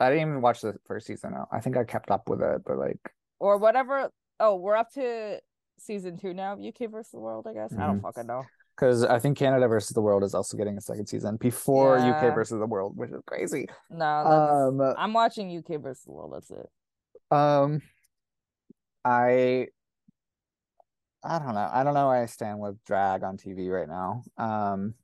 I 0.00 0.08
didn't 0.08 0.28
even 0.30 0.40
watch 0.40 0.62
the 0.62 0.74
first 0.86 1.06
season. 1.06 1.32
Now. 1.32 1.48
I 1.52 1.60
think 1.60 1.76
I 1.76 1.84
kept 1.84 2.10
up 2.10 2.30
with 2.30 2.40
it, 2.40 2.62
but 2.64 2.78
like, 2.78 2.98
or 3.40 3.58
whatever. 3.58 4.08
Oh, 4.40 4.56
we're 4.56 4.74
up 4.74 4.90
to 4.94 5.38
season 5.78 6.16
two 6.16 6.32
now. 6.32 6.54
UK 6.54 6.90
versus 6.90 7.10
the 7.12 7.20
world, 7.20 7.46
I 7.46 7.52
guess. 7.52 7.74
I 7.78 7.86
don't 7.86 7.98
Mhm. 7.98 8.02
fucking 8.02 8.26
know. 8.26 8.44
because 8.74 9.04
I 9.04 9.18
think 9.18 9.36
Canada 9.36 9.68
versus 9.68 9.90
the 9.90 10.00
World 10.00 10.24
is 10.24 10.34
also 10.34 10.56
getting 10.56 10.78
a 10.78 10.80
second 10.80 11.06
season 11.06 11.36
before 11.36 11.98
Yeah. 11.98 12.16
UK 12.16 12.34
versus 12.34 12.58
the 12.58 12.66
World, 12.66 12.96
which 12.96 13.10
is 13.10 13.20
crazy. 13.26 13.68
No, 13.90 13.98
that's, 14.78 14.90
Um, 14.90 14.94
I'm 14.96 15.12
watching 15.12 15.50
UK 15.50 15.76
versus 15.76 16.04
the 16.04 16.12
world. 16.12 16.32
That's 16.32 16.50
it. 16.50 16.70
um, 17.30 17.82
I, 19.04 19.68
I 21.24 21.38
don't 21.38 21.54
know. 21.54 21.70
I 21.72 21.84
don't 21.84 21.94
know 21.94 22.08
where 22.08 22.22
I 22.22 22.26
stand 22.26 22.58
with 22.58 22.82
drag 22.84 23.22
on 23.22 23.36
TV 23.36 23.70
right 23.70 23.88
now. 23.88 24.22
Um, 24.36 24.94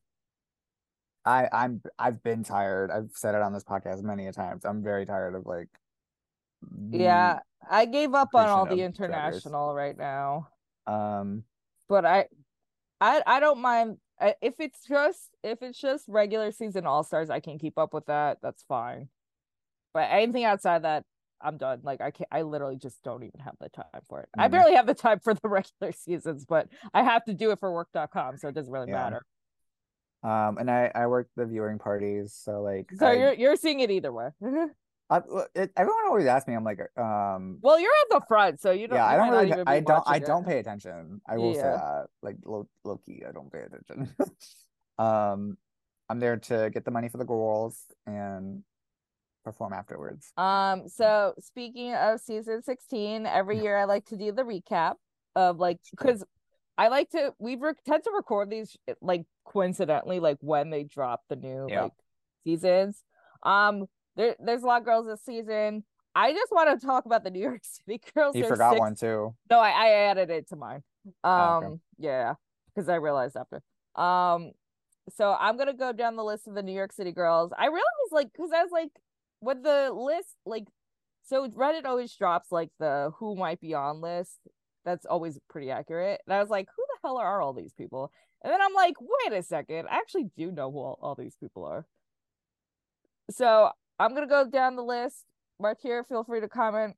I 1.24 1.48
I'm 1.52 1.82
I've 1.98 2.22
been 2.22 2.42
tired. 2.42 2.90
I've 2.90 3.10
said 3.14 3.34
it 3.34 3.42
on 3.42 3.52
this 3.52 3.64
podcast 3.64 4.02
many 4.02 4.26
a 4.26 4.32
times. 4.32 4.64
I'm 4.64 4.82
very 4.82 5.06
tired 5.06 5.34
of 5.34 5.46
like. 5.46 5.68
Yeah, 6.90 7.38
I 7.70 7.84
gave 7.84 8.14
up 8.14 8.30
on 8.34 8.48
all 8.48 8.66
the 8.66 8.80
international 8.82 9.74
right 9.74 9.96
now, 9.96 10.48
Um. 10.88 11.44
but 11.88 12.04
I, 12.04 12.26
I, 13.00 13.22
I 13.24 13.38
don't 13.38 13.60
mind 13.60 13.98
if 14.42 14.54
it's 14.58 14.84
just 14.88 15.30
if 15.44 15.62
it's 15.62 15.78
just 15.78 16.04
regular 16.08 16.50
season 16.50 16.84
All 16.84 17.04
Stars. 17.04 17.30
I 17.30 17.38
can 17.38 17.58
keep 17.60 17.78
up 17.78 17.94
with 17.94 18.06
that. 18.06 18.38
That's 18.42 18.64
fine. 18.64 19.08
But 19.94 20.08
anything 20.10 20.44
outside 20.44 20.82
that, 20.82 21.04
I'm 21.40 21.56
done. 21.56 21.80
Like 21.82 22.00
I 22.00 22.10
can't. 22.10 22.28
I 22.32 22.42
literally 22.42 22.76
just 22.76 23.02
don't 23.02 23.22
even 23.22 23.40
have 23.40 23.54
the 23.60 23.68
time 23.68 23.84
for 24.08 24.20
it. 24.20 24.28
I 24.36 24.48
Mhm. 24.48 24.52
barely 24.52 24.74
have 24.74 24.86
the 24.86 24.94
time 24.94 25.20
for 25.20 25.34
the 25.34 25.48
regular 25.48 25.92
seasons, 25.92 26.44
but 26.44 26.68
I 26.92 27.02
have 27.02 27.24
to 27.26 27.34
do 27.34 27.50
it 27.50 27.58
for 27.60 27.72
work.com, 27.72 28.38
so 28.38 28.48
it 28.48 28.54
doesn't 28.54 28.72
really 28.72 28.88
Yeah. 28.90 29.10
matter. 29.10 29.26
Um. 30.22 30.58
And 30.58 30.70
I 30.70 30.90
I 30.94 31.06
work 31.06 31.28
the 31.36 31.46
viewing 31.46 31.78
parties, 31.78 32.34
so 32.34 32.62
like. 32.62 32.90
So 32.96 33.06
I, 33.06 33.12
you're 33.14 33.32
you're 33.34 33.56
seeing 33.56 33.80
it 33.80 33.90
either 33.90 34.12
way. 34.12 34.30
I, 35.10 35.22
it, 35.54 35.72
everyone 35.74 36.04
always 36.06 36.26
asks 36.26 36.46
me. 36.48 36.54
I'm 36.54 36.64
like, 36.64 36.80
um. 36.98 37.58
well, 37.62 37.80
you're 37.80 37.92
at 37.92 38.10
the 38.10 38.26
front, 38.28 38.60
so 38.60 38.72
you 38.72 38.88
don't. 38.88 38.96
yeah, 38.96 39.06
I 39.06 39.16
don't 39.16 39.30
really. 39.30 39.52
I 39.66 39.80
don't. 39.80 40.04
I 40.06 40.16
it. 40.16 40.26
don't 40.26 40.44
pay 40.44 40.58
attention. 40.58 41.22
I 41.26 41.38
will 41.38 41.54
say 41.54 41.62
that. 41.62 42.08
Like 42.22 42.36
low, 42.44 42.68
low 42.84 42.98
key, 43.06 43.22
I 43.26 43.32
don't 43.32 43.50
pay 43.50 43.60
attention. 43.60 44.14
um, 44.98 45.56
I'm 46.10 46.18
there 46.20 46.36
to 46.36 46.70
get 46.74 46.84
the 46.84 46.90
money 46.90 47.08
for 47.08 47.18
the 47.18 47.24
girls 47.24 47.84
and 48.06 48.64
perform 49.48 49.72
afterwards. 49.72 50.32
Um, 50.36 50.88
so 50.88 51.34
speaking 51.40 51.94
of 51.94 52.20
season 52.20 52.62
16, 52.62 53.24
every 53.26 53.60
year 53.60 53.76
I 53.76 53.84
like 53.84 54.04
to 54.06 54.16
do 54.16 54.30
the 54.32 54.42
recap 54.42 54.94
of 55.34 55.58
like 55.58 55.78
because 55.90 56.22
I 56.76 56.88
like 56.88 57.10
to 57.10 57.32
we 57.38 57.56
re- 57.56 57.72
tend 57.86 58.04
to 58.04 58.10
record 58.14 58.50
these 58.50 58.76
like 59.00 59.24
coincidentally 59.46 60.20
like 60.20 60.36
when 60.40 60.70
they 60.70 60.84
drop 60.84 61.22
the 61.28 61.36
new 61.36 61.66
Yeah. 61.68 61.84
like 61.84 61.92
seasons. 62.44 63.02
Um, 63.42 63.86
there 64.16 64.36
there's 64.38 64.62
a 64.62 64.66
lot 64.66 64.80
of 64.80 64.84
girls 64.84 65.06
this 65.06 65.22
season. 65.24 65.84
I 66.14 66.32
just 66.32 66.50
want 66.52 66.78
to 66.80 66.86
talk 66.86 67.06
about 67.06 67.24
the 67.24 67.30
New 67.30 67.40
York 67.40 67.62
City 67.86 68.00
girls. 68.14 68.34
You 68.36 68.42
There's 68.42 68.50
forgot 68.52 68.72
six- 68.72 68.80
one 68.80 68.94
too. 68.96 69.34
No, 69.50 69.58
I, 69.60 69.70
I 69.70 69.88
added 70.10 70.30
it 70.30 70.48
to 70.48 70.56
mine. 70.56 70.82
Um, 71.24 71.32
Oh, 71.32 71.60
okay. 71.64 71.74
yeah, 71.98 72.34
because 72.74 72.88
I 72.88 72.96
realized 72.96 73.36
after. 73.36 73.62
Um, 73.94 74.52
so 75.16 75.34
I'm 75.38 75.56
gonna 75.56 75.72
go 75.74 75.92
down 75.92 76.16
the 76.16 76.24
list 76.24 76.46
of 76.48 76.54
the 76.54 76.62
New 76.62 76.72
York 76.74 76.92
City 76.92 77.12
girls. 77.12 77.50
I 77.56 77.66
realized 77.66 78.12
like 78.12 78.30
because 78.32 78.50
I 78.54 78.62
was 78.62 78.70
like, 78.72 78.90
with 79.40 79.62
the 79.62 79.90
list, 79.92 80.36
like, 80.44 80.64
so 81.24 81.48
Reddit 81.48 81.84
always 81.84 82.14
drops 82.14 82.50
like 82.50 82.70
the 82.78 83.12
who 83.18 83.36
might 83.36 83.60
be 83.60 83.74
on 83.74 84.00
list. 84.00 84.38
That's 84.84 85.04
always 85.04 85.38
pretty 85.50 85.70
accurate. 85.70 86.20
And 86.26 86.34
I 86.34 86.40
was 86.40 86.48
like, 86.48 86.68
who 86.74 86.82
the 86.88 87.08
hell 87.08 87.18
are 87.18 87.40
all 87.42 87.52
these 87.52 87.74
people? 87.74 88.10
And 88.42 88.52
then 88.52 88.60
I'm 88.62 88.74
like, 88.74 88.94
wait 89.00 89.36
a 89.38 89.42
second, 89.42 89.88
I 89.90 89.96
actually 89.96 90.30
do 90.36 90.50
know 90.50 90.70
who 90.70 90.78
all, 90.78 90.98
all 91.02 91.14
these 91.14 91.36
people 91.36 91.64
are. 91.64 91.84
So 93.30 93.70
I'm 93.98 94.14
gonna 94.14 94.26
go 94.26 94.48
down 94.48 94.76
the 94.76 94.84
list. 94.84 95.24
Mark 95.60 95.78
here, 95.82 96.04
feel 96.04 96.24
free 96.24 96.40
to 96.40 96.48
comment. 96.48 96.96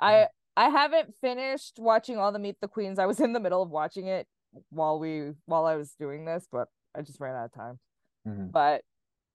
I 0.00 0.26
I 0.56 0.68
haven't 0.68 1.14
finished 1.20 1.78
watching 1.78 2.18
all 2.18 2.32
the 2.32 2.38
Meet 2.38 2.60
the 2.60 2.68
Queens. 2.68 2.98
I 2.98 3.06
was 3.06 3.20
in 3.20 3.32
the 3.32 3.40
middle 3.40 3.62
of 3.62 3.70
watching 3.70 4.06
it 4.06 4.26
while 4.70 4.98
we 4.98 5.32
while 5.46 5.64
I 5.64 5.76
was 5.76 5.94
doing 5.98 6.24
this, 6.24 6.46
but 6.50 6.68
I 6.94 7.02
just 7.02 7.20
ran 7.20 7.34
out 7.34 7.46
of 7.46 7.54
time. 7.54 7.78
Mhm. 8.26 8.52
But 8.52 8.82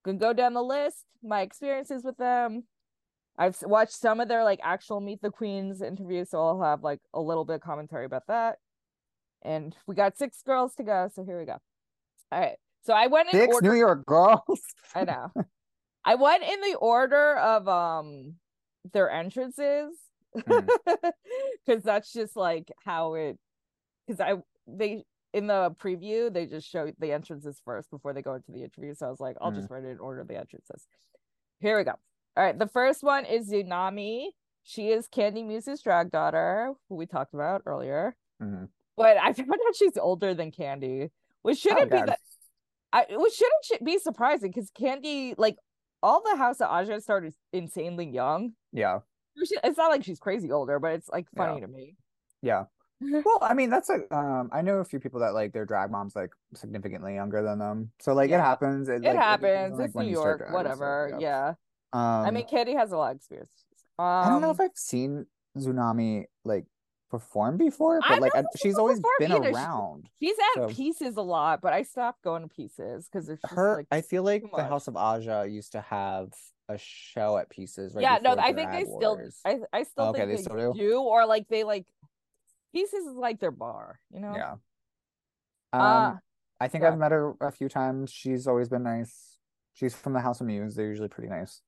can 0.04 0.18
go 0.18 0.34
down 0.34 0.54
the 0.54 0.64
list, 0.64 1.06
my 1.24 1.42
experiences 1.42 2.04
with 2.04 2.18
them. 2.18 2.64
I've 3.38 3.58
watched 3.62 3.94
some 3.94 4.20
of 4.20 4.28
their 4.28 4.44
like 4.44 4.60
actual 4.64 5.00
Meet 5.00 5.22
the 5.22 5.32
Queens 5.32 5.82
interviews, 5.82 6.30
so 6.30 6.46
I'll 6.46 6.62
have 6.62 6.84
like 6.84 7.00
a 7.14 7.22
little 7.22 7.46
bit 7.46 7.56
of 7.56 7.62
commentary 7.62 8.06
about 8.06 8.28
that. 8.28 8.58
And 9.42 9.76
we 9.88 9.96
got 9.96 10.18
six 10.18 10.42
girls 10.42 10.76
to 10.76 10.84
go, 10.84 11.10
so 11.14 11.24
here 11.24 11.40
we 11.40 11.46
go. 11.46 11.58
All 12.32 12.40
right. 12.40 12.58
So 12.86 12.94
I 12.94 13.08
went 13.08 13.30
in 13.32 13.40
Six 13.40 13.56
order. 13.56 13.70
New 13.70 13.78
York 13.78 14.06
girls. 14.06 14.62
I 14.96 15.04
know. 15.06 15.32
I 16.06 16.16
went 16.16 16.44
in 16.44 16.62
the 16.62 16.76
order 16.80 17.36
of 17.38 17.68
um 17.68 18.36
their 18.94 19.10
entrances 19.10 19.96
because 20.36 21.84
that's 21.84 22.12
just 22.14 22.36
like 22.36 22.72
how 22.86 23.16
it 23.16 23.38
because 24.06 24.20
I 24.20 24.36
they 24.68 25.04
in 25.34 25.48
the 25.48 25.72
preview 25.82 26.32
they 26.34 26.46
just 26.46 26.68
show 26.68 26.92
the 27.00 27.12
entrances 27.12 27.62
first 27.64 27.90
before 27.92 28.14
they 28.14 28.22
go 28.22 28.34
into 28.34 28.52
the 28.52 28.64
interview. 28.64 28.94
So 28.96 29.08
I 29.08 29.10
was 29.10 29.20
like, 29.20 29.38
I'll 29.42 29.52
Mhm. 29.52 29.56
just 29.56 29.70
write 29.70 29.84
it 29.84 29.90
in 29.90 30.00
order 30.00 30.22
of 30.22 30.28
the 30.28 30.38
entrances. 30.38 30.88
Here 31.60 31.78
we 31.78 31.84
go. 31.84 31.94
All 32.38 32.44
right, 32.44 32.58
the 32.58 32.68
first 32.68 33.04
one 33.04 33.26
is 33.26 33.52
Xunami. 33.52 34.30
She 34.64 34.90
is 34.92 35.08
Kandy 35.08 35.46
Muse's 35.46 35.82
drag 35.82 36.12
daughter, 36.12 36.74
who 36.88 36.96
we 36.96 37.06
talked 37.06 37.34
about 37.34 37.64
earlier. 37.66 38.16
Mhm. 38.42 38.70
But 38.96 39.18
I 39.18 39.34
found 39.34 39.52
out 39.68 39.76
she's 39.76 39.98
older 39.98 40.34
than 40.34 40.52
Kandy, 40.52 41.12
which 41.42 41.60
shouldn't 41.60 41.90
be 41.92 41.98
Oh, 41.98 42.00
God. 42.02 42.10
that. 42.10 42.20
I 42.92 43.06
which 43.12 43.34
shouldn't 43.34 43.84
be 43.86 43.98
surprising 44.00 44.50
because 44.52 44.72
Kandy, 44.72 45.36
like 45.38 45.58
all 46.02 46.22
the 46.24 46.38
House 46.38 46.60
of 46.62 46.70
Aja 46.70 47.00
started 47.02 47.36
insanely 47.54 48.06
young. 48.08 48.56
Yeah, 48.72 49.02
It's 49.36 49.78
not 49.78 49.90
like 49.90 50.04
she's 50.04 50.20
crazy 50.20 50.52
older, 50.52 50.80
but 50.80 50.94
it's 50.94 51.10
like 51.10 51.30
funny 51.36 51.56
Yeah. 51.60 51.66
to 51.66 51.72
me. 51.72 51.98
yeah. 52.42 52.66
Well, 53.02 53.40
I 53.42 53.54
mean, 53.54 53.70
that's 53.70 53.88
like 53.90 54.12
um, 54.12 54.50
I 54.52 54.62
know 54.62 54.78
a 54.80 54.84
few 54.86 55.00
people 55.00 55.22
that 55.22 55.34
like 55.34 55.54
their 55.54 55.66
drag 55.66 55.90
moms 55.92 56.16
like 56.16 56.32
significantly 56.54 57.16
younger 57.16 57.42
than 57.42 57.60
them. 57.60 57.92
So 58.00 58.14
like 58.14 58.30
it 58.30 58.40
happens. 58.40 58.90
It, 58.90 59.04
It 59.06 59.10
like, 59.10 59.16
happens. 59.16 59.78
like, 59.78 59.86
it's 59.88 59.96
when 59.96 60.06
New 60.08 60.12
York, 60.12 60.40
drag, 60.40 60.52
so, 60.52 60.56
whatever. 60.58 61.18
yeah. 61.20 61.54
Um, 61.94 62.02
I 62.02 62.32
mean, 62.32 62.46
Katie 62.46 62.76
has 62.76 62.92
a 62.92 62.98
lot 62.98 63.12
of 63.12 63.18
experience. 63.18 63.52
Um, 63.98 64.06
I 64.06 64.30
don't 64.30 64.42
know 64.42 64.52
if 64.52 64.60
I've 64.60 64.72
seen 64.76 65.26
Tsunami 65.58 66.26
like 66.46 66.66
perform 67.10 67.58
before, 67.58 68.00
I 68.04 68.20
but 68.20 68.22
like 68.22 68.36
I, 68.36 68.44
she's 68.62 68.78
always 68.78 69.02
been 69.20 69.32
either. 69.32 69.44
She- 69.46 69.54
around. 69.56 70.10
she's 70.22 70.36
at 70.56 70.62
so- 70.62 70.68
pieces 70.70 71.16
a 71.18 71.22
lot, 71.22 71.62
but 71.62 71.74
I 71.74 71.84
stopped 71.84 72.22
going 72.24 72.44
to 72.44 72.48
pieces 72.48 73.08
because 73.12 73.32
Her, 73.46 73.78
like 73.78 73.88
I 73.92 74.02
feel 74.02 74.24
like 74.24 74.44
the. 74.56 74.64
House 74.64 74.88
of 74.88 74.96
Aja 74.96 75.46
used 75.50 75.72
to 75.72 75.82
have 75.82 76.30
a 76.68 76.78
show 76.78 77.38
at 77.38 77.50
Pieces. 77.50 77.96
Right 77.96 78.04
yeah, 78.04 78.20
no, 78.22 78.36
I 78.38 78.54
think 78.54 78.70
they 78.70 78.84
Drag 78.84 78.86
still, 78.86 79.16
Wars. 79.16 79.40
I, 79.44 79.58
I 79.74 79.84
still 79.84 80.06
Okay, 80.10 80.20
think 80.20 80.30
they 80.30 80.36
they, 80.36 80.42
still 80.44 80.74
do? 80.74 81.00
or 81.02 81.26
like 81.26 81.48
they 81.50 81.64
like 81.64 81.88
pieces 82.74 83.06
is 83.06 83.16
like 83.16 83.40
their 83.40 83.52
bar, 83.52 84.00
you 84.12 84.20
know? 84.20 84.34
Yeah. 84.36 84.52
Um, 85.74 85.82
Uh, 85.82 86.16
I 86.60 86.68
think 86.68 86.84
yeah. 86.84 86.90
I've 86.92 86.98
met 86.98 87.12
her 87.12 87.34
a 87.42 87.52
few 87.52 87.70
times. 87.70 88.12
She's 88.12 88.48
always 88.48 88.70
been 88.70 88.84
nice. 88.84 89.38
She's 89.74 89.96
from 89.96 90.14
the 90.14 90.20
House 90.20 90.42
of 90.42 90.48
Muse. 90.48 90.76
They're 90.76 90.88
usually 90.88 91.08
pretty 91.08 91.30
nice. 91.30 91.62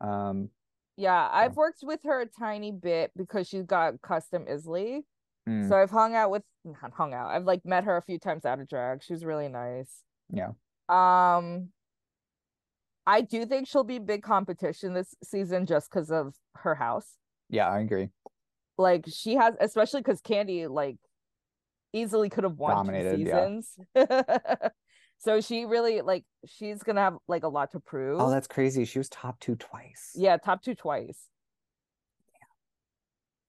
Um, 0.00 0.50
Yeah, 0.96 1.28
I've 1.32 1.56
worked 1.56 1.80
with 1.82 2.00
her 2.04 2.20
a 2.22 2.26
tiny 2.26 2.72
bit 2.72 3.12
because 3.16 3.48
she's 3.48 3.64
got 3.64 4.00
custom 4.02 4.46
Isley. 4.50 5.04
mm, 5.48 5.68
So 5.68 5.76
I've 5.76 5.90
hung 5.90 6.14
out 6.14 6.30
with 6.30 6.42
not 6.64 6.92
hung 6.92 7.14
out. 7.14 7.30
I've 7.30 7.44
like 7.44 7.64
met 7.64 7.84
her 7.84 7.96
a 7.96 8.02
few 8.02 8.18
times 8.18 8.44
out 8.44 8.58
of 8.60 8.68
drag. 8.68 9.02
She 9.02 9.12
was 9.12 9.24
really 9.24 9.48
nice. 9.48 10.02
yeah. 10.30 10.50
Um 10.88 11.68
I 13.06 13.20
do 13.20 13.44
think 13.44 13.68
she'll 13.68 13.84
be 13.84 13.98
big 13.98 14.22
competition 14.22 14.94
this 14.94 15.14
season 15.22 15.66
just 15.66 15.90
because 15.90 16.10
of 16.10 16.34
her 16.56 16.74
house. 16.74 17.18
Yeah, 17.50 17.68
I 17.68 17.80
agree. 17.80 18.08
Like 18.76 19.04
she 19.08 19.34
has 19.34 19.54
especially 19.60 20.00
because 20.00 20.20
Kandy 20.20 20.68
like 20.68 20.96
easily 21.92 22.28
could 22.28 22.44
have 22.44 22.58
won 22.58 22.70
two 22.70 22.76
Dominated, 22.76 23.20
yeah. 23.20 23.46
seasons. 23.46 23.78
so 25.18 25.40
she 25.40 25.64
really 25.64 26.00
like 26.00 26.24
she's 26.46 26.82
gonna 26.82 27.00
have 27.00 27.16
like 27.28 27.44
a 27.44 27.48
lot 27.48 27.70
to 27.72 27.80
prove. 27.80 28.20
Oh, 28.20 28.30
that's 28.30 28.48
crazy. 28.48 28.84
She 28.84 28.98
was 28.98 29.08
top 29.08 29.38
two 29.40 29.56
twice. 29.56 30.12
Yeah, 30.14 30.36
top 30.36 30.62
two 30.62 30.74
twice. 30.74 31.28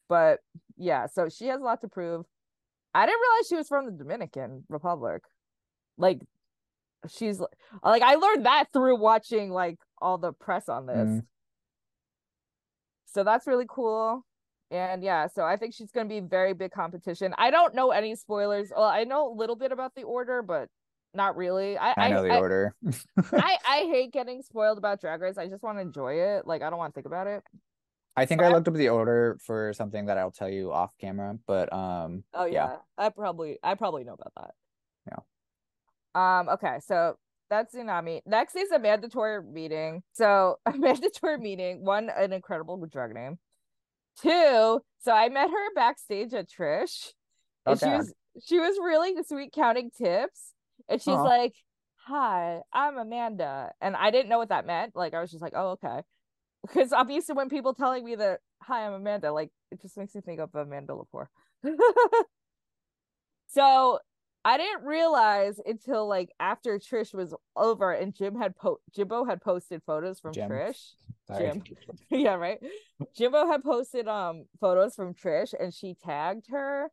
But 0.07 0.39
yeah, 0.77 1.07
so 1.07 1.29
she 1.29 1.47
has 1.47 1.59
a 1.59 1.63
lot 1.63 1.81
to 1.81 1.87
prove. 1.87 2.25
I 2.93 3.05
didn't 3.05 3.19
realize 3.19 3.47
she 3.49 3.55
was 3.55 3.67
from 3.67 3.85
the 3.85 3.91
Dominican 3.91 4.63
Republic. 4.69 5.23
Like 5.97 6.21
she's 7.09 7.41
like 7.83 8.01
I 8.01 8.15
learned 8.15 8.45
that 8.45 8.65
through 8.71 8.99
watching 8.99 9.49
like 9.49 9.77
all 9.99 10.17
the 10.17 10.33
press 10.33 10.69
on 10.69 10.85
this. 10.85 10.97
Mm. 10.97 11.23
So 13.07 13.23
that's 13.23 13.47
really 13.47 13.65
cool. 13.67 14.25
And 14.71 15.03
yeah, 15.03 15.27
so 15.27 15.43
I 15.43 15.57
think 15.57 15.73
she's 15.73 15.91
going 15.91 16.07
to 16.09 16.13
be 16.13 16.19
very 16.21 16.53
big 16.53 16.71
competition. 16.71 17.33
I 17.37 17.51
don't 17.51 17.75
know 17.75 17.91
any 17.91 18.15
spoilers. 18.15 18.71
Well, 18.75 18.83
I 18.83 19.03
know 19.03 19.31
a 19.31 19.35
little 19.35 19.55
bit 19.55 19.71
about 19.71 19.93
the 19.95 20.03
order, 20.03 20.41
but 20.41 20.69
not 21.13 21.37
really. 21.37 21.77
I 21.77 21.93
I 21.97 22.09
know 22.09 22.23
the 22.23 22.31
I, 22.33 22.39
order. 22.39 22.75
I 23.31 23.57
I 23.67 23.77
hate 23.91 24.11
getting 24.11 24.41
spoiled 24.41 24.77
about 24.77 24.99
Drag 25.01 25.21
Race. 25.21 25.37
I 25.37 25.47
just 25.47 25.63
want 25.63 25.77
to 25.77 25.81
enjoy 25.81 26.13
it. 26.13 26.47
Like 26.47 26.61
I 26.61 26.69
don't 26.69 26.79
want 26.79 26.93
to 26.93 26.97
think 26.97 27.05
about 27.05 27.27
it. 27.27 27.43
I 28.17 28.25
think 28.25 28.41
so 28.41 28.47
I 28.47 28.49
looked 28.51 28.67
up 28.67 28.73
the 28.73 28.89
order 28.89 29.37
for 29.45 29.73
something 29.73 30.05
that 30.05 30.17
I'll 30.17 30.31
tell 30.31 30.49
you 30.49 30.71
off 30.71 30.91
camera, 30.99 31.37
but 31.45 31.71
um, 31.73 32.23
Oh 32.33 32.45
Yeah. 32.45 32.69
yeah. 32.69 32.75
I 32.97 33.09
probably 33.09 33.59
I 33.63 33.75
probably 33.75 34.03
know 34.03 34.13
about 34.13 34.33
that. 34.37 34.51
Yeah. 36.15 36.39
Um, 36.39 36.49
okay, 36.49 36.79
so 36.85 37.17
that's 37.49 37.75
Xunami. 37.75 38.21
Next 38.25 38.55
is 38.55 38.71
Amanda 38.71 39.09
Tori 39.09 39.43
Meating. 39.43 40.01
So 40.13 40.57
Amanda 40.65 41.09
Tori 41.09 41.37
Meating, 41.37 41.83
one, 41.85 42.09
an 42.09 42.33
incredible 42.33 42.77
drag 42.87 43.13
name. 43.13 43.37
Two, 44.21 44.81
so 44.99 45.11
I 45.11 45.29
met 45.29 45.49
her 45.49 45.73
backstage 45.73 46.33
at 46.33 46.49
Trish. 46.49 47.11
And 47.65 47.79
she 47.79 47.87
was 47.87 48.13
she 48.45 48.59
was 48.59 48.77
really 48.81 49.15
sweet 49.23 49.51
counting 49.53 49.91
tips. 49.97 50.53
And 50.87 51.01
she's 51.01 51.15
Aw. 51.15 51.23
like, 51.23 51.53
Hi, 52.07 52.61
I'm 52.71 52.97
Amanda. 52.97 53.71
And 53.81 53.95
I 53.95 54.11
didn't 54.11 54.29
know 54.29 54.37
what 54.37 54.49
that 54.49 54.67
meant. 54.67 54.95
Like 54.95 55.15
I 55.15 55.21
was 55.21 55.31
just 55.31 55.41
like, 55.41 55.53
oh, 55.55 55.71
okay. 55.71 56.01
Because 56.61 56.93
obviously 56.93 57.33
when 57.33 57.49
people 57.49 57.73
telling 57.73 58.05
me 58.05 58.15
that 58.15 58.41
hi, 58.61 58.85
I'm 58.85 58.93
Amanda, 58.93 59.31
like 59.31 59.49
it 59.71 59.81
just 59.81 59.97
makes 59.97 60.13
me 60.13 60.21
think 60.21 60.39
of 60.39 60.53
Amanda 60.53 60.93
Lepore. 60.93 61.27
so 63.47 63.99
I 64.43 64.57
didn't 64.57 64.83
realize 64.83 65.59
until 65.65 66.07
like 66.07 66.29
after 66.39 66.77
Trish 66.77 67.13
was 67.13 67.33
over 67.55 67.91
and 67.91 68.13
Jim 68.13 68.35
had 68.35 68.55
po 68.55 68.79
Jimbo 68.95 69.25
had 69.25 69.41
posted 69.41 69.81
photos 69.83 70.19
from 70.19 70.33
Jim. 70.33 70.49
Trish. 70.49 70.91
Sorry. 71.27 71.45
Jim. 71.51 71.63
yeah, 72.09 72.35
right. 72.35 72.59
Jimbo 73.15 73.47
had 73.47 73.63
posted 73.63 74.07
um 74.07 74.45
photos 74.59 74.95
from 74.95 75.13
Trish 75.13 75.53
and 75.59 75.73
she 75.73 75.95
tagged 75.95 76.47
her. 76.51 76.89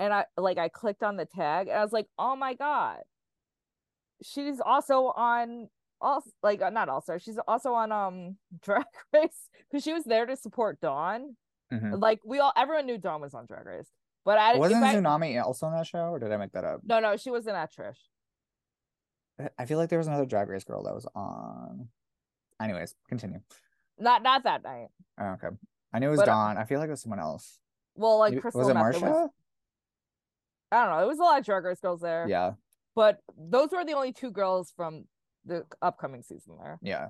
And 0.00 0.12
I 0.12 0.26
like 0.36 0.58
I 0.58 0.68
clicked 0.68 1.02
on 1.02 1.16
the 1.16 1.26
tag 1.26 1.68
and 1.68 1.76
I 1.78 1.82
was 1.82 1.92
like, 1.92 2.06
oh 2.18 2.36
my 2.36 2.54
god. 2.54 2.98
She's 4.22 4.60
also 4.60 5.12
on 5.16 5.68
all 6.00 6.22
like 6.42 6.62
uh, 6.62 6.70
not 6.70 6.88
also 6.88 7.18
she's 7.18 7.38
also 7.48 7.72
on 7.72 7.90
um 7.92 8.36
drag 8.62 8.84
race 9.12 9.48
because 9.70 9.82
she 9.84 9.92
was 9.92 10.04
there 10.04 10.26
to 10.26 10.36
support 10.36 10.80
Dawn. 10.80 11.36
Mhm. 11.72 12.00
Like 12.00 12.20
we 12.24 12.38
all 12.40 12.52
everyone 12.56 12.86
knew 12.86 12.98
Dawn 12.98 13.20
was 13.20 13.34
on 13.34 13.46
drag 13.46 13.66
race. 13.66 13.88
But 14.24 14.38
I 14.38 14.56
Wasn't 14.56 14.82
I- 14.82 14.94
Xunami 14.96 15.42
also 15.42 15.66
on 15.66 15.72
that 15.76 15.86
show, 15.86 15.98
or 16.10 16.18
did 16.18 16.32
I 16.32 16.36
make 16.36 16.52
that 16.52 16.64
up? 16.64 16.80
no 16.84 17.00
no 17.00 17.16
she 17.16 17.30
wasn't 17.30 17.56
at 17.56 17.72
Trish. 17.72 17.96
I 19.56 19.66
feel 19.66 19.78
like 19.78 19.88
there 19.88 19.98
was 20.00 20.08
another 20.08 20.26
Drag 20.26 20.48
Race 20.48 20.64
girl 20.64 20.82
that 20.82 20.94
was 20.94 21.06
on. 21.14 21.88
Anyways, 22.60 22.96
continue. 23.08 23.38
Not 23.98 24.22
not 24.22 24.44
that 24.44 24.62
night. 24.62 24.88
Oh, 25.20 25.26
okay, 25.32 25.48
I 25.92 25.98
knew 25.98 26.08
it 26.08 26.10
was 26.10 26.20
But, 26.20 26.28
uh, 26.28 26.32
Dawn. 26.32 26.58
I 26.58 26.64
feel 26.64 26.78
like 26.78 26.88
it 26.88 26.92
was 26.92 27.02
someone 27.02 27.20
else. 27.20 27.58
Well 27.96 28.18
like 28.18 28.32
Maybe- 28.32 28.42
Crystal 28.42 28.60
was 28.60 28.68
it 28.68 28.76
Marsha? 28.76 29.28
I 30.70 30.84
don't 30.86 30.96
know. 30.96 31.02
It 31.04 31.08
was 31.08 31.18
a 31.18 31.22
lot 31.22 31.38
of 31.40 31.44
drag 31.46 31.64
race 31.64 31.80
girls 31.80 32.00
there. 32.00 32.26
Yeah, 32.28 32.52
But 32.94 33.20
those 33.38 33.70
were 33.72 33.84
the 33.84 33.94
only 33.94 34.12
two 34.12 34.30
girls 34.30 34.72
from 34.76 35.04
the 35.44 35.64
upcoming 35.80 36.22
season 36.22 36.56
there. 36.60 36.78
yeah. 36.82 37.08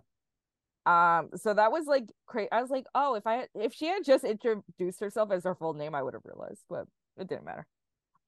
Um, 0.87 1.31
so 1.35 1.53
that 1.53 1.71
was 1.73 1.87
like 1.87 2.11
crazy. 2.27 2.51
I 2.51 2.63
was 2.63 2.71
like, 2.71 2.87
oh, 2.95 3.15
if 3.15 3.27
I 3.27 3.47
if 3.55 3.75
she 3.75 3.87
had 3.87 4.05
just 4.05 4.25
introduced 4.25 5.01
herself 5.01 5.31
as 5.33 5.45
her 5.45 5.55
full 5.55 5.75
name, 5.75 5.95
I 5.95 6.03
would 6.03 6.15
have 6.15 6.23
realized, 6.25 6.65
but 6.71 6.87
it 7.19 7.29
didn't 7.29 7.45
matter. 7.45 7.67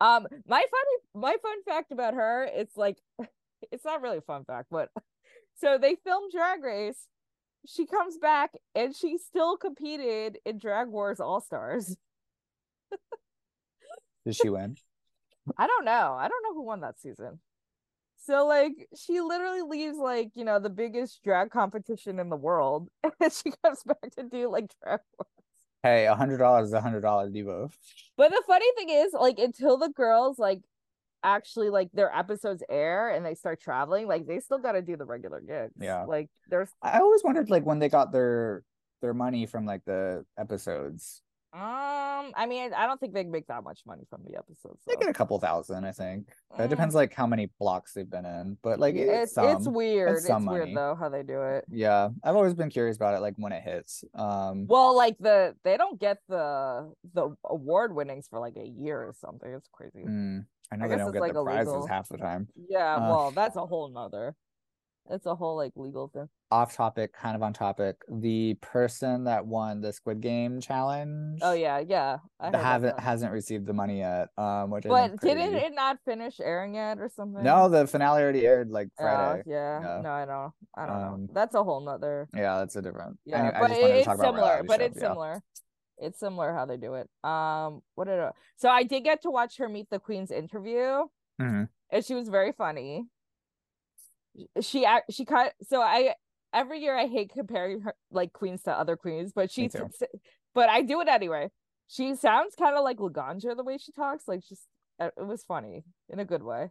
Um, 0.02 0.26
my 0.46 0.58
funny, 0.70 0.96
my 1.26 1.36
fun 1.40 1.62
fact 1.64 1.90
about 1.92 2.12
her, 2.14 2.44
it's 2.52 2.76
like, 2.76 2.98
it's 3.72 3.84
not 3.84 4.02
really 4.02 4.18
a 4.18 4.22
fun 4.22 4.44
fact, 4.44 4.68
but 4.70 4.90
so 5.56 5.78
they 5.78 5.94
filmed 6.04 6.32
Drag 6.32 6.62
Race. 6.62 7.06
She 7.66 7.86
comes 7.86 8.16
back 8.18 8.52
and 8.74 8.94
she 8.94 9.18
still 9.18 9.56
competed 9.56 10.38
in 10.44 10.58
Drag 10.58 10.88
Wars 10.88 11.20
All 11.20 11.40
Stars. 11.40 11.96
Did 14.26 14.36
she 14.36 14.48
win? 14.48 14.76
I 15.58 15.66
don't 15.66 15.84
know. 15.84 16.16
I 16.18 16.28
don't 16.28 16.42
know 16.42 16.54
who 16.54 16.62
won 16.62 16.80
that 16.80 17.00
season. 17.00 17.40
So 18.22 18.46
like 18.46 18.88
she 18.96 19.20
literally 19.20 19.62
leaves 19.62 19.96
like, 19.96 20.32
you 20.34 20.44
know, 20.44 20.58
the 20.58 20.70
biggest 20.70 21.22
drag 21.24 21.50
competition 21.50 22.18
in 22.18 22.28
the 22.28 22.36
world 22.36 22.88
and 23.20 23.32
she 23.32 23.52
comes 23.64 23.82
back 23.82 24.14
to 24.16 24.22
do 24.24 24.50
like 24.50 24.70
drag 24.82 25.00
wars. 25.18 25.28
hey, 25.82 26.06
a 26.06 26.14
hundred 26.14 26.38
dollars 26.38 26.68
is 26.68 26.74
a 26.74 26.80
hundred 26.80 27.00
dollars, 27.00 27.32
Devo. 27.32 27.70
But 28.16 28.30
the 28.30 28.42
funny 28.46 28.66
thing 28.76 28.90
is 28.90 29.12
like 29.12 29.38
until 29.38 29.78
the 29.78 29.88
girls 29.88 30.38
like 30.38 30.60
actually 31.22 31.70
like 31.70 31.88
their 31.92 32.14
episodes 32.14 32.62
air 32.68 33.10
and 33.10 33.24
they 33.24 33.34
start 33.34 33.60
traveling, 33.60 34.06
like 34.06 34.26
they 34.26 34.40
still 34.40 34.58
got 34.58 34.72
to 34.72 34.82
do 34.82 34.96
the 34.96 35.04
regular 35.04 35.40
gigs. 35.40 35.74
Yeah. 35.80 36.04
Like 36.04 36.28
there's 36.48 36.70
I 36.82 36.98
always 37.00 37.22
wondered 37.24 37.50
like 37.50 37.64
when 37.64 37.78
they 37.78 37.88
got 37.88 38.12
their 38.12 38.62
their 39.02 39.14
money 39.14 39.46
from 39.46 39.64
like 39.66 39.84
the 39.86 40.24
episodes. 40.38 41.22
um 41.52 42.32
I 42.36 42.46
mean 42.46 42.72
I 42.72 42.86
don't 42.86 43.00
think 43.00 43.12
they 43.12 43.24
make 43.24 43.46
that 43.48 43.64
much 43.64 43.80
money 43.84 44.04
from 44.08 44.22
the 44.24 44.36
episodes. 44.38 44.80
They 44.86 44.94
get 44.96 45.08
a 45.08 45.12
couple 45.12 45.38
thousand, 45.40 45.84
I 45.84 45.92
think. 45.92 46.28
It 46.28 46.62
Mm, 46.62 46.70
depends 46.70 46.94
like 46.94 47.12
how 47.14 47.26
many 47.26 47.48
blocks 47.58 47.92
they've 47.92 48.08
been 48.08 48.24
in, 48.24 48.56
but 48.62 48.78
like 48.78 48.94
it's 48.94 49.10
it's 49.22 49.32
some. 49.32 49.56
it's 49.56 49.66
weird. 49.66 50.18
It's, 50.18 50.26
some 50.26 50.46
weird 50.46 50.74
though 50.74 50.94
how 50.94 51.08
they 51.08 51.22
do 51.22 51.42
it. 51.42 51.64
Yeah, 51.72 52.10
I've 52.22 52.36
always 52.36 52.54
been 52.54 52.70
curious 52.70 52.96
about 52.96 53.14
it, 53.14 53.20
like 53.20 53.34
when 53.36 53.52
it 53.52 53.62
hits. 53.62 54.04
Um, 54.14 54.66
Well, 54.68 54.94
like 54.96 55.16
the 55.18 55.56
they 55.64 55.76
don't 55.76 55.98
get 56.00 56.18
the 56.28 56.92
the 57.14 57.34
award 57.44 57.94
winnings 57.94 58.28
for 58.28 58.38
like 58.38 58.56
a 58.56 58.66
year 58.66 58.98
or 59.00 59.14
something. 59.20 59.50
It's 59.52 59.68
crazy. 59.72 60.04
mm, 60.04 60.44
I 60.72 60.76
know 60.76 60.84
I 60.84 60.88
they 60.88 60.96
don't 60.96 61.12
get 61.12 61.20
like, 61.20 61.32
the 61.34 61.42
prizes 61.44 61.68
illegal. 61.68 61.86
half 61.88 62.08
the 62.08 62.16
time. 62.18 62.48
Yeah, 62.68 62.96
Uh, 62.96 63.00
well, 63.08 63.30
that's 63.32 63.56
a 63.56 63.66
whole 63.66 63.88
nother. 63.88 64.34
It's 65.08 65.26
a 65.26 65.34
whole 65.34 65.56
like 65.56 65.72
legal 65.74 66.08
thing. 66.08 66.28
Off 66.52 66.76
topic, 66.76 67.12
kind 67.12 67.34
of 67.34 67.42
on 67.42 67.52
topic. 67.52 67.96
The 68.08 68.54
person 68.60 69.24
that 69.24 69.44
won 69.46 69.80
the 69.80 69.92
Squid 69.92 70.20
Game 70.20 70.60
challenge. 70.60 71.40
Oh 71.42 71.52
yeah, 71.52 71.78
yeah. 71.80 72.18
I 72.38 72.56
haven't 72.56 72.98
hasn't 73.00 73.32
received 73.32 73.66
the 73.66 73.72
money 73.72 73.98
yet. 73.98 74.28
Um, 74.38 74.70
which 74.70 74.84
But 74.84 75.20
didn't 75.20 75.54
it 75.54 75.74
not 75.74 75.98
finish 76.04 76.38
airing 76.40 76.74
yet 76.74 76.98
or 76.98 77.08
something? 77.08 77.42
No, 77.42 77.68
the 77.68 77.86
finale 77.88 78.22
already 78.22 78.46
aired 78.46 78.70
like 78.70 78.88
Oh, 79.00 79.02
Friday. 79.02 79.42
yeah. 79.46 79.80
Yeah. 79.80 80.00
No, 80.02 80.10
I 80.10 80.24
know. 80.26 80.54
I 80.76 80.86
don't 80.86 80.96
Um, 80.96 81.20
know. 81.22 81.28
That's 81.32 81.54
a 81.54 81.64
whole 81.64 81.80
nother. 81.80 82.28
Yeah, 82.36 82.58
that's 82.58 82.76
a 82.76 82.82
different. 82.82 83.18
Yeah, 83.24 83.38
Anyway, 83.38 83.56
but 83.60 83.68
just 83.68 83.80
it- 83.80 83.82
wanted 83.82 84.04
to 84.04 84.10
it's 84.12 84.20
similar. 84.20 84.62
But 84.66 84.80
it's 84.80 84.96
yeah. 84.96 85.02
similar. 85.02 85.42
It's 86.00 86.18
similar 86.18 86.54
how 86.54 86.64
they 86.66 86.76
do 86.76 86.94
it. 86.94 87.08
Um, 87.22 87.82
what 87.94 88.06
did 88.06 88.18
I... 88.18 88.30
so 88.56 88.68
I 88.68 88.82
did 88.84 89.04
get 89.04 89.22
to 89.22 89.30
watch 89.30 89.58
her 89.58 89.68
meet 89.68 89.88
the 89.90 89.98
Queen's 90.00 90.30
interview. 90.30 91.04
Mhm. 91.40 91.68
and 91.90 92.04
she 92.04 92.14
was 92.14 92.28
very 92.28 92.52
funny. 92.52 93.06
She 94.60 94.86
she 95.10 95.24
cut 95.24 95.54
so 95.68 95.80
I 95.82 96.14
every 96.52 96.80
year 96.80 96.96
I 96.96 97.06
hate 97.06 97.30
comparing 97.32 97.80
her 97.80 97.94
like 98.10 98.32
queens 98.32 98.62
to 98.62 98.72
other 98.72 98.96
queens, 98.96 99.32
but 99.34 99.50
she 99.50 99.62
Me 99.62 99.68
too. 99.68 99.84
s- 99.86 100.02
but 100.54 100.68
I 100.68 100.82
do 100.82 101.00
it 101.00 101.08
anyway. 101.08 101.50
She 101.88 102.14
sounds 102.14 102.54
kind 102.54 102.76
of 102.76 102.84
like 102.84 102.98
Laganja 102.98 103.56
the 103.56 103.64
way 103.64 103.76
she 103.78 103.90
talks, 103.92 104.28
like 104.28 104.40
just 104.48 104.62
uh, 105.00 105.10
it 105.16 105.26
was 105.26 105.42
funny 105.42 105.84
in 106.08 106.20
a 106.20 106.24
good 106.24 106.42
way. 106.44 106.70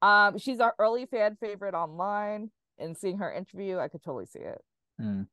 Um, 0.00 0.38
she's 0.38 0.60
our 0.60 0.74
early 0.78 1.04
fan 1.06 1.36
favorite 1.38 1.74
online, 1.74 2.50
and 2.78 2.96
seeing 2.96 3.18
her 3.18 3.32
interview, 3.32 3.78
I 3.78 3.88
could 3.88 4.02
totally 4.02 4.26
see 4.26 4.40
it. 4.40 4.60
Mm. 5.00 5.26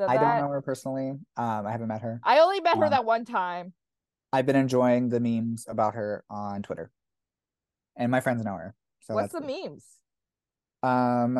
So 0.00 0.06
I 0.08 0.16
that 0.16 0.22
don't 0.22 0.46
know 0.46 0.48
her 0.48 0.62
personally. 0.62 1.10
Um, 1.36 1.66
I 1.66 1.70
haven't 1.72 1.88
met 1.88 2.00
her. 2.00 2.22
I 2.24 2.38
only 2.38 2.60
met 2.60 2.78
her 2.78 2.86
Um, 2.86 2.90
that 2.90 3.04
one 3.04 3.26
time. 3.26 3.74
I've 4.32 4.46
been 4.46 4.56
enjoying 4.56 5.10
the 5.10 5.20
memes 5.20 5.66
about 5.68 5.94
her 5.94 6.24
on 6.30 6.62
Twitter, 6.62 6.90
and 7.96 8.10
my 8.10 8.20
friends 8.20 8.42
know 8.42 8.54
her. 8.54 8.74
So 9.02 9.14
What's 9.14 9.34
the 9.34 9.42
memes? 9.42 9.84
Um, 10.82 11.36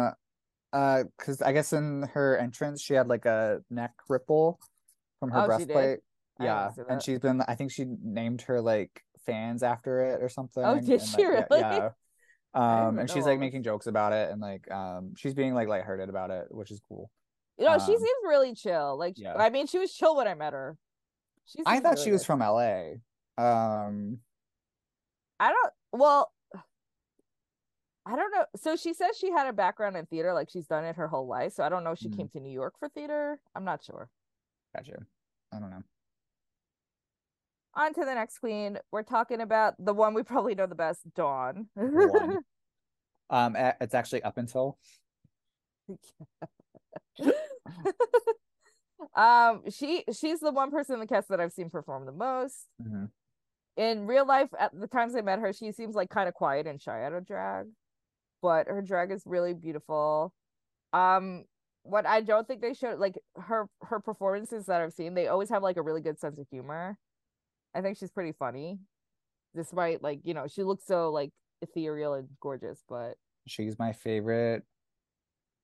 uh, 0.75 1.05
because 1.17 1.41
I 1.41 1.53
guess 1.53 1.73
in 1.73 2.03
her 2.13 2.37
entrance 2.37 2.83
she 2.83 2.93
had 2.93 3.09
like 3.09 3.25
a 3.25 3.63
neck 3.71 3.95
ripple 4.11 4.61
from 5.21 5.31
her 5.31 5.41
Oh, 5.41 5.47
breastplate. 5.47 6.01
Yeah, 6.39 6.71
and 6.87 7.03
she's 7.03 7.19
been. 7.19 7.41
I 7.49 7.55
think 7.55 7.73
she 7.73 7.87
named 8.03 8.43
her 8.43 8.61
like 8.61 9.03
fans 9.25 9.63
after 9.63 10.01
it 10.01 10.23
or 10.23 10.29
something. 10.29 10.63
Oh, 10.63 10.79
did 10.79 11.01
and, 11.01 11.03
she 11.03 11.25
like, 11.25 11.51
really? 11.51 11.61
Yeah. 11.63 11.89
Um, 12.53 12.99
and 12.99 13.09
she's 13.09 13.27
like 13.27 13.39
making 13.39 13.63
jokes 13.63 13.87
about 13.87 14.13
it 14.13 14.29
and 14.33 14.41
like 14.41 14.69
um 14.73 15.15
she's 15.17 15.35
being 15.35 15.55
like 15.55 15.69
lighthearted 15.69 16.09
about 16.09 16.33
it, 16.33 16.49
which 16.51 16.73
is 16.73 16.81
cool. 16.89 17.09
You 17.61 17.67
know, 17.67 17.79
she 17.79 17.93
Um, 17.93 17.99
seems 17.99 18.11
really 18.25 18.55
chill. 18.55 18.97
Like, 18.99 19.15
yeah. 19.19 19.35
I 19.37 19.51
mean, 19.51 19.67
she 19.67 19.79
was 19.79 19.93
chill 19.93 20.17
when 20.17 20.27
I 20.27 20.33
met 20.35 20.55
her. 20.55 20.79
She 21.45 21.59
I 21.67 21.79
thought 21.81 21.93
really 21.95 22.05
she 22.05 22.11
was 22.11 22.23
nice. 22.23 22.27
from 22.27 22.41
LA. 22.41 22.95
Um 23.37 24.21
I 25.39 25.51
don't. 25.53 25.73
Well, 25.93 26.33
I 28.07 28.17
don't 28.17 28.31
know. 28.33 28.47
So 28.57 28.77
she 28.77 28.95
says 28.95 29.17
she 29.19 29.31
had 29.31 29.47
a 29.47 29.53
background 29.53 29.97
in 29.97 30.07
theater, 30.07 30.33
like 30.33 30.49
she's 30.51 30.67
done 30.67 30.85
it 30.85 30.97
her 30.97 31.07
whole 31.07 31.27
life. 31.27 31.53
So 31.53 31.63
I 31.63 31.69
don't 31.69 31.85
know 31.85 31.93
if 31.93 31.99
she 31.99 32.09
Mm. 32.09 32.17
came 32.17 32.29
to 32.31 32.41
New 32.41 32.51
York 32.53 32.75
for 32.79 32.89
theater. 32.89 33.39
I'm 33.55 33.65
not 33.65 33.85
sure. 33.85 34.09
gotcha. 34.75 35.05
I 35.53 35.59
don't 35.59 35.71
know. 35.71 35.83
On 37.75 37.93
to 37.93 38.01
the 38.05 38.15
next 38.15 38.39
queen. 38.39 38.79
We're 38.91 39.03
talking 39.03 39.41
about 39.43 39.75
the 39.79 39.93
one 39.93 40.15
we 40.15 40.23
probably 40.23 40.55
know 40.55 40.67
the 40.67 40.75
best, 40.75 41.01
Dawn. 41.15 41.69
Um 43.29 43.55
it's 43.57 43.95
actually 43.95 44.23
up 44.25 44.39
until 44.39 44.77
um, 49.15 49.63
she 49.71 50.05
she's 50.13 50.41
the 50.41 50.53
one 50.53 50.71
person 50.71 50.95
in 50.95 51.01
the 51.01 51.07
cast 51.07 51.29
that 51.29 51.41
I've 51.41 51.53
seen 51.53 51.71
perform 51.71 52.07
the 52.07 52.13
most. 52.13 52.67
Mhm. 52.83 53.11
In 53.77 54.07
real 54.07 54.27
life, 54.27 54.49
at 54.59 54.79
the 54.79 54.87
times 54.89 55.15
I 55.15 55.23
met 55.23 55.39
her, 55.39 55.53
she 55.53 55.73
seems 55.73 55.95
like 55.95 56.11
kind 56.11 56.29
of 56.29 56.35
quiet 56.35 56.67
and 56.67 56.81
shy 56.81 57.05
out 57.05 57.13
of 57.13 57.27
drag, 57.27 57.67
but 58.43 58.67
her 58.67 58.83
drag 58.83 59.11
is 59.11 59.23
really 59.25 59.55
beautiful. 59.55 60.33
Um, 60.93 61.45
what 61.83 62.05
I 62.07 62.21
don't 62.21 62.47
think 62.47 62.61
they 62.61 62.75
showed 62.75 62.99
like 62.99 63.19
her 63.37 63.69
her 63.83 64.01
performances 64.01 64.67
that 64.67 64.81
I've 64.83 64.93
seen, 64.93 65.15
they 65.15 65.29
always 65.29 65.49
have 65.51 65.63
like 65.63 65.77
a 65.77 65.83
really 65.83 66.03
good 66.03 66.19
sense 66.19 66.39
of 66.39 66.47
humor. 66.51 66.99
I 67.75 67.81
think 67.81 67.97
she's 67.97 68.11
pretty 68.11 68.33
funny, 68.33 68.79
despite 69.55 70.03
like 70.03 70.21
you 70.25 70.35
know 70.35 70.47
she 70.47 70.63
looks 70.63 70.85
so 70.85 71.11
like 71.11 71.31
ethereal 71.63 72.15
and 72.15 72.29
gorgeous, 72.41 72.83
but 72.89 73.15
she's 73.47 73.79
my 73.79 73.93
favorite 73.93 74.65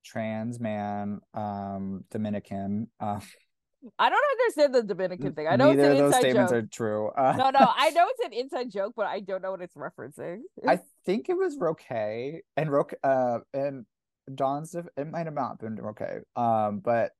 trans 0.06 0.60
man, 0.60 1.20
um 1.34 2.04
Dominican. 2.10 2.88
Um 3.00 3.20
I 3.98 4.08
don't 4.10 4.24
understand 4.32 4.74
the 4.74 4.82
Dominican 4.82 5.34
thing. 5.34 5.46
I 5.46 5.56
know 5.56 5.70
it's 5.70 5.76
neither 5.78 5.92
an 5.92 5.92
of 5.92 5.98
those 5.98 6.16
statements 6.16 6.52
joke. 6.52 6.64
are 6.64 6.66
true. 6.66 7.10
Uh, 7.16 7.34
No, 7.36 7.50
no, 7.50 7.70
I 7.76 7.90
know 7.90 8.06
it's 8.10 8.26
an 8.26 8.32
inside 8.32 8.70
joke, 8.70 8.94
but 8.96 9.06
I 9.06 9.20
don't 9.20 9.42
know 9.42 9.50
what 9.52 9.60
it's 9.62 9.74
referencing. 9.74 10.40
I 10.66 10.80
think 11.04 11.28
it 11.28 11.36
was 11.36 11.56
Roque 11.58 11.82
and 11.90 12.70
Roque 12.72 12.94
uh 13.04 13.38
and 13.52 13.84
Don's. 14.34 14.74
it 14.74 15.08
might 15.10 15.26
have 15.26 15.34
not 15.34 15.58
been 15.60 15.76
Roque. 15.76 16.22
Um 16.34 16.80
but 16.80 17.12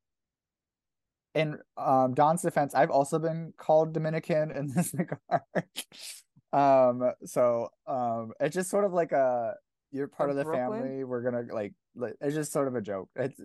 in 1.35 1.59
um 1.77 2.15
Dawn's 2.15 2.43
defense, 2.43 2.75
I've 2.75 2.91
also 2.91 3.19
been 3.19 3.53
called 3.57 3.93
Dominican 3.93 4.51
in 4.51 4.69
this 4.75 4.93
regard. 5.03 5.43
um 6.53 7.13
so 7.25 7.69
um 7.87 8.33
it's 8.41 8.55
just 8.55 8.71
sort 8.71 8.85
of 8.85 8.93
like 8.93 9.13
a 9.13 9.55
you're 9.93 10.09
part 10.09 10.31
of 10.31 10.37
the 10.37 10.45
Brooklyn? 10.45 10.81
family. 10.83 11.05
We're 11.05 11.23
gonna 11.23 11.45
like, 11.53 11.73
like 11.95 12.15
it's 12.21 12.35
just 12.35 12.53
sort 12.53 12.69
of 12.69 12.75
a 12.75 12.81
joke. 12.81 13.09
It's 13.17 13.41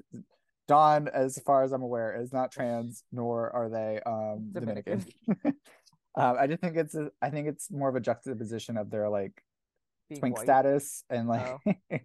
Dawn, 0.68 1.08
as 1.08 1.38
far 1.46 1.64
as 1.64 1.72
I'm 1.72 1.82
aware, 1.82 2.20
is 2.22 2.32
not 2.32 2.52
trans, 2.52 3.04
nor 3.12 3.50
are 3.56 3.70
they 3.70 4.00
um 4.06 4.52
Dominican. 4.54 5.06
um, 5.28 5.56
I 6.40 6.48
just 6.48 6.62
think 6.62 6.78
it's 6.78 6.96
a, 6.96 7.10
I 7.22 7.30
think 7.30 7.48
it's 7.48 7.70
more 7.72 7.90
of 7.90 7.96
a 7.96 8.00
juxtaposition 8.00 8.78
of 8.78 8.90
their 8.90 9.10
like 9.10 9.44
Being 10.10 10.20
twink 10.22 10.36
white, 10.38 10.44
status 10.46 11.04
and 11.10 11.28
like 11.28 11.58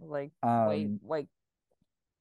like 0.00 0.32
um 0.42 0.66
white, 0.66 0.88
white. 1.02 1.28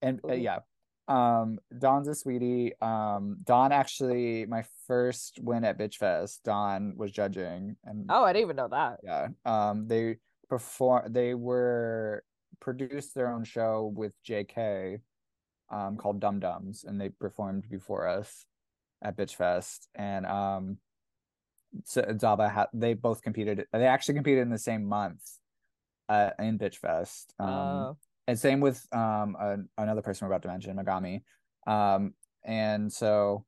and 0.01 0.19
uh, 0.27 0.33
yeah 0.33 0.59
um 1.07 1.57
don's 1.77 2.07
a 2.07 2.13
sweetie 2.13 2.73
um 2.79 3.37
don 3.43 3.71
actually 3.71 4.45
my 4.45 4.63
first 4.87 5.39
win 5.41 5.63
at 5.65 5.77
bitch 5.79 5.95
fest 5.95 6.41
don 6.45 6.93
was 6.95 7.11
judging 7.11 7.75
and 7.83 8.05
Oh, 8.07 8.23
I 8.23 8.33
didn't 8.33 8.45
even 8.45 8.55
know 8.55 8.67
that. 8.69 8.99
yeah 9.03 9.29
um 9.45 9.87
they 9.87 10.17
perform 10.51 11.13
they 11.13 11.33
were 11.33 12.25
produced 12.59 13.15
their 13.15 13.31
own 13.31 13.45
show 13.45 13.89
with 13.95 14.13
jk 14.27 14.99
um 15.69 15.95
called 15.95 16.19
dum 16.19 16.41
dums 16.41 16.83
and 16.85 16.99
they 16.99 17.07
performed 17.07 17.63
before 17.69 18.05
us 18.05 18.45
at 19.01 19.15
bitch 19.15 19.35
fest 19.35 19.87
and 19.95 20.25
um 20.25 20.77
so 21.85 22.01
Zaba 22.01 22.51
had 22.51 22.67
they 22.73 22.93
both 22.93 23.21
competed 23.21 23.65
they 23.71 23.87
actually 23.87 24.15
competed 24.15 24.41
in 24.41 24.49
the 24.49 24.57
same 24.57 24.83
month 24.83 25.21
uh 26.09 26.31
in 26.37 26.59
bitch 26.59 26.75
fest 26.75 27.33
um 27.39 27.47
Uh, 27.47 27.93
and 28.27 28.37
same 28.37 28.59
with 28.59 28.85
um 28.91 29.37
an, 29.39 29.69
another 29.77 30.01
person 30.01 30.27
we're 30.27 30.33
about 30.33 30.41
to 30.41 30.49
mention 30.49 30.75
Megami 30.75 31.21
um 31.65 32.13
and 32.43 32.91
so 32.91 33.45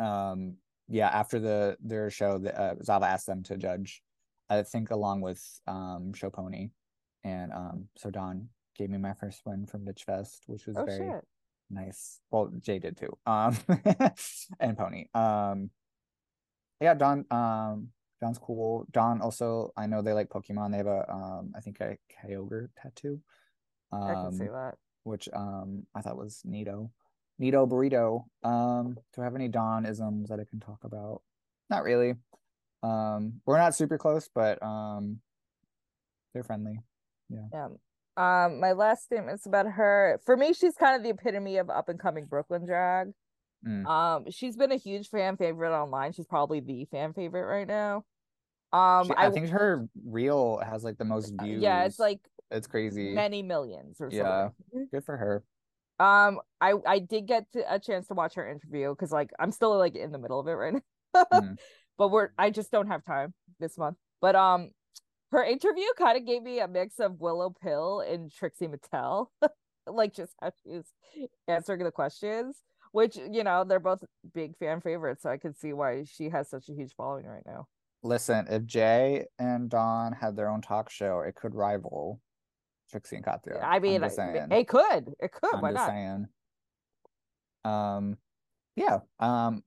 um 0.00 0.56
yeah 0.88 1.08
after 1.08 1.38
the 1.38 1.76
their 1.80 2.10
show 2.10 2.38
the, 2.38 2.50
uh, 2.60 2.74
Zava 2.82 3.06
asked 3.06 3.28
them 3.28 3.44
to 3.44 3.56
judge 3.56 4.02
I 4.50 4.62
think 4.62 4.90
along 4.90 5.20
with 5.22 5.42
um 5.66 6.12
Show 6.14 6.28
Pony 6.30 6.70
and 7.24 7.52
um 7.52 7.88
so 7.96 8.10
Dawn 8.10 8.48
gave 8.76 8.90
me 8.90 8.98
my 8.98 9.14
first 9.14 9.42
win 9.46 9.66
from 9.66 9.84
Bitch 9.86 10.04
Fest 10.04 10.44
which 10.46 10.66
was 10.66 10.76
oh 10.76 10.84
very 10.84 10.98
shit. 10.98 11.24
nice 11.70 12.20
well 12.30 12.50
Jay 12.60 12.78
did 12.78 12.96
too 12.96 13.16
um 13.26 13.56
and 14.60 14.76
Pony 14.76 15.06
um 15.14 15.70
yeah 16.80 16.94
Dawn 16.94 17.24
um 17.30 17.88
Dawn's 18.20 18.38
cool. 18.38 18.86
Dawn 18.90 19.22
also, 19.22 19.72
I 19.78 19.86
know 19.86 20.02
they 20.02 20.12
like 20.12 20.28
Pokemon. 20.28 20.72
They 20.72 20.76
have 20.76 20.86
a 20.86 21.10
um, 21.10 21.52
I 21.56 21.60
think 21.60 21.80
a 21.80 21.96
Kyogre 22.12 22.68
tattoo. 22.76 23.18
I 23.90 24.12
can 24.12 24.32
see 24.34 24.44
Um, 24.44 24.52
that. 24.52 24.74
which 25.04 25.26
um 25.32 25.86
I 25.94 26.02
thought 26.02 26.18
was 26.18 26.42
neato. 26.46 26.90
Neato 27.40 27.66
burrito. 27.66 28.24
Um, 28.46 28.98
do 29.14 29.22
I 29.22 29.24
have 29.24 29.34
any 29.34 29.48
Don 29.48 29.86
isms 29.86 30.28
that 30.28 30.38
I 30.38 30.44
can 30.44 30.60
talk 30.60 30.84
about? 30.84 31.22
Not 31.70 31.82
really. 31.82 32.12
Um, 32.82 33.40
we're 33.46 33.58
not 33.58 33.74
super 33.74 33.98
close, 33.98 34.28
but 34.34 34.62
um, 34.62 35.18
they're 36.32 36.44
friendly. 36.44 36.80
Yeah. 37.28 37.46
Yeah. 37.52 37.68
Um, 38.16 38.60
my 38.60 38.72
last 38.72 39.04
statement's 39.04 39.46
about 39.46 39.66
her. 39.66 40.20
For 40.24 40.36
me, 40.36 40.52
she's 40.52 40.74
kind 40.74 40.96
of 40.96 41.02
the 41.02 41.10
epitome 41.10 41.56
of 41.58 41.70
up 41.70 41.88
and 41.88 41.98
coming 41.98 42.26
Brooklyn 42.26 42.66
drag. 42.66 43.08
Mm. 43.66 43.86
Um, 43.86 44.24
she's 44.30 44.56
been 44.56 44.72
a 44.72 44.76
huge 44.76 45.08
fan 45.08 45.36
favorite 45.36 45.74
online. 45.78 46.12
She's 46.12 46.26
probably 46.26 46.60
the 46.60 46.86
fan 46.90 47.12
favorite 47.12 47.44
right 47.46 47.68
now. 47.68 48.04
Um, 48.72 49.06
She- 49.08 49.14
I, 49.16 49.30
think 49.30 49.48
her 49.50 49.88
reel 50.06 50.58
has 50.64 50.82
like 50.84 50.96
the 50.98 51.04
most 51.04 51.34
views. 51.42 51.62
yeah, 51.62 51.84
it's 51.84 51.98
like 51.98 52.20
it's 52.50 52.66
crazy. 52.66 53.12
many 53.14 53.42
millions 53.42 54.00
or 54.00 54.08
Yeah. 54.10 54.48
something. 54.72 54.88
Good 54.92 55.04
for 55.04 55.16
her. 55.16 55.44
Um, 55.98 56.40
I 56.60 56.74
I 56.86 56.98
did 57.00 57.26
get 57.26 57.50
to, 57.52 57.62
a 57.74 57.78
chance 57.78 58.08
to 58.08 58.14
watch 58.14 58.34
her 58.34 58.48
interview 58.48 58.90
because 58.90 59.12
like 59.12 59.30
I'm 59.38 59.52
still 59.52 59.76
like 59.76 59.96
in 59.96 60.12
the 60.12 60.18
middle 60.18 60.40
of 60.40 60.46
it 60.46 60.52
right 60.52 60.72
now, 60.74 61.24
Mm. 61.32 61.58
but 61.98 62.08
we're 62.08 62.30
I 62.38 62.50
just 62.50 62.70
don't 62.70 62.88
have 62.88 63.04
time 63.04 63.34
this 63.58 63.78
month. 63.78 63.96
But 64.20 64.36
um, 64.36 64.70
her 65.32 65.44
interview 65.44 65.86
kind 65.96 66.18
of 66.18 66.26
gave 66.26 66.42
me 66.42 66.60
a 66.60 66.68
mix 66.68 66.98
of 66.98 67.20
Willow 67.20 67.54
Pill 67.62 68.00
and 68.00 68.30
Trixie 68.32 68.68
Mattel, 68.68 69.26
like 69.86 70.14
just 70.14 70.32
how 70.40 70.50
she 70.62 70.70
was 70.70 70.86
answering 71.48 71.84
the 71.84 71.90
questions. 71.90 72.56
Which 72.92 73.16
you 73.16 73.44
know 73.44 73.64
they're 73.64 73.78
both 73.78 74.02
big 74.34 74.56
fan 74.56 74.80
favorites, 74.80 75.22
so 75.22 75.30
I 75.30 75.36
can 75.36 75.54
see 75.54 75.72
why 75.72 76.04
she 76.04 76.28
has 76.30 76.50
such 76.50 76.68
a 76.68 76.72
huge 76.72 76.92
following 76.96 77.26
right 77.26 77.44
now. 77.46 77.66
Listen, 78.02 78.46
if 78.50 78.64
Jay 78.64 79.26
and 79.38 79.68
Dawn 79.68 80.12
had 80.12 80.34
their 80.34 80.48
own 80.48 80.60
talk 80.60 80.90
show, 80.90 81.20
it 81.20 81.34
could 81.34 81.54
rival 81.54 82.20
Trixie 82.90 83.16
and 83.16 83.24
Katya. 83.24 83.60
I 83.62 83.78
mean, 83.78 83.96
I'm 83.96 84.02
just 84.08 84.16
saying. 84.16 84.48
it 84.50 84.68
could, 84.68 85.12
it 85.20 85.32
could. 85.32 85.54
I'm 85.54 85.60
why 85.60 85.72
just 85.72 85.86
not? 85.86 85.88
saying. 85.88 86.26
Um, 87.64 88.16
yeah. 88.76 88.98
Um, 89.18 89.62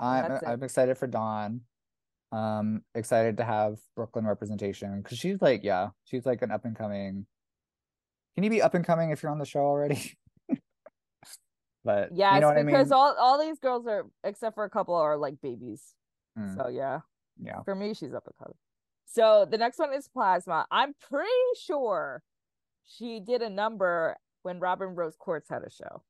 I'm. 0.00 0.38
I'm 0.46 0.62
excited 0.62 0.98
for 0.98 1.06
Dawn. 1.06 1.62
Um, 2.32 2.82
excited 2.94 3.36
to 3.38 3.44
have 3.44 3.78
Brooklyn 3.94 4.26
representation 4.26 5.00
because 5.00 5.18
she's 5.18 5.40
like, 5.40 5.62
yeah, 5.62 5.90
she's 6.04 6.26
like 6.26 6.42
an 6.42 6.50
up 6.50 6.64
and 6.64 6.76
coming. 6.76 7.26
Can 8.34 8.44
you 8.44 8.50
be 8.50 8.60
up 8.60 8.74
and 8.74 8.84
coming 8.84 9.10
if 9.10 9.22
you're 9.22 9.32
on 9.32 9.38
the 9.38 9.46
show 9.46 9.60
already? 9.60 10.14
but 11.84 12.10
Yes, 12.12 12.34
you 12.34 12.40
know 12.40 12.48
what 12.48 12.58
I 12.58 12.62
because 12.64 12.88
mean. 12.88 12.92
all 12.92 13.14
all 13.18 13.40
these 13.40 13.58
girls 13.58 13.86
are, 13.86 14.06
except 14.24 14.54
for 14.54 14.64
a 14.64 14.70
couple, 14.70 14.94
are 14.94 15.16
like 15.16 15.40
babies. 15.40 15.94
Mm, 16.38 16.56
So 16.56 16.68
yeah. 16.68 17.00
yeah. 17.42 17.62
For 17.62 17.74
me, 17.74 17.94
she's 17.94 18.12
up 18.12 18.26
and 18.26 18.36
coming. 18.38 18.56
So 19.06 19.46
the 19.48 19.56
next 19.56 19.78
one 19.78 19.94
is 19.94 20.08
Plasma. 20.08 20.66
I'm 20.70 20.94
pretty 21.08 21.30
sure 21.58 22.22
she 22.84 23.20
did 23.20 23.40
a 23.40 23.48
number 23.48 24.16
when 24.42 24.58
Robin 24.58 24.88
Rose 24.94 25.16
Quartz 25.16 25.48
had 25.48 25.62
a 25.62 25.70
show. 25.70 26.02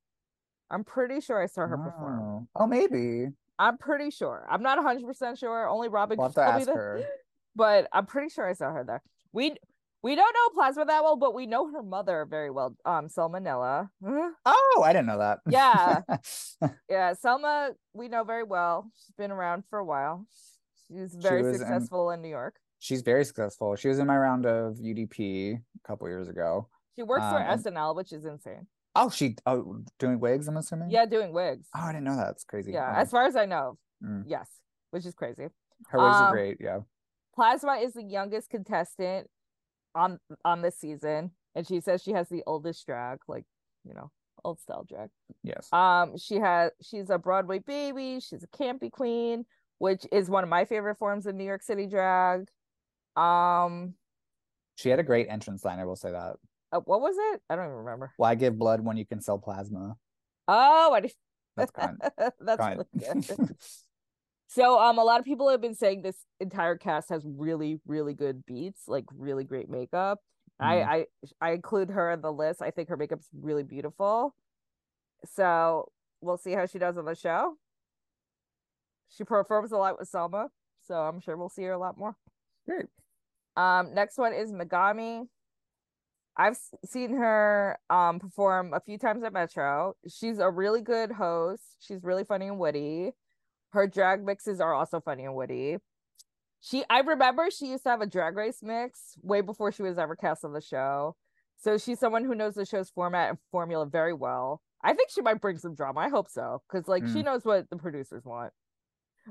I'm 0.70 0.82
pretty 0.82 1.20
sure 1.20 1.40
I 1.40 1.46
saw 1.46 1.66
her 1.66 1.76
perform. 1.76 2.20
Oh. 2.20 2.48
oh, 2.56 2.66
maybe. 2.66 3.28
I'm 3.58 3.78
pretty 3.78 4.10
sure. 4.10 4.46
I'm 4.50 4.62
not 4.62 4.78
100% 4.78 5.38
sure. 5.38 5.68
Only 5.68 5.88
Robin 5.88 6.18
have 6.18 6.34
to 6.34 6.34
tell 6.34 6.58
me 6.58 6.64
her. 6.66 7.00
But 7.56 7.88
I'm 7.90 8.04
pretty 8.04 8.28
sure 8.28 8.46
I 8.46 8.52
saw 8.52 8.70
her 8.70 8.84
there. 8.84 9.02
We 9.32 9.56
we 10.02 10.14
don't 10.14 10.34
know 10.34 10.54
Plasma 10.54 10.84
that 10.84 11.02
well, 11.02 11.16
but 11.16 11.34
we 11.34 11.46
know 11.46 11.72
her 11.72 11.82
mother 11.82 12.26
very 12.28 12.50
well. 12.50 12.76
Um, 12.84 13.08
Salmonella. 13.08 13.88
Oh, 14.44 14.82
I 14.84 14.92
didn't 14.92 15.06
know 15.06 15.18
that. 15.18 15.38
Yeah. 15.48 16.02
Yeah, 16.90 17.14
Selma, 17.14 17.70
we 17.94 18.08
know 18.08 18.24
very 18.24 18.44
well. 18.44 18.90
She's 18.96 19.14
been 19.16 19.30
around 19.30 19.64
for 19.70 19.78
a 19.78 19.84
while. 19.84 20.26
She's 20.88 21.14
very 21.14 21.40
in- 21.40 21.54
successful 21.56 22.10
in 22.10 22.20
New 22.22 22.28
York. 22.28 22.56
She's 22.78 23.00
very 23.02 23.24
successful. 23.24 23.74
She 23.76 23.88
was 23.88 23.98
in 23.98 24.06
my 24.06 24.16
round 24.18 24.44
of 24.46 24.76
UDP 24.76 25.54
a 25.56 25.88
couple 25.88 26.06
years 26.08 26.28
ago. 26.28 26.68
She 26.94 27.02
works 27.02 27.24
for 27.24 27.36
Um, 27.40 27.42
and- 27.42 27.60
SNL, 27.64 27.96
which 27.96 28.12
is 28.12 28.24
insane. 28.26 28.66
Oh, 28.96 29.10
she 29.10 29.36
oh 29.46 29.80
doing 29.98 30.18
wigs, 30.20 30.48
I'm 30.48 30.56
assuming? 30.56 30.90
Yeah, 30.90 31.06
doing 31.06 31.32
wigs. 31.32 31.68
Oh, 31.76 31.80
I 31.82 31.92
didn't 31.92 32.04
know 32.04 32.16
that. 32.16 32.30
It's 32.30 32.44
crazy. 32.44 32.72
yeah, 32.72 32.92
as 32.96 33.10
far 33.10 33.26
as 33.26 33.36
I 33.36 33.44
know, 33.46 33.78
Mm. 34.04 34.24
yes, 34.26 34.48
which 34.90 35.06
is 35.06 35.14
crazy. 35.14 35.48
Her 35.88 35.98
wigs 35.98 36.16
are 36.16 36.26
um, 36.28 36.32
great, 36.32 36.58
yeah. 36.60 36.80
Plasma 37.34 37.74
is 37.76 37.94
the 37.94 38.02
youngest 38.02 38.50
contestant. 38.50 39.28
on 39.94 40.18
on 40.44 40.60
this 40.62 40.76
season, 40.78 41.30
and 41.54 41.66
she 41.66 41.80
says 41.80 42.02
she 42.02 42.12
has 42.12 42.28
the 42.28 42.42
oldest 42.46 42.84
drag, 42.86 43.18
like 43.28 43.44
you 43.84 43.94
know, 43.94 44.10
old 44.44 44.60
style 44.60 44.84
drag. 44.88 45.08
Yes. 45.42 45.72
Um, 45.72 46.18
she 46.18 46.36
has 46.36 46.72
she's 46.82 47.08
a 47.08 47.16
Broadway 47.18 47.58
baby. 47.60 48.20
She's 48.20 48.42
a 48.42 48.48
campy 48.48 48.90
queen, 48.90 49.46
which 49.78 50.04
is 50.12 50.28
one 50.28 50.44
of 50.44 50.50
my 50.50 50.64
favorite 50.66 50.98
forms 50.98 51.24
of 51.26 51.34
New 51.34 51.44
York 51.44 51.62
City 51.62 51.86
drag. 51.86 52.48
Um, 53.16 53.94
She 54.76 54.90
had 54.90 54.98
a 54.98 55.02
great 55.02 55.28
entrance 55.30 55.64
line, 55.64 55.78
I 55.78 55.84
will 55.86 55.96
say 55.96 56.10
that. 56.10 56.36
Uh, 56.76 56.80
what 56.80 57.00
was 57.00 57.16
it? 57.32 57.40
I 57.48 57.56
don't 57.56 57.66
even 57.66 57.76
remember. 57.78 58.12
Why 58.16 58.34
give 58.34 58.58
blood 58.58 58.80
when 58.80 58.96
you 58.96 59.06
can 59.06 59.20
sell 59.20 59.38
plasma? 59.38 59.96
Oh, 60.48 60.92
I 60.92 61.00
just 61.00 61.16
That's 61.56 61.70
kind. 61.70 61.98
that's 62.40 62.60
kind. 62.60 62.84
really 63.00 63.24
good. 63.24 63.56
So 64.48 64.78
um 64.80 64.98
a 64.98 65.04
lot 65.04 65.18
of 65.18 65.26
people 65.26 65.48
have 65.50 65.60
been 65.60 65.74
saying 65.74 66.02
this 66.02 66.16
entire 66.38 66.76
cast 66.76 67.08
has 67.10 67.24
really 67.26 67.80
really 67.84 68.14
good 68.14 68.46
beats, 68.46 68.82
like 68.86 69.04
really 69.14 69.44
great 69.44 69.68
makeup. 69.68 70.20
I 70.60 70.82
I 70.82 71.06
I 71.40 71.50
include 71.50 71.90
her 71.90 72.12
in 72.12 72.20
the 72.20 72.32
list. 72.32 72.62
I 72.62 72.70
think 72.70 72.88
her 72.88 72.96
makeup's 72.96 73.28
really 73.38 73.64
beautiful. 73.64 74.34
So 75.24 75.90
we'll 76.20 76.38
see 76.38 76.52
how 76.52 76.66
she 76.66 76.78
does 76.78 76.96
on 76.96 77.04
the 77.04 77.14
show. 77.16 77.56
She 79.08 79.24
performs 79.24 79.72
a 79.72 79.76
lot 79.78 79.98
with 79.98 80.08
Selma, 80.08 80.48
so 80.86 80.94
I'm 80.94 81.20
sure 81.20 81.36
we'll 81.36 81.48
see 81.48 81.64
her 81.64 81.72
a 81.72 81.78
lot 81.78 81.98
more. 81.98 82.16
Great. 82.66 82.86
Um 83.56 83.94
next 83.94 84.16
one 84.16 84.32
is 84.32 84.52
Megami. 84.52 85.26
I've 86.36 86.58
seen 86.84 87.16
her 87.16 87.78
um 87.90 88.18
perform 88.18 88.74
a 88.74 88.80
few 88.80 88.98
times 88.98 89.22
at 89.24 89.32
Metro. 89.32 89.94
She's 90.08 90.38
a 90.38 90.50
really 90.50 90.82
good 90.82 91.12
host. 91.12 91.62
She's 91.80 92.02
really 92.02 92.24
funny 92.24 92.46
and 92.48 92.58
witty. 92.58 93.12
Her 93.70 93.86
drag 93.86 94.24
mixes 94.24 94.60
are 94.60 94.74
also 94.74 95.00
funny 95.00 95.24
and 95.24 95.34
witty. 95.34 95.78
She 96.60 96.84
I 96.90 97.00
remember 97.00 97.50
she 97.50 97.66
used 97.66 97.84
to 97.84 97.90
have 97.90 98.00
a 98.00 98.06
drag 98.06 98.36
race 98.36 98.58
mix 98.62 99.14
way 99.22 99.40
before 99.40 99.72
she 99.72 99.82
was 99.82 99.98
ever 99.98 100.16
cast 100.16 100.44
on 100.44 100.52
the 100.52 100.60
show. 100.60 101.16
So 101.58 101.78
she's 101.78 101.98
someone 101.98 102.24
who 102.24 102.34
knows 102.34 102.54
the 102.54 102.66
show's 102.66 102.90
format 102.90 103.30
and 103.30 103.38
formula 103.50 103.86
very 103.86 104.12
well. 104.12 104.60
I 104.82 104.92
think 104.92 105.10
she 105.10 105.22
might 105.22 105.40
bring 105.40 105.58
some 105.58 105.74
drama. 105.74 106.00
I 106.00 106.08
hope 106.10 106.28
so. 106.28 106.62
Cause 106.70 106.86
like 106.86 107.06
she 107.08 107.20
Mm. 107.20 107.24
knows 107.24 107.44
what 107.44 107.70
the 107.70 107.76
producers 107.76 108.24
want. 108.24 108.52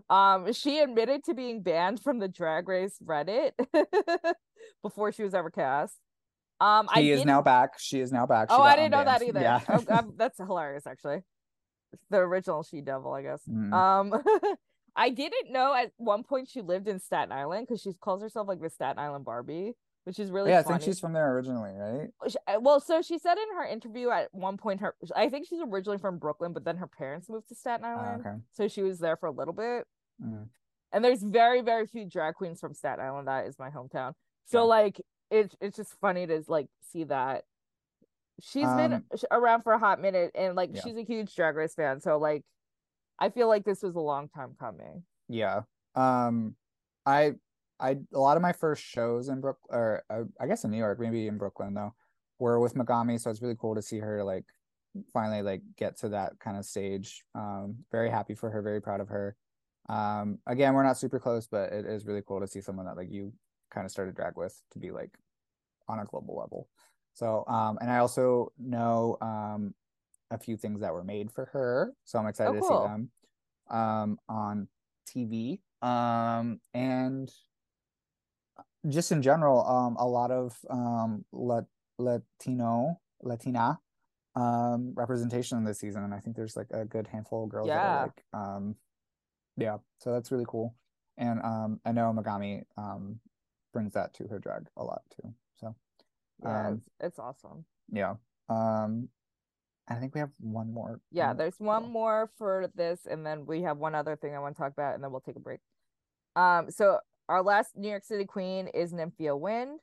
Um, 0.09 0.51
she 0.53 0.79
admitted 0.79 1.23
to 1.25 1.33
being 1.33 1.61
banned 1.61 2.01
from 2.01 2.19
the 2.19 2.27
drag 2.27 2.67
race 2.67 2.97
Reddit 3.05 3.51
before 4.83 5.11
she 5.11 5.23
was 5.23 5.33
ever 5.33 5.49
cast. 5.49 5.95
Um, 6.61 6.87
I 6.89 7.01
She 7.01 7.11
is 7.11 7.19
did- 7.21 7.27
now 7.27 7.41
back. 7.41 7.77
She 7.79 7.99
is 7.99 8.11
now 8.11 8.25
back. 8.25 8.49
She 8.49 8.55
Oh, 8.55 8.61
I 8.61 8.75
didn't 8.75 8.91
know 8.91 9.03
that 9.03 9.21
either. 9.21 9.41
Yeah. 9.41 9.59
Oh, 9.67 9.83
um, 9.89 10.13
that's 10.17 10.37
hilarious, 10.37 10.87
actually. 10.87 11.21
The 12.09 12.17
original 12.17 12.63
She 12.63 12.81
Devil, 12.81 13.13
I 13.13 13.21
guess. 13.23 13.41
Mm. 13.49 13.73
Um, 13.73 14.23
I 14.95 15.09
didn't 15.09 15.51
know 15.51 15.73
at 15.73 15.91
one 15.97 16.23
point 16.23 16.47
she 16.49 16.61
lived 16.61 16.87
in 16.87 16.99
Staten 16.99 17.31
Island 17.33 17.67
because 17.67 17.81
she 17.81 17.91
calls 17.93 18.21
herself 18.21 18.47
like 18.47 18.61
the 18.61 18.69
Staten 18.69 18.97
Island 18.99 19.25
Barbie, 19.25 19.73
which 20.05 20.19
is 20.19 20.31
really 20.31 20.51
yeah, 20.51 20.59
I 20.59 20.63
think 20.63 20.81
she's 20.81 20.99
from 21.01 21.11
there 21.11 21.33
originally, 21.35 21.71
right? 21.75 22.09
Uh, 22.47 22.59
Well, 22.61 22.79
so 22.79 23.01
she 23.01 23.17
said 23.19 23.37
in 23.37 23.57
her 23.57 23.65
interview 23.65 24.09
at 24.09 24.29
one 24.33 24.55
point, 24.55 24.79
her 24.79 24.95
I 25.13 25.27
think 25.27 25.47
she's 25.47 25.59
originally 25.61 25.97
from 25.97 26.17
Brooklyn, 26.17 26.53
but 26.53 26.63
then 26.63 26.77
her 26.77 26.87
parents 26.87 27.27
moved 27.29 27.49
to 27.49 27.55
Staten 27.55 27.85
Oh, 27.85 27.89
Island, 27.89 28.21
okay. 28.25 28.35
so 28.53 28.67
she 28.69 28.83
was 28.83 28.99
there 28.99 29.17
for 29.17 29.27
a 29.27 29.31
little 29.31 29.53
bit. 29.53 29.85
Mm. 30.23 30.47
And 30.93 31.03
there's 31.03 31.21
very, 31.23 31.61
very 31.61 31.87
few 31.87 32.05
drag 32.09 32.35
queens 32.35 32.61
from 32.61 32.73
Staten 32.73 33.03
Island. 33.03 33.27
That 33.27 33.47
is 33.47 33.59
my 33.59 33.69
hometown. 33.69 34.13
So 34.45 34.59
Yeah. 34.59 34.63
like, 34.67 35.01
it's 35.31 35.55
it's 35.61 35.77
just 35.77 35.93
funny 35.99 36.27
to 36.27 36.43
like 36.47 36.67
see 36.91 37.03
that 37.05 37.43
she's 38.41 38.67
been 38.73 38.93
Um, 38.93 39.03
around 39.31 39.61
for 39.61 39.73
a 39.73 39.79
hot 39.79 40.01
minute, 40.01 40.31
and 40.35 40.55
like 40.55 40.71
Yeah. 40.73 40.81
she's 40.81 40.97
a 40.97 41.03
huge 41.03 41.35
Drag 41.35 41.55
Race 41.55 41.73
fan. 41.75 41.99
So 42.01 42.17
like, 42.17 42.43
I 43.19 43.29
feel 43.29 43.47
like 43.47 43.63
this 43.63 43.81
was 43.81 43.95
a 43.95 43.99
long 44.01 44.29
time 44.29 44.55
coming. 44.59 45.03
Yeah. 45.27 45.61
Um, 45.95 46.55
I, 47.05 47.35
I, 47.79 47.97
a 48.13 48.19
lot 48.19 48.35
of 48.37 48.43
my 48.43 48.51
first 48.51 48.83
shows 48.83 49.29
in 49.29 49.41
Brook, 49.41 49.59
or 49.69 50.03
uh, 50.09 50.23
I 50.39 50.47
guess 50.47 50.63
in 50.63 50.71
New 50.71 50.77
York, 50.77 50.99
maybe 50.99 51.27
in 51.27 51.37
Brooklyn 51.37 51.73
though, 51.73 51.93
were 52.39 52.59
with 52.59 52.75
Megami. 52.75 53.19
So 53.19 53.29
it's 53.29 53.41
really 53.41 53.55
cool 53.59 53.75
to 53.75 53.81
see 53.81 53.99
her 53.99 54.23
like 54.23 54.45
finally 55.13 55.41
like 55.41 55.61
get 55.77 55.97
to 55.99 56.09
that 56.09 56.33
kind 56.39 56.57
of 56.57 56.65
stage. 56.65 57.23
Um, 57.33 57.85
very 57.91 58.09
happy 58.09 58.35
for 58.35 58.49
her, 58.49 58.61
very 58.61 58.81
proud 58.81 58.99
of 59.01 59.09
her. 59.09 59.35
Um, 59.87 60.39
again, 60.47 60.73
we're 60.73 60.83
not 60.83 60.97
super 60.97 61.19
close, 61.19 61.47
but 61.47 61.71
it 61.71 61.85
is 61.85 62.05
really 62.05 62.23
cool 62.27 62.41
to 62.41 62.47
see 62.47 62.59
someone 62.61 62.85
that 62.85 62.97
like 62.97 63.11
you 63.11 63.33
kind 63.71 63.85
of 63.85 63.91
started 63.91 64.15
drag 64.15 64.35
with 64.37 64.61
to 64.71 64.79
be 64.79 64.91
like 64.91 65.11
on 65.87 65.99
a 65.99 66.05
global 66.05 66.35
level. 66.37 66.69
So, 67.13 67.45
um, 67.47 67.77
and 67.81 67.89
I 67.91 67.99
also 67.99 68.51
know 68.57 69.17
um 69.21 69.73
a 70.31 70.37
few 70.37 70.57
things 70.57 70.81
that 70.81 70.93
were 70.93 71.03
made 71.03 71.31
for 71.31 71.45
her, 71.45 71.93
so 72.03 72.19
I'm 72.19 72.27
excited 72.27 72.53
to 72.53 72.61
see 72.61 72.69
them 72.69 73.11
um 73.69 74.19
on 74.27 74.67
TV. 75.07 75.59
Um, 75.81 76.59
and 76.73 77.31
just 78.87 79.11
in 79.11 79.21
general, 79.21 79.65
um, 79.67 79.95
a 79.97 80.07
lot 80.07 80.31
of 80.31 80.57
um 80.69 81.25
Lat- 81.31 81.65
Latino, 81.97 82.99
Latina 83.21 83.79
um 84.35 84.93
representation 84.95 85.63
this 85.63 85.79
season, 85.79 86.03
and 86.03 86.13
I 86.13 86.19
think 86.19 86.35
there's 86.35 86.57
like 86.57 86.67
a 86.71 86.83
good 86.85 87.07
handful 87.07 87.43
of 87.45 87.49
girls 87.49 87.67
that 87.69 87.77
Yeah. 87.77 87.87
are 87.87 88.01
like 88.03 88.23
um 88.33 88.75
yeah, 89.57 89.77
so 89.99 90.11
that's 90.11 90.31
really 90.31 90.45
cool. 90.47 90.75
And 91.17 91.41
um 91.41 91.79
I 91.85 91.91
know 91.93 92.13
Megami 92.13 92.63
um 92.77 93.19
brings 93.75 93.93
that 93.93 94.13
to 94.13 94.25
her 94.27 94.39
drag 94.39 94.67
a 94.77 94.83
lot 94.83 95.01
too. 95.21 95.33
So 95.59 95.75
Yeah, 96.41 96.67
Um, 96.67 96.73
it's, 96.75 96.89
it's 97.01 97.19
awesome. 97.19 97.65
yeah. 97.91 98.15
Um 98.47 99.09
I 99.87 99.95
think 99.95 100.15
we 100.15 100.21
have 100.21 100.31
one 100.39 100.73
more. 100.73 100.99
Yeah, 101.11 101.27
more 101.27 101.35
there's 101.35 101.59
one 101.59 101.91
more 101.91 102.31
for 102.37 102.71
this, 102.73 103.05
and 103.05 103.23
then 103.23 103.45
we 103.45 103.61
have 103.63 103.77
one 103.77 103.93
other 103.93 104.15
thing 104.15 104.33
I 104.33 104.39
want 104.39 104.55
to 104.55 104.59
talk 104.63 104.71
about, 104.71 104.95
and 104.95 105.03
then 105.03 105.11
we'll 105.11 105.21
take 105.21 105.35
a 105.35 105.39
break. 105.39 105.59
Um, 106.35 106.71
so 106.71 106.97
our 107.29 107.43
last 107.43 107.77
New 107.77 107.89
York 107.89 108.03
City 108.03 108.25
queen 108.25 108.67
is 108.69 108.93
Nymphia 108.93 109.39
Wind. 109.39 109.79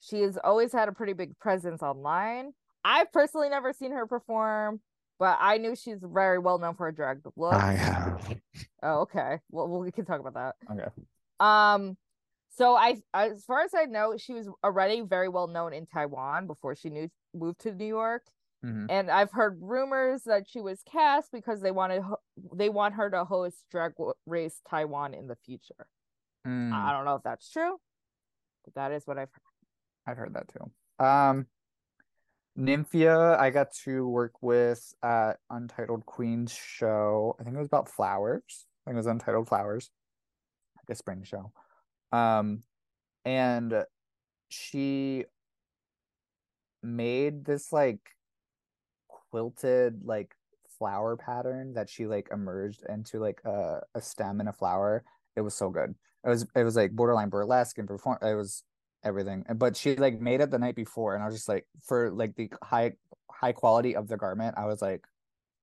She 0.00 0.22
has 0.22 0.38
always 0.42 0.72
had 0.72 0.88
a 0.88 0.92
pretty 0.92 1.12
big 1.12 1.38
presence 1.38 1.82
online. 1.82 2.52
I've 2.84 3.12
personally 3.12 3.48
never 3.48 3.72
seen 3.72 3.92
her 3.92 4.08
perform, 4.08 4.80
but 5.20 5.38
I 5.40 5.58
knew 5.58 5.76
she's 5.76 5.98
very 6.02 6.40
well 6.40 6.58
known 6.58 6.74
for 6.74 6.86
her 6.86 6.92
drag 6.92 7.20
look. 7.36 7.54
I 7.54 7.74
have. 7.74 8.40
Oh, 8.82 9.00
okay. 9.02 9.38
Well, 9.50 9.68
well, 9.68 9.80
we 9.80 9.92
can 9.92 10.04
talk 10.04 10.18
about 10.18 10.34
that. 10.34 10.54
Okay. 10.72 10.88
Um, 11.38 11.96
so 12.58 12.74
I, 12.74 12.96
as 13.14 13.44
far 13.44 13.62
as 13.62 13.72
I 13.72 13.84
know, 13.84 14.16
she 14.16 14.34
was 14.34 14.48
already 14.64 15.00
very 15.02 15.28
well 15.28 15.46
known 15.46 15.72
in 15.72 15.86
Taiwan 15.86 16.48
before 16.48 16.74
she 16.74 16.90
knew 16.90 17.08
moved 17.32 17.60
to 17.60 17.72
New 17.72 17.86
York. 17.86 18.24
Mhm. 18.64 18.86
And 18.90 19.08
I've 19.08 19.30
heard 19.30 19.58
rumors 19.62 20.24
that 20.24 20.48
she 20.48 20.60
was 20.60 20.82
cast 20.82 21.30
because 21.30 21.60
they 21.60 21.70
wanted 21.70 22.02
they 22.52 22.68
want 22.68 22.94
her 22.94 23.08
to 23.10 23.24
host 23.24 23.64
Drag 23.70 23.92
Race 24.26 24.60
Taiwan 24.68 25.14
in 25.14 25.28
the 25.28 25.36
future. 25.36 25.86
Mm, 26.44 26.72
I 26.72 26.92
don't 26.92 27.04
know 27.04 27.14
if 27.14 27.22
that's 27.22 27.48
true, 27.48 27.78
but 28.64 28.74
that 28.74 28.90
is 28.90 29.06
what 29.06 29.18
I've 29.18 29.30
heard. 29.30 29.42
I've 30.06 30.16
heard 30.16 30.34
that 30.34 30.48
too. 30.48 31.04
Um 31.04 31.46
Nymphia, 32.58 33.38
I 33.38 33.50
got 33.50 33.72
to 33.84 34.08
work 34.08 34.42
with 34.42 34.92
at 35.00 35.38
Untitled 35.48 36.04
Queens 36.06 36.50
show. 36.50 37.36
I 37.38 37.44
think 37.44 37.54
it 37.54 37.58
was 37.60 37.68
about 37.68 37.88
flowers. 37.88 38.66
I 38.84 38.90
think 38.90 38.94
it 38.94 38.96
was 38.96 39.06
Untitled 39.06 39.46
Flowers, 39.46 39.92
like 40.76 40.92
a 40.92 40.96
spring 40.96 41.22
show. 41.22 41.52
Um, 42.12 42.62
and 43.24 43.84
she 44.48 45.24
made 46.82 47.44
this 47.44 47.72
like 47.72 48.00
quilted 49.08 50.04
like 50.04 50.34
flower 50.78 51.16
pattern 51.16 51.74
that 51.74 51.90
she 51.90 52.06
like 52.06 52.28
emerged 52.32 52.84
into 52.88 53.18
like 53.18 53.40
a, 53.44 53.80
a 53.94 54.00
stem 54.00 54.40
and 54.40 54.48
a 54.48 54.52
flower. 54.52 55.04
It 55.36 55.40
was 55.42 55.54
so 55.54 55.70
good. 55.70 55.94
It 56.24 56.28
was 56.28 56.46
it 56.54 56.64
was 56.64 56.76
like 56.76 56.92
borderline 56.92 57.28
burlesque 57.28 57.78
and 57.78 57.88
perform. 57.88 58.18
It 58.22 58.34
was 58.34 58.64
everything. 59.04 59.44
But 59.56 59.76
she 59.76 59.96
like 59.96 60.20
made 60.20 60.40
it 60.40 60.50
the 60.50 60.58
night 60.58 60.74
before, 60.76 61.14
and 61.14 61.22
I 61.22 61.26
was 61.26 61.34
just 61.34 61.48
like, 61.48 61.66
for 61.82 62.10
like 62.10 62.34
the 62.36 62.50
high 62.62 62.92
high 63.30 63.52
quality 63.52 63.94
of 63.94 64.08
the 64.08 64.16
garment, 64.16 64.56
I 64.58 64.66
was 64.66 64.82
like, 64.82 65.04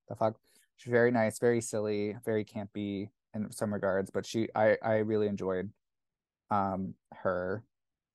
the 0.07 0.15
fuck. 0.15 0.35
She's 0.77 0.91
very 0.91 1.11
nice, 1.11 1.39
very 1.39 1.61
silly, 1.61 2.17
very 2.26 2.43
campy 2.43 3.09
in 3.34 3.51
some 3.51 3.73
regards, 3.73 4.11
but 4.11 4.26
she 4.26 4.49
I 4.55 4.77
I 4.81 4.95
really 4.97 5.27
enjoyed 5.27 5.69
um 6.51 6.93
her, 7.13 7.63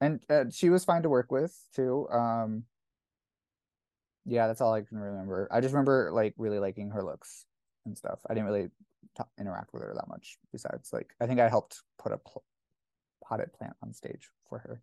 and 0.01 0.21
uh, 0.31 0.45
she 0.51 0.71
was 0.71 0.85
fine 0.85 1.03
to 1.03 1.09
work 1.09 1.31
with 1.31 1.57
too. 1.75 2.09
Um, 2.11 2.65
yeah, 4.27 4.47
that's 4.47 4.61
all 4.61 4.73
I 4.73 4.83
can 4.83 4.99
remember. 4.99 5.49
I 5.51 5.61
just 5.61 5.73
remember 5.73 6.11
like 6.13 6.35
really 6.37 6.59
liking 6.59 6.91
her 6.91 7.03
looks 7.03 7.47
and 7.87 7.97
stuff. 7.97 8.21
I 8.29 8.35
didn't 8.35 8.47
really 8.47 8.69
t- 9.17 9.25
interact 9.39 9.73
with 9.73 9.83
her 9.83 9.93
that 9.95 10.09
much. 10.09 10.39
Besides, 10.53 10.93
like 10.93 11.15
I 11.21 11.27
think 11.27 11.41
I 11.41 11.49
helped 11.49 11.83
put 11.99 12.13
a 12.13 12.19
pl- 12.19 12.45
potted 13.25 13.53
plant 13.53 13.75
on 13.83 13.93
stage 13.93 14.29
for 14.49 14.59
her. 14.59 14.83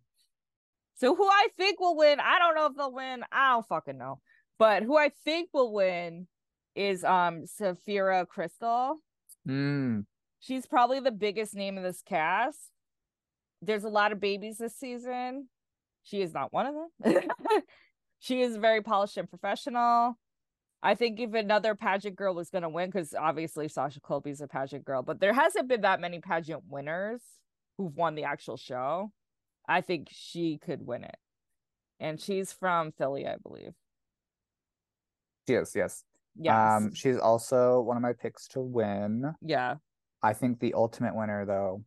So 0.96 1.14
who 1.14 1.26
I 1.26 1.48
think 1.56 1.78
will 1.78 1.96
win, 1.96 2.18
I 2.18 2.38
don't 2.38 2.56
know 2.56 2.66
if 2.66 2.76
they'll 2.76 2.92
win. 2.92 3.22
I 3.30 3.52
don't 3.52 3.66
fucking 3.66 3.98
know. 3.98 4.20
But 4.58 4.82
who 4.82 4.98
I 4.98 5.10
think 5.24 5.50
will 5.52 5.72
win 5.72 6.26
is 6.74 7.04
um 7.04 7.46
Sapphira 7.46 8.26
Cristál. 8.26 8.96
Mm. 9.48 10.04
She's 10.40 10.66
probably 10.66 11.00
the 11.00 11.10
biggest 11.10 11.54
name 11.54 11.76
in 11.76 11.82
this 11.82 12.02
cast. 12.02 12.70
There's 13.62 13.84
a 13.84 13.88
lot 13.88 14.12
of 14.12 14.20
babies 14.20 14.58
this 14.58 14.76
season. 14.76 15.48
She 16.04 16.22
is 16.22 16.32
not 16.32 16.52
one 16.52 16.66
of 16.66 16.74
them. 17.02 17.22
she 18.20 18.40
is 18.40 18.56
very 18.56 18.82
polished 18.82 19.16
and 19.16 19.28
professional. 19.28 20.18
I 20.82 20.94
think 20.94 21.18
if 21.18 21.34
another 21.34 21.74
pageant 21.74 22.14
girl 22.16 22.34
was 22.34 22.50
going 22.50 22.62
to 22.62 22.68
win, 22.68 22.88
because 22.88 23.12
obviously 23.12 23.66
Sasha 23.68 24.00
Colby's 24.00 24.40
a 24.40 24.46
pageant 24.46 24.84
girl, 24.84 25.02
but 25.02 25.18
there 25.20 25.32
hasn't 25.32 25.68
been 25.68 25.80
that 25.80 26.00
many 26.00 26.20
pageant 26.20 26.62
winners 26.68 27.20
who've 27.76 27.94
won 27.96 28.14
the 28.14 28.24
actual 28.24 28.56
show. 28.56 29.10
I 29.68 29.80
think 29.80 30.08
she 30.10 30.58
could 30.58 30.86
win 30.86 31.04
it. 31.04 31.16
and 32.00 32.20
she's 32.20 32.52
from 32.52 32.92
Philly, 32.92 33.26
I 33.26 33.36
believe. 33.42 33.72
She 35.46 35.54
is, 35.54 35.72
yes. 35.74 36.04
Yes. 36.36 36.54
Um, 36.56 36.94
she's 36.94 37.18
also 37.18 37.80
one 37.80 37.96
of 37.96 38.02
my 38.02 38.12
picks 38.12 38.46
to 38.48 38.60
win. 38.60 39.34
yeah. 39.42 39.74
I 40.22 40.32
think 40.32 40.58
the 40.60 40.74
ultimate 40.74 41.14
winner 41.14 41.44
though 41.44 41.84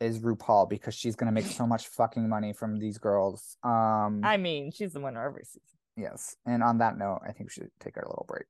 is 0.00 0.20
RuPaul 0.20 0.68
because 0.68 0.94
she's 0.94 1.16
gonna 1.16 1.32
make 1.32 1.46
so 1.46 1.66
much 1.66 1.88
fucking 1.88 2.28
money 2.28 2.52
from 2.52 2.78
these 2.78 2.98
girls. 2.98 3.56
Um, 3.64 4.20
I 4.24 4.36
mean, 4.36 4.70
she's 4.70 4.92
the 4.92 5.00
winner 5.00 5.24
every 5.24 5.44
season. 5.44 5.62
yes. 5.96 6.36
And 6.46 6.62
on 6.62 6.78
that 6.78 6.96
note, 6.98 7.20
I 7.24 7.32
think 7.32 7.48
we 7.48 7.50
should 7.50 7.70
take 7.80 7.96
our 7.96 8.04
little 8.04 8.24
break. 8.28 8.46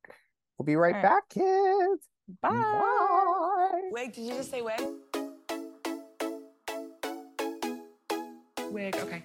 We'll 0.59 0.66
be 0.66 0.77
right 0.77 0.95
Alright. 0.95 1.03
back, 1.11 1.29
kids. 1.31 2.05
Bye. 2.43 2.51
Bye. 2.51 3.81
Wig, 3.93 4.12
did 4.12 4.25
you 4.27 4.35
just 4.35 4.51
say 4.51 4.61
wig? 4.61 4.81
Wig. 8.70 8.97
Okay. 8.97 9.23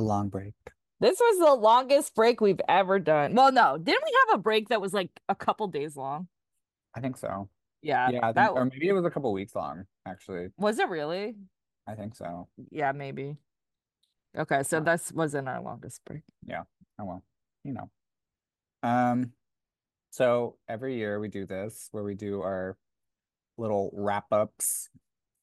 A 0.00 0.02
long 0.02 0.30
break. 0.30 0.54
This 1.00 1.20
was 1.20 1.38
the 1.38 1.54
longest 1.54 2.14
break 2.14 2.40
we've 2.40 2.60
ever 2.70 2.98
done. 2.98 3.34
Well, 3.34 3.52
no, 3.52 3.76
didn't 3.76 4.02
we 4.02 4.18
have 4.30 4.38
a 4.38 4.42
break 4.42 4.70
that 4.70 4.80
was 4.80 4.94
like 4.94 5.10
a 5.28 5.34
couple 5.34 5.66
days 5.68 5.94
long? 5.94 6.26
I 6.96 7.00
think 7.00 7.18
so. 7.18 7.50
Yeah, 7.82 8.08
yeah, 8.08 8.20
think, 8.22 8.34
that 8.36 8.50
or 8.52 8.64
maybe 8.64 8.88
it 8.88 8.92
was 8.94 9.04
a 9.04 9.10
couple 9.10 9.30
weeks 9.34 9.54
long. 9.54 9.84
Actually, 10.06 10.48
was 10.56 10.78
it 10.78 10.88
really? 10.88 11.34
I 11.86 11.96
think 11.96 12.14
so. 12.14 12.48
Yeah, 12.70 12.92
maybe. 12.92 13.36
Okay, 14.38 14.62
so 14.62 14.78
Yeah. 14.78 14.84
this 14.84 15.12
wasn't 15.12 15.48
our 15.48 15.60
longest 15.60 16.00
break. 16.06 16.22
Yeah. 16.46 16.62
Oh 16.98 17.04
well, 17.04 17.22
you 17.62 17.74
know. 17.74 17.90
Um, 18.82 19.32
so 20.12 20.56
every 20.66 20.96
year 20.96 21.20
we 21.20 21.28
do 21.28 21.44
this 21.44 21.88
where 21.92 22.04
we 22.04 22.14
do 22.14 22.40
our 22.40 22.78
little 23.58 23.90
wrap 23.92 24.32
ups 24.32 24.88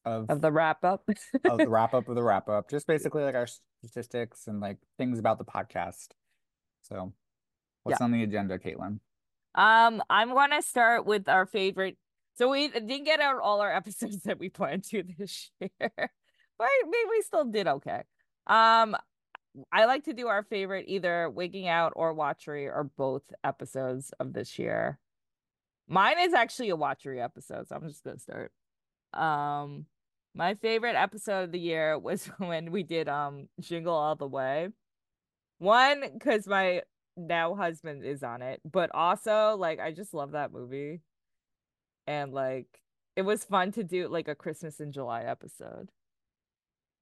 of 0.07 0.29
Of 0.29 0.41
the 0.41 0.51
wrap 0.51 0.83
up. 0.83 1.03
of 1.45 1.57
the 1.57 1.67
wrap 1.69 1.93
up 1.93 2.07
of 2.07 2.15
the 2.15 2.23
wrap 2.23 2.47
up, 2.49 2.69
just 2.69 2.87
basically 2.87 3.23
like 3.23 3.35
our 3.35 3.47
statistics 3.83 4.47
and 4.47 4.59
like 4.59 4.77
things 4.97 5.19
about 5.19 5.37
the 5.37 5.45
podcast. 5.45 6.07
So, 6.83 7.13
what's 7.83 8.01
on 8.01 8.11
the 8.11 8.23
agenda, 8.23 8.57
Caitlin? 8.57 8.99
Um, 9.55 10.01
I'm 10.09 10.33
gonna 10.33 10.61
start 10.61 11.05
with 11.05 11.27
our 11.27 11.45
favorite. 11.45 11.97
So 12.35 12.49
we 12.51 12.67
didn't 12.67 13.03
get 13.03 13.19
out 13.19 13.39
all 13.41 13.61
our 13.61 13.73
episodes 13.81 14.21
that 14.23 14.39
we 14.39 14.49
planned 14.49 14.83
to 14.85 15.03
this 15.17 15.49
year, 15.59 15.69
but 15.89 16.67
maybe 16.85 17.09
we 17.09 17.21
still 17.23 17.45
did 17.45 17.67
okay. 17.67 18.03
Um, 18.45 18.95
I 19.71 19.85
like 19.85 20.03
to 20.05 20.13
do 20.13 20.27
our 20.27 20.43
favorite 20.43 20.85
either 20.87 21.29
wigging 21.31 21.67
out 21.67 21.93
or 21.95 22.13
watchery 22.13 22.67
or 22.67 22.89
both 22.95 23.23
episodes 23.43 24.11
of 24.19 24.33
this 24.33 24.59
year. 24.59 24.99
Mine 25.87 26.19
is 26.19 26.33
actually 26.33 26.69
a 26.69 26.75
watchery 26.75 27.19
episode, 27.19 27.67
so 27.67 27.75
I'm 27.75 27.87
just 27.87 28.03
gonna 28.03 28.19
start. 28.19 28.51
Um, 29.13 29.85
my 30.37 30.53
favorite 30.53 30.95
episode 30.95 31.45
of 31.45 31.51
the 31.51 31.59
year 31.59 31.97
was 31.97 32.25
when 32.37 32.71
we 32.71 32.83
did 32.83 33.09
um 33.09 33.47
Jingle 33.59 33.95
All 33.95 34.15
the 34.15 34.27
Way. 34.27 34.69
One, 35.57 36.03
because 36.13 36.47
my 36.47 36.83
now 37.17 37.55
husband 37.55 38.05
is 38.05 38.21
on 38.21 38.43
it, 38.43 38.61
but 38.63 38.91
also 38.93 39.57
like 39.57 39.79
I 39.79 39.91
just 39.91 40.13
love 40.13 40.31
that 40.31 40.53
movie. 40.53 41.01
And 42.05 42.31
like 42.31 42.67
it 43.15 43.23
was 43.23 43.43
fun 43.43 43.71
to 43.73 43.83
do 43.83 44.07
like 44.07 44.27
a 44.27 44.35
Christmas 44.35 44.79
in 44.79 44.91
July 44.91 45.23
episode. 45.23 45.89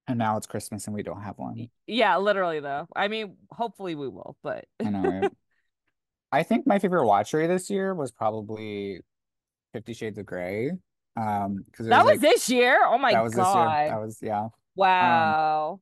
And 0.08 0.18
now 0.18 0.38
it's 0.38 0.48
Christmas 0.48 0.86
and 0.86 0.96
we 0.96 1.04
don't 1.04 1.22
have 1.22 1.38
one. 1.38 1.68
Yeah, 1.88 2.18
literally 2.18 2.62
though. 2.62 2.88
I 2.96 3.10
mean, 3.10 3.36
hopefully 3.52 3.96
we 3.96 4.08
will, 4.08 4.38
but 4.42 4.66
I 4.84 4.90
know. 4.90 5.04
Right? 5.04 5.32
I 6.32 6.44
think 6.44 6.66
my 6.66 6.80
favorite 6.80 7.06
watchery 7.06 7.48
this 7.48 7.70
year 7.70 7.94
was 7.94 8.12
probably 8.12 9.02
Fifty 9.74 9.94
Shades 9.94 10.18
of 10.18 10.26
Grey. 10.26 10.72
Um, 11.18 11.64
because 11.66 11.88
that 11.88 12.06
was 12.06 12.20
this 12.20 12.50
year. 12.50 12.80
Oh 12.86 12.98
my 12.98 13.14
that 13.14 13.24
was 13.24 13.34
this 13.34 13.38
year. 13.46 13.54
god. 13.54 13.90
That 13.92 14.02
was 14.02 14.20
yeah. 14.22 14.48
wow. 14.76 15.80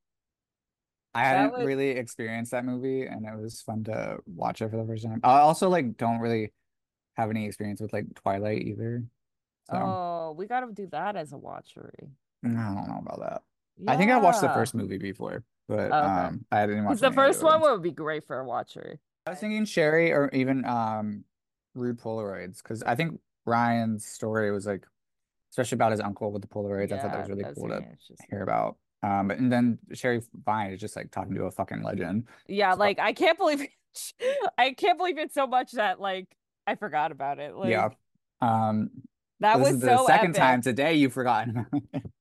I 1.16 1.22
That 1.24 1.38
hadn't 1.38 1.54
was- 1.54 1.66
really 1.66 1.92
experienced 1.92 2.52
that 2.52 2.66
movie, 2.66 3.06
and 3.06 3.26
it 3.26 3.40
was 3.40 3.62
fun 3.62 3.84
to 3.86 4.18
watch 4.26 4.62
it 4.62 4.70
for 4.72 4.78
the 4.78 4.86
first 4.86 5.04
time. 5.06 5.20
I 5.24 5.40
also 5.40 5.70
like 5.70 5.98
don't 5.98 6.20
really 6.20 6.52
have 7.16 7.30
any 7.30 7.46
experience 7.46 7.82
with 7.82 7.94
like 7.94 8.06
Twilight 8.16 8.64
either. 8.64 9.04
So 9.70 9.78
Oh, 9.78 10.36
we 10.38 10.48
gotta 10.48 10.72
do 10.74 10.88
that 10.92 11.16
as 11.16 11.32
a 11.34 11.38
watchery. 11.38 12.10
I 12.44 12.48
don't 12.48 12.88
know 12.88 13.02
about 13.06 13.20
that. 13.22 13.42
I 13.88 13.96
think 13.98 14.12
I 14.12 14.18
watched 14.18 14.42
the 14.42 14.50
first 14.50 14.76
movie 14.76 14.98
before, 14.98 15.44
but 15.68 15.92
Okay. 15.92 15.96
um 15.96 16.46
I 16.52 16.66
didn't 16.66 16.86
watch 16.86 17.00
the 17.00 17.12
first 17.12 17.42
one 17.44 17.62
would 17.62 17.82
be 17.82 17.92
great 17.92 18.26
for 18.28 18.40
a 18.40 18.46
watchery. 18.46 19.00
I 19.26 19.32
was 19.32 19.40
thinking 19.40 19.66
Sherry 19.66 20.12
or 20.12 20.30
even 20.34 20.66
um 20.66 21.24
Rude 21.76 22.00
Polaroids 22.00 22.62
because 22.62 22.84
I 22.84 22.96
think 22.96 23.20
Ryan's 23.46 24.06
story 24.06 24.52
was 24.52 24.66
like 24.66 24.86
especially 25.54 25.76
about 25.76 25.92
his 25.92 26.02
uncle 26.02 26.32
with 26.32 26.42
the 26.42 26.48
Polaroids. 26.48 26.92
I 26.92 26.98
thought 26.98 27.12
that 27.12 27.20
was 27.22 27.30
really 27.30 27.44
that's 27.44 27.60
cool 27.60 27.70
to 27.70 27.78
interesting. 27.78 28.18
hear 28.30 28.42
about. 28.42 28.78
Um 29.04 29.30
and 29.32 29.52
then 29.52 29.78
Sherry 29.94 30.22
Vine 30.46 30.72
is 30.72 30.80
just 30.82 30.96
like 30.96 31.12
talking 31.12 31.36
to 31.36 31.44
a 31.44 31.52
fucking 31.52 31.84
legend. 31.84 32.28
Yeah, 32.48 32.74
So- 32.74 32.80
like 32.80 33.00
I 33.00 33.14
can't 33.14 33.38
believe 33.38 33.62
it. 33.62 33.70
I 34.58 34.72
can't 34.72 34.98
believe 34.98 35.20
it 35.20 35.32
so 35.34 35.46
much 35.46 35.74
that 35.74 36.00
like 36.00 36.28
I 36.66 36.76
forgot 36.76 37.12
about 37.12 37.38
it. 37.40 37.56
Like 37.56 37.70
yeah. 37.70 37.90
Um 38.42 38.90
that 39.44 39.58
this 39.60 39.66
was 39.68 39.76
is 39.76 39.82
the 39.82 39.98
so 39.98 40.06
second 40.08 40.30
epic. 40.32 40.42
time 40.42 40.62
today 40.62 40.96
you've 40.96 41.14
forgotten. 41.14 41.66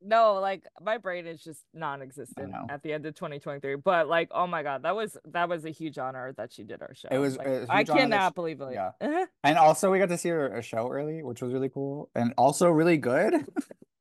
No, 0.05 0.35
like 0.35 0.65
my 0.83 0.99
brain 0.99 1.27
is 1.29 1.43
just 1.43 1.63
non-existent 1.73 2.53
at 2.69 2.83
the 2.83 2.93
end 2.93 3.07
of 3.07 3.15
2023. 3.15 3.77
But 3.77 4.09
like, 4.09 4.29
oh 4.33 4.47
my 4.49 4.63
god, 4.65 4.83
that 4.83 4.95
was 4.97 5.17
that 5.27 5.49
was 5.49 5.65
a 5.65 5.71
huge 5.71 5.97
honor 5.97 6.35
that 6.37 6.53
she 6.53 6.65
did 6.65 6.83
our 6.83 6.93
show. 6.95 7.09
It 7.11 7.19
was 7.19 7.39
Like, 7.39 7.67
I 7.71 7.85
cannot 7.85 8.33
she- 8.33 8.35
believe 8.35 8.61
it. 8.61 8.73
yeah. 8.75 8.91
And 9.45 9.57
also 9.57 9.91
we 9.93 9.99
got 10.01 10.09
to 10.11 10.19
see 10.19 10.29
her 10.31 10.49
a 10.57 10.61
show 10.61 10.91
early, 10.91 11.23
which 11.23 11.41
was 11.41 11.53
really 11.55 11.69
cool. 11.71 12.11
And 12.17 12.35
also 12.37 12.69
really 12.69 12.99
good. 12.99 13.47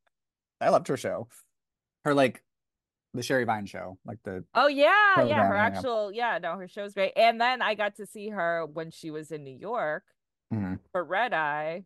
I 0.59 0.69
loved 0.69 0.87
her 0.89 0.97
show. 0.97 1.27
Her 2.03 2.13
like 2.13 2.43
the 3.13 3.21
Sherry 3.23 3.43
Vine 3.45 3.67
show. 3.67 3.97
Like 4.03 4.17
the 4.23 4.43
Oh 4.55 4.67
yeah, 4.67 4.85
yeah, 4.87 5.13
Program, 5.15 5.37
her 5.47 5.55
yeah, 5.55 5.69
yeah. 5.69 5.77
actual 5.77 6.11
yeah, 6.11 6.39
no, 6.41 6.55
her 6.57 6.67
show's 6.67 6.93
great. 6.95 7.13
And 7.15 7.39
then 7.39 7.61
I 7.61 7.75
got 7.75 7.95
to 7.97 8.05
see 8.05 8.29
her 8.29 8.65
when 8.65 8.89
she 8.91 9.11
was 9.11 9.31
in 9.31 9.43
New 9.43 9.55
York 9.57 10.03
Mhm. 10.53 10.79
for 10.91 11.03
Red 11.03 11.31
Eye. 11.33 11.83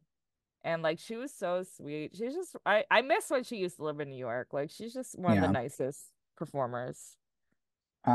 And 0.65 0.83
like 0.83 0.99
she 0.99 1.15
was 1.15 1.33
so 1.33 1.63
sweet. 1.63 2.15
She's 2.17 2.35
just 2.35 2.57
I 2.65 2.85
I 2.91 3.03
miss 3.03 3.29
when 3.29 3.45
she 3.45 3.57
used 3.57 3.77
to 3.77 3.83
live 3.85 4.01
in 4.01 4.09
New 4.09 4.17
York. 4.17 4.49
Like 4.53 4.71
she's 4.71 4.93
just 4.93 5.17
one 5.17 5.33
of 5.33 5.41
the 5.41 5.47
nicest 5.47 6.01
performers. 6.37 7.17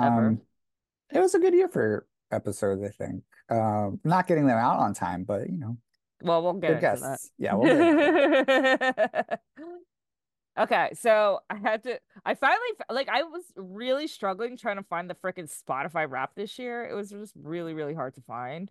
Ever. 0.02 0.28
um 0.28 0.42
it 1.12 1.20
was 1.20 1.34
a 1.34 1.40
good 1.40 1.54
year 1.54 1.68
for 1.68 2.06
episodes, 2.32 2.82
I 2.82 2.90
think. 2.90 3.24
Um 3.50 4.00
not 4.04 4.26
getting 4.26 4.46
them 4.46 4.58
out 4.58 4.80
on 4.80 4.94
time, 4.94 5.24
but 5.24 5.50
you 5.50 5.58
know, 5.58 5.78
Well, 6.22 6.42
we'll 6.42 6.54
get 6.54 6.76
into 6.76 6.96
that. 6.96 7.20
Yeah, 7.38 7.54
we'll 7.54 7.78
okay, 10.58 10.90
so 10.94 11.40
I 11.48 11.56
had 11.56 11.82
to. 11.84 12.00
I 12.24 12.34
finally 12.34 12.68
like. 12.90 13.08
I 13.08 13.22
was 13.24 13.44
really 13.56 14.06
struggling 14.06 14.56
trying 14.56 14.76
to 14.76 14.82
find 14.82 15.08
the 15.08 15.14
freaking 15.14 15.50
Spotify 15.50 16.08
Wrap 16.10 16.34
this 16.34 16.58
year. 16.58 16.88
It 16.88 16.94
was 16.94 17.10
just 17.10 17.34
really, 17.36 17.74
really 17.74 17.94
hard 17.94 18.14
to 18.16 18.22
find. 18.22 18.70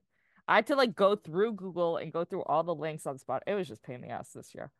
I 0.49 0.55
had 0.55 0.67
to 0.67 0.75
like 0.75 0.95
go 0.95 1.15
through 1.15 1.53
Google 1.53 1.97
and 1.97 2.11
go 2.11 2.25
through 2.25 2.43
all 2.43 2.63
the 2.63 2.73
links 2.73 3.05
on 3.05 3.19
Spot. 3.19 3.43
It 3.45 3.53
was 3.53 3.67
just 3.67 3.83
pain 3.83 3.97
in 3.97 4.01
the 4.01 4.09
ass 4.09 4.31
this 4.33 4.55
year. 4.55 4.71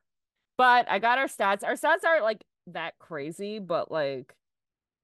But 0.58 0.90
I 0.90 0.98
got 0.98 1.20
our 1.20 1.28
stats. 1.28 1.64
Our 1.64 1.76
stats 1.76 2.04
aren't 2.04 2.24
like 2.24 2.44
that 2.68 2.98
crazy, 2.98 3.60
but 3.60 3.92
like, 3.92 4.36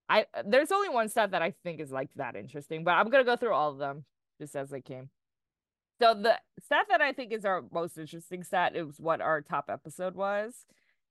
I 0.09 0.25
there's 0.43 0.71
only 0.71 0.89
one 0.89 1.07
stat 1.07 1.31
that 1.31 1.43
I 1.43 1.53
think 1.63 1.79
is 1.79 1.91
like 1.91 2.09
that 2.15 2.35
interesting. 2.35 2.83
But 2.83 2.95
I'm 2.95 3.09
gonna 3.11 3.23
go 3.23 3.35
through 3.35 3.53
all 3.53 3.71
of 3.71 3.77
them 3.77 4.05
just 4.39 4.55
as 4.55 4.71
they 4.71 4.81
came. 4.81 5.11
So 6.01 6.15
the 6.15 6.39
stat 6.63 6.87
that 6.89 6.99
I 6.99 7.13
think 7.13 7.31
is 7.31 7.45
our 7.45 7.63
most 7.71 7.97
interesting 7.99 8.43
stat 8.43 8.75
is 8.75 8.99
what 8.99 9.21
our 9.21 9.41
top 9.41 9.65
episode 9.69 10.15
was. 10.15 10.65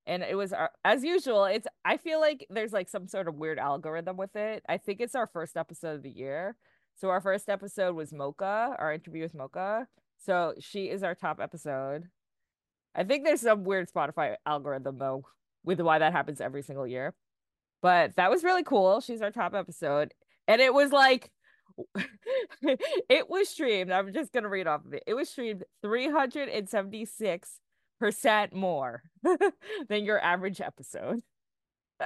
And 0.06 0.22
it 0.22 0.34
was 0.34 0.52
our, 0.52 0.70
as 0.84 1.04
usual, 1.04 1.44
it's 1.44 1.68
I 1.84 1.96
feel 1.96 2.20
like 2.20 2.44
there's 2.50 2.72
like 2.72 2.88
some 2.88 3.06
sort 3.06 3.28
of 3.28 3.36
weird 3.36 3.60
algorithm 3.60 4.16
with 4.16 4.34
it. 4.34 4.64
I 4.68 4.78
think 4.78 5.00
it's 5.00 5.14
our 5.14 5.28
first 5.28 5.56
episode 5.56 5.94
of 5.94 6.02
the 6.02 6.10
year. 6.10 6.56
So 6.96 7.10
our 7.10 7.20
first 7.20 7.48
episode 7.48 7.96
was 7.96 8.12
Mocha, 8.12 8.76
our 8.78 8.92
interview 8.92 9.22
with 9.22 9.34
Mocha. 9.34 9.88
So 10.18 10.54
she 10.60 10.88
is 10.88 11.02
our 11.02 11.14
top 11.14 11.40
episode. 11.40 12.04
I 12.94 13.04
think 13.04 13.24
there's 13.24 13.40
some 13.40 13.64
weird 13.64 13.90
Spotify 13.90 14.36
algorithm 14.46 14.98
though 14.98 15.24
with 15.64 15.80
why 15.80 15.98
that 15.98 16.12
happens 16.12 16.40
every 16.40 16.62
single 16.62 16.86
year. 16.86 17.14
But 17.82 18.16
that 18.16 18.30
was 18.30 18.44
really 18.44 18.62
cool. 18.62 19.00
She's 19.00 19.22
our 19.22 19.30
top 19.30 19.54
episode. 19.54 20.14
And 20.46 20.60
it 20.60 20.72
was 20.72 20.92
like 20.92 21.30
it 23.08 23.28
was 23.28 23.48
streamed. 23.48 23.90
I'm 23.90 24.12
just 24.12 24.32
gonna 24.32 24.48
read 24.48 24.68
off 24.68 24.84
of 24.84 24.94
it. 24.94 25.02
It 25.06 25.14
was 25.14 25.28
streamed 25.28 25.64
376 25.82 27.60
percent 27.98 28.52
more 28.54 29.02
than 29.88 30.04
your 30.04 30.20
average 30.20 30.60
episode. 30.60 31.20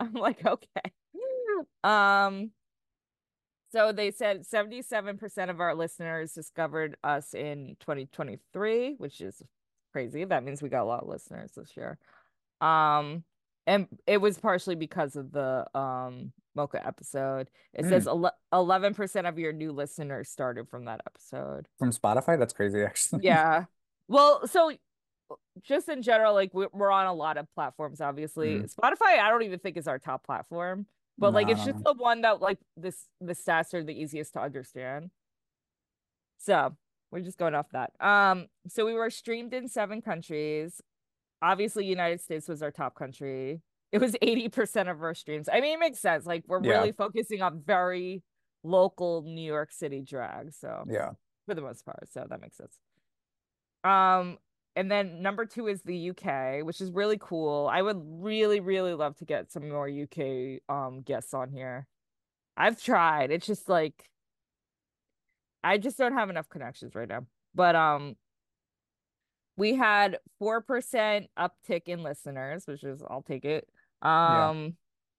I'm 0.00 0.14
like, 0.14 0.44
okay. 0.44 0.92
Um 1.84 2.50
so 3.76 3.92
they 3.92 4.10
said 4.10 4.42
77% 4.46 5.50
of 5.50 5.60
our 5.60 5.74
listeners 5.74 6.32
discovered 6.32 6.96
us 7.04 7.34
in 7.34 7.76
2023, 7.80 8.94
which 8.96 9.20
is 9.20 9.42
crazy. 9.92 10.24
That 10.24 10.44
means 10.44 10.62
we 10.62 10.68
got 10.70 10.82
a 10.82 10.84
lot 10.84 11.02
of 11.02 11.08
listeners 11.08 11.52
this 11.56 11.76
year. 11.76 11.98
Um 12.60 13.24
and 13.66 13.88
it 14.06 14.18
was 14.18 14.38
partially 14.38 14.76
because 14.76 15.16
of 15.16 15.32
the 15.32 15.66
um 15.78 16.32
Mocha 16.54 16.84
episode. 16.86 17.50
It 17.74 17.84
Mm. 17.84 17.88
says 17.90 18.08
eleven 18.52 18.94
percent 18.94 19.26
of 19.26 19.38
your 19.38 19.52
new 19.52 19.72
listeners 19.72 20.30
started 20.30 20.68
from 20.70 20.86
that 20.86 21.02
episode. 21.06 21.68
From 21.78 21.90
Spotify? 21.90 22.38
That's 22.38 22.54
crazy, 22.54 22.82
actually. 22.82 23.24
Yeah. 23.24 23.64
Well, 24.08 24.46
so 24.46 24.70
just 25.60 25.88
in 25.88 26.00
general, 26.00 26.32
like 26.32 26.54
we- 26.54 26.68
we're 26.72 26.92
on 26.92 27.06
a 27.06 27.12
lot 27.12 27.38
of 27.38 27.52
platforms. 27.56 28.00
Obviously, 28.00 28.60
Mm. 28.60 28.72
Spotify, 28.74 29.18
I 29.18 29.28
don't 29.30 29.42
even 29.42 29.58
think 29.58 29.76
is 29.76 29.88
our 29.88 29.98
top 29.98 30.24
platform, 30.24 30.86
but 31.18 31.32
like 31.32 31.46
No, 31.46 31.52
it's 31.54 31.64
just 31.64 31.82
the 31.84 31.94
one 31.94 32.22
that 32.22 32.40
like 32.40 32.58
this 32.76 33.06
the 33.20 33.32
stats 33.34 33.72
are 33.74 33.82
the 33.82 33.92
easiest 33.98 34.32
to 34.34 34.40
understand. 34.40 35.10
So 36.38 36.76
we're 37.10 37.20
just 37.20 37.38
going 37.38 37.54
off 37.54 37.70
that. 37.72 37.92
Um, 38.00 38.46
so 38.68 38.84
we 38.84 38.94
were 38.94 39.10
streamed 39.10 39.54
in 39.54 39.68
seven 39.68 40.02
countries. 40.02 40.80
Obviously, 41.42 41.86
United 41.86 42.20
States 42.20 42.48
was 42.48 42.62
our 42.62 42.70
top 42.70 42.94
country. 42.94 43.60
It 43.92 43.98
was 43.98 44.14
80% 44.22 44.90
of 44.90 45.02
our 45.02 45.14
streams. 45.14 45.48
I 45.52 45.60
mean, 45.60 45.74
it 45.74 45.80
makes 45.80 46.00
sense. 46.00 46.26
Like 46.26 46.44
we're 46.46 46.62
Yeah. 46.62 46.72
really 46.72 46.92
focusing 46.92 47.40
on 47.42 47.62
very 47.62 48.22
local 48.64 49.22
New 49.22 49.40
York 49.46 49.70
City 49.72 50.02
drag. 50.02 50.52
So 50.52 50.84
Yeah. 50.90 51.12
for 51.46 51.54
the 51.54 51.62
most 51.62 51.84
part. 51.84 52.08
So 52.10 52.26
that 52.28 52.40
makes 52.40 52.56
sense. 52.56 52.78
Um, 53.84 54.38
and 54.76 54.90
then 54.90 55.22
number 55.22 55.46
two 55.46 55.66
is 55.66 55.82
the 55.82 56.10
UK, 56.10 56.64
which 56.64 56.80
is 56.80 56.92
really 56.92 57.16
cool. 57.18 57.68
I 57.72 57.80
would 57.82 58.00
really, 58.22 58.60
really 58.60 58.92
love 58.94 59.16
to 59.16 59.24
get 59.24 59.50
some 59.50 59.68
more 59.68 59.88
UK 59.88 60.60
um 60.68 61.00
guests 61.02 61.34
on 61.34 61.50
here. 61.50 61.86
I've 62.56 62.80
tried. 62.80 63.30
It's 63.30 63.46
just 63.46 63.68
like 63.68 64.08
I 65.64 65.78
just 65.78 65.98
don't 65.98 66.12
have 66.12 66.30
enough 66.30 66.48
connections 66.48 66.94
right 66.94 67.08
now. 67.08 67.26
But 67.54 67.74
um 67.74 68.16
we 69.56 69.74
had 69.74 70.18
4% 70.42 71.26
uptick 71.38 71.82
in 71.86 72.02
listeners, 72.02 72.66
which 72.66 72.84
is 72.84 73.02
I'll 73.08 73.22
take 73.22 73.44
it. 73.46 73.66
Yeah. 74.04 74.48
Um 74.50 74.76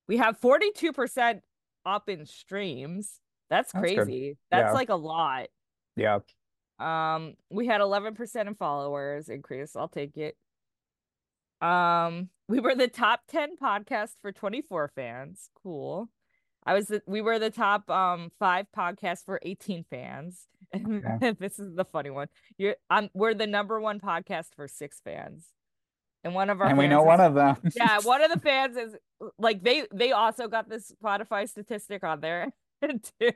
we 0.07 0.17
have 0.17 0.39
42% 0.39 1.41
up 1.85 2.07
in 2.09 2.25
streams. 2.25 3.19
That's 3.49 3.71
That's 3.71 3.81
crazy. 3.81 4.37
That's 4.51 4.69
Yeah. 4.69 4.73
like 4.73 4.89
a 4.89 4.95
lot. 4.95 5.47
Yeah. 5.95 6.19
Um, 6.79 7.33
we 7.49 7.65
had 7.67 7.81
11% 7.81 8.47
in 8.47 8.55
followers 8.55 9.29
increase. 9.29 9.75
I'll 9.75 9.87
take 9.87 10.15
it. 10.17 10.35
Um, 11.61 12.29
we 12.47 12.59
were 12.59 12.75
the 12.75 12.87
top 12.87 13.21
10 13.29 13.57
podcast 13.61 14.11
for 14.21 14.31
24 14.31 14.91
fans. 14.95 15.49
Cool. 15.63 16.09
I 16.65 16.73
was 16.73 16.87
the, 16.87 17.01
we 17.07 17.21
were 17.21 17.39
the 17.39 17.49
top 17.49 17.89
um 17.89 18.29
five 18.39 18.67
podcast 18.77 19.23
for 19.25 19.39
18 19.41 19.85
fans. 19.89 20.47
Okay. 20.75 21.33
this 21.39 21.59
is 21.59 21.75
the 21.75 21.85
funny 21.85 22.09
one. 22.09 22.27
You're 22.57 22.75
um 22.89 23.09
we're 23.13 23.33
the 23.33 23.47
number 23.47 23.79
one 23.79 23.99
podcast 24.01 24.47
for 24.55 24.67
six 24.67 24.99
fans. 25.03 25.45
And 26.25 26.35
one 26.35 26.49
of 26.49 26.59
our 26.59 26.67
And 26.67 26.77
we 26.77 26.87
know 26.89 26.99
is- 27.01 27.05
one 27.07 27.21
of 27.21 27.35
them. 27.35 27.55
yeah, 27.75 27.99
one 28.03 28.21
of 28.21 28.31
the 28.31 28.39
fans 28.41 28.75
is 28.75 28.95
like 29.39 29.63
they 29.63 29.85
they 29.93 30.11
also 30.11 30.47
got 30.49 30.67
this 30.69 30.91
Spotify 31.01 31.47
statistic 31.47 32.03
on 32.03 32.19
there 32.19 32.51
too, 33.19 33.31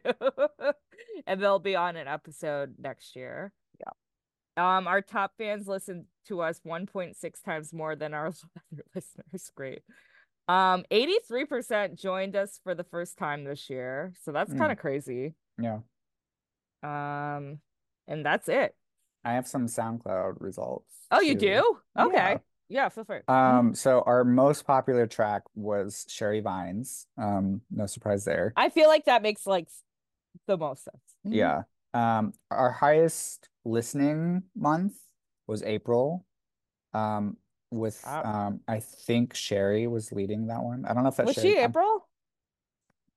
and 1.28 1.42
they'll 1.42 1.60
be 1.60 1.76
on 1.76 1.96
an 1.96 2.08
episode 2.08 2.76
next 2.78 3.16
year. 3.16 3.52
Yeah. 3.80 4.78
Um, 4.78 4.88
our 4.88 5.02
top 5.02 5.34
fans 5.38 5.68
listen 5.68 6.06
to 6.28 6.42
us 6.42 6.60
1.6 6.66 7.16
times 7.44 7.74
more 7.74 7.96
than 7.96 8.14
our 8.14 8.28
other 8.74 8.84
listeners. 8.94 9.52
Great. 9.56 9.82
Um, 10.48 10.84
83% 10.92 11.96
joined 12.00 12.36
us 12.36 12.60
for 12.64 12.76
the 12.76 12.84
first 12.84 13.18
time 13.18 13.44
this 13.46 13.70
year, 13.70 14.14
so 14.24 14.32
that's 14.32 14.54
Mm. 14.54 14.58
kind 14.58 14.72
of 14.72 14.78
crazy. 14.78 15.34
Yeah. 15.62 15.80
Um, 16.84 17.60
and 18.08 18.26
that's 18.26 18.50
it. 18.50 18.76
I 19.24 19.34
have 19.34 19.48
some 19.48 19.68
SoundCloud 19.68 20.38
results. 20.42 20.94
Oh, 21.12 21.22
you 21.22 21.36
too. 21.36 21.40
do? 21.40 21.78
Okay. 22.00 22.16
Yeah. 22.16 22.38
Yeah, 22.72 22.88
feel 22.90 23.04
free. 23.04 23.20
Um, 23.28 23.76
so 23.76 24.02
our 24.06 24.24
most 24.24 24.66
popular 24.66 25.06
track 25.06 25.42
was 25.56 26.06
Sherry 26.08 26.40
Vines. 26.40 27.06
Um, 27.18 27.62
no 27.70 27.86
surprise 27.86 28.24
there. 28.24 28.54
I 28.56 28.70
feel 28.70 28.88
like 28.88 29.06
that 29.06 29.22
makes 29.22 29.46
like 29.46 29.68
the 30.48 30.58
most 30.58 30.86
sense. 30.86 31.04
Yeah. 31.26 31.64
Um, 31.94 32.32
our 32.50 32.72
highest 32.72 33.50
listening 33.66 34.44
month 34.56 34.94
was 35.48 35.62
April. 35.64 36.26
Um, 36.94 37.36
with 37.72 38.02
Wow. 38.06 38.24
um, 38.48 38.60
I 38.68 38.80
think 38.80 39.34
Sherry 39.34 39.88
was 39.88 40.12
leading 40.14 40.48
that 40.48 40.62
one. 40.64 40.86
I 40.86 40.94
don't 40.94 41.04
know 41.04 41.10
if 41.10 41.16
that's 41.18 41.28
Was 41.28 41.36
Sherry. 41.36 41.50
she 41.56 41.60
I'm- 41.60 41.70
April? 41.72 42.08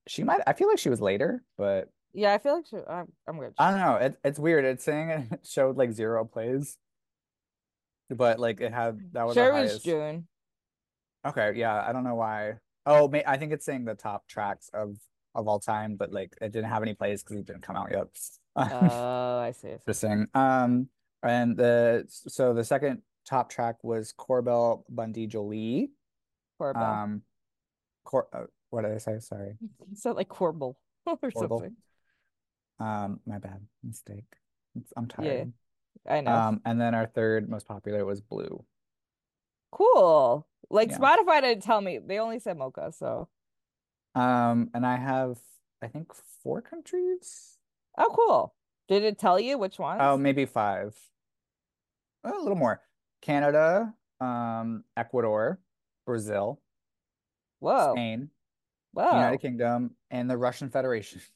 She 0.06 0.22
might. 0.24 0.40
I 0.46 0.52
feel 0.52 0.68
like 0.68 0.78
she 0.78 0.90
was 0.90 1.00
later, 1.00 1.42
but 1.56 1.88
Yeah, 2.12 2.34
I 2.34 2.38
feel 2.38 2.54
like 2.56 2.66
she, 2.66 2.76
I'm, 2.88 3.06
I'm 3.26 3.38
good. 3.38 3.54
I 3.58 3.70
don't 3.70 3.80
know. 3.80 3.96
It, 3.96 4.18
it's 4.24 4.38
weird. 4.38 4.64
It's 4.64 4.84
saying 4.84 5.10
it 5.10 5.40
showed 5.46 5.76
like 5.76 5.92
zero 5.92 6.24
plays, 6.24 6.76
but 8.10 8.38
like 8.38 8.60
it 8.60 8.72
had 8.72 9.00
that 9.12 9.26
was 9.26 9.34
Sure 9.34 9.52
was 9.52 9.70
highest. 9.70 9.84
June. 9.84 10.26
Okay, 11.26 11.52
yeah, 11.56 11.82
I 11.86 11.92
don't 11.92 12.04
know 12.04 12.14
why. 12.16 12.54
Oh, 12.86 13.08
may 13.08 13.24
I 13.26 13.36
think 13.38 13.52
it's 13.52 13.64
saying 13.64 13.84
the 13.84 13.94
top 13.94 14.26
tracks 14.28 14.70
of 14.74 14.96
of 15.34 15.48
all 15.48 15.58
time, 15.58 15.96
but 15.96 16.12
like 16.12 16.34
it 16.40 16.52
didn't 16.52 16.68
have 16.70 16.82
any 16.82 16.94
plays 16.94 17.22
because 17.22 17.38
it 17.38 17.46
didn't 17.46 17.62
come 17.62 17.76
out 17.76 17.90
yet. 17.90 18.06
Oh, 18.56 19.38
I 19.38 19.52
see. 19.56 19.68
Interesting. 19.70 20.26
Um, 20.34 20.88
and 21.22 21.56
the 21.56 22.04
so 22.08 22.52
the 22.52 22.64
second 22.64 23.02
top 23.26 23.50
track 23.50 23.82
was 23.82 24.12
Corbell 24.16 24.84
Bundy 24.88 25.26
Jolie. 25.26 25.90
Corbel. 26.60 26.76
Um, 26.76 27.22
Cor 28.04 28.28
uh, 28.32 28.44
what 28.70 28.82
did 28.82 28.92
I 28.92 28.98
say? 28.98 29.18
Sorry. 29.20 29.54
You 29.88 29.96
said 29.96 30.12
like 30.12 30.28
Corbel 30.28 30.76
or 31.06 31.16
Corbel. 31.16 31.32
something. 31.60 31.76
Um, 32.78 33.20
my 33.26 33.38
bad 33.38 33.60
mistake. 33.82 34.24
It's, 34.76 34.92
I'm 34.96 35.06
tired. 35.06 35.52
I 36.08 36.20
know. 36.20 36.32
Um, 36.34 36.60
and 36.64 36.80
then 36.80 36.94
our 36.94 37.06
third 37.06 37.48
most 37.48 37.66
popular 37.66 38.04
was 38.04 38.20
Blue. 38.20 38.64
cool. 39.72 40.46
Like 40.70 40.90
yeah. 40.90 40.98
Spotify 40.98 41.40
didn't 41.42 41.62
tell 41.62 41.80
me. 41.80 41.98
They 41.98 42.18
only 42.18 42.38
said 42.38 42.56
Mocha. 42.56 42.92
So, 42.92 43.28
Um, 44.14 44.70
and 44.74 44.86
I 44.86 44.96
have 44.96 45.38
I 45.82 45.88
think 45.88 46.12
four 46.42 46.62
countries. 46.62 47.58
oh, 47.98 48.10
cool. 48.14 48.54
Did 48.88 49.02
it 49.02 49.18
tell 49.18 49.38
you 49.40 49.58
which 49.58 49.78
ones? 49.78 50.00
Oh, 50.02 50.16
maybe 50.16 50.46
five. 50.46 50.96
Oh, 52.24 52.38
a 52.38 52.42
little 52.42 52.56
more. 52.56 52.80
Canada, 53.22 53.94
um, 54.20 54.84
Ecuador, 54.96 55.58
Brazil, 56.06 56.60
Whoa. 57.60 57.92
Spain, 57.94 58.30
Whoa. 58.92 59.12
United 59.12 59.38
Kingdom, 59.38 59.96
and 60.10 60.30
the 60.30 60.36
Russian 60.36 60.70
Federation. 60.70 61.20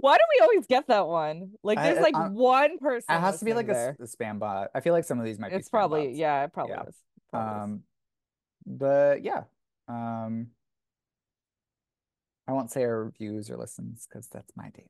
Why 0.00 0.16
do 0.16 0.22
we 0.36 0.40
always 0.42 0.66
get 0.66 0.88
that 0.88 1.06
one? 1.06 1.52
Like, 1.62 1.78
I- 1.78 1.82
there's 1.92 2.02
like 2.02 2.14
I- 2.14 2.28
one 2.28 2.78
person. 2.78 3.14
It 3.14 3.20
has 3.20 3.38
to 3.38 3.44
be 3.44 3.52
like 3.54 3.68
a, 3.68 3.96
a 4.00 4.04
spam 4.04 4.38
bot. 4.38 4.70
I 4.74 4.80
feel 4.80 4.92
like 4.92 5.04
some 5.04 5.18
of 5.18 5.24
these 5.24 5.38
might 5.38 5.52
It's 5.52 5.68
probably 5.68 6.08
bots. 6.08 6.18
yeah. 6.18 6.44
It 6.44 6.52
probably 6.52 6.74
Yeah. 6.74 6.82
is. 6.88 6.96
Probably 7.30 7.50
is. 7.56 7.62
Um, 7.62 7.82
but 8.66 9.22
yeah. 9.22 9.42
Um, 9.88 10.48
I 12.48 12.52
won't 12.52 12.70
say 12.70 12.82
our 12.84 13.04
reviews 13.04 13.48
or 13.50 13.56
listens 13.56 14.06
because 14.08 14.26
that's 14.28 14.52
my 14.56 14.70
data. 14.70 14.88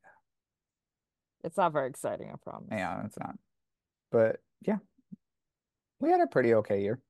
It's 1.44 1.56
not 1.56 1.72
very 1.72 1.88
exciting. 1.88 2.30
I 2.32 2.36
promise. 2.42 2.68
Yeah, 2.70 3.04
it's 3.04 3.18
not. 3.18 3.34
But 4.10 4.40
yeah, 4.66 4.78
we 6.00 6.10
had 6.10 6.20
a 6.20 6.26
pretty 6.26 6.54
okay 6.54 6.82
year, 6.82 7.00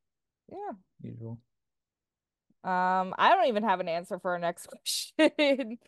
Yeah. 0.50 0.72
usual. 1.02 1.38
Um, 2.62 3.14
I 3.16 3.30
don't 3.34 3.46
even 3.46 3.62
have 3.62 3.80
an 3.80 3.88
answer 3.88 4.18
for 4.18 4.32
our 4.32 4.38
next 4.38 4.66
question. 5.16 5.78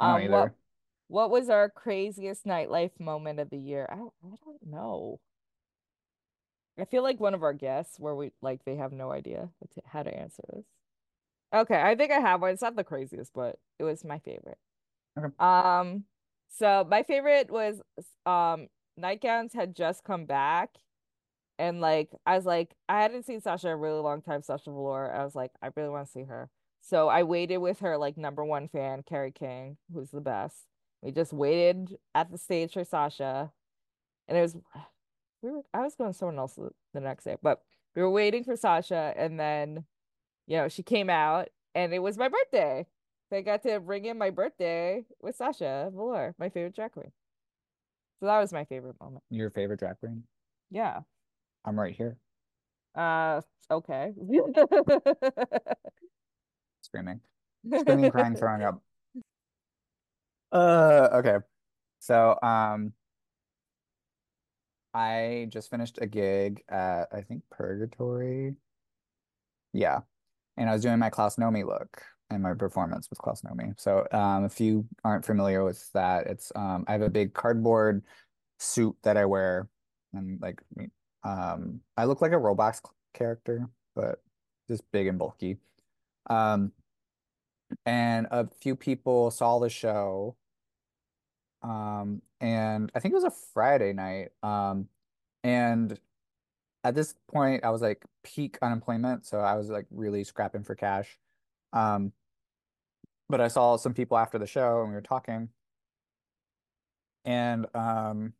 Um, 0.00 0.12
what 0.12 0.22
either. 0.22 0.54
What 1.12 1.28
was 1.30 1.50
our 1.50 1.68
craziest 1.68 2.46
nightlife 2.46 2.98
moment 2.98 3.38
of 3.38 3.50
the 3.50 3.58
year? 3.58 3.86
I 3.92 3.96
don't, 3.96 4.14
I 4.24 4.34
don't 4.46 4.66
know. 4.66 5.20
I 6.80 6.86
feel 6.86 7.02
like 7.02 7.20
one 7.20 7.34
of 7.34 7.42
our 7.42 7.52
guests 7.52 8.00
where 8.00 8.14
we 8.14 8.32
like 8.40 8.64
they 8.64 8.76
have 8.76 8.92
no 8.92 9.12
idea 9.12 9.50
to, 9.74 9.82
how 9.84 10.02
to 10.02 10.16
answer 10.16 10.42
this. 10.54 10.64
Okay, 11.54 11.78
I 11.78 11.96
think 11.96 12.12
I 12.12 12.18
have 12.18 12.40
one. 12.40 12.52
It's 12.52 12.62
not 12.62 12.76
the 12.76 12.82
craziest, 12.82 13.34
but 13.34 13.58
it 13.78 13.84
was 13.84 14.04
my 14.04 14.20
favorite. 14.20 14.56
Okay. 15.18 15.28
Um, 15.38 16.04
so 16.48 16.86
my 16.90 17.02
favorite 17.02 17.50
was 17.50 17.82
um 18.24 18.68
Nightgowns 18.96 19.52
had 19.52 19.76
just 19.76 20.04
come 20.04 20.24
back. 20.24 20.70
And 21.58 21.82
like 21.82 22.08
I 22.24 22.36
was 22.36 22.46
like, 22.46 22.74
I 22.88 23.02
hadn't 23.02 23.26
seen 23.26 23.42
Sasha 23.42 23.66
in 23.66 23.74
a 23.74 23.76
really 23.76 24.00
long 24.00 24.22
time, 24.22 24.40
Sasha 24.40 24.70
Velour. 24.70 25.14
I 25.14 25.24
was 25.24 25.34
like, 25.34 25.50
I 25.60 25.68
really 25.76 25.90
want 25.90 26.06
to 26.06 26.12
see 26.12 26.24
her. 26.24 26.48
So 26.80 27.08
I 27.08 27.22
waited 27.22 27.58
with 27.58 27.80
her 27.80 27.98
like 27.98 28.16
number 28.16 28.42
one 28.46 28.68
fan, 28.68 29.02
Carrie 29.06 29.30
King, 29.30 29.76
who's 29.92 30.10
the 30.10 30.22
best. 30.22 30.71
We 31.02 31.10
just 31.10 31.32
waited 31.32 31.96
at 32.14 32.30
the 32.30 32.38
stage 32.38 32.72
for 32.74 32.84
Sasha. 32.84 33.52
And 34.28 34.38
it 34.38 34.40
was 34.40 34.56
we 35.42 35.50
were 35.50 35.62
I 35.74 35.80
was 35.80 35.94
going 35.96 36.12
someone 36.12 36.38
else 36.38 36.58
the 36.94 37.00
next 37.00 37.24
day, 37.24 37.36
but 37.42 37.62
we 37.94 38.02
were 38.02 38.10
waiting 38.10 38.44
for 38.44 38.56
Sasha 38.56 39.12
and 39.16 39.38
then 39.38 39.84
you 40.46 40.56
know, 40.56 40.68
she 40.68 40.82
came 40.82 41.08
out 41.10 41.48
and 41.74 41.92
it 41.92 42.00
was 42.00 42.16
my 42.18 42.28
birthday. 42.28 42.86
So 43.30 43.36
I 43.36 43.40
got 43.42 43.62
to 43.62 43.80
bring 43.80 44.04
in 44.04 44.18
my 44.18 44.30
birthday 44.30 45.04
with 45.20 45.36
Sasha 45.36 45.90
Velour, 45.94 46.34
my 46.38 46.48
favorite 46.48 46.74
drag 46.74 46.92
queen. 46.92 47.12
So 48.20 48.26
that 48.26 48.38
was 48.38 48.52
my 48.52 48.64
favorite 48.64 48.96
moment. 49.00 49.24
Your 49.30 49.50
favorite 49.50 49.78
drag 49.80 49.98
queen? 49.98 50.24
Yeah. 50.70 51.00
I'm 51.64 51.78
right 51.78 51.94
here 51.94 52.16
Uh, 52.94 53.40
okay. 53.70 54.12
screaming, 56.82 57.20
screaming, 57.78 58.10
crying, 58.10 58.36
throwing 58.36 58.62
up. 58.62 58.82
Uh, 60.52 61.08
okay. 61.14 61.38
So, 62.00 62.38
um, 62.42 62.92
I 64.94 65.46
just 65.50 65.70
finished 65.70 65.98
a 66.00 66.06
gig 66.06 66.62
at 66.68 67.08
I 67.12 67.22
think 67.22 67.44
Purgatory. 67.50 68.56
Yeah. 69.72 70.00
and 70.58 70.70
I 70.70 70.74
was 70.74 70.82
doing 70.82 71.00
my 71.00 71.10
Klaus 71.10 71.36
Nomi 71.36 71.66
look 71.66 72.02
and 72.30 72.42
my 72.42 72.54
performance 72.54 73.10
with 73.10 73.20
Klaus 73.20 73.42
Nomi. 73.42 73.78
So 73.80 74.08
um, 74.12 74.44
if 74.46 74.60
you 74.60 74.86
aren't 75.04 75.26
familiar 75.26 75.64
with 75.64 75.90
that, 75.94 76.28
it's 76.28 76.52
um, 76.56 76.84
I 76.88 76.94
have 76.94 77.02
a 77.02 77.10
big 77.10 77.34
cardboard 77.34 78.04
suit 78.60 78.96
that 79.04 79.16
I 79.18 79.26
wear, 79.26 79.68
and 80.14 80.40
like 80.42 80.62
um, 81.24 81.80
I 81.98 82.06
look 82.06 82.22
like 82.22 82.32
a 82.32 82.36
Roblox 82.36 82.80
character, 83.14 83.68
but 83.96 84.22
just 84.68 84.84
big 84.92 85.08
and 85.08 85.18
bulky. 85.18 85.58
Um, 86.30 86.72
and 87.86 88.26
a 88.30 88.48
few 88.60 88.76
people 88.76 89.30
saw 89.30 89.58
the 89.58 89.68
show. 89.70 90.36
Um, 91.62 92.22
and 92.40 92.90
I 92.94 93.00
think 93.00 93.12
it 93.12 93.16
was 93.16 93.24
a 93.24 93.32
Friday 93.52 93.92
night. 93.92 94.30
Um, 94.42 94.88
and 95.44 95.98
at 96.84 96.94
this 96.94 97.14
point, 97.32 97.64
I 97.64 97.70
was 97.70 97.82
like 97.82 98.04
peak 98.24 98.58
unemployment, 98.62 99.26
so 99.26 99.38
I 99.38 99.54
was 99.54 99.68
like 99.68 99.86
really 99.90 100.24
scrapping 100.24 100.64
for 100.64 100.74
cash. 100.74 101.18
Um, 101.72 102.12
but 103.28 103.40
I 103.40 103.48
saw 103.48 103.76
some 103.76 103.94
people 103.94 104.18
after 104.18 104.38
the 104.38 104.46
show 104.46 104.80
and 104.80 104.88
we 104.90 104.94
were 104.94 105.00
talking, 105.00 105.48
and 107.24 107.66
um, 107.74 108.32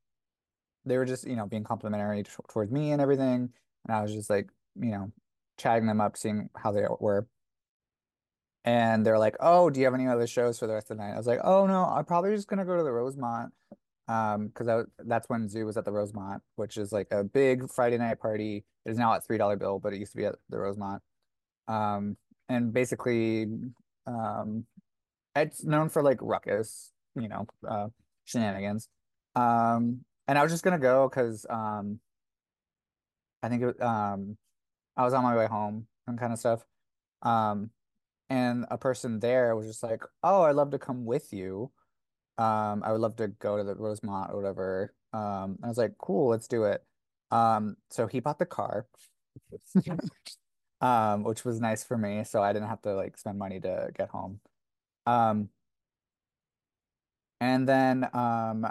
they 0.84 0.98
were 0.98 1.04
just 1.04 1.26
you 1.26 1.36
know 1.36 1.46
being 1.46 1.64
complimentary 1.64 2.22
t- 2.24 2.30
towards 2.50 2.70
me 2.70 2.92
and 2.92 3.00
everything, 3.00 3.52
and 3.86 3.96
I 3.96 4.02
was 4.02 4.12
just 4.12 4.30
like 4.30 4.50
you 4.78 4.90
know 4.90 5.12
chatting 5.58 5.86
them 5.86 6.00
up, 6.00 6.16
seeing 6.16 6.50
how 6.56 6.72
they 6.72 6.84
were. 7.00 7.26
And 8.64 9.04
they're 9.04 9.18
like, 9.18 9.36
"Oh, 9.40 9.70
do 9.70 9.80
you 9.80 9.86
have 9.86 9.94
any 9.94 10.06
other 10.06 10.26
shows 10.26 10.58
for 10.58 10.66
the 10.66 10.74
rest 10.74 10.90
of 10.90 10.96
the 10.98 11.02
night?" 11.02 11.14
I 11.14 11.16
was 11.16 11.26
like, 11.26 11.40
"Oh 11.42 11.66
no, 11.66 11.84
I'm 11.84 12.04
probably 12.04 12.34
just 12.34 12.48
gonna 12.48 12.64
go 12.64 12.76
to 12.76 12.82
the 12.82 12.92
Rosemont." 12.92 13.52
Um, 14.08 14.48
because 14.48 14.86
that's 14.98 15.28
when 15.28 15.48
Zoo 15.48 15.66
was 15.66 15.76
at 15.76 15.84
the 15.84 15.92
Rosemont, 15.92 16.42
which 16.56 16.76
is 16.76 16.92
like 16.92 17.08
a 17.10 17.24
big 17.24 17.70
Friday 17.70 17.98
night 17.98 18.20
party. 18.20 18.64
It 18.84 18.90
is 18.90 18.98
now 18.98 19.14
at 19.14 19.24
three 19.26 19.38
dollar 19.38 19.56
bill, 19.56 19.78
but 19.78 19.92
it 19.92 19.98
used 20.00 20.12
to 20.12 20.18
be 20.18 20.26
at 20.26 20.34
the 20.50 20.58
Rosemont. 20.58 21.02
Um, 21.68 22.16
and 22.48 22.72
basically, 22.72 23.46
um, 24.06 24.66
it's 25.34 25.64
known 25.64 25.88
for 25.88 26.02
like 26.02 26.18
ruckus, 26.20 26.92
you 27.14 27.28
know, 27.28 27.46
uh, 27.68 27.88
shenanigans. 28.24 28.88
Um, 29.34 30.04
and 30.28 30.38
I 30.38 30.42
was 30.42 30.52
just 30.52 30.64
gonna 30.64 30.78
go 30.78 31.08
because 31.08 31.46
um, 31.48 32.00
I 33.42 33.48
think 33.48 33.62
it, 33.62 33.82
um, 33.82 34.36
I 34.96 35.04
was 35.04 35.14
on 35.14 35.22
my 35.22 35.36
way 35.36 35.46
home 35.46 35.86
and 36.06 36.18
kind 36.18 36.32
of 36.32 36.38
stuff. 36.38 36.64
Um, 37.22 37.70
and 38.32 38.66
a 38.70 38.78
person 38.78 39.20
there 39.20 39.54
was 39.56 39.66
just 39.66 39.82
like, 39.82 40.04
"Oh, 40.24 40.42
I'd 40.42 40.56
love 40.56 40.70
to 40.72 40.78
come 40.78 41.04
with 41.06 41.32
you. 41.32 41.72
Um, 42.38 42.82
I 42.84 42.92
would 42.92 43.00
love 43.02 43.16
to 43.18 43.28
go 43.28 43.56
to 43.58 43.64
the 43.64 43.76
Rosemont 43.76 44.32
or 44.32 44.36
whatever." 44.36 44.94
Um, 45.14 45.58
I 45.64 45.68
was 45.68 45.78
like, 45.78 45.98
"Cool, 45.98 46.30
let's 46.30 46.48
do 46.48 46.64
it." 46.64 46.84
Um, 47.32 47.76
so 47.90 48.06
he 48.08 48.20
bought 48.20 48.38
the 48.40 48.46
car, 48.46 48.86
um, 50.80 51.24
which 51.24 51.44
was 51.44 51.60
nice 51.60 51.84
for 51.84 51.96
me, 51.98 52.24
so 52.24 52.42
I 52.42 52.52
didn't 52.52 52.68
have 52.68 52.82
to 52.82 52.94
like 52.94 53.16
spend 53.18 53.38
money 53.38 53.60
to 53.60 53.90
get 53.96 54.08
home. 54.10 54.40
Um, 55.06 55.50
and 57.40 57.68
then 57.68 58.08
um, 58.14 58.66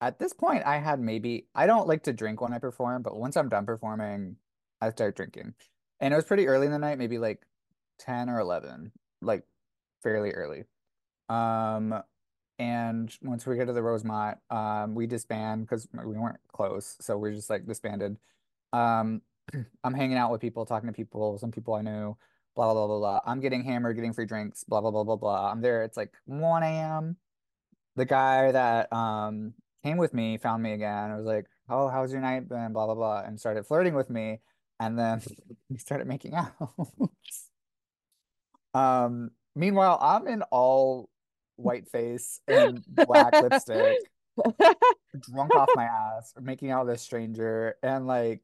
at 0.00 0.18
this 0.20 0.32
point, 0.32 0.64
I 0.66 0.78
had 0.78 1.00
maybe 1.00 1.46
I 1.54 1.66
don't 1.66 1.88
like 1.88 2.04
to 2.04 2.12
drink 2.12 2.40
when 2.40 2.54
I 2.54 2.58
perform, 2.58 3.02
but 3.02 3.16
once 3.16 3.36
I'm 3.36 3.48
done 3.48 3.66
performing, 3.66 4.36
I 4.80 4.90
start 4.90 5.16
drinking. 5.16 5.54
And 6.00 6.14
it 6.14 6.16
was 6.16 6.26
pretty 6.26 6.48
early 6.48 6.66
in 6.66 6.72
the 6.72 6.78
night, 6.78 6.98
maybe 6.98 7.18
like 7.18 7.42
10 8.04 8.28
or 8.28 8.40
11, 8.40 8.92
like 9.20 9.44
fairly 10.02 10.30
early. 10.32 10.64
Um, 11.28 12.02
and 12.58 13.12
once 13.22 13.46
we 13.46 13.56
get 13.56 13.66
to 13.66 13.72
the 13.72 13.82
Rosemont, 13.82 14.38
um, 14.50 14.94
we 14.94 15.06
disband 15.06 15.62
because 15.62 15.88
we 15.92 16.16
weren't 16.16 16.40
close, 16.52 16.96
so 17.00 17.16
we 17.16 17.30
are 17.30 17.34
just 17.34 17.50
like 17.50 17.66
disbanded. 17.66 18.16
Um, 18.72 19.22
I'm 19.84 19.94
hanging 19.94 20.16
out 20.16 20.30
with 20.30 20.40
people, 20.40 20.66
talking 20.66 20.88
to 20.88 20.92
people, 20.92 21.38
some 21.38 21.50
people 21.50 21.74
I 21.74 21.82
knew, 21.82 22.16
blah 22.54 22.72
blah 22.72 22.74
blah 22.74 22.86
blah 22.86 22.98
blah. 22.98 23.20
I'm 23.26 23.40
getting 23.40 23.64
hammered, 23.64 23.96
getting 23.96 24.12
free 24.12 24.26
drinks, 24.26 24.64
blah 24.64 24.80
blah 24.80 24.90
blah 24.90 25.04
blah 25.04 25.16
blah. 25.16 25.50
I'm 25.50 25.60
there. 25.60 25.82
It's 25.82 25.96
like 25.96 26.12
1 26.26 26.62
a.m. 26.62 27.16
The 27.96 28.04
guy 28.04 28.52
that 28.52 28.92
um 28.92 29.54
came 29.82 29.96
with 29.96 30.14
me 30.14 30.38
found 30.38 30.62
me 30.62 30.72
again. 30.72 31.10
I 31.10 31.16
was 31.16 31.26
like, 31.26 31.46
"Oh, 31.68 31.88
how's 31.88 32.12
your 32.12 32.20
night 32.20 32.48
been?" 32.48 32.72
Blah 32.72 32.86
blah 32.86 32.94
blah, 32.94 33.22
and 33.22 33.40
started 33.40 33.66
flirting 33.66 33.94
with 33.94 34.10
me, 34.10 34.40
and 34.78 34.98
then 34.98 35.22
we 35.70 35.78
started 35.78 36.06
making 36.06 36.34
out. 36.34 36.52
um, 38.74 39.30
meanwhile, 39.54 39.98
I'm 40.00 40.26
in 40.26 40.42
all 40.50 41.08
white 41.56 41.88
face 41.88 42.40
and 42.48 42.82
black 42.86 43.32
lipstick, 43.40 43.98
drunk 45.20 45.54
off 45.54 45.68
my 45.74 45.84
ass, 45.84 46.34
making 46.40 46.70
out 46.70 46.86
with 46.86 46.96
a 46.96 46.98
stranger, 46.98 47.76
and 47.82 48.06
like, 48.06 48.40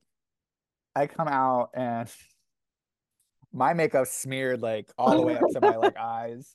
I 0.95 1.07
come 1.07 1.29
out 1.29 1.71
and 1.75 2.09
my 3.53 3.73
makeup 3.75 4.07
smeared 4.07 4.61
like 4.61 4.91
all 4.99 5.17
the 5.17 5.23
way 5.23 5.37
up 5.37 5.49
to 5.53 5.61
my 5.61 5.77
like 5.77 5.97
eyes. 5.97 6.55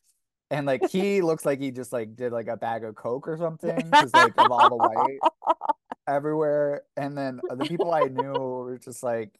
And 0.51 0.67
like 0.67 0.87
he 0.89 1.21
looks 1.21 1.45
like 1.45 1.59
he 1.59 1.71
just 1.71 1.91
like 1.91 2.15
did 2.15 2.31
like 2.31 2.47
a 2.47 2.57
bag 2.57 2.83
of 2.83 2.93
coke 2.93 3.27
or 3.27 3.37
something 3.37 3.75
because 3.75 4.13
like 4.13 4.33
of 4.37 4.51
all 4.51 4.69
the 4.69 4.75
white 4.75 5.19
everywhere. 6.07 6.83
And 6.95 7.17
then 7.17 7.39
the 7.49 7.65
people 7.65 7.91
I 7.91 8.03
knew 8.03 8.33
were 8.33 8.77
just 8.77 9.01
like, 9.01 9.31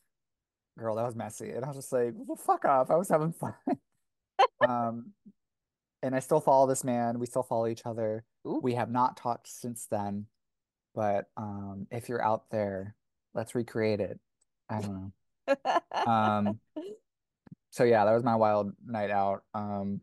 "Girl, 0.80 0.96
that 0.96 1.04
was 1.04 1.16
messy," 1.16 1.52
and 1.52 1.64
I 1.64 1.68
was 1.68 1.78
just 1.78 1.94
like, 1.94 2.14
"Well, 2.16 2.38
fuck 2.38 2.66
off! 2.66 2.90
I 2.90 2.96
was 2.96 3.10
having 3.10 3.32
fun." 3.32 3.54
Um, 4.68 5.14
and 6.02 6.16
I 6.16 6.20
still 6.20 6.40
follow 6.42 6.68
this 6.68 6.84
man. 6.84 7.20
We 7.20 7.26
still 7.26 7.44
follow 7.44 7.68
each 7.68 7.86
other. 7.86 8.26
Ooh. 8.48 8.60
We 8.62 8.74
have 8.76 8.92
not 8.92 9.18
talked 9.18 9.48
since 9.48 9.88
then, 9.90 10.26
but 10.94 11.26
um, 11.38 11.88
if 11.92 12.10
you're 12.10 12.24
out 12.24 12.46
there, 12.52 12.96
let's 13.34 13.56
recreate 13.56 14.00
it. 14.00 14.20
I 14.70 14.82
don't 14.82 15.14
know. 15.48 16.12
Um, 16.12 16.60
so 17.72 17.84
yeah, 17.84 18.06
that 18.06 18.14
was 18.14 18.24
my 18.24 18.36
wild 18.36 18.74
night 18.86 19.12
out. 19.12 19.44
Um, 19.54 20.02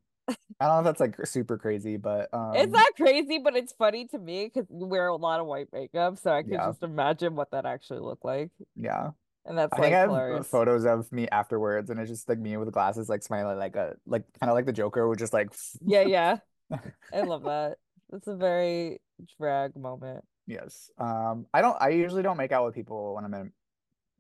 I 0.61 0.67
don't 0.67 0.85
know 0.85 0.91
if 0.91 0.99
that's 0.99 1.01
like 1.01 1.27
super 1.27 1.59
crazy, 1.59 1.97
but 1.97 2.29
um, 2.33 2.53
it's 2.55 2.73
not 2.73 2.95
crazy, 2.97 3.39
but 3.39 3.57
it's 3.57 3.73
funny 3.73 4.07
to 4.09 4.19
me 4.19 4.51
because 4.53 4.69
you 4.71 4.87
wear 4.87 5.09
a 5.09 5.17
lot 5.17 5.41
of 5.41 5.47
white 5.47 5.69
makeup, 5.73 6.19
so 6.19 6.33
I 6.33 6.43
can 6.43 6.53
Yeah. 6.53 6.67
just 6.67 6.83
imagine 6.83 7.35
what 7.35 7.51
that 7.51 7.67
actually 7.67 8.01
looked 8.01 8.25
like, 8.25 8.51
yeah. 8.77 9.11
And 9.51 9.59
that's 9.59 9.75
I 9.75 9.77
like 9.77 9.83
think 9.83 9.95
I 9.97 9.99
have 9.99 10.11
hilarious. 10.11 10.47
photos 10.49 10.87
of 10.87 11.11
me 11.13 11.29
afterwards, 11.29 11.91
and 11.91 12.01
it's 12.01 12.09
just 12.11 12.29
like 12.31 12.39
me 12.39 12.57
with 12.57 12.73
glasses, 12.73 13.11
like 13.11 13.23
smiling, 13.23 13.59
like 13.59 13.77
a 13.77 13.97
like 14.07 14.23
kind 14.41 14.49
of 14.51 14.55
like 14.55 14.67
the 14.67 14.73
Joker, 14.73 15.09
with 15.09 15.19
just 15.19 15.35
like 15.35 15.51
Yeah, 15.85 16.03
yeah, 16.03 16.39
I 17.13 17.23
love 17.23 17.43
that. 17.45 17.79
It's 18.15 18.29
a 18.29 18.37
very 18.37 19.01
drag 19.39 19.77
moment. 19.77 20.25
yes. 20.47 20.91
Um, 20.99 21.47
I 21.53 21.61
don't. 21.63 21.77
I 21.81 21.91
usually 21.91 22.23
don't 22.23 22.39
make 22.39 22.53
out 22.53 22.65
with 22.65 22.75
people 22.75 23.15
when 23.17 23.25
I'm 23.27 23.35
in. 23.35 23.53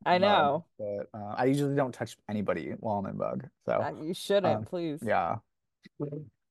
I 0.07 0.19
Bug, 0.19 0.23
know. 0.23 0.65
but 0.78 1.19
uh, 1.19 1.35
I 1.36 1.44
usually 1.47 1.77
don't 1.77 1.93
touch 1.93 2.16
anybody 2.28 2.73
while 2.81 2.98
I'm 2.98 3.07
in 3.07 3.16
bug. 3.19 3.47
So 3.66 3.73
Uh, 3.73 3.93
You 4.02 4.15
shouldn't, 4.15 4.47
um, 4.59 4.65
please. 4.65 5.01
yeah. 5.02 5.36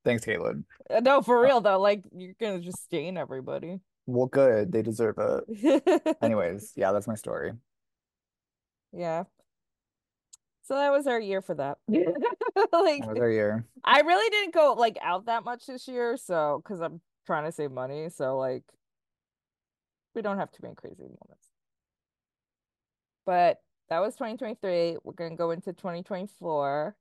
Thanks, 0.05 0.23
Caitlin. 0.25 0.63
Uh, 0.89 0.99
No, 1.01 1.21
for 1.21 1.41
real 1.41 1.59
though. 1.61 1.79
Like 1.79 2.03
you're 2.15 2.35
gonna 2.39 2.59
just 2.59 2.83
stain 2.83 3.17
everybody. 3.17 3.79
Well, 4.05 4.27
good. 4.27 4.71
They 4.71 4.81
deserve 4.81 5.15
it. 5.19 6.17
Anyways, 6.21 6.73
yeah, 6.75 6.91
that's 6.91 7.07
my 7.07 7.15
story. 7.15 7.51
Yeah. 8.91 9.23
So 10.63 10.75
that 10.75 10.91
was 10.91 11.07
our 11.07 11.19
year 11.19 11.41
for 11.41 11.55
that. 11.55 11.79
Like 12.71 13.01
That 13.01 13.09
was 13.09 13.19
our 13.19 13.31
year. 13.31 13.65
I 13.83 14.01
really 14.01 14.29
didn't 14.29 14.53
go 14.53 14.73
like 14.77 14.97
out 15.01 15.25
that 15.25 15.43
much 15.43 15.65
this 15.65 15.87
year, 15.87 16.17
so 16.17 16.61
because 16.63 16.81
I'm 16.81 17.01
trying 17.25 17.45
to 17.45 17.51
save 17.51 17.71
money, 17.71 18.09
so 18.09 18.37
like 18.37 18.63
we 20.13 20.21
don't 20.21 20.37
have 20.37 20.51
too 20.51 20.61
many 20.61 20.75
crazy 20.75 21.03
moments. 21.03 21.47
But 23.25 23.61
that 23.89 23.99
was 23.99 24.15
2023. 24.15 24.97
We're 25.03 25.13
gonna 25.13 25.35
go 25.35 25.51
into 25.51 25.73
2024 25.73 26.95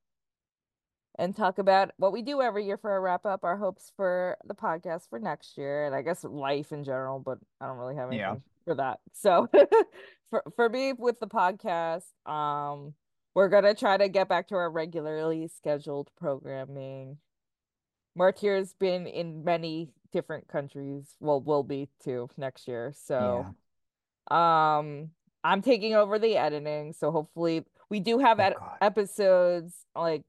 and 1.17 1.35
talk 1.35 1.59
about 1.59 1.91
what 1.97 2.13
we 2.13 2.21
do 2.21 2.41
every 2.41 2.65
year 2.65 2.77
for 2.77 2.95
a 2.95 2.99
wrap 2.99 3.25
up, 3.25 3.43
our 3.43 3.57
hopes 3.57 3.91
for 3.95 4.37
the 4.45 4.55
podcast 4.55 5.09
for 5.09 5.19
next 5.19 5.57
year, 5.57 5.85
and 5.85 5.93
I 5.93 6.01
guess 6.01 6.23
life 6.23 6.71
in 6.71 6.83
general, 6.83 7.19
but 7.19 7.39
I 7.59 7.67
don't 7.67 7.77
really 7.77 7.95
have 7.95 8.07
anything 8.07 8.19
Yeah. 8.19 8.35
For 8.69 8.75
that. 8.75 8.99
So 9.13 9.47
for 10.29 10.43
for 10.55 10.69
me 10.69 10.93
with 10.93 11.19
the 11.19 11.27
podcast, 11.27 12.03
um 12.29 12.93
we're 13.33 13.49
gonna 13.49 13.73
try 13.73 13.97
to 13.97 14.07
get 14.09 14.29
back 14.29 14.47
to 14.49 14.55
our 14.55 14.69
regularly 14.69 15.47
scheduled 15.47 16.09
programming. 16.19 17.17
Martyr's 18.15 18.73
been 18.73 19.07
in 19.07 19.43
many 19.43 19.89
different 20.11 20.47
countries. 20.47 21.15
Well, 21.19 21.41
will 21.41 21.63
be 21.63 21.89
too 22.03 22.29
next 22.37 22.67
year. 22.67 22.93
So 22.95 23.45
um 24.35 25.09
I'm 25.43 25.61
taking 25.61 25.95
over 25.95 26.19
the 26.19 26.37
editing. 26.37 26.93
So 26.93 27.11
hopefully 27.11 27.65
we 27.89 27.99
do 27.99 28.19
have 28.19 28.39
Oh, 28.39 28.43
ed- 28.43 28.55
episodes 28.81 29.73
like 29.95 30.23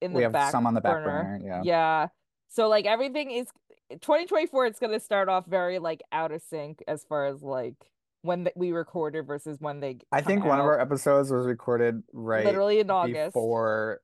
in 0.00 0.12
We 0.12 0.20
the 0.20 0.24
have 0.24 0.32
back 0.32 0.52
some 0.52 0.66
on 0.66 0.72
the 0.74 0.80
back 0.80 0.94
burner. 1.04 1.22
burner, 1.38 1.40
yeah. 1.44 1.62
Yeah. 1.64 2.08
So 2.48 2.68
like 2.68 2.86
everything 2.86 3.30
is 3.32 3.48
2024 3.90 4.66
it's 4.66 4.78
gonna 4.78 5.00
start 5.00 5.28
off 5.28 5.46
very 5.46 5.78
like 5.78 6.02
out 6.12 6.32
of 6.32 6.42
sync 6.42 6.82
as 6.88 7.04
far 7.04 7.26
as 7.26 7.42
like 7.42 7.74
when 8.22 8.44
th- 8.44 8.54
we 8.56 8.72
recorded 8.72 9.26
versus 9.26 9.58
when 9.60 9.78
they 9.80 9.98
I 10.10 10.20
think 10.22 10.44
one 10.44 10.58
of 10.58 10.64
our 10.64 10.80
episodes 10.80 11.30
was 11.30 11.46
recorded 11.46 12.02
right 12.12 12.44
literally 12.44 12.80
in 12.80 12.90
August. 12.90 13.34
before 13.34 14.00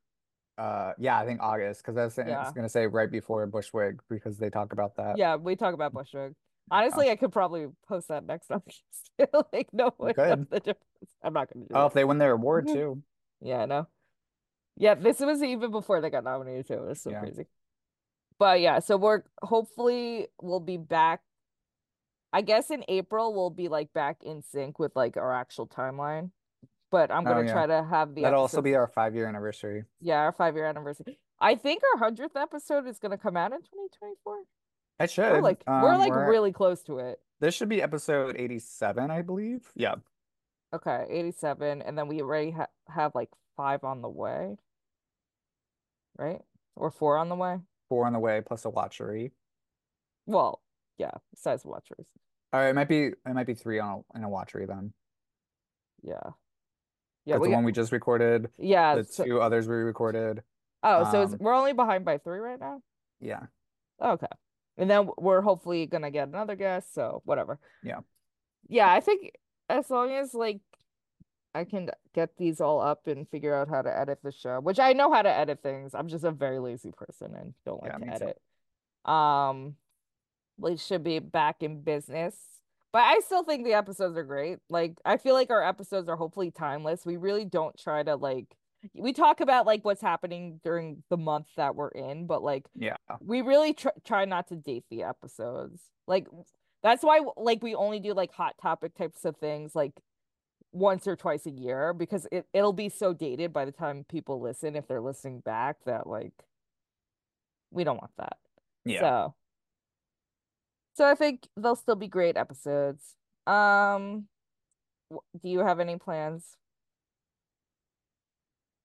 uh 0.58 0.92
yeah, 0.98 1.18
I 1.18 1.24
think 1.26 1.40
August 1.42 1.82
because 1.82 1.96
I 1.96 2.04
was, 2.04 2.18
Yeah. 2.18 2.50
gonna 2.54 2.68
say 2.68 2.86
right 2.86 3.10
before 3.10 3.46
Bushwig 3.48 3.98
because 4.08 4.38
they 4.38 4.50
talk 4.50 4.72
about 4.72 4.96
that. 4.96 5.16
Yeah, 5.18 5.36
we 5.36 5.56
talk 5.56 5.74
about 5.74 5.94
Bushwig. 5.94 6.34
Honestly, 6.70 7.10
I 7.10 7.16
could 7.16 7.32
probably 7.32 7.66
post 7.88 8.08
that 8.08 8.24
next 8.24 8.50
August. 8.50 8.82
like 9.52 9.68
no 9.72 9.92
one 9.96 10.12
knows 10.16 10.46
the 10.50 10.60
difference. 10.60 11.16
I'm 11.24 11.32
not 11.32 11.52
gonna 11.52 11.66
do 11.66 11.74
Oh, 11.74 11.84
it. 11.84 11.86
if 11.88 11.92
they 11.94 12.04
win 12.04 12.18
their 12.18 12.32
award 12.32 12.68
too. 12.72 13.02
Yeah, 13.40 13.62
I 13.62 13.66
know. 13.66 13.88
Yeah, 14.76 14.94
this 14.94 15.20
was 15.20 15.42
even 15.42 15.70
before 15.70 16.00
they 16.00 16.10
got 16.10 16.22
nominated 16.24 16.68
too. 16.68 16.74
It 16.74 16.86
was 16.86 17.00
so 17.02 17.10
Yeah. 17.10 17.20
crazy. 17.20 17.46
But 18.42 18.60
yeah, 18.60 18.80
so 18.80 18.96
we're 18.96 19.22
hopefully 19.40 20.26
we'll 20.40 20.58
be 20.58 20.76
back. 20.76 21.20
I 22.32 22.40
guess 22.42 22.72
in 22.72 22.82
April 22.88 23.32
we'll 23.32 23.50
be 23.50 23.68
like 23.68 23.92
back 23.92 24.24
in 24.24 24.42
sync 24.42 24.80
with 24.80 24.96
like 24.96 25.16
our 25.16 25.32
actual 25.32 25.68
timeline. 25.68 26.32
But 26.90 27.12
I'm 27.12 27.24
Oh, 27.24 27.30
gonna 27.30 27.46
yeah. 27.46 27.52
try 27.52 27.66
to 27.68 27.84
have 27.84 28.16
the 28.16 28.22
That'll 28.22 28.40
also 28.40 28.60
be 28.60 28.74
our 28.74 28.88
five 28.88 29.14
year 29.14 29.28
anniversary. 29.28 29.84
yeah, 30.00 30.16
our 30.18 30.32
five 30.32 30.56
year 30.56 30.66
anniversary. 30.66 31.20
I 31.38 31.54
think 31.54 31.82
our 31.92 32.00
hundredth 32.00 32.34
episode 32.36 32.88
is 32.88 32.98
gonna 32.98 33.16
come 33.16 33.36
out 33.36 33.52
in 33.52 33.58
2024. 33.60 34.38
I 34.98 35.06
should. 35.06 35.30
We're 35.34 35.40
like 35.40 35.62
we're 35.68 35.92
Um, 35.92 36.00
like 36.00 36.12
really 36.12 36.50
close 36.52 36.82
to 36.84 36.98
it. 36.98 37.20
This 37.38 37.54
should 37.54 37.68
be 37.68 37.80
episode 37.80 38.34
87, 38.36 39.08
I 39.12 39.22
believe. 39.22 39.70
Yeah. 39.76 39.94
Okay, 40.74 41.06
87, 41.08 41.80
and 41.82 41.96
then 41.96 42.08
we 42.08 42.20
already 42.20 42.50
ha 42.50 42.66
have 42.88 43.14
like 43.14 43.30
five 43.56 43.84
on 43.84 44.02
the 44.02 44.08
way, 44.08 44.56
right? 46.18 46.40
Or 46.74 46.90
four 46.90 47.16
on 47.18 47.28
the 47.28 47.36
way. 47.36 47.60
Four 47.92 48.06
on 48.06 48.14
the 48.14 48.18
way 48.18 48.40
plus 48.40 48.64
a 48.64 48.70
watchery. 48.70 49.32
Well, 50.24 50.62
yeah, 50.96 51.10
besides 51.34 51.62
watchers. 51.62 52.06
All 52.50 52.60
right, 52.60 52.70
it 52.70 52.74
might 52.74 52.88
be 52.88 53.08
it 53.08 53.34
might 53.34 53.46
be 53.46 53.52
three 53.52 53.78
on 53.80 54.02
a, 54.14 54.16
in 54.16 54.24
a 54.24 54.30
watchery 54.30 54.64
then. 54.64 54.94
Yeah. 56.02 56.14
Yeah, 57.26 57.36
we 57.36 57.48
the 57.48 57.50
got- 57.50 57.56
one 57.56 57.64
we 57.64 57.72
just 57.72 57.92
recorded, 57.92 58.48
yeah. 58.56 58.94
the 58.94 59.04
so- 59.04 59.26
two 59.26 59.42
others 59.42 59.68
we 59.68 59.74
recorded. 59.74 60.42
oh, 60.82 61.12
so 61.12 61.20
it's, 61.20 61.34
um, 61.34 61.38
we're 61.38 61.52
only 61.54 61.74
behind 61.74 62.06
by 62.06 62.16
three 62.16 62.38
right 62.38 62.58
now. 62.58 62.80
Yeah. 63.20 63.40
Okay, 64.02 64.26
and 64.78 64.88
then 64.90 65.10
we're 65.18 65.42
hopefully 65.42 65.84
gonna 65.84 66.10
get 66.10 66.28
another 66.28 66.56
guest. 66.56 66.94
So 66.94 67.20
whatever. 67.26 67.58
Yeah. 67.84 68.00
Yeah, 68.70 68.90
I 68.90 69.00
think 69.00 69.32
as 69.68 69.90
long 69.90 70.12
as 70.12 70.32
like 70.32 70.62
I 71.54 71.64
can 71.64 71.90
get 72.14 72.36
these 72.38 72.60
all 72.60 72.80
up 72.80 73.06
and 73.06 73.28
figure 73.28 73.54
out 73.54 73.68
how 73.68 73.82
to 73.82 73.96
edit 73.96 74.20
the 74.22 74.32
show, 74.32 74.60
which 74.60 74.78
I 74.78 74.92
know 74.94 75.12
how 75.12 75.22
to 75.22 75.28
edit 75.30 75.62
things. 75.62 75.94
I'm 75.94 76.08
just 76.08 76.24
a 76.24 76.30
very 76.30 76.58
lazy 76.58 76.92
person 76.92 77.34
and 77.34 77.54
don't 77.66 77.82
like 77.82 77.92
Yeah, 77.92 77.98
to 77.98 78.04
too. 78.18 78.24
edit. 78.24 78.40
Um, 79.04 79.76
we 80.58 80.76
should 80.76 81.04
be 81.04 81.18
back 81.18 81.62
in 81.62 81.82
business. 81.82 82.36
But 82.92 83.02
I 83.04 83.20
still 83.20 83.42
think 83.42 83.64
the 83.64 83.72
episodes 83.72 84.16
are 84.18 84.22
great. 84.24 84.58
Like 84.68 84.98
I 85.04 85.16
feel 85.16 85.34
like 85.34 85.50
our 85.50 85.62
episodes 85.66 86.08
are 86.08 86.16
hopefully 86.16 86.50
timeless. 86.50 87.06
We 87.06 87.16
really 87.16 87.44
don't 87.46 87.76
try 87.78 88.02
to 88.02 88.16
like 88.16 88.54
we 88.94 89.12
talk 89.12 89.40
about 89.40 89.64
like 89.64 89.84
what's 89.84 90.02
happening 90.02 90.60
during 90.64 91.02
the 91.08 91.16
month 91.16 91.46
that 91.56 91.74
we're 91.74 91.88
in, 91.88 92.26
but 92.26 92.42
like 92.42 92.66
Yeah. 92.74 92.96
we 93.20 93.40
really 93.40 93.72
tr- 93.72 93.88
try 94.04 94.24
not 94.26 94.48
to 94.48 94.56
date 94.56 94.84
the 94.90 95.04
episodes. 95.04 95.80
Like 96.06 96.26
that's 96.82 97.02
why 97.02 97.20
like 97.38 97.62
we 97.62 97.74
only 97.74 97.98
do 97.98 98.12
like 98.12 98.32
hot 98.32 98.56
topic 98.60 98.94
types 98.94 99.24
of 99.24 99.36
things 99.38 99.74
like 99.74 99.92
once 100.72 101.06
or 101.06 101.16
twice 101.16 101.46
a 101.46 101.50
year 101.50 101.92
because 101.92 102.26
it 102.32 102.46
it'll 102.52 102.72
be 102.72 102.88
so 102.88 103.12
dated 103.12 103.52
by 103.52 103.64
the 103.64 103.72
time 103.72 104.04
people 104.08 104.40
listen 104.40 104.74
if 104.74 104.86
they're 104.88 105.00
listening 105.00 105.40
back 105.40 105.76
that 105.84 106.06
like 106.06 106.32
we 107.70 107.84
don't 107.84 107.98
want 107.98 108.12
that. 108.18 108.38
Yeah. 108.84 109.00
So 109.00 109.34
so 110.94 111.04
I 111.06 111.14
think 111.14 111.46
they'll 111.56 111.76
still 111.76 111.96
be 111.96 112.08
great 112.08 112.36
episodes. 112.36 113.16
Um 113.46 114.26
do 115.42 115.48
you 115.48 115.60
have 115.60 115.78
any 115.80 115.96
plans? 115.96 116.56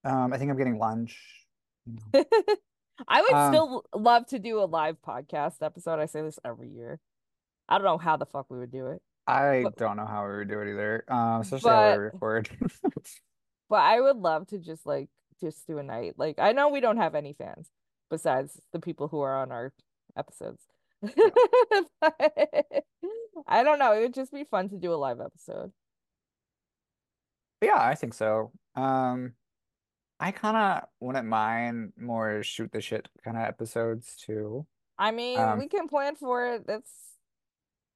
Um, 0.04 0.34
I 0.34 0.38
think 0.38 0.52
I'm 0.52 0.58
getting 0.58 0.78
lunch. 0.78 1.20
you 1.86 1.98
know. 2.14 2.24
I 3.08 3.22
would 3.22 3.34
Um, 3.34 3.54
still 3.54 3.86
love 3.94 4.26
to 4.28 4.40
do 4.40 4.60
a 4.62 4.66
live 4.66 4.98
podcast 5.02 5.62
episode. 5.62 6.00
I 6.00 6.06
say 6.06 6.22
this 6.22 6.40
every 6.44 6.70
year. 6.70 7.00
I 7.70 7.78
don't 7.78 7.86
know 7.86 7.98
how 7.98 8.18
the 8.18 8.26
fuck 8.26 8.48
we 8.50 8.58
would 8.58 8.72
do 8.72 8.88
it, 8.88 9.02
I 9.28 9.64
But- 9.64 9.76
don't 9.78 9.98
know 9.98 10.06
how 10.06 10.28
we 10.30 10.38
would 10.38 10.48
do 10.50 10.62
it 10.62 10.72
either. 10.72 11.04
Um, 11.10 11.42
especially 11.42 11.70
how 11.72 11.92
we 11.92 11.98
But- 11.98 12.04
record. 12.14 12.50
but 13.70 13.80
I 13.82 14.00
would 14.00 14.18
love 14.18 14.48
to 14.48 14.58
just 14.60 14.86
like 14.86 15.10
just 15.42 15.68
do 15.68 15.78
a 15.80 15.84
night. 15.84 16.14
Like 16.18 16.40
I 16.40 16.54
know 16.54 16.70
we 16.70 16.80
don't 16.80 16.98
have 16.98 17.14
any 17.16 17.34
fans 17.34 17.70
besides 18.10 18.60
the 18.72 18.80
people 18.80 19.08
who 19.10 19.20
are 19.22 19.36
on 19.36 19.52
our 19.52 19.74
episodes. 20.16 20.64
But 22.02 22.84
I 23.48 23.64
don't 23.64 23.78
know. 23.80 23.94
It 23.94 24.00
would 24.02 24.14
just 24.14 24.32
be 24.34 24.44
fun 24.44 24.70
to 24.70 24.78
do 24.78 24.94
a 24.94 24.96
live 24.96 25.20
episode. 25.22 25.72
Yeah, 27.62 27.78
I 27.80 27.96
think 27.96 28.14
so. 28.14 28.52
Um, 28.76 29.34
I 30.20 30.32
kind 30.32 30.58
of 30.58 30.90
wouldn't 31.00 31.28
mind 31.28 31.94
more 31.98 32.42
shoot 32.44 32.72
the 32.72 32.82
shit 32.82 33.08
kind 33.24 33.38
of 33.38 33.44
episodes 33.44 34.16
too. 34.16 34.66
I 34.98 35.12
mean, 35.12 35.40
Um, 35.40 35.60
we 35.60 35.68
can 35.68 35.88
plan 35.88 36.16
for 36.16 36.46
it. 36.54 36.66
That's 36.66 36.92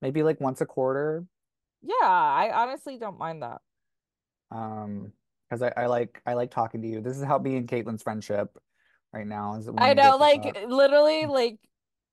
Maybe 0.01 0.23
like 0.23 0.39
once 0.41 0.61
a 0.61 0.65
quarter. 0.65 1.25
yeah, 1.81 1.95
I 2.05 2.51
honestly 2.53 2.97
don't 2.97 3.17
mind 3.17 3.41
that. 3.43 3.61
Um, 4.51 5.11
because 5.49 5.61
I, 5.63 5.73
I 5.83 5.85
like 5.87 6.21
I 6.25 6.33
like 6.33 6.51
talking 6.51 6.81
to 6.81 6.87
you. 6.87 7.01
This 7.01 7.17
is 7.17 7.23
how 7.23 7.37
me 7.37 7.57
and 7.57 7.67
Caitlin's 7.67 8.03
friendship 8.03 8.57
right 9.13 9.27
now 9.27 9.55
is. 9.55 9.69
I 9.77 9.93
know, 9.93 10.17
like 10.19 10.43
talk. 10.43 10.57
literally, 10.67 11.25
like 11.25 11.57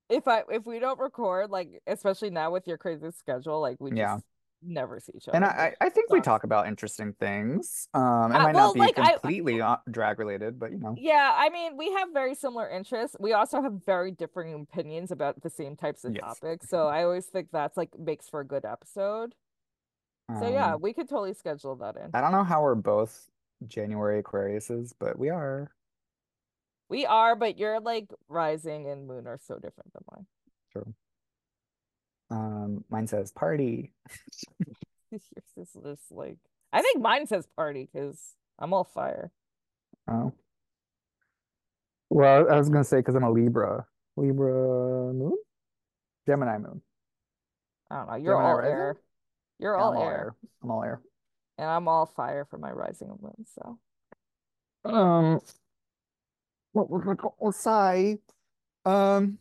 if 0.09 0.27
I 0.27 0.43
if 0.49 0.65
we 0.65 0.79
don't 0.79 0.99
record, 0.99 1.49
like 1.51 1.69
especially 1.87 2.29
now 2.31 2.51
with 2.51 2.67
your 2.67 2.77
crazy 2.77 3.11
schedule, 3.11 3.59
like 3.61 3.77
we 3.79 3.91
Yeah. 3.91 4.15
just 4.15 4.25
never 4.61 4.99
see 4.99 5.13
each 5.15 5.27
other. 5.27 5.35
And 5.35 5.45
I, 5.45 5.73
I 5.81 5.85
I 5.85 5.89
think 5.89 6.09
we 6.11 6.21
talk 6.21 6.43
about 6.43 6.67
interesting 6.67 7.13
things. 7.13 7.87
Um, 7.93 8.31
it 8.31 8.35
Uh, 8.35 8.43
might 8.43 8.55
well, 8.55 8.67
not 8.67 8.73
be 8.73 8.79
like, 8.79 8.95
completely 8.95 9.61
uh, 9.61 9.77
drag 9.89 10.19
related, 10.19 10.59
but 10.59 10.71
you 10.71 10.79
know. 10.79 10.95
Yeah, 10.97 11.33
I 11.35 11.49
mean, 11.49 11.77
we 11.77 11.91
have 11.93 12.09
very 12.13 12.35
similar 12.35 12.69
interests. 12.69 13.15
We 13.19 13.33
also 13.33 13.61
have 13.61 13.73
very 13.85 14.11
differing 14.11 14.53
opinions 14.53 15.11
about 15.11 15.41
the 15.41 15.49
same 15.49 15.75
types 15.75 16.03
of 16.03 16.13
Yes. 16.13 16.23
topics. 16.23 16.69
So 16.69 16.87
I 16.87 17.03
always 17.03 17.25
think 17.27 17.49
that's 17.51 17.77
like 17.77 17.97
makes 17.97 18.27
for 18.27 18.39
a 18.41 18.45
good 18.45 18.65
episode. 18.65 19.35
So 20.39 20.47
yeah, 20.47 20.75
Um, 20.75 20.81
we 20.81 20.93
could 20.93 21.09
totally 21.09 21.33
schedule 21.33 21.75
that 21.77 21.95
in. 21.95 22.11
I 22.13 22.21
don't 22.21 22.31
know 22.31 22.43
how 22.43 22.61
we're 22.61 22.75
both 22.75 23.29
January 23.67 24.21
Aquariuses, 24.21 24.93
but 24.99 25.17
we 25.17 25.29
are. 25.29 25.71
We 26.87 27.05
are, 27.05 27.35
but 27.35 27.57
your 27.57 27.79
like 27.79 28.09
rising 28.27 28.89
and 28.89 29.07
moon 29.07 29.27
are 29.27 29.37
so 29.37 29.55
different 29.55 29.93
than 29.93 30.03
mine. 30.11 30.25
True. 30.71 30.93
Um, 32.31 32.83
mine 32.89 33.07
says 33.07 33.31
party. 33.31 33.93
Yours 35.11 35.23
is 35.57 35.69
just 35.83 36.11
like 36.11 36.37
I 36.71 36.81
think 36.81 37.01
mine 37.01 37.25
says 37.27 37.47
party 37.55 37.89
because 37.91 38.35
I'm 38.59 38.73
all 38.73 38.83
fire. 38.83 39.31
Oh. 40.07 40.33
Well, 42.09 42.51
I 42.51 42.57
was 42.57 42.69
gonna 42.69 42.83
say 42.83 42.97
because 42.97 43.15
I'm 43.15 43.23
a 43.23 43.31
Libra. 43.31 43.85
Libra 44.17 45.13
moon? 45.13 45.37
Gemini 46.27 46.57
moon. 46.57 46.81
I 47.89 47.95
don't 47.97 48.07
know. 48.07 48.15
You're 48.15 48.35
Gemini 48.35 48.49
all 48.49 48.57
rising? 48.57 48.71
air. 48.71 48.97
You're 49.59 49.75
Yeah, 49.77 49.83
all 49.83 49.95
all 49.95 50.03
air. 50.03 50.11
air. 50.11 50.35
I'm 50.63 50.71
all 50.71 50.83
air. 50.83 51.01
And 51.57 51.69
I'm 51.69 51.87
all 51.87 52.05
fire 52.05 52.45
for 52.45 52.57
my 52.57 52.71
rising 52.71 53.09
moon. 53.21 53.45
So 53.55 53.79
Um, 54.85 55.39
what 56.73 56.89
was 56.89 57.01
I 57.07 57.15
gonna 57.15 57.53
say? 57.53 58.19
Um, 58.85 59.39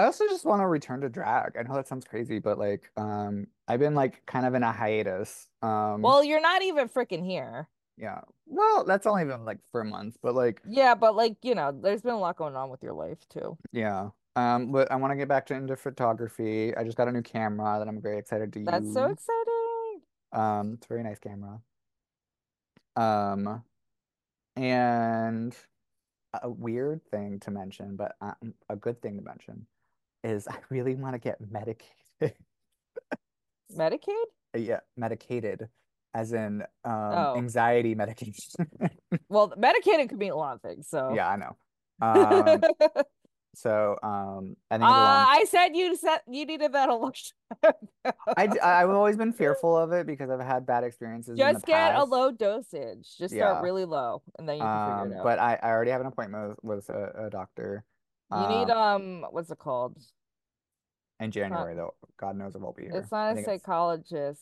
I 0.00 0.04
also 0.06 0.26
just 0.28 0.46
want 0.46 0.62
to 0.62 0.66
return 0.66 1.02
to 1.02 1.08
drag. 1.10 1.56
I 1.58 1.62
know 1.62 1.74
that 1.74 1.86
sounds 1.86 2.06
crazy, 2.06 2.38
but 2.38 2.58
like, 2.58 2.90
um, 2.96 3.46
I've 3.68 3.80
been 3.80 3.94
like 3.94 4.24
kind 4.24 4.46
of 4.46 4.54
in 4.54 4.62
a 4.62 4.72
hiatus. 4.72 5.48
Um, 5.62 6.00
well, 6.00 6.24
you're 6.24 6.40
not 6.40 6.62
even 6.62 6.88
freaking 6.88 7.24
here. 7.24 7.68
yeah. 7.98 8.22
Well, 8.46 8.84
that's 8.84 9.06
only 9.06 9.24
been 9.26 9.44
like 9.44 9.58
for 9.70 9.82
a 9.82 9.84
month, 9.84 10.16
but 10.22 10.34
like, 10.34 10.62
Yeah, 10.66 10.94
but 10.94 11.14
like, 11.14 11.36
you 11.42 11.54
know, 11.54 11.70
there's 11.70 12.02
been 12.02 12.14
a 12.14 12.18
lot 12.18 12.36
going 12.36 12.56
on 12.56 12.70
with 12.70 12.82
your 12.82 12.94
life 12.94 13.18
too. 13.28 13.58
yeah. 13.72 14.08
Um, 14.36 14.72
but 14.72 14.90
I 14.90 14.96
want 14.96 15.10
to 15.12 15.16
get 15.16 15.28
back 15.28 15.44
to 15.46 15.54
into 15.54 15.76
photography. 15.76 16.74
I 16.74 16.82
just 16.84 16.96
got 16.96 17.08
a 17.08 17.12
new 17.12 17.20
camera 17.22 17.78
that 17.78 17.86
I'm 17.88 18.00
very 18.00 18.18
excited 18.18 18.52
to 18.54 18.58
use. 18.60 18.66
That's 18.70 18.92
so 18.92 19.04
exciting. 19.04 20.00
Um, 20.32 20.74
it's 20.74 20.86
a 20.86 20.88
very 20.88 21.02
nice 21.02 21.18
camera. 21.18 21.60
Um, 22.96 23.62
and 24.56 25.54
a 26.42 26.48
weird 26.48 27.04
thing 27.10 27.40
to 27.40 27.50
mention, 27.50 27.96
but 27.96 28.16
um, 28.20 28.54
a 28.68 28.76
good 28.76 29.02
thing 29.02 29.16
to 29.16 29.22
mention 29.22 29.66
is 30.24 30.46
I 30.48 30.56
really 30.70 30.94
want 30.94 31.14
to 31.14 31.18
get 31.18 31.38
medicated. 31.50 32.34
Medicaid? 33.76 34.24
Yeah, 34.56 34.80
medicated, 34.96 35.68
as 36.12 36.32
in 36.32 36.62
um 36.84 37.12
Oh. 37.14 37.34
anxiety 37.36 37.94
medication. 37.94 38.34
Well, 39.28 39.52
medicated 39.56 40.08
could 40.08 40.18
mean 40.18 40.32
a 40.32 40.36
lot 40.36 40.56
of 40.56 40.60
things. 40.62 40.88
So 40.88 41.12
Yeah, 41.14 41.28
I 41.28 41.36
know. 41.36 41.56
Um, 42.02 42.60
so 43.54 43.96
um, 44.02 44.56
I 44.72 44.78
think 44.78 44.90
Uh, 44.90 44.96
long- 44.96 45.26
I 45.28 45.44
said 45.48 45.68
you 45.76 45.94
said 45.96 46.18
you 46.28 46.46
needed 46.46 46.72
that 46.72 46.88
a 46.88 46.94
long 46.96 47.12
time. 47.62 48.14
I 48.36 48.48
I've 48.60 48.90
always 48.90 49.16
been 49.16 49.32
fearful 49.32 49.76
of 49.76 49.92
it 49.92 50.04
because 50.06 50.30
I've 50.30 50.40
had 50.40 50.66
bad 50.66 50.82
experiences 50.82 51.38
in 51.38 51.46
the 51.46 51.52
Just 51.52 51.64
get 51.66 51.94
a 51.94 52.02
low 52.02 52.32
dosage. 52.32 53.06
Just 53.18 53.32
Yeah. 53.34 53.50
start 53.52 53.62
really 53.62 53.84
low, 53.84 54.22
and 54.36 54.48
then 54.48 54.56
you 54.56 54.62
can 54.62 54.68
Um, 54.72 55.02
figure 55.02 55.14
it 55.14 55.18
out. 55.20 55.24
but 55.24 55.38
I, 55.38 55.58
I 55.62 55.68
already 55.70 55.92
have 55.92 56.00
an 56.00 56.08
appointment 56.08 56.58
with, 56.64 56.88
with 56.88 56.88
a, 56.96 57.26
a 57.26 57.30
doctor. 57.30 57.84
You 58.32 58.48
need 58.48 58.70
um, 58.70 59.24
um, 59.24 59.26
what's 59.30 59.50
it 59.50 59.58
called? 59.58 59.96
in 61.18 61.30
January 61.30 61.74
though. 61.74 61.94
God 62.18 62.36
knows 62.36 62.54
if 62.56 62.62
I'll 62.62 62.72
be 62.72 62.84
here. 62.84 62.92
It's 62.94 63.12
not 63.12 63.32
a 63.32 63.34
think 63.34 63.46
it's- 63.46 63.60
psychologist. 63.62 64.40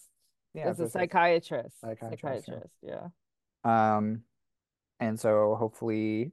yeah, 0.55 0.69
it's 0.71 0.79
what 0.79 0.85
a 0.85 0.87
it 0.87 0.93
says. 0.93 0.93
psychiatrist. 0.93 1.81
Psychiatrist, 1.81 2.49
yeah. 2.83 3.09
Yeah. 3.65 3.97
Um, 3.97 4.23
and 5.01 5.19
so 5.19 5.57
hopefully 5.57 6.31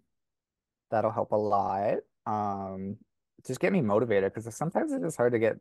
that'll 0.92 1.12
help 1.12 1.32
a 1.32 1.36
lot. 1.36 1.96
Um, 2.28 2.98
just 3.46 3.60
get 3.60 3.74
me 3.74 3.82
motivated 3.82 4.34
because 4.34 4.54
sometimes 4.56 4.92
it's 4.92 5.04
just 5.04 5.18
hard 5.18 5.34
to 5.34 5.40
get 5.40 5.58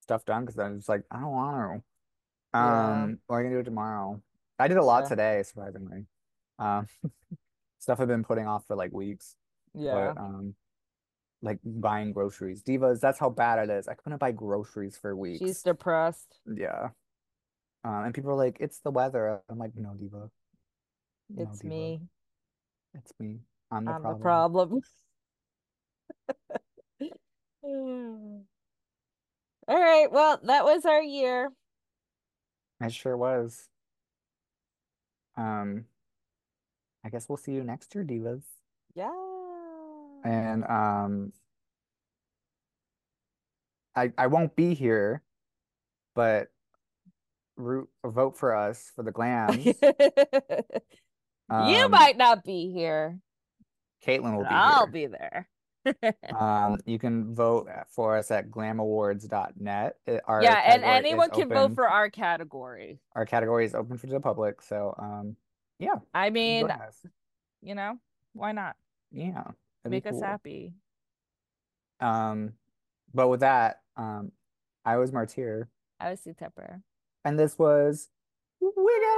stuff 0.00 0.24
done 0.24 0.44
because 0.44 0.58
I'm 0.58 0.76
just 0.76 0.88
like, 0.88 1.02
I 1.10 1.20
don't 1.20 1.30
want 1.32 1.56
to. 1.56 2.58
Um, 2.58 2.64
Yeah. 2.64 3.02
Um, 3.02 3.18
or 3.28 3.40
I 3.40 3.42
can 3.42 3.52
do 3.52 3.58
it 3.58 3.64
tomorrow. 3.64 4.20
I 4.58 4.68
did 4.68 4.76
a 4.76 4.82
lot 4.84 5.04
Yeah. 5.04 5.08
today, 5.08 5.42
surprisingly. 5.44 6.06
Um, 6.58 6.86
stuff 7.80 7.98
I've 8.00 8.08
been 8.08 8.24
putting 8.24 8.46
off 8.46 8.66
for 8.66 8.76
like 8.76 8.92
weeks. 8.92 9.34
Yeah. 9.74 10.12
But 10.14 10.20
um, 10.20 10.54
like 11.42 11.58
buying 11.64 12.12
groceries. 12.12 12.62
Divas, 12.62 13.00
that's 13.00 13.18
how 13.18 13.30
bad 13.30 13.58
it 13.58 13.72
is. 13.72 13.88
I 13.88 13.94
couldn't 13.94 14.18
buy 14.18 14.32
groceries 14.32 14.96
for 14.96 15.16
weeks. 15.16 15.38
She's 15.38 15.62
depressed. 15.62 16.40
Yeah. 16.46 16.88
Um, 17.84 18.04
and 18.04 18.14
people 18.14 18.30
are 18.30 18.36
like, 18.36 18.58
it's 18.60 18.80
the 18.80 18.90
weather. 18.90 19.40
I'm 19.48 19.58
like, 19.58 19.72
no, 19.74 19.94
Diva. 19.94 20.30
No, 21.30 21.42
It's 21.44 21.60
Diva. 21.60 21.74
me. 21.74 22.00
It's 22.94 23.12
me. 23.18 23.38
I'm 23.70 23.84
the 23.84 23.92
I'm 23.92 24.02
problem. 24.02 24.18
the 24.18 24.22
problem. 24.22 24.80
All 29.68 29.80
right. 29.80 30.10
Well, 30.10 30.40
that 30.42 30.64
was 30.64 30.84
our 30.84 31.02
year. 31.02 31.50
It 32.80 32.92
sure 32.92 33.16
was. 33.16 33.68
Um, 35.36 35.84
I 37.04 37.08
guess 37.08 37.28
we'll 37.28 37.38
see 37.38 37.52
you 37.52 37.62
next 37.62 37.94
year, 37.94 38.04
Divas. 38.04 38.42
Yeah. 38.94 39.10
And 40.24 40.64
um, 40.64 41.32
I 43.96 44.12
I 44.18 44.26
won't 44.28 44.54
be 44.56 44.74
here, 44.74 45.22
but 46.14 46.48
root 47.56 47.88
vote 48.04 48.38
for 48.38 48.54
us 48.54 48.90
for 48.94 49.02
the 49.02 49.12
glams. 49.12 49.64
you 51.50 51.84
Um, 51.84 51.90
might 51.90 52.16
not 52.16 52.44
be 52.44 52.72
here. 52.72 53.18
Caitlin 54.06 54.34
will 54.36 54.44
be 54.44 54.50
I'll 54.50 54.86
here. 54.86 54.92
be 54.92 55.06
there. 55.06 55.48
Um, 56.38 56.78
you 56.84 56.98
can 56.98 57.34
vote 57.34 57.66
for 57.88 58.14
us 58.16 58.30
at 58.30 58.50
glamawards.net. 58.50 59.96
Our 60.26 60.42
yeah, 60.42 60.62
and 60.66 60.84
anyone 60.84 61.30
can 61.30 61.48
vote 61.48 61.74
for 61.74 61.88
our 61.88 62.10
category. 62.10 63.00
our 63.14 63.24
category 63.24 63.64
is 63.64 63.74
open 63.74 63.96
for 63.96 64.06
the 64.06 64.20
public. 64.20 64.60
So 64.60 64.94
um, 64.98 65.36
yeah, 65.78 65.96
I 66.12 66.28
mean, 66.28 66.68
you 67.62 67.74
know, 67.74 67.96
why 68.34 68.52
not? 68.52 68.76
Yeah, 69.10 69.44
that'd 69.82 69.90
Make 69.90 70.06
us 70.06 70.20
happy. 70.20 70.72
Um, 72.00 72.52
but 73.12 73.28
with 73.28 73.40
that, 73.40 73.80
um, 73.96 74.32
I 74.84 74.96
was 74.96 75.12
Martyr, 75.12 75.68
I 75.98 76.10
was 76.10 76.20
C 76.20 76.32
Tepper. 76.32 76.82
and 77.24 77.38
this 77.38 77.58
was 77.58 78.08
Wigging 78.60 79.08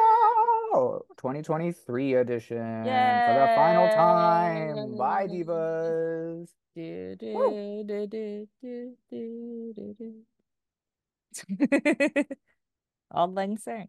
Out 0.75 1.05
2023 1.19 2.15
edition 2.15 2.57
for 2.57 3.35
the 3.35 3.53
final 3.55 3.89
time. 3.91 4.97
Bye, 4.97 5.27
divas. 5.29 6.49
Do, 6.75 7.17
do, 7.17 7.85
do, 7.87 8.07
do, 8.07 8.49
do, 8.63 8.97
do, 9.11 9.75
do, 9.77 9.95
do. 11.59 12.25
Auld 13.13 13.35
Lang 13.35 13.59
Syne. 13.59 13.89